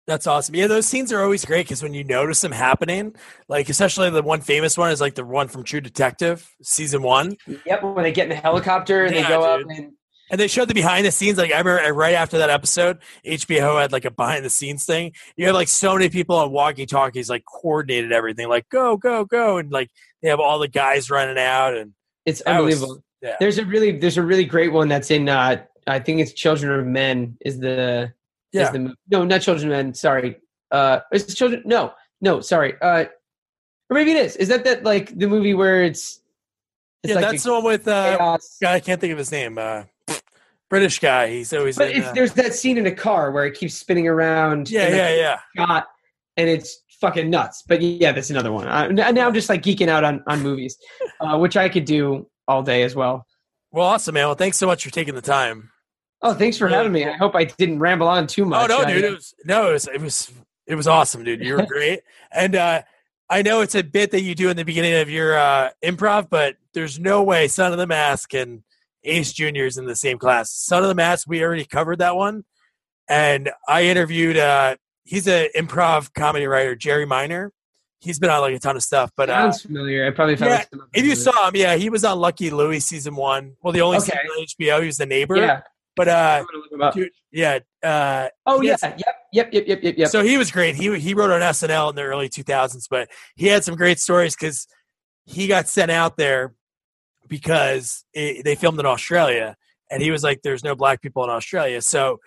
That's 0.06 0.26
awesome. 0.28 0.54
Yeah, 0.54 0.68
those 0.68 0.86
scenes 0.86 1.12
are 1.12 1.20
always 1.20 1.44
great 1.44 1.66
because 1.66 1.82
when 1.82 1.92
you 1.92 2.04
notice 2.04 2.40
them 2.40 2.52
happening, 2.52 3.16
like 3.48 3.68
especially 3.68 4.08
the 4.10 4.22
one 4.22 4.40
famous 4.40 4.78
one 4.78 4.92
is 4.92 5.00
like 5.00 5.16
the 5.16 5.24
one 5.24 5.48
from 5.48 5.64
True 5.64 5.80
Detective 5.80 6.48
season 6.62 7.02
one, 7.02 7.36
yep 7.64 7.82
when 7.82 8.04
they 8.04 8.12
get 8.12 8.24
in 8.24 8.28
the 8.30 8.36
helicopter 8.36 9.04
and 9.04 9.14
Yeah, 9.16 9.22
they 9.22 9.28
go 9.28 9.58
dude. 9.58 9.66
up 9.66 9.76
and 9.78 9.92
and 10.30 10.40
they 10.40 10.48
showed 10.48 10.68
the 10.68 10.74
behind 10.74 11.06
the 11.06 11.10
scenes. 11.12 11.38
Like 11.38 11.52
I 11.52 11.58
remember 11.58 11.92
right 11.94 12.14
after 12.14 12.38
that 12.38 12.50
episode, 12.50 12.98
HBO 13.24 13.80
had 13.80 13.92
like 13.92 14.04
a 14.04 14.10
behind 14.10 14.44
the 14.44 14.50
scenes 14.50 14.84
thing. 14.84 15.12
You 15.36 15.46
have 15.46 15.54
like 15.54 15.68
so 15.68 15.94
many 15.94 16.08
people 16.08 16.36
on 16.36 16.50
walkie 16.50 16.86
talkies, 16.86 17.28
like 17.30 17.44
coordinated 17.44 18.12
everything, 18.12 18.48
like 18.48 18.68
go 18.68 18.96
go 18.96 19.24
go, 19.24 19.58
and 19.58 19.70
like 19.70 19.90
they 20.22 20.28
have 20.28 20.40
all 20.40 20.58
the 20.58 20.68
guys 20.68 21.10
running 21.10 21.38
out 21.38 21.76
and 21.76 21.92
it's 22.24 22.42
That 22.42 22.60
was- 22.60 22.74
unbelievable 22.74 23.02
yeah. 23.22 23.36
There's 23.40 23.58
a 23.58 23.64
really 23.64 23.92
there's 23.98 24.18
a 24.18 24.22
really 24.22 24.44
great 24.44 24.72
one 24.72 24.88
that's 24.88 25.10
in 25.10 25.28
uh 25.28 25.62
I 25.86 25.98
think 26.00 26.20
it's 26.20 26.32
Children 26.32 26.78
of 26.80 26.86
Men 26.86 27.36
is 27.40 27.58
the 27.58 28.12
is 28.52 28.60
Yeah. 28.60 28.70
the 28.70 28.94
no 29.10 29.24
not 29.24 29.40
Children 29.40 29.70
of 29.72 29.76
Men 29.76 29.94
sorry 29.94 30.36
uh 30.70 31.00
is 31.12 31.34
Children 31.34 31.62
no 31.64 31.94
no 32.20 32.40
sorry 32.40 32.74
uh 32.82 33.04
or 33.88 33.94
maybe 33.94 34.10
it 34.12 34.18
is. 34.18 34.36
Is 34.36 34.48
that 34.48 34.64
that 34.64 34.84
like 34.84 35.16
the 35.18 35.26
movie 35.28 35.54
where 35.54 35.82
it's? 35.84 36.20
it's 37.04 37.10
yeah, 37.12 37.20
like 37.20 37.30
that's 37.30 37.44
the 37.44 37.52
one 37.52 37.64
with 37.64 37.86
uh, 37.88 38.16
chaos- 38.18 38.58
guy. 38.60 38.74
I 38.74 38.80
can't 38.80 39.00
think 39.00 39.12
of 39.12 39.18
his 39.18 39.30
name. 39.30 39.58
Uh, 39.58 39.84
British 40.68 40.98
guy. 40.98 41.28
He's 41.28 41.52
always 41.52 41.76
But 41.76 41.90
in, 41.92 42.02
uh, 42.02 42.12
there's 42.12 42.32
that 42.34 42.54
scene 42.54 42.78
in 42.78 42.86
a 42.86 42.94
car 42.94 43.30
where 43.30 43.44
it 43.46 43.54
keeps 43.54 43.74
spinning 43.74 44.08
around. 44.08 44.70
yeah, 44.70 44.88
yeah, 44.88 45.14
yeah. 45.14 45.64
Shot, 45.66 45.86
and 46.36 46.48
it's 46.48 46.82
fucking 47.00 47.30
nuts. 47.30 47.62
But 47.66 47.80
yeah, 47.82 48.12
that's 48.12 48.30
another 48.30 48.52
one. 48.52 48.66
N- 48.68 49.14
now 49.14 49.26
I'm 49.26 49.34
just 49.34 49.48
like 49.48 49.62
geeking 49.62 49.88
out 49.88 50.04
on 50.04 50.22
on 50.26 50.42
movies, 50.42 50.76
uh, 51.20 51.38
which 51.38 51.56
I 51.56 51.68
could 51.68 51.84
do 51.84 52.28
all 52.48 52.62
day 52.62 52.82
as 52.82 52.94
well. 52.94 53.26
Well, 53.72 53.86
awesome, 53.86 54.14
man. 54.14 54.26
Well, 54.26 54.34
thanks 54.34 54.56
so 54.56 54.66
much 54.66 54.84
for 54.84 54.90
taking 54.90 55.14
the 55.14 55.22
time. 55.22 55.70
Oh, 56.22 56.32
thanks 56.34 56.56
for 56.56 56.68
Yeah. 56.68 56.76
having 56.78 56.92
me. 56.92 57.04
I 57.06 57.12
hope 57.12 57.34
I 57.36 57.44
didn't 57.44 57.78
ramble 57.78 58.08
on 58.08 58.26
too 58.26 58.44
much. 58.46 58.70
Oh 58.70 58.78
no, 58.82 58.88
dude. 58.88 59.04
It 59.04 59.12
was 59.12 59.34
no, 59.44 59.68
it 59.70 59.72
was 59.74 59.88
it 59.88 60.00
was 60.00 60.32
it 60.66 60.74
was 60.74 60.88
awesome, 60.88 61.22
dude. 61.24 61.44
You 61.44 61.54
were 61.56 61.66
great. 61.68 62.00
and 62.32 62.56
uh 62.56 62.82
I 63.28 63.42
know 63.42 63.60
it's 63.60 63.74
a 63.74 63.82
bit 63.82 64.12
that 64.12 64.22
you 64.22 64.34
do 64.36 64.48
in 64.50 64.56
the 64.56 64.64
beginning 64.64 64.94
of 64.94 65.10
your 65.10 65.36
uh 65.36 65.70
improv, 65.84 66.28
but 66.30 66.56
there's 66.72 66.98
no 66.98 67.22
way 67.22 67.48
Son 67.48 67.70
of 67.72 67.78
the 67.78 67.86
Mask 67.86 68.32
and 68.34 68.62
Ace 69.06 69.32
Junior 69.32 69.66
is 69.66 69.78
in 69.78 69.86
the 69.86 69.96
same 69.96 70.18
class. 70.18 70.52
Son 70.52 70.82
of 70.82 70.88
the 70.88 70.94
Mask, 70.94 71.26
we 71.28 71.42
already 71.42 71.64
covered 71.64 71.98
that 72.00 72.16
one. 72.16 72.44
And 73.08 73.50
I 73.68 73.84
interviewed 73.84 74.36
uh 74.36 74.76
he's 75.04 75.26
an 75.28 75.48
improv 75.56 76.12
comedy 76.14 76.46
writer, 76.46 76.74
Jerry 76.74 77.06
Minor. 77.06 77.52
He's 78.00 78.18
been 78.18 78.30
on 78.30 78.40
like 78.40 78.54
a 78.54 78.58
ton 78.58 78.76
of 78.76 78.82
stuff, 78.82 79.10
but 79.16 79.30
uh 79.30 79.42
sounds 79.52 79.62
familiar. 79.62 80.06
I 80.06 80.10
probably 80.10 80.36
found 80.36 80.50
yeah, 80.52 80.64
if 80.92 81.04
you 81.04 81.14
saw 81.14 81.48
him, 81.48 81.56
yeah, 81.56 81.76
he 81.76 81.88
was 81.88 82.04
on 82.04 82.18
Lucky 82.18 82.50
Louie 82.50 82.80
season 82.80 83.14
one. 83.16 83.54
Well, 83.62 83.72
the 83.72 83.80
only 83.82 83.98
Okay. 83.98 84.06
season 84.06 84.18
on 84.38 84.44
HBO, 84.78 84.80
he 84.80 84.86
was 84.86 84.96
the 84.98 85.06
neighbor. 85.06 85.36
yeah, 85.36 85.60
But 85.94 86.08
uh 86.08 86.38
I'm 86.40 86.46
gonna 86.46 86.58
look 86.62 86.72
him 86.72 86.82
up. 86.82 86.94
dude, 86.94 87.10
yeah, 87.30 87.60
uh 87.82 88.28
oh 88.44 88.60
yeah, 88.60 88.76
yep, 88.82 88.98
yep, 89.32 89.52
yep, 89.52 89.64
yep, 89.68 89.82
yep, 89.82 89.94
yep. 89.98 90.08
so 90.08 90.22
he 90.24 90.36
was 90.36 90.50
great. 90.50 90.74
He 90.74 90.98
he 90.98 91.14
wrote 91.14 91.30
on 91.30 91.40
SNL 91.42 91.90
in 91.90 91.96
the 91.96 92.02
early 92.02 92.28
2000s, 92.28 92.86
but 92.90 93.08
he 93.36 93.46
had 93.46 93.62
some 93.64 93.76
great 93.76 94.00
stories 94.00 94.34
because 94.34 94.66
he 95.24 95.46
got 95.46 95.68
sent 95.68 95.90
out 95.90 96.16
there 96.16 96.54
because 97.28 98.04
it, 98.12 98.44
they 98.44 98.54
filmed 98.54 98.78
in 98.80 98.86
Australia, 98.86 99.56
and 99.90 100.02
he 100.02 100.10
was 100.10 100.22
like, 100.22 100.42
"There's 100.42 100.64
no 100.64 100.74
black 100.74 101.02
people 101.02 101.24
in 101.24 101.30
Australia." 101.30 101.80
So 101.82 102.20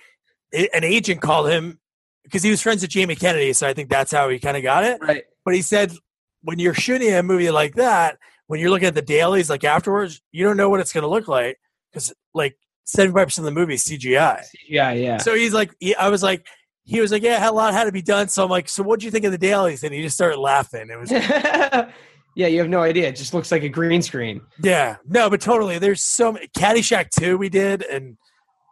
it, 0.51 0.69
an 0.73 0.83
agent 0.83 1.21
called 1.21 1.49
him 1.49 1.79
because 2.23 2.43
he 2.43 2.51
was 2.51 2.61
friends 2.61 2.81
with 2.81 2.91
Jamie 2.91 3.15
Kennedy, 3.15 3.53
so 3.53 3.67
I 3.67 3.73
think 3.73 3.89
that's 3.89 4.11
how 4.11 4.29
he 4.29 4.39
kind 4.39 4.57
of 4.57 4.63
got 4.63 4.83
it. 4.83 4.99
right. 5.01 5.23
But 5.45 5.55
he 5.55 5.61
said 5.61 5.93
when 6.43 6.59
you're 6.59 6.73
shooting 6.73 7.13
a 7.13 7.23
movie 7.23 7.51
like 7.51 7.75
that, 7.75 8.17
when 8.47 8.59
you're 8.59 8.69
looking 8.69 8.87
at 8.87 8.95
the 8.95 9.01
dailies, 9.01 9.49
like 9.49 9.63
afterwards, 9.63 10.21
you 10.31 10.45
don't 10.45 10.57
know 10.57 10.69
what 10.69 10.79
it's 10.79 10.93
going 10.93 11.03
to 11.03 11.09
look 11.09 11.27
like 11.27 11.59
because 11.91 12.13
like 12.33 12.57
75 12.85 13.27
percent 13.27 13.47
of 13.47 13.53
the 13.53 13.59
movie 13.59 13.75
is 13.75 13.83
CGI. 13.83 14.43
Yeah, 14.67 14.91
yeah. 14.91 15.17
So 15.17 15.35
he's 15.35 15.53
like, 15.53 15.73
he, 15.79 15.95
I 15.95 16.09
was 16.09 16.23
like, 16.23 16.47
he 16.83 17.01
was 17.01 17.11
like, 17.11 17.21
yeah, 17.21 17.47
a 17.47 17.51
lot 17.51 17.73
had 17.73 17.83
to 17.83 17.91
be 17.91 18.01
done. 18.01 18.27
So 18.29 18.43
I'm 18.43 18.49
like, 18.49 18.67
so 18.67 18.81
what 18.81 18.99
do 18.99 19.05
you 19.05 19.11
think 19.11 19.25
of 19.25 19.31
the 19.31 19.37
dailies? 19.37 19.83
And 19.83 19.93
he 19.93 20.01
just 20.01 20.15
started 20.15 20.39
laughing. 20.39 20.87
It 20.89 20.97
was, 20.97 21.11
yeah, 22.39 22.47
you 22.47 22.59
have 22.59 22.69
no 22.69 22.81
idea. 22.81 23.09
It 23.09 23.17
just 23.17 23.33
looks 23.33 23.51
like 23.51 23.63
a 23.63 23.69
green 23.69 24.01
screen. 24.01 24.39
yeah, 24.63 24.95
no, 25.05 25.29
but 25.29 25.41
totally. 25.41 25.77
There's 25.77 26.01
so 26.01 26.31
many. 26.31 26.47
Caddyshack 26.57 27.09
2 27.19 27.37
we 27.37 27.49
did. 27.49 27.83
And 27.83 28.15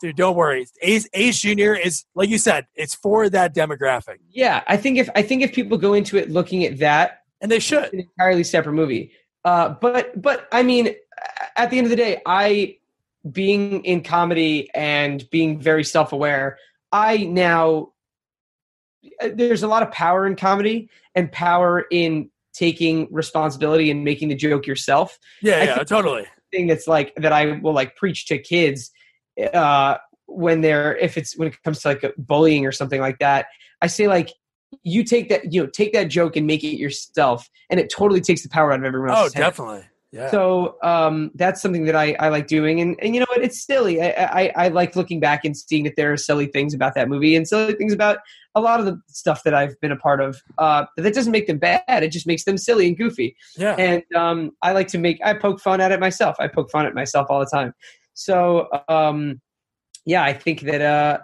dude, 0.01 0.15
don't 0.15 0.37
worry. 0.37 0.65
Ace, 0.81 1.05
Ace 1.13 1.41
Jr. 1.41 1.73
is, 1.73 2.05
like 2.15 2.29
you 2.29 2.37
said, 2.37 2.65
it's 2.75 2.95
for 2.95 3.29
that 3.29 3.53
demographic. 3.53 4.19
Yeah, 4.31 4.63
I 4.67 4.77
think 4.77 4.97
if 4.97 5.09
I 5.15 5.21
think 5.21 5.41
if 5.43 5.53
people 5.53 5.77
go 5.77 5.93
into 5.95 6.15
it 6.17 6.29
looking 6.31 6.63
at 6.63 6.79
that, 6.79 7.23
And 7.41 7.51
they 7.51 7.57
it's 7.57 7.65
should. 7.65 7.93
an 7.93 7.99
entirely 7.99 8.45
separate 8.45 8.73
movie. 8.73 9.11
Uh, 9.43 9.69
but 9.81 10.19
but 10.21 10.47
I 10.53 10.63
mean, 10.63 10.95
at 11.57 11.69
the 11.69 11.77
end 11.77 11.85
of 11.87 11.89
the 11.91 11.97
day, 11.97 12.21
I 12.25 12.77
being 13.29 13.83
in 13.83 14.01
comedy 14.01 14.69
and 14.73 15.29
being 15.29 15.59
very 15.59 15.83
self 15.83 16.13
aware, 16.13 16.57
I 16.93 17.17
now 17.25 17.91
uh, 19.21 19.29
there's 19.33 19.63
a 19.63 19.67
lot 19.67 19.83
of 19.83 19.91
power 19.91 20.25
in 20.25 20.37
comedy 20.37 20.89
and 21.15 21.29
power 21.31 21.85
in 21.91 22.29
taking 22.57 23.07
responsibility 23.11 23.91
and 23.91 24.03
making 24.03 24.29
the 24.29 24.35
joke 24.35 24.65
yourself. 24.65 25.17
Yeah, 25.41 25.57
I 25.57 25.63
yeah, 25.63 25.83
totally. 25.83 26.25
thing 26.51 26.67
that's 26.67 26.87
like 26.87 27.13
that 27.17 27.31
I 27.31 27.59
will 27.61 27.73
like 27.73 27.95
preach 27.95 28.25
to 28.27 28.37
kids 28.37 28.91
uh 29.53 29.97
when 30.25 30.61
they're 30.61 30.97
if 30.97 31.17
it's 31.17 31.37
when 31.37 31.49
it 31.49 31.61
comes 31.63 31.81
to 31.81 31.89
like 31.89 32.13
bullying 32.17 32.65
or 32.65 32.71
something 32.71 32.99
like 32.99 33.19
that. 33.19 33.45
I 33.81 33.87
say 33.87 34.07
like 34.07 34.31
you 34.83 35.03
take 35.03 35.29
that 35.29 35.53
you 35.53 35.63
know 35.63 35.69
take 35.69 35.93
that 35.93 36.05
joke 36.09 36.35
and 36.35 36.47
make 36.47 36.63
it 36.63 36.77
yourself 36.77 37.49
and 37.69 37.79
it 37.79 37.91
totally 37.95 38.21
takes 38.21 38.43
the 38.43 38.49
power 38.49 38.73
out 38.73 38.79
of 38.79 38.85
everyone 38.85 39.11
Oh, 39.13 39.29
definitely. 39.29 39.81
head. 39.81 39.89
Yeah. 40.11 40.31
So 40.31 40.77
um, 40.83 41.31
that's 41.35 41.61
something 41.61 41.83
that 41.85 41.95
I, 41.95 42.15
I 42.19 42.29
like 42.29 42.47
doing, 42.47 42.79
and, 42.79 42.95
and 43.01 43.13
you 43.13 43.19
know 43.19 43.25
what? 43.29 43.43
It's 43.43 43.65
silly. 43.65 44.01
I, 44.01 44.09
I, 44.09 44.51
I 44.55 44.67
like 44.69 44.95
looking 44.95 45.19
back 45.19 45.43
and 45.43 45.55
seeing 45.55 45.83
that 45.83 45.95
there 45.97 46.13
are 46.13 46.17
silly 46.17 46.45
things 46.45 46.73
about 46.73 46.95
that 46.95 47.09
movie 47.09 47.35
and 47.35 47.45
silly 47.45 47.73
things 47.73 47.91
about 47.91 48.19
a 48.55 48.61
lot 48.61 48.79
of 48.79 48.85
the 48.85 48.99
stuff 49.07 49.43
that 49.43 49.53
I've 49.53 49.79
been 49.81 49.91
a 49.91 49.97
part 49.97 50.21
of. 50.21 50.41
Uh, 50.57 50.85
but 50.95 51.03
that 51.03 51.13
doesn't 51.13 51.31
make 51.31 51.45
them 51.47 51.57
bad. 51.57 51.83
It 51.87 52.11
just 52.11 52.25
makes 52.25 52.45
them 52.45 52.57
silly 52.57 52.87
and 52.87 52.97
goofy 52.97 53.35
yeah. 53.57 53.75
and 53.77 54.03
um, 54.15 54.51
I 54.61 54.71
like 54.71 54.87
to 54.89 54.97
make 54.97 55.19
I 55.23 55.33
poke 55.33 55.59
fun 55.59 55.81
at 55.81 55.91
it 55.91 55.99
myself. 55.99 56.35
I 56.39 56.47
poke 56.47 56.71
fun 56.71 56.85
at 56.85 56.93
myself 56.93 57.27
all 57.29 57.39
the 57.39 57.45
time. 57.45 57.73
So 58.13 58.67
um, 58.87 59.41
yeah, 60.05 60.23
I 60.23 60.33
think 60.33 60.61
that 60.61 60.81
uh, 60.81 61.19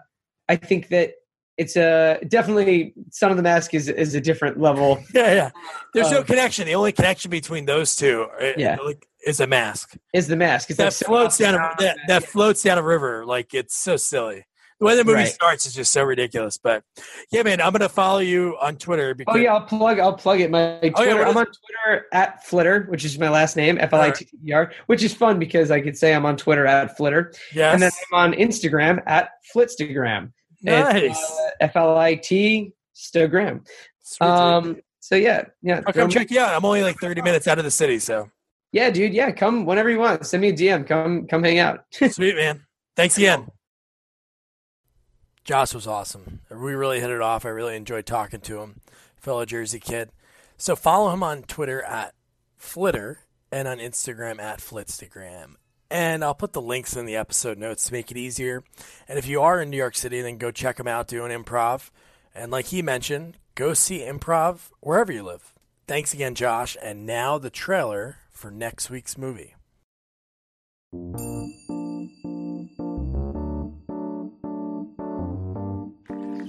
I 0.50 0.56
think 0.56 0.90
that 0.90 1.14
it's 1.58 1.76
a 1.76 2.20
definitely 2.28 2.94
Son 3.12 3.32
of 3.32 3.38
the 3.38 3.44
Mask 3.44 3.74
is 3.74 3.88
is 3.90 4.16
a 4.16 4.22
different 4.22 4.60
level. 4.60 5.04
Yeah, 5.14 5.34
yeah. 5.34 5.50
There's 5.94 6.12
no 6.12 6.20
Um, 6.20 6.24
connection. 6.24 6.66
The 6.66 6.76
only 6.76 6.92
connection 6.92 7.30
between 7.32 7.66
those 7.66 7.96
two 7.96 8.28
uh, 8.42 8.54
Yeah. 8.58 8.78
like, 8.84 9.06
is 9.26 9.40
a 9.40 9.48
mask. 9.48 9.96
Is 10.14 10.28
the 10.28 10.36
mask 10.36 10.70
It's 10.72 10.78
that 10.78 10.86
like 10.86 10.94
floats 11.08 11.38
down 11.38 11.56
a, 11.56 11.72
that, 11.80 11.98
that 12.08 12.24
floats 12.26 12.64
down 12.64 12.78
a 12.78 12.84
river 12.84 13.26
like 13.26 13.54
it's 13.54 13.78
so 13.78 13.96
silly 13.98 14.46
the 14.80 14.88
way 14.88 14.96
the 14.98 15.04
movie 15.06 15.20
Right. 15.20 15.28
starts 15.28 15.66
is 15.68 15.74
just 15.74 15.94
so 15.94 16.04
ridiculous 16.04 16.58
but 16.58 16.84
yeah 17.32 17.44
man 17.44 17.62
i'm 17.62 17.72
gonna 17.72 17.88
follow 17.88 18.20
you 18.20 18.58
on 18.60 18.76
twitter 18.76 19.14
because 19.14 19.34
Oh 19.34 19.38
yeah, 19.38 19.54
I'll 19.54 19.62
plug. 19.62 20.00
I'll 20.00 20.14
plug 20.18 20.42
it. 20.42 20.50
My 20.52 20.80
Twitter. 20.80 20.94
Oh, 20.98 21.04
yeah, 21.04 21.28
I'm 21.30 21.38
on 21.38 21.46
Twitter 21.46 22.08
at 22.12 22.44
Flitter, 22.46 22.88
which 22.90 23.06
is 23.06 23.18
my 23.18 23.30
last 23.30 23.56
name, 23.56 23.78
F 23.80 23.94
L 23.94 24.02
I 24.02 24.12
T 24.12 24.26
T 24.26 24.38
E 24.48 24.52
R, 24.52 24.72
which 24.88 25.04
is 25.04 25.14
fun 25.14 25.40
because 25.40 25.72
I 25.72 25.80
could 25.80 25.96
say 25.96 26.14
I'm 26.14 26.26
on 26.26 26.36
Twitter 26.36 26.66
at 26.66 26.98
Flitter, 26.98 27.32
yes 27.54 27.74
and 27.74 27.82
then 27.84 27.92
I'm 28.12 28.20
on 28.20 28.34
Instagram 28.34 29.02
at 29.06 29.30
Flitstagram. 29.56 30.32
Nice 30.64 31.42
F 31.60 31.76
L 31.76 31.98
I 31.98 32.16
T 32.16 32.72
Stagram. 32.96 33.66
Sweet. 34.02 34.28
Um. 34.28 34.78
So 35.00 35.16
yeah, 35.16 35.44
yeah. 35.62 35.82
i'll 35.86 35.92
come 35.92 36.10
check 36.10 36.32
you 36.32 36.40
out 36.40 36.56
i'm 36.56 36.64
only 36.64 36.82
like 36.82 36.98
30 36.98 37.22
minutes 37.24 37.46
out 37.46 37.58
of 37.58 37.66
the 37.66 37.72
city 37.72 38.00
so 38.00 38.32
Yeah, 38.72 38.90
dude. 38.90 39.14
Yeah, 39.14 39.32
come 39.32 39.66
whenever 39.66 39.90
you 39.90 40.00
want. 40.00 40.26
Send 40.26 40.40
me 40.40 40.48
a 40.48 40.54
DM. 40.54 40.88
Come, 40.88 41.28
come 41.28 41.44
hang 41.44 41.60
out. 41.60 41.84
sweet 42.10 42.36
man 42.36 42.66
thanks 42.96 43.18
again 43.18 43.50
josh 45.44 45.74
was 45.74 45.88
awesome 45.88 46.40
we 46.50 46.74
really 46.74 47.02
hit 47.02 47.10
it 47.10 47.20
off 47.22 47.46
i 47.46 47.50
really 47.50 47.76
enjoyed 47.76 48.06
talking 48.06 48.40
to 48.40 48.62
him 48.62 48.80
fellow 49.18 49.44
jersey 49.44 49.80
kid 49.80 50.10
so 50.58 50.74
follow 50.74 51.12
him 51.12 51.22
on 51.22 51.44
twitter 51.44 51.82
at 51.84 52.14
flitter 52.56 53.20
and 53.52 53.68
on 53.68 53.80
instagram 53.80 54.40
at 54.40 54.60
flitstagram 54.60 55.56
and 55.94 56.24
I'll 56.24 56.34
put 56.34 56.54
the 56.54 56.62
links 56.62 56.98
in 56.98 57.06
the 57.06 57.16
episode 57.16 57.60
notes 57.60 57.86
to 57.86 57.94
make 57.94 58.10
it 58.10 58.18
easier. 58.18 58.64
And 59.08 59.20
if 59.20 59.28
you 59.28 59.42
are 59.44 59.62
in 59.62 59.70
New 59.70 59.78
York 59.78 59.96
City, 59.96 60.22
then 60.22 60.40
go 60.40 60.50
check 60.50 60.80
him 60.80 60.88
out 60.88 61.08
doing 61.08 61.32
improv. 61.32 61.92
And 62.34 62.52
like 62.52 62.66
he 62.66 62.82
mentioned, 62.82 63.38
go 63.54 63.76
see 63.76 64.00
improv 64.00 64.72
wherever 64.80 65.12
you 65.12 65.22
live. 65.22 65.54
Thanks 65.88 66.12
again, 66.12 66.34
Josh. 66.34 66.76
And 66.82 67.06
now 67.06 67.38
the 67.38 67.52
trailer 67.52 68.18
for 68.32 68.50
next 68.50 68.90
week's 68.90 69.20
movie. 69.20 69.54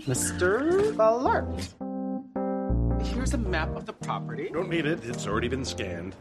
Mr. 0.07 0.95
Blart. 0.97 1.75
Here's 3.09 3.35
a 3.35 3.39
map 3.39 3.77
of 3.77 3.85
the 3.85 3.93
property. 3.93 4.49
Don't 4.51 4.71
need 4.71 4.87
it. 4.87 5.01
It's 5.05 5.27
already 5.27 5.49
been 5.49 5.67
scanned. 5.67 6.17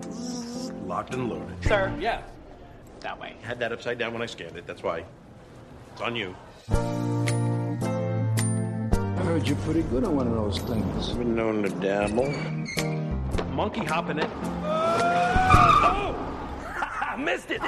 Locked 0.85 1.13
and 1.13 1.29
loaded. 1.29 1.55
Sir, 1.63 1.95
yes. 2.01 2.21
That 3.03 3.19
way. 3.19 3.35
I 3.43 3.45
Had 3.45 3.59
that 3.59 3.73
upside 3.73 3.99
down 3.99 4.13
when 4.13 4.21
I 4.21 4.25
scanned 4.25 4.55
it. 4.55 4.65
That's 4.65 4.81
why. 4.81 5.03
It's 5.91 6.01
on 6.01 6.15
you. 6.15 6.33
I 6.69 6.75
heard 9.25 9.45
you're 9.45 9.57
pretty 9.57 9.81
good 9.83 10.05
on 10.05 10.15
one 10.15 10.27
of 10.27 10.33
those 10.33 10.59
things. 10.59 11.09
Been 11.09 11.35
known 11.35 11.63
to 11.63 11.69
dabble. 11.69 12.31
Monkey 13.49 13.83
hopping 13.83 14.19
it. 14.19 14.29
Oh! 14.63 16.15
I 17.01 17.17
Missed 17.17 17.51
it. 17.51 17.61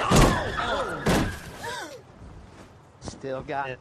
Still 3.00 3.42
got 3.42 3.68
it. 3.70 3.78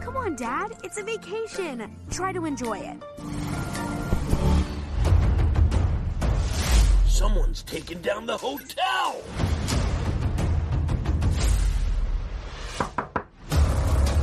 Come 0.00 0.16
on, 0.16 0.36
Dad. 0.36 0.76
It's 0.84 0.98
a 0.98 1.02
vacation. 1.02 1.96
Try 2.10 2.32
to 2.32 2.44
enjoy 2.44 2.78
it. 2.78 3.02
Someone's 7.18 7.64
taking 7.64 8.00
down 8.00 8.26
the 8.26 8.36
hotel. 8.36 9.20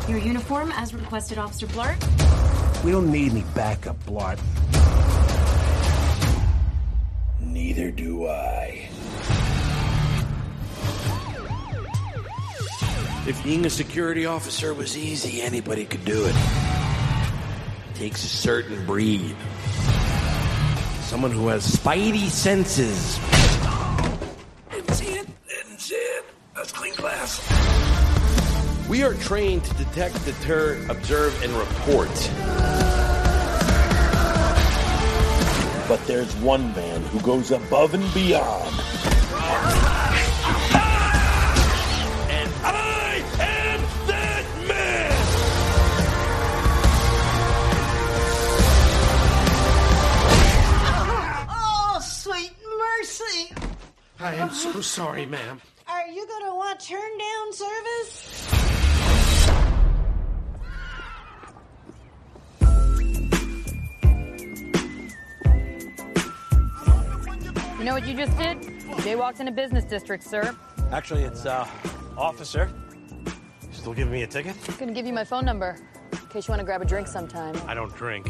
Your 0.07 0.17
uniform, 0.17 0.71
as 0.71 0.93
requested, 0.93 1.37
Officer 1.37 1.67
Blart. 1.67 1.99
We 2.85 2.91
don't 2.91 3.11
need 3.11 3.33
any 3.33 3.43
backup, 3.53 4.01
Blart. 4.05 4.39
Neither 7.41 7.91
do 7.91 8.29
I. 8.29 8.87
If 13.27 13.43
being 13.43 13.65
a 13.65 13.69
security 13.69 14.25
officer 14.25 14.73
was 14.73 14.97
easy, 14.97 15.41
anybody 15.41 15.83
could 15.83 16.05
do 16.05 16.23
it. 16.27 16.33
it. 16.33 17.95
Takes 17.95 18.23
a 18.23 18.27
certain 18.27 18.85
breed. 18.85 19.35
Someone 21.15 21.31
who 21.31 21.47
has 21.47 21.65
spidey 21.65 22.27
senses. 22.27 23.17
We 28.89 29.01
are 29.01 29.13
trained 29.13 29.63
to 29.63 29.73
detect, 29.75 30.25
deter, 30.25 30.85
observe, 30.89 31.41
and 31.41 31.53
report. 31.53 32.09
But 35.87 36.05
there's 36.05 36.35
one 36.41 36.75
man 36.75 37.01
who 37.03 37.21
goes 37.21 37.51
above 37.51 37.93
and 37.93 38.13
beyond. 38.13 38.75
So 54.73 54.81
sorry, 54.81 55.25
ma'am. 55.25 55.61
Are 55.87 56.07
you 56.07 56.27
going 56.27 56.43
to 56.45 56.55
want 56.55 56.79
turn 56.79 57.17
down 57.17 57.53
service? 57.53 58.47
You 67.77 67.85
know 67.85 67.93
what 67.93 68.07
you 68.07 68.15
just 68.15 68.35
did? 68.37 68.57
Jaywalked 69.05 69.39
in 69.39 69.47
a 69.47 69.51
business 69.51 69.83
district, 69.85 70.23
sir. 70.23 70.55
Actually, 70.91 71.23
it's, 71.23 71.45
uh, 71.45 71.67
officer. 72.17 72.71
Still 73.71 73.93
giving 73.93 74.11
me 74.11 74.23
a 74.23 74.27
ticket? 74.27 74.55
I'm 74.67 74.75
gonna 74.77 74.93
give 74.93 75.05
you 75.05 75.13
my 75.13 75.23
phone 75.23 75.45
number 75.45 75.77
in 76.11 76.17
case 76.29 76.47
you 76.47 76.51
want 76.51 76.59
to 76.61 76.65
grab 76.65 76.81
a 76.81 76.85
drink 76.85 77.07
sometime. 77.07 77.55
I 77.67 77.75
don't 77.75 77.93
drink. 77.95 78.27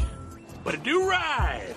But 0.62 0.74
I 0.74 0.78
do 0.78 1.08
ride! 1.08 1.74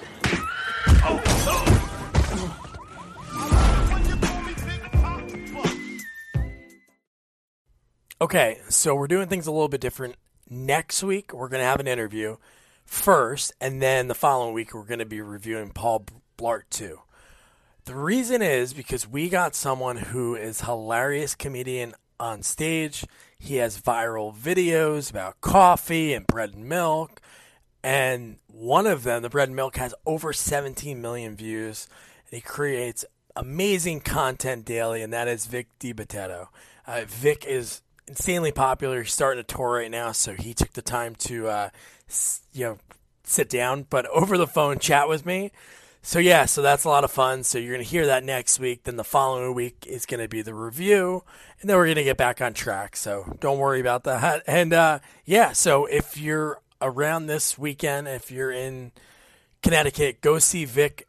Okay, 8.21 8.59
so 8.67 8.95
we're 8.95 9.07
doing 9.07 9.29
things 9.29 9.47
a 9.47 9.51
little 9.51 9.69
bit 9.69 9.79
different. 9.79 10.15
Next 10.49 11.01
week, 11.01 11.31
we're 11.31 11.47
going 11.47 11.61
to 11.61 11.65
have 11.65 11.79
an 11.79 11.87
interview 11.87 12.35
first, 12.83 13.53
and 13.61 13.81
then 13.81 14.09
the 14.09 14.13
following 14.13 14.53
week, 14.53 14.73
we're 14.73 14.83
going 14.83 14.99
to 14.99 15.05
be 15.05 15.21
reviewing 15.21 15.69
Paul 15.69 16.05
Blart 16.37 16.63
2. 16.69 16.99
The 17.85 17.95
reason 17.95 18.41
is 18.41 18.73
because 18.73 19.07
we 19.07 19.29
got 19.29 19.55
someone 19.55 19.95
who 19.95 20.35
is 20.35 20.59
hilarious 20.59 21.33
comedian 21.33 21.93
on 22.19 22.43
stage. 22.43 23.05
He 23.39 23.55
has 23.55 23.79
viral 23.79 24.35
videos 24.35 25.09
about 25.09 25.39
coffee 25.39 26.13
and 26.13 26.27
bread 26.27 26.53
and 26.53 26.65
milk. 26.65 27.21
And 27.85 28.39
one 28.47 28.85
of 28.85 29.03
them, 29.03 29.21
the 29.21 29.29
bread 29.29 29.47
and 29.47 29.55
milk, 29.55 29.77
has 29.77 29.95
over 30.05 30.33
17 30.33 31.01
million 31.01 31.37
views. 31.37 31.87
And 32.29 32.35
he 32.35 32.41
creates 32.41 33.05
amazing 33.37 34.01
content 34.01 34.65
daily, 34.65 35.01
and 35.01 35.13
that 35.13 35.29
is 35.29 35.45
Vic 35.45 35.67
DiBitetto. 35.79 36.47
Uh, 36.85 37.03
Vic 37.07 37.45
is 37.45 37.81
insanely 38.09 38.51
popular. 38.51 39.03
He's 39.03 39.13
starting 39.13 39.39
a 39.39 39.43
tour 39.43 39.73
right 39.73 39.91
now, 39.91 40.11
so 40.11 40.33
he 40.33 40.53
took 40.53 40.73
the 40.73 40.81
time 40.81 41.15
to, 41.15 41.47
uh, 41.47 41.69
you 42.51 42.65
know, 42.65 42.77
sit 43.23 43.49
down, 43.49 43.85
but 43.89 44.05
over 44.13 44.37
the 44.37 44.47
phone 44.47 44.79
chat 44.79 45.07
with 45.07 45.25
me. 45.25 45.51
So 46.01 46.17
yeah, 46.17 46.45
so 46.45 46.61
that's 46.61 46.85
a 46.85 46.89
lot 46.89 47.03
of 47.03 47.11
fun. 47.11 47.43
So 47.43 47.57
you're 47.57 47.73
gonna 47.73 47.83
hear 47.83 48.05
that 48.05 48.23
next 48.23 48.59
week. 48.59 48.83
Then 48.83 48.95
the 48.95 49.03
following 49.03 49.53
week 49.53 49.85
is 49.85 50.05
gonna 50.05 50.29
be 50.29 50.41
the 50.41 50.53
review, 50.53 51.23
and 51.59 51.69
then 51.69 51.77
we're 51.77 51.87
gonna 51.87 52.03
get 52.03 52.17
back 52.17 52.41
on 52.41 52.53
track. 52.53 52.95
So 52.95 53.35
don't 53.39 53.59
worry 53.59 53.81
about 53.81 54.05
that. 54.05 54.43
And 54.47 54.73
uh, 54.73 54.99
yeah, 55.25 55.51
so 55.51 55.85
if 55.85 56.17
you're 56.17 56.61
around 56.81 57.25
this 57.25 57.57
weekend, 57.57 58.07
if 58.07 58.31
you're 58.31 58.51
in 58.51 58.91
Connecticut, 59.61 60.21
go 60.21 60.39
see 60.39 60.63
Vic 60.63 61.05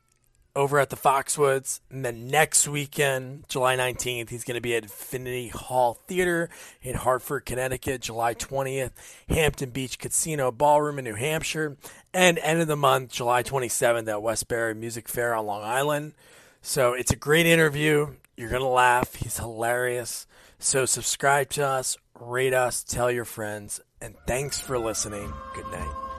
over 0.54 0.78
at 0.78 0.90
the 0.90 0.96
Foxwoods. 0.96 1.80
And 1.90 2.04
then 2.04 2.28
next 2.28 2.68
weekend, 2.68 3.44
July 3.48 3.76
19th, 3.76 4.30
he's 4.30 4.44
going 4.44 4.56
to 4.56 4.60
be 4.60 4.74
at 4.74 4.84
Infinity 4.84 5.48
Hall 5.48 5.94
Theater 6.06 6.48
in 6.82 6.96
Hartford, 6.96 7.46
Connecticut, 7.46 8.02
July 8.02 8.34
20th, 8.34 8.92
Hampton 9.28 9.70
Beach 9.70 9.98
Casino 9.98 10.50
Ballroom 10.50 10.98
in 10.98 11.04
New 11.04 11.14
Hampshire, 11.14 11.76
and 12.12 12.38
end 12.38 12.60
of 12.60 12.68
the 12.68 12.76
month, 12.76 13.12
July 13.12 13.42
27th 13.42 14.08
at 14.08 14.22
Westbury 14.22 14.74
Music 14.74 15.08
Fair 15.08 15.34
on 15.34 15.46
Long 15.46 15.62
Island. 15.62 16.14
So 16.62 16.92
it's 16.92 17.12
a 17.12 17.16
great 17.16 17.46
interview. 17.46 18.14
You're 18.36 18.50
going 18.50 18.62
to 18.62 18.68
laugh. 18.68 19.14
He's 19.14 19.38
hilarious. 19.38 20.26
So 20.58 20.84
subscribe 20.84 21.48
to 21.50 21.66
us, 21.66 21.96
rate 22.18 22.52
us, 22.52 22.84
tell 22.84 23.10
your 23.10 23.24
friends, 23.24 23.80
and 24.00 24.14
thanks 24.26 24.60
for 24.60 24.78
listening. 24.78 25.32
Good 25.54 25.70
night. 25.72 26.09